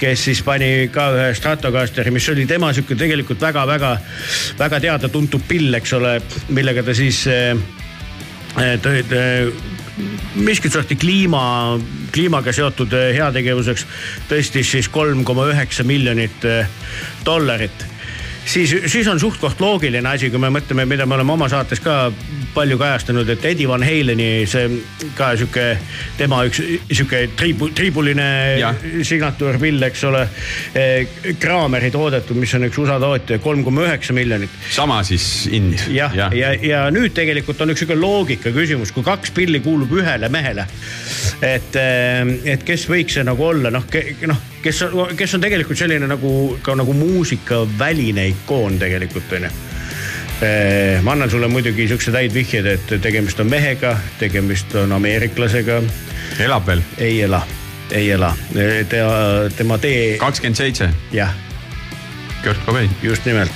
kes 0.00 0.26
siis 0.30 0.42
pani 0.46 0.88
ka 0.94 1.08
ühe 1.16 1.32
Stratocasteri, 1.38 2.12
mis 2.14 2.28
oli 2.32 2.46
tema 2.46 2.70
sihuke 2.72 2.98
tegelikult 2.98 3.42
väga-väga-väga 3.48 4.82
teada-tuntud 4.84 5.48
pill, 5.48 5.74
eks 5.80 5.96
ole, 5.98 6.18
millega 6.54 6.86
ta 6.86 6.94
siis 6.96 7.24
eh, 7.32 7.56
tõi 8.84 9.02
eh, 9.02 9.76
miskit 10.34 10.72
sorti 10.72 10.96
kliima, 10.96 11.42
kliimaga 12.14 12.52
seotud 12.54 12.92
eh, 12.96 13.12
heategevuseks 13.18 13.86
tõstis 14.30 14.74
siis 14.76 14.88
kolm 14.92 15.24
koma 15.26 15.48
üheksa 15.52 15.86
miljonit 15.88 16.44
eh, 16.48 16.68
dollarit 17.26 17.86
siis, 18.48 18.74
siis 18.86 19.08
on 19.08 19.20
suht-koht 19.20 19.60
loogiline 19.60 20.08
asi, 20.08 20.30
kui 20.32 20.40
me 20.40 20.50
mõtleme, 20.52 20.86
mida 20.88 21.06
me 21.06 21.18
oleme 21.18 21.34
oma 21.34 21.48
saates 21.50 21.80
ka 21.84 22.08
palju 22.54 22.78
kajastanud, 22.80 23.28
et 23.28 23.44
Eddie 23.44 23.68
Van 23.68 23.82
Haleni 23.84 24.46
see 24.48 24.80
ka 25.18 25.30
sihuke, 25.38 25.66
tema 26.18 26.40
üks 26.48 26.62
sihuke 26.88 27.22
triibu, 27.38 27.68
triibuline 27.76 28.28
signatuurpill, 29.06 29.82
eks 29.90 30.04
ole. 30.08 30.24
Kraameri 31.38 31.92
toodetud, 31.94 32.38
mis 32.40 32.54
on 32.56 32.66
üks 32.68 32.80
USA 32.82 32.98
tootja, 33.02 33.38
kolm 33.44 33.62
koma 33.66 33.86
üheksa 33.86 34.16
miljonit 34.16 34.54
sama 34.74 35.00
siis 35.06 35.26
hind. 35.52 35.78
jah, 35.94 36.14
ja, 36.16 36.30
ja, 36.34 36.52
ja 36.64 36.82
nüüd 36.94 37.14
tegelikult 37.16 37.60
on 37.62 37.74
üks 37.74 37.84
sihuke 37.84 37.98
loogika 37.98 38.52
küsimus, 38.54 38.92
kui 38.96 39.06
kaks 39.06 39.32
pilli 39.36 39.60
kuulub 39.64 39.92
ühele 40.00 40.30
mehele. 40.32 40.66
et, 41.44 41.76
et 41.78 42.64
kes 42.66 42.88
võiks 42.90 43.18
see 43.18 43.26
nagu 43.26 43.44
olla, 43.44 43.72
noh, 43.74 43.84
noh, 44.30 44.46
kes, 44.62 44.84
kes 45.16 45.34
on 45.34 45.44
tegelikult 45.44 45.78
selline 45.78 46.08
nagu 46.10 46.32
ka 46.62 46.74
nagu 46.78 46.94
muusikaväline 46.96 48.28
ikoon 48.34 48.78
tegelikult 48.78 49.32
onju. 49.38 49.50
ma 51.02 51.12
annan 51.12 51.30
sulle 51.30 51.48
muidugi 51.50 51.88
siukseid 51.88 52.14
häid 52.14 52.34
vihjeid, 52.34 52.66
et 52.66 52.94
tegemist 53.02 53.40
on 53.40 53.50
mehega, 53.50 53.96
tegemist 54.20 54.74
on 54.78 54.92
ameeriklasega, 54.94 55.80
elab 56.44 56.66
veel? 56.66 56.84
ei 56.98 57.20
ela, 57.26 57.42
ei 57.90 58.10
ela, 58.14 58.30
ta, 58.88 59.04
tema 59.56 59.78
tee, 59.82 60.16
kakskümmend 60.22 60.62
seitse, 60.62 60.90
jah 61.12 61.34
Kurt 62.48 62.64
Cobain. 62.64 62.90
just 63.02 63.24
nimelt. 63.24 63.50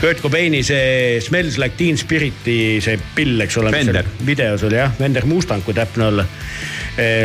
Kurt 0.00 0.20
Cobaini 0.20 0.62
see 0.62 1.20
Smells 1.20 1.58
Like 1.58 1.74
Teen 1.76 1.98
Spiriti 1.98 2.78
see 2.80 2.98
pill, 3.14 3.40
eks 3.40 3.56
ole. 3.58 3.72
Videos 4.26 4.62
oli 4.62 4.76
jah, 4.78 4.92
Vender 5.00 5.26
Mustang, 5.26 5.64
kui 5.64 5.74
täpne 5.74 6.06
olla. 6.06 6.24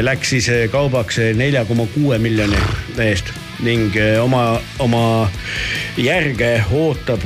Läks 0.01 0.31
siis 0.33 0.47
eh, 0.49 0.63
kaubaks 0.73 1.19
nelja 1.37 1.65
koma 1.69 1.85
kuue 1.93 2.17
miljoni 2.21 2.57
eest 3.01 3.29
ning 3.61 3.93
eh, 3.97 4.17
oma, 4.21 4.57
oma 4.81 5.03
järge 5.97 6.49
ootab 6.71 7.25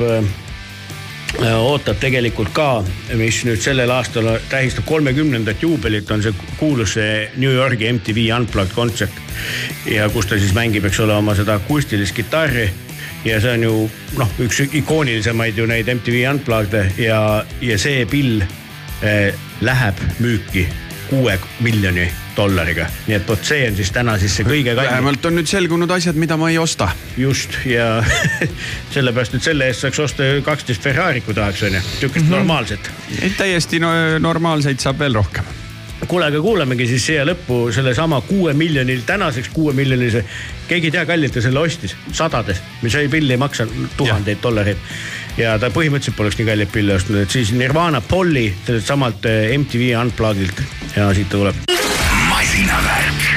ootab 1.44 2.00
tegelikult 2.02 2.52
ka, 2.56 2.68
mis 3.20 3.40
nüüd 3.48 3.62
sellel 3.64 3.92
aastal 3.94 4.28
tähistab 4.50 4.88
kolmekümnendat 4.88 5.64
juubelit, 5.64 6.12
on 6.12 6.24
see 6.24 6.36
kuulus 6.60 6.96
see 6.98 7.28
New 7.40 7.56
Yorgi 7.56 7.88
MTV 7.94 8.28
Unplugged 8.36 8.76
kontsert. 8.76 9.24
ja 9.86 10.10
kus 10.12 10.28
ta 10.28 10.40
siis 10.40 10.56
mängib, 10.56 10.88
eks 10.88 11.00
ole, 11.04 11.16
oma 11.16 11.36
seda 11.36 11.56
akustilist 11.62 12.16
kitarri 12.16 12.68
ja 13.28 13.42
see 13.44 13.54
on 13.58 13.64
ju 13.64 13.76
noh, 14.18 14.36
üks 14.44 14.62
ikoonilisemaid 14.68 15.58
ju 15.58 15.68
neid 15.70 15.90
MTV 15.94 16.24
Unplugged'e 16.32 16.86
ja, 17.02 17.22
ja 17.62 17.80
see 17.82 18.06
pill 18.10 18.42
eh, 19.02 19.34
läheb 19.62 20.02
müüki 20.20 20.68
kuue 21.10 21.38
miljoni 21.64 22.08
dollariga, 22.38 22.86
nii 23.08 23.16
et 23.18 23.30
vot 23.30 23.44
see 23.48 23.68
on 23.70 23.78
siis 23.78 23.90
täna 23.96 24.18
siis 24.22 24.36
see 24.38 24.46
kõige 24.46 24.74
kallim. 24.76 24.92
vähemalt 24.92 25.26
on 25.30 25.38
nüüd 25.40 25.50
selgunud 25.50 25.92
asjad, 25.96 26.18
mida 26.20 26.38
ma 26.38 26.52
ei 26.52 26.58
osta. 26.62 26.90
just 27.18 27.56
ja 27.66 28.04
sellepärast, 28.96 29.38
et 29.40 29.48
selle 29.48 29.70
eest 29.72 29.86
saaks 29.86 30.02
osta 30.04 30.28
kaksteist 30.46 30.84
Ferrari, 30.84 31.24
kui 31.26 31.38
tahaks 31.38 31.64
onju, 31.64 31.82
sihukest 32.00 32.26
mm 32.26 32.32
-hmm. 32.32 32.36
normaalset. 32.36 32.92
täiesti 33.38 33.80
no, 33.80 33.94
normaalseid 34.20 34.80
saab 34.80 35.00
veel 35.00 35.14
rohkem. 35.14 35.44
kuule, 36.06 36.26
aga 36.30 36.42
kuulamegi 36.42 36.88
siis 36.88 37.06
siia 37.10 37.26
lõppu 37.26 37.68
sellesama 37.74 38.22
kuue 38.28 38.54
miljonil, 38.54 39.02
tänaseks 39.06 39.50
kuue 39.54 39.74
miljonilise. 39.74 40.24
keegi 40.68 40.88
ei 40.88 40.92
tea, 40.92 41.06
kallilt 41.06 41.34
ta 41.34 41.42
selle 41.42 41.60
ostis, 41.60 41.96
sadades, 42.12 42.62
mis 42.82 42.96
ei 42.96 43.10
pilli 43.10 43.34
ei 43.34 43.42
maksa 43.42 43.68
tuhandeid 43.98 44.44
dollareid. 44.44 44.78
ja 45.38 45.58
ta 45.60 45.70
põhimõtteliselt 45.70 46.18
poleks 46.18 46.38
nii 46.38 46.48
kalleid 46.48 46.72
pille 46.72 46.94
ostnud, 46.94 47.22
et 47.22 47.32
siis 47.32 47.52
Nirvana 47.52 48.02
Polly 48.02 48.52
sellelt 48.66 48.86
samalt 48.86 49.26
eh, 49.26 49.58
MTV 49.58 49.94
Unplugged'ilt 50.02 50.62
ja 50.96 51.14
siit 51.14 51.30
ta 51.30 51.38
tuleb. 51.38 51.56
masinavärk. 52.30 53.28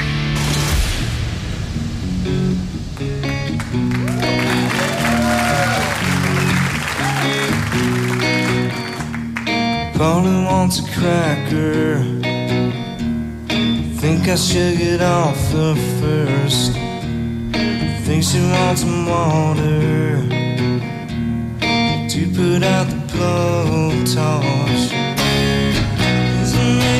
Polly 10.01 10.43
wants 10.45 10.79
a 10.79 10.83
cracker. 10.95 12.30
Think 14.11 14.27
I 14.27 14.35
should 14.35 14.77
get 14.77 15.01
off 15.01 15.37
the 15.53 15.73
first. 16.01 16.73
Think 18.05 18.23
she 18.25 18.41
wants 18.41 18.81
some 18.81 19.05
water 19.05 20.27
to 22.11 22.21
put 22.35 22.61
out 22.61 22.87
the 22.89 22.99
blowtorch. 23.13 24.83
Isn't 26.43 26.73
me 26.83 26.97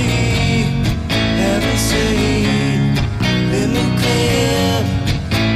heaven 1.35 1.77
seen? 1.77 2.95
Let 3.51 3.67
me 3.75 3.83
clip 3.99 4.85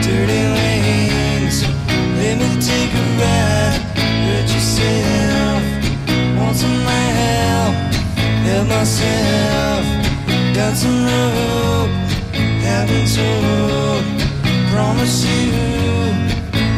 dirty 0.03 0.44
wings. 0.56 1.64
Let 2.19 2.36
me 2.38 2.49
take 2.60 2.91
a 2.91 3.06
ride. 3.22 3.80
Hurt 4.27 4.49
yourself. 4.56 5.64
Want 6.38 6.57
some 6.57 6.84
help? 6.84 7.76
Help 8.44 8.68
myself. 8.68 9.94
Got 10.56 10.77
some 10.77 11.03
rope. 11.03 11.90
Haven't 12.64 13.07
told. 13.14 14.03
Promise 14.72 15.26
you. 15.26 15.52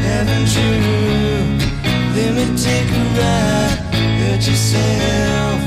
Haven't 0.01 0.47
true. 0.49 1.45
Let 2.15 2.31
me 2.33 2.45
take 2.57 2.89
a 2.89 3.03
ride. 3.19 3.77
Hurt 4.17 4.47
yourself. 4.47 5.61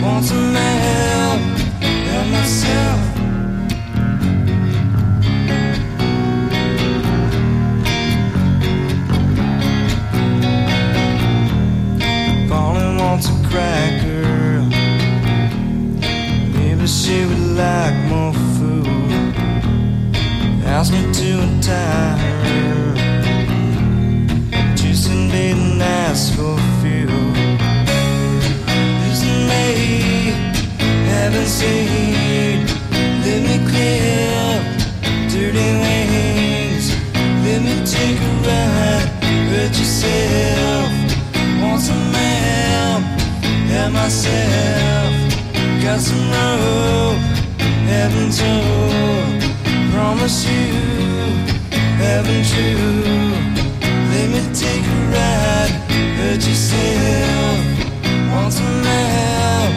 Want 0.00 0.24
some 0.26 0.54
help? 0.54 1.40
Help 2.06 2.26
myself. 2.28 3.00
Pauline 12.48 12.96
wants 12.96 13.26
a 13.28 13.48
cracker. 13.48 14.09
She 16.90 17.24
would 17.24 17.56
like 17.56 17.94
more 18.08 18.34
food. 18.58 18.86
Ask 20.64 20.92
me 20.92 21.02
to 21.12 21.28
untie 21.44 22.18
her. 22.44 22.94
Just 24.74 25.08
didn't 25.08 25.80
ask 25.80 26.34
for 26.34 26.56
fuel. 26.80 27.30
Isn't 29.08 29.42
me 29.50 30.32
haven't 31.10 31.46
seen? 31.46 32.66
Let 33.24 33.40
me 33.46 33.56
clip 33.70 34.62
dirty 35.30 35.70
wings. 35.82 36.86
Let 37.44 37.60
me 37.66 37.74
take 37.86 38.18
a 38.18 38.32
ride. 38.46 39.08
Hurt 39.52 39.74
yourself. 39.78 40.90
Want 41.62 41.80
some 41.80 42.12
help? 42.14 43.02
and 43.78 43.94
myself. 43.94 45.29
Got 45.82 46.00
some 46.00 46.30
rope, 46.30 47.18
heaven 47.88 48.30
told. 48.30 49.42
Promise 49.92 50.44
you, 50.44 50.72
heaven 51.96 52.44
true. 52.44 53.02
Let 54.12 54.28
me 54.30 54.40
take 54.54 54.84
a 54.84 54.98
ride, 55.14 55.72
hurt 56.18 56.42
yourself. 56.46 57.58
Want 58.30 58.52
some 58.52 58.84
help, 58.84 59.72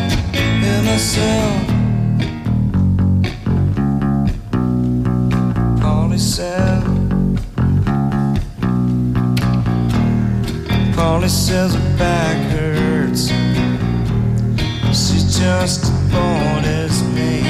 hurt 0.61 0.83
myself. 0.83 1.63
Polly 5.81 6.17
said. 6.17 6.83
Polly 10.95 11.29
says 11.29 11.73
her 11.75 11.97
back 11.97 12.37
hurts. 12.51 12.62
Just 15.43 15.83
as 16.63 17.03
me. 17.15 17.43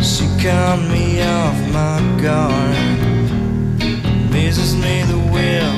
She 0.00 0.24
cut 0.40 0.78
me 0.88 1.20
off 1.20 1.58
my 1.72 1.98
guard. 2.22 2.76
Amazes 4.28 4.76
me 4.76 5.02
the 5.10 5.18
will 5.34 5.74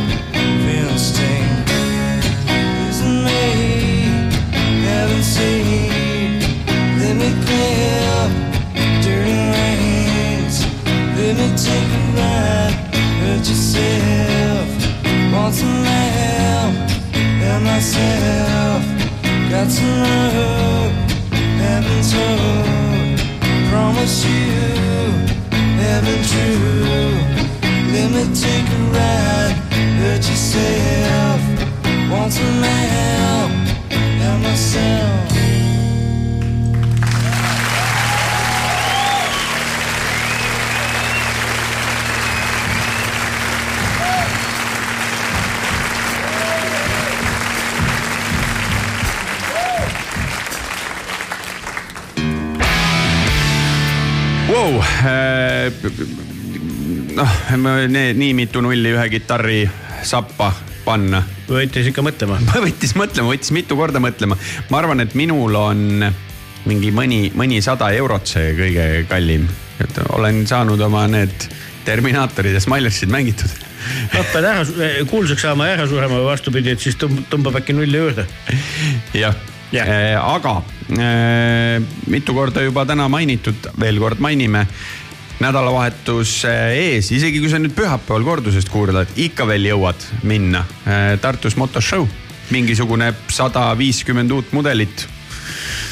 me 5.16 5.22
seen. 5.22 6.40
Let 7.00 7.14
me 7.22 7.30
clean 7.44 7.78
up 8.18 8.30
dirty. 9.04 9.40
Let 11.16 11.32
me 11.40 11.48
take 11.66 11.90
a 11.98 12.04
ride. 12.18 12.76
Yourself. 13.48 14.68
Want 15.32 15.54
some 15.54 15.84
help 15.84 16.74
and 17.48 17.64
myself. 17.64 18.79
Got 19.50 19.68
some 19.68 20.00
love, 20.00 20.92
haven't 21.58 22.04
told. 22.08 23.18
Promise 23.68 24.24
you, 24.24 24.52
heaven 25.82 26.22
true. 26.30 27.18
Let 27.90 28.12
me 28.12 28.32
take 28.32 28.68
a 28.68 28.80
ride, 28.94 29.56
hurt 29.98 30.22
yourself. 30.30 31.40
Want 32.08 32.32
some 32.32 32.62
help 32.62 33.50
and 33.90 34.42
myself. 34.44 35.39
wow,. 54.70 55.70
noh, 57.16 57.30
nii 58.14 58.34
mitu 58.36 58.62
nulli 58.64 58.92
ühe 58.94 59.06
kitarri 59.12 59.62
sappa 60.06 60.52
panna. 60.84 61.22
võttis 61.48 61.90
ikka 61.90 62.04
mõtlema. 62.04 62.38
võttis 62.66 62.94
mõtlema, 62.98 63.32
võttis 63.32 63.54
mitu 63.54 63.78
korda 63.78 64.02
mõtlema. 64.02 64.38
ma 64.70 64.82
arvan, 64.82 65.02
et 65.04 65.16
minul 65.18 65.56
on 65.58 66.04
mingi 66.68 66.92
mõni, 66.92 67.30
mõnisada 67.36 67.90
eurot 67.96 68.28
see 68.28 68.54
kõige 68.58 68.86
kallim. 69.10 69.48
et 69.80 70.00
olen 70.10 70.44
saanud 70.46 70.80
oma 70.86 71.06
need 71.10 71.50
Terminaatorid 71.84 72.52
ja 72.52 72.60
Smilersid 72.60 73.10
mängitud. 73.12 73.52
noh, 74.14 74.26
pead 74.32 74.44
ära, 74.44 74.66
kuulsaks 75.10 75.46
saama 75.46 75.70
ja 75.70 75.78
ära 75.78 75.88
surema 75.88 76.18
või 76.20 76.28
vastupidi, 76.32 76.74
et 76.74 76.82
siis 76.82 76.98
tõmb- 77.00 77.24
tõmbab 77.32 77.62
äkki 77.62 77.76
nulli 77.76 78.04
juurde. 78.04 78.26
jah 79.16 79.36
Jah. 79.70 79.86
äh,, 79.86 80.16
aga 80.18 80.62
äh, 80.90 81.82
mitu 82.10 82.34
korda 82.34 82.64
juba 82.64 82.82
täna 82.88 83.06
mainitud, 83.08 83.70
veel 83.80 84.00
kord 84.02 84.18
mainime 84.18 84.64
nädalavahetus 85.40 86.40
äh, 86.50 86.72
ees, 86.74 87.12
isegi 87.14 87.38
kui 87.38 87.52
sa 87.52 87.60
nüüd 87.62 87.76
pühapäeval 87.76 88.26
kordusest 88.26 88.72
kuulad, 88.72 89.14
ikka 89.16 89.46
veel 89.46 89.70
jõuad 89.70 90.08
minna 90.26 90.64
Tartus 91.22 91.56
motoshow, 91.56 92.08
mingisugune 92.50 93.12
sada 93.30 93.68
viiskümmend 93.78 94.34
uut 94.34 94.50
mudelit. 94.52 95.06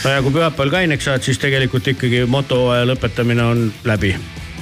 no 0.05 0.11
ja 0.11 0.27
kui 0.27 0.35
pühapäeval 0.35 0.75
kaineks 0.75 1.07
saad, 1.07 1.23
siis 1.23 1.39
tegelikult 1.39 1.87
ikkagi 1.95 2.27
motohooaja 2.27 2.91
lõpetamine 2.91 3.47
on 3.47 3.65
läbi. 3.87 4.17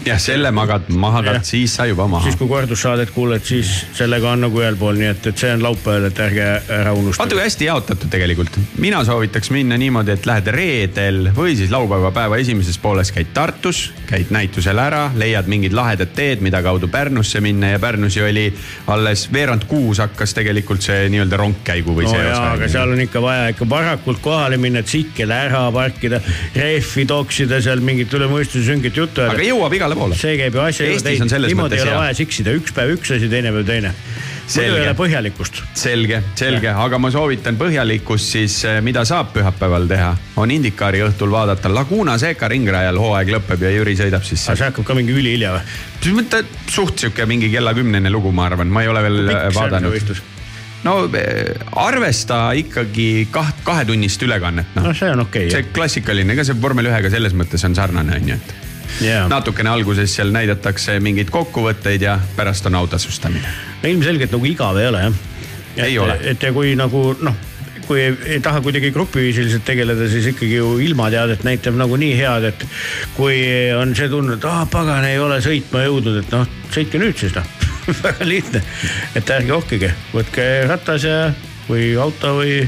jah, 0.06 0.20
selle 0.22 0.50
magad 0.54 0.90
maha, 0.90 1.22
Jah. 1.26 1.42
siis 1.46 1.74
sa 1.76 1.86
juba 1.86 2.06
maha 2.10 2.26
siis. 2.26 2.38
kui 2.38 2.48
kordussaadet 2.50 3.10
kuuled, 3.14 3.44
siis 3.46 3.72
sellega 3.96 4.32
on 4.32 4.46
nagu 4.46 4.60
ühel 4.62 4.78
pool, 4.78 4.98
nii 4.98 5.10
et, 5.12 5.30
et 5.32 5.44
see 5.44 5.52
on 5.54 5.64
laupäeval, 5.66 6.08
et 6.10 6.22
ärge 6.26 6.46
ära 6.46 6.92
vaata 6.92 7.02
unustage 7.02 7.34
kui. 7.34 7.42
hästi 7.42 7.68
jaotatud 7.68 8.10
tegelikult, 8.12 8.58
mina 8.82 9.02
soovitaks 9.04 9.50
minna 9.54 9.78
niimoodi, 9.80 10.14
et 10.16 10.26
lähed 10.28 10.50
reedel 10.54 11.30
või 11.36 11.56
siis 11.58 11.72
laupäeva 11.74 12.12
päeva 12.14 12.38
esimeses 12.42 12.78
pooles 12.78 13.12
käid 13.14 13.32
Tartus, 13.36 13.90
käid 14.06 14.30
näitusel 14.34 14.78
ära, 14.80 15.10
leiad 15.14 15.48
mingid 15.50 15.74
lahedad 15.76 16.12
teed, 16.16 16.42
mida 16.44 16.62
kaudu 16.64 16.88
Pärnusse 16.88 17.40
minna 17.44 17.74
ja 17.74 17.80
Pärnus 17.82 18.16
ju 18.16 18.24
oli 18.26 18.46
alles 18.92 19.26
veerand 19.32 19.66
kuus 19.68 20.00
hakkas 20.02 20.34
tegelikult 20.36 20.84
see 20.86 21.08
nii-öelda 21.12 21.40
rongkäigu 21.40 21.96
või 21.96 22.06
no 22.06 22.14
see 22.14 22.24
jaa, 22.24 22.52
aga 22.54 22.70
seal 22.70 22.94
on 22.94 23.02
ikka 23.04 23.22
vaja 23.22 23.50
ikka 23.52 23.68
varakult 23.70 24.22
kohale 24.24 24.58
minna, 24.60 24.82
tsikkel 24.86 25.34
ära 25.34 25.66
parkida, 25.74 26.20
rehvi 26.54 27.06
toksida 27.08 27.60
seal 27.64 27.82
mingit 27.84 28.12
üle 28.16 28.30
mõistuse 28.30 28.66
süngit 28.70 28.96
juttu 28.96 29.26
aga 29.26 29.42
jõuab 29.44 29.74
igale 29.76 29.95
poole. 29.96 30.18
see 30.18 30.36
käib 30.40 30.56
ju 30.56 30.62
asja 30.64 30.88
selles 31.00 31.50
niimoodi 31.50 31.80
ei 31.80 31.84
ole 31.86 31.98
vaja 31.98 32.16
siksida, 32.16 32.54
üks 32.56 32.74
päev 32.76 32.96
üks 32.96 33.14
asi, 33.16 33.30
teine 33.32 33.52
päev 33.54 33.66
teine. 33.68 33.92
muidu 34.46 34.76
ei 34.76 34.84
ole 34.84 34.94
põhjalikkust. 34.98 35.62
selge, 35.74 36.20
selge, 36.38 36.70
aga 36.70 37.00
ma 37.02 37.10
soovitan 37.14 37.58
põhjalikkust 37.60 38.36
siis, 38.36 38.60
mida 38.86 39.04
saab 39.08 39.32
pühapäeval 39.34 39.88
teha, 39.90 40.12
on 40.42 40.52
Indikaari 40.54 41.02
õhtul 41.06 41.32
vaadata 41.34 41.72
Laguna 41.72 42.18
Seca 42.22 42.50
ringrajal 42.52 43.00
hooaeg 43.02 43.34
lõpeb 43.38 43.66
ja 43.66 43.74
Jüri 43.74 43.96
sõidab 43.98 44.26
siis 44.26 44.46
aga 44.46 44.60
see 44.60 44.70
hakkab 44.70 44.88
ka 44.90 44.98
mingi 44.98 45.16
ülihilja 45.16 45.56
või? 45.56 45.66
mõtle 46.16 46.44
suht 46.70 47.02
sihuke 47.02 47.26
mingi 47.26 47.50
kella 47.52 47.74
kümnene 47.76 48.10
lugu, 48.12 48.32
ma 48.34 48.46
arvan, 48.50 48.70
ma 48.72 48.84
ei 48.84 48.90
ole 48.92 49.02
veel 49.06 49.20
äh, 49.32 49.48
vaadanud. 49.54 50.22
no 50.86 50.98
eh, 51.18 51.56
arvesta 51.82 52.52
ikkagi 52.56 53.26
kaht, 53.34 53.64
kahetunnist 53.66 54.22
ülekannet, 54.22 54.70
noh 54.76 54.90
no. 54.90 54.94
see 54.94 55.10
on 55.10 55.24
okei 55.26 55.50
see 55.52 55.66
klassikaline, 55.74 56.36
ega 56.36 56.46
see 56.46 56.58
vormel 56.62 56.92
ühega 56.92 57.10
selles 57.12 57.34
mõttes 57.34 57.64
on 57.66 57.74
sarnane, 57.78 58.20
on 58.20 58.32
ju, 58.34 58.38
et 58.38 58.65
jah. 59.00 59.28
natukene 59.30 59.70
alguses 59.72 60.14
seal 60.18 60.32
näidatakse 60.34 60.98
mingeid 61.00 61.30
kokkuvõtteid 61.34 62.06
ja 62.06 62.18
pärast 62.36 62.66
on 62.66 62.78
autosustamine. 62.82 63.48
no 63.82 63.88
ilmselgelt 63.88 64.32
nagu 64.36 64.48
igav 64.48 64.78
ei 64.80 64.88
ole 64.92 65.04
jah. 65.08 65.20
Ei 65.76 65.98
ole. 65.98 66.16
et 66.24 66.42
ja 66.42 66.52
kui 66.56 66.72
nagu 66.78 67.10
noh, 67.20 67.34
kui 67.86 68.00
ei, 68.00 68.14
ei 68.36 68.40
taha 68.40 68.60
kuidagi 68.64 68.90
grupiviisiliselt 68.94 69.64
tegeleda, 69.64 70.08
siis 70.10 70.26
ikkagi 70.32 70.58
ju 70.58 70.76
ilmateadet 70.82 71.44
näitab 71.46 71.76
nagu 71.78 71.98
nii 72.00 72.14
head, 72.18 72.48
et 72.50 72.66
kui 73.16 73.38
on 73.76 73.94
see 73.98 74.08
tunne, 74.12 74.38
et 74.38 74.48
ah 74.48 74.64
pagan, 74.70 75.06
ei 75.06 75.20
ole 75.22 75.38
sõitma 75.44 75.84
jõudnud, 75.86 76.22
et 76.22 76.34
noh, 76.34 76.48
sõitke 76.74 77.00
nüüd 77.02 77.18
siis 77.20 77.36
noh. 77.36 77.54
väga 78.06 78.26
lihtne, 78.26 78.62
et 79.14 79.30
ärge 79.30 79.54
ohkige, 79.54 79.92
võtke 80.10 80.46
ratas 80.66 81.06
ja, 81.06 81.20
või 81.68 81.92
auto 82.02 82.32
või, 82.40 82.64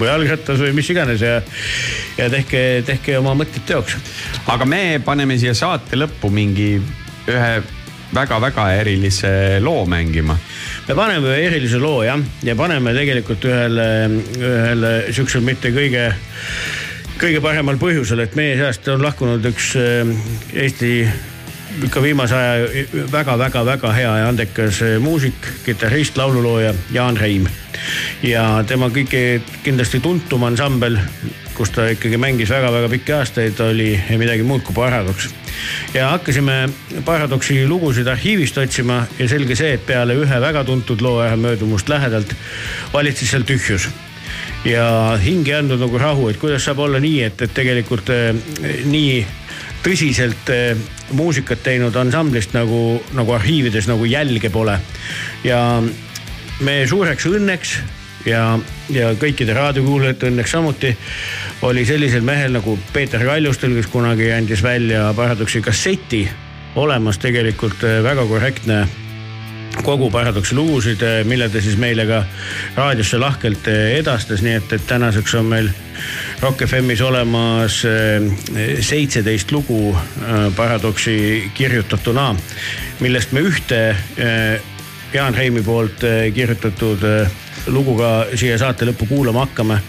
või 0.00 0.08
jalgrattas 0.10 0.62
või 0.62 0.72
mis 0.76 0.90
iganes 0.92 1.24
ja, 1.24 1.40
ja 2.18 2.30
tehke, 2.32 2.62
tehke 2.86 3.18
oma 3.20 3.34
mõtted 3.38 3.66
teoks. 3.68 3.96
aga 4.50 4.68
me 4.68 5.00
paneme 5.04 5.38
siia 5.38 5.54
saate 5.54 5.98
lõppu 6.00 6.32
mingi 6.32 6.72
ühe 7.30 7.52
väga-väga 8.14 8.72
erilise 8.80 9.60
loo 9.60 9.86
mängima. 9.86 10.36
me 10.88 10.94
paneme 10.94 11.28
ühe 11.28 11.46
erilise 11.46 11.78
loo 11.78 12.02
jah, 12.02 12.20
ja 12.42 12.56
paneme 12.56 12.94
tegelikult 12.94 13.44
ühele, 13.44 13.88
ühele 14.38 14.92
siuksel 15.14 15.44
mitte 15.46 15.70
kõige, 15.74 16.10
kõige 17.20 17.42
paremal 17.44 17.78
põhjusel, 17.78 18.24
et 18.24 18.34
meie 18.38 18.56
seast 18.58 18.88
on 18.88 19.02
lahkunud 19.04 19.44
üks 19.52 19.74
äh, 19.78 20.14
Eesti 20.54 20.94
ikka 21.84 22.02
viimase 22.02 22.34
aja 22.34 22.68
väga-väga-väga 23.12 23.92
hea 23.94 24.14
ja 24.22 24.28
andekas 24.32 24.82
äh, 24.82 24.98
muusik, 25.02 25.38
kitarrist, 25.64 26.18
laululooja 26.18 26.74
Jaan 26.92 27.16
Reim. 27.16 27.46
Ja 28.22 28.64
tema 28.68 28.90
kõige 28.92 29.40
kindlasti 29.64 30.00
tuntum 30.00 30.44
ansambel, 30.48 30.98
kus 31.54 31.72
ta 31.74 31.88
ikkagi 31.92 32.18
mängis 32.20 32.50
väga-väga 32.52 32.88
pikki 32.92 33.16
aastaid, 33.16 33.60
oli 33.64 33.92
midagi 34.18 34.44
muud 34.46 34.64
kui 34.66 34.76
Paradoks 34.76 35.30
ja 35.94 36.10
hakkasime 36.14 36.68
Paradoksi 37.04 37.66
lugusid 37.68 38.08
arhiivist 38.08 38.58
otsima 38.58 39.02
ja 39.18 39.28
selge 39.28 39.56
see, 39.58 39.74
et 39.76 39.86
peale 39.86 40.16
ühe 40.16 40.40
väga 40.40 40.64
tuntud 40.64 41.02
loo 41.04 41.18
ära 41.24 41.36
möödumust 41.36 41.88
lähedalt 41.88 42.36
valitses 42.92 43.34
seal 43.34 43.44
tühjus 43.48 43.90
ja 44.64 45.18
hing 45.20 45.48
ei 45.48 45.58
andnud 45.60 45.80
nagu 45.80 45.98
rahu, 46.00 46.28
et 46.30 46.40
kuidas 46.40 46.64
saab 46.64 46.82
olla 46.84 47.00
nii, 47.02 47.20
et, 47.28 47.42
et 47.42 47.54
tegelikult 47.56 48.12
äh, 48.12 48.32
nii 48.88 49.20
tõsiselt 49.84 50.52
äh, 50.52 50.76
muusikat 51.16 51.62
teinud 51.64 51.96
ansamblist 51.96 52.54
nagu, 52.56 53.00
nagu 53.16 53.34
arhiivides 53.36 53.88
nagu 53.90 54.04
jälge 54.08 54.50
pole. 54.52 54.78
ja 55.44 55.82
meie 56.60 56.86
suureks 56.88 57.26
õnneks 57.30 57.74
ja, 58.28 58.44
ja 58.92 59.10
kõikide 59.20 59.54
raadiokuulajate 59.56 60.30
õnneks 60.30 60.54
samuti 60.56 60.94
oli 61.66 61.84
sellisel 61.88 62.24
mehel 62.26 62.56
nagu 62.58 62.78
Peeter 62.92 63.24
Kaljustel, 63.24 63.74
kes 63.78 63.90
kunagi 63.92 64.32
andis 64.32 64.62
välja 64.62 65.10
Paradoksi 65.16 65.62
kasseti, 65.64 66.24
olemas 66.80 67.18
tegelikult 67.18 67.84
äh, 67.84 68.02
väga 68.04 68.26
korrektne 68.28 68.84
kogu 69.82 70.10
Paradoksi 70.10 70.54
lugusid, 70.54 71.02
mille 71.24 71.48
ta 71.48 71.60
siis 71.62 71.76
meile 71.80 72.04
ka 72.08 72.24
raadiosse 72.76 73.18
lahkelt 73.20 73.68
eh, 73.70 73.94
edastas, 74.00 74.42
nii 74.44 74.56
et, 74.58 74.72
et 74.76 74.86
tänaseks 74.86 75.34
on 75.38 75.46
meil 75.52 75.70
Rock 76.42 76.64
FM-is 76.66 77.00
olemas 77.04 77.80
eh, 77.88 78.80
seitseteist 78.84 79.52
lugu 79.52 79.94
eh, 79.94 80.50
Paradoksi 80.56 81.50
kirjutatuna, 81.54 82.34
millest 83.00 83.32
me 83.36 83.44
ühte 83.46 83.80
eh, 83.92 84.60
Jaan 85.12 85.34
Reimi 85.34 85.62
poolt 85.62 86.04
eh, 86.06 86.28
kirjutatud 86.34 87.02
eh, 87.02 87.30
lugu 87.66 87.96
ka 87.98 88.10
siia 88.34 88.58
saate 88.58 88.86
lõppu 88.88 89.08
kuulama 89.10 89.46
hakkame. 89.46 89.80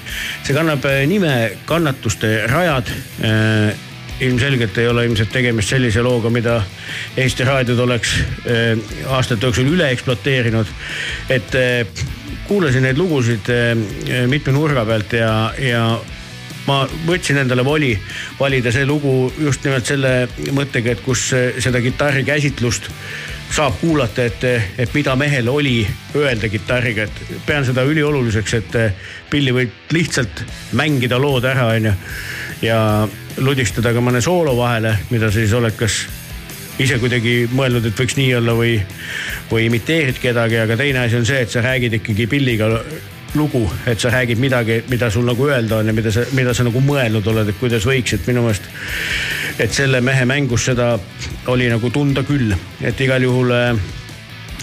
see 0.43 0.55
kannab 0.57 0.85
eh, 0.89 1.05
nime 1.07 1.57
Kannatuste 1.65 2.47
rajad 2.51 2.89
ilmselgelt 4.21 4.77
ei 4.77 4.87
ole 4.87 5.05
ilmselt 5.05 5.31
tegemist 5.33 5.73
sellise 5.73 6.01
looga, 6.05 6.29
mida 6.29 6.61
Eesti 7.17 7.45
raadiod 7.47 7.79
oleks 7.85 8.13
äh, 8.45 8.77
aastate 9.09 9.47
jooksul 9.47 9.71
üle 9.73 9.89
ekspluateerinud. 9.93 10.67
et 11.29 11.55
äh, 11.55 12.05
kuulasin 12.47 12.85
neid 12.85 12.97
lugusid 13.01 13.49
äh, 13.49 13.75
mitme 14.29 14.53
nurga 14.53 14.85
pealt 14.85 15.13
ja, 15.17 15.31
ja 15.57 15.85
ma 16.67 16.83
võtsin 17.07 17.41
endale 17.41 17.65
voli 17.65 17.91
valida 18.39 18.71
see 18.71 18.85
lugu 18.85 19.31
just 19.39 19.65
nimelt 19.65 19.89
selle 19.89 20.27
mõttega, 20.53 20.93
et 20.93 21.05
kus 21.05 21.31
äh, 21.33 21.57
seda 21.63 21.81
kitarri 21.81 22.23
käsitlust 22.27 22.91
saab 23.51 23.75
kuulata, 23.81 24.25
et, 24.25 24.43
et 24.79 24.93
mida 24.93 25.15
mehel 25.19 25.49
oli 25.51 25.81
öelda 26.15 26.49
kitarriga, 26.49 27.03
et 27.03 27.43
pean 27.45 27.65
seda 27.67 27.83
ülioluliseks, 27.87 28.53
et 28.61 28.77
pilli 29.29 29.53
võib 29.55 29.91
lihtsalt 29.91 30.45
mängida 30.79 31.19
lood 31.19 31.45
ära, 31.49 31.67
onju. 31.75 31.93
ja 32.61 32.79
ludistada 33.37 33.93
ka 33.93 34.03
mõne 34.03 34.21
soolo 34.21 34.55
vahele, 34.57 34.95
mida 35.11 35.31
sa 35.31 35.39
siis 35.39 35.53
oled 35.57 35.75
kas 35.79 36.03
ise 36.81 36.97
kuidagi 37.01 37.45
mõelnud, 37.51 37.85
et 37.85 37.97
võiks 37.97 38.17
nii 38.17 38.35
olla 38.39 38.55
või, 38.57 38.75
või 39.51 39.67
imiteerid 39.67 40.19
kedagi, 40.21 40.61
aga 40.61 40.77
teine 40.79 41.05
asi 41.05 41.19
on 41.19 41.27
see, 41.27 41.41
et 41.43 41.51
sa 41.51 41.63
räägid 41.65 41.99
ikkagi 41.99 42.27
pilliga 42.31 42.69
lugu, 43.35 43.63
et 43.87 43.99
sa 43.99 44.11
räägid 44.11 44.39
midagi, 44.39 44.81
mida 44.89 45.09
sul 45.11 45.25
nagu 45.27 45.47
öelda 45.47 45.81
on 45.81 45.91
ja 45.91 45.95
mida 45.95 46.11
sa, 46.11 46.25
mida 46.35 46.53
sa 46.55 46.65
nagu 46.67 46.81
mõelnud 46.83 47.27
oled, 47.31 47.51
et 47.51 47.59
kuidas 47.59 47.85
võiks, 47.87 48.15
et 48.15 48.27
minu 48.27 48.43
meelest. 48.45 48.67
Et 49.59 49.73
selle 49.73 50.01
mehe 50.01 50.25
mängus 50.25 50.65
seda 50.69 50.93
oli 51.51 51.69
nagu 51.71 51.89
tunda 51.89 52.23
küll, 52.27 52.53
et 52.81 53.01
igal 53.01 53.23
juhul 53.23 53.51
äh, 53.55 53.81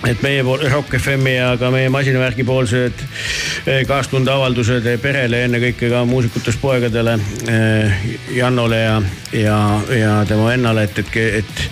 et 0.07 0.21
meie 0.23 0.45
pool 0.47 0.63
Rock 0.71 0.95
FM-i 0.99 1.35
ja 1.35 1.49
ka 1.59 1.73
meie 1.75 1.89
masinavärgi 1.91 2.45
poolsed 2.47 3.01
eh, 3.67 3.81
kaastundeavaldused 3.89 4.87
perele, 5.03 5.43
ennekõike 5.49 5.91
ka 5.91 6.05
muusikutest 6.07 6.61
poegadele, 6.63 7.17
Jannole 8.37 8.79
ja, 8.79 9.01
ja, 9.35 9.57
ja 9.91 10.13
tema 10.29 10.53
vennale, 10.53 10.87
et, 10.87 11.03
et, 11.03 11.17
et, 11.41 11.65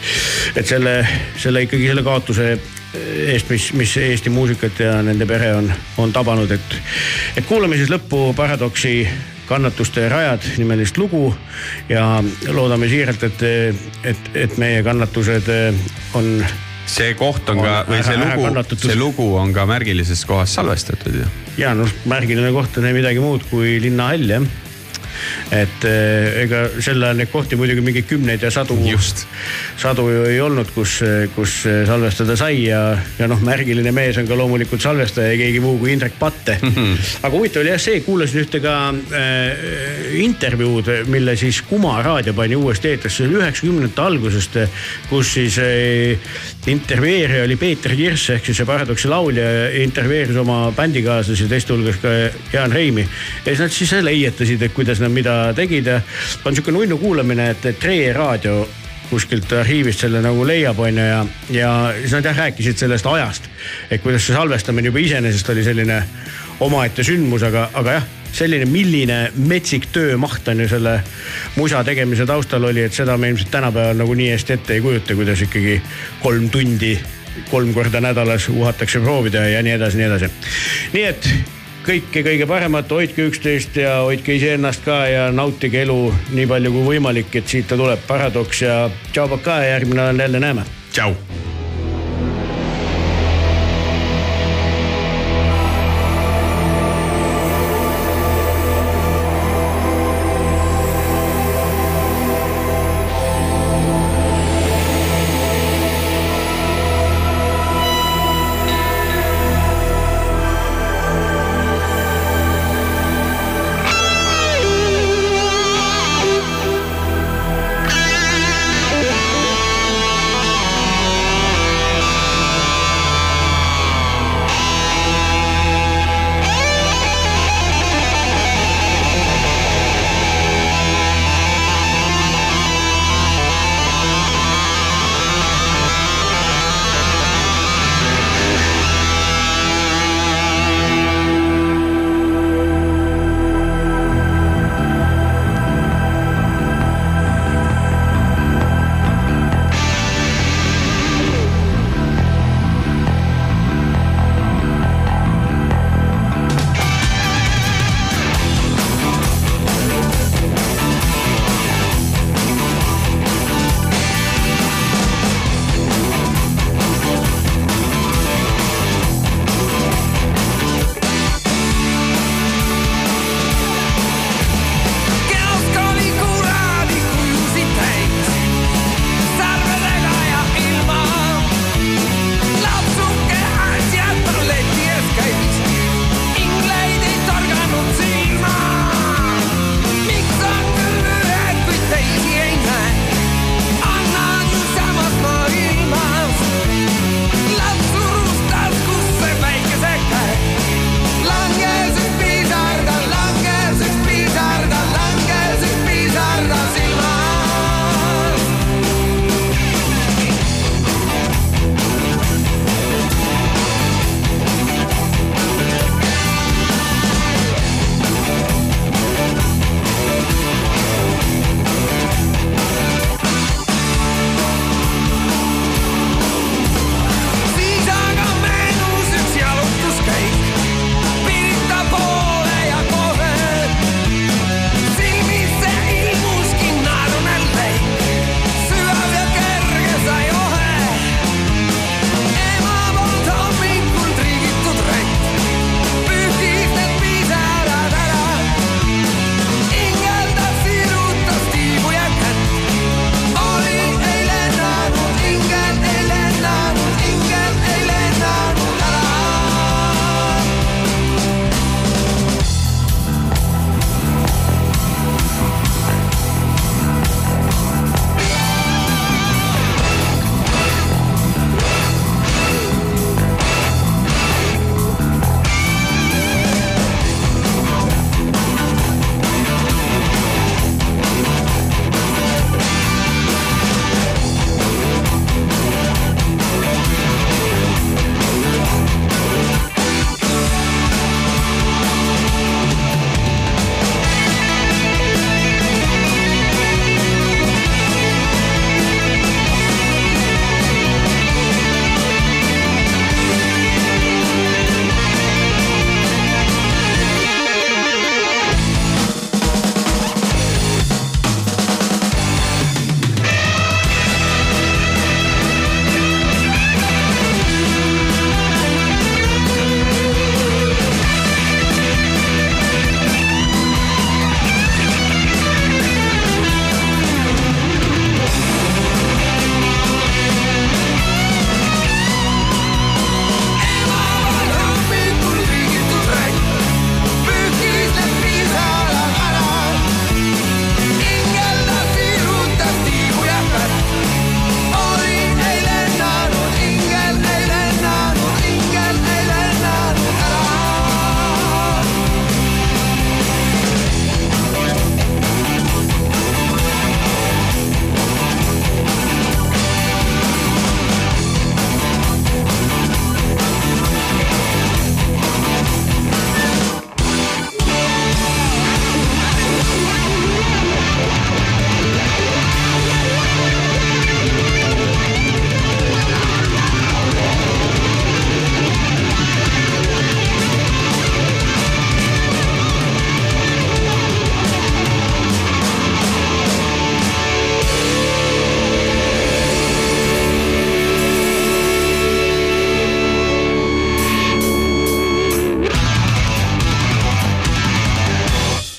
et 0.57 0.67
selle, 0.67 0.99
selle 1.39 1.63
ikkagi 1.69 1.93
selle 1.93 2.03
kaotuse 2.07 2.51
eest, 2.97 3.51
mis, 3.51 3.71
mis 3.77 3.95
Eesti 4.01 4.33
muusikat 4.33 4.83
ja 4.83 4.99
nende 5.07 5.27
pere 5.29 5.53
on, 5.61 5.71
on 6.03 6.13
tabanud, 6.13 6.51
et, 6.51 6.77
et 7.37 7.47
kuulame 7.47 7.79
siis 7.79 7.93
lõppu 7.93 8.33
Paradoksi 8.37 8.99
kannatuste 9.47 10.09
rajad 10.09 10.47
nimelist 10.59 10.99
lugu 10.99 11.31
ja 11.89 12.23
loodame 12.53 12.89
siiralt, 12.91 13.23
et, 13.27 13.43
et, 14.05 14.31
et 14.35 14.57
meie 14.59 14.83
kannatused 14.87 15.51
on 16.19 16.33
see 16.87 17.15
koht 17.19 17.49
on 17.51 17.63
ka, 17.63 17.81
või 17.89 18.03
see 18.07 18.19
lugu, 18.21 18.77
see 18.79 18.99
lugu 18.99 19.27
on 19.39 19.53
ka 19.55 19.67
märgilises 19.69 20.23
kohas 20.29 20.55
salvestatud 20.57 21.19
ju. 21.23 21.27
ja 21.59 21.75
noh, 21.79 21.91
märgiline 22.09 22.53
koht 22.55 22.79
on 22.79 22.87
ei 22.89 22.97
midagi 22.97 23.23
muud 23.23 23.47
kui 23.51 23.77
linnahall 23.83 24.31
jah. 24.31 24.47
Et 25.55 25.89
eh, 25.89 26.43
ega 26.45 26.67
sel 26.81 27.03
ajal 27.03 27.21
neid 27.21 27.33
kohti 27.33 27.59
muidugi 27.59 27.85
mingeid 27.85 28.09
kümneid 28.11 28.43
ja 28.43 28.51
sadu, 28.51 28.79
sadu 29.77 30.09
ju 30.11 30.25
ei 30.31 30.41
olnud, 30.41 30.71
kus, 30.75 30.99
kus 31.35 31.59
salvestada 31.87 32.37
sai 32.39 32.67
ja, 32.67 32.81
ja 33.19 33.29
noh, 33.31 33.41
märgiline 33.45 33.93
mees 33.95 34.19
on 34.21 34.29
ka 34.29 34.39
loomulikult 34.39 34.83
salvestaja 34.83 35.33
ja 35.33 35.41
keegi 35.41 35.61
muu 35.65 35.79
kui 35.81 35.93
Indrek 35.95 36.19
Patte. 36.19 36.59
aga 37.27 37.33
huvitav 37.33 37.63
oli 37.63 37.73
jah 37.73 37.81
see, 37.81 38.01
kuulasin 38.05 38.43
ühte 38.45 38.61
ka 38.65 38.75
äh, 38.93 40.17
intervjuud, 40.23 40.91
mille 41.13 41.37
siis 41.39 41.63
Kuma 41.67 41.97
raadio 42.05 42.35
pani 42.37 42.57
uuesti 42.59 42.93
eetrisse, 42.93 43.23
see 43.23 43.29
oli 43.29 43.41
üheksakümnendate 43.41 44.05
algusest, 44.05 44.59
kus 45.11 45.33
siis 45.37 45.59
äh, 45.63 46.37
intervjueerija 46.71 47.45
oli 47.47 47.57
Peeter 47.61 47.95
Kirss 47.97 48.31
ehk 48.35 48.49
siis 48.49 48.61
see 48.61 48.69
Paradoksi 48.69 49.11
laulja 49.11 49.47
intervjueeris 49.83 50.39
oma 50.43 50.73
bändikaaslasi, 50.77 51.49
teiste 51.51 51.75
hulgas 51.75 52.01
ka 52.03 52.13
Jaan 52.53 52.73
Reimi. 52.73 53.07
ja 53.45 53.53
siis 53.53 53.63
nad 53.63 53.75
siis 53.75 53.95
leietasid, 54.07 54.63
et 54.63 54.75
kuidas 54.77 55.01
nad 55.03 55.06
mida 55.13 55.53
tegid 55.57 55.89
on 55.93 56.55
sihuke 56.55 56.75
nunnu 56.75 56.99
kuulamine, 56.99 57.51
et 57.55 57.71
Tre 57.81 58.01
raadio 58.13 58.67
kuskilt 59.11 59.53
arhiivist 59.53 60.03
selle 60.03 60.21
nagu 60.25 60.45
leiab, 60.47 60.79
onju 60.83 61.07
ja, 61.07 61.21
ja 61.55 61.73
siis 62.01 62.15
nad 62.17 62.27
jah 62.27 62.39
rääkisid 62.47 62.79
sellest 62.81 63.07
ajast, 63.07 63.49
et 63.91 64.03
kuidas 64.03 64.27
see 64.27 64.35
salvestamine 64.35 64.91
juba 64.91 65.03
iseenesest 65.03 65.51
oli 65.55 65.65
selline 65.67 66.01
omaette 66.65 67.05
sündmus, 67.07 67.45
aga, 67.47 67.69
aga 67.77 67.99
jah, 67.99 68.07
selline, 68.37 68.67
milline 68.69 69.19
metsik 69.49 69.89
töömaht 69.95 70.49
on 70.51 70.65
ju 70.65 70.69
selle 70.71 70.99
musa 71.57 71.83
tegemise 71.87 72.27
taustal 72.29 72.67
oli, 72.69 72.87
et 72.87 72.97
seda 72.97 73.17
me 73.21 73.31
ilmselt 73.33 73.53
tänapäeval 73.55 74.01
nagu 74.03 74.17
nii 74.19 74.33
hästi 74.35 74.57
ette 74.57 74.77
ei 74.77 74.85
kujuta, 74.85 75.19
kuidas 75.19 75.45
ikkagi 75.47 75.81
kolm 76.23 76.49
tundi, 76.51 76.97
kolm 77.51 77.75
korda 77.77 78.01
nädalas 78.01 78.49
uhatakse 78.53 79.01
proovida 79.05 79.45
ja 79.49 79.63
nii 79.63 79.77
edasi, 79.79 80.01
nii 80.01 80.09
edasi. 80.11 80.33
nii 80.97 81.07
et 81.13 81.31
kõike 81.87 82.23
kõige 82.27 82.47
paremat, 82.51 82.91
hoidke 82.91 83.29
üksteist 83.31 83.77
ja 83.79 84.01
hoidke 84.03 84.35
iseennast 84.37 84.85
ka 84.87 85.05
ja 85.11 85.27
nautige 85.35 85.85
elu 85.87 85.99
nii 86.35 86.47
palju 86.51 86.73
kui 86.75 86.87
võimalik, 86.91 87.35
et 87.39 87.47
siit 87.49 87.69
ta 87.71 87.79
tuleb 87.79 88.03
paradoks 88.09 88.65
ja 88.67 88.79
tšau, 89.13 89.29
pakaa 89.37 89.63
ja 89.63 89.77
järgmine 89.77 90.03
nädal 90.03 90.27
jälle 90.27 90.43
näeme. 90.49 90.67
tšau 90.91 91.15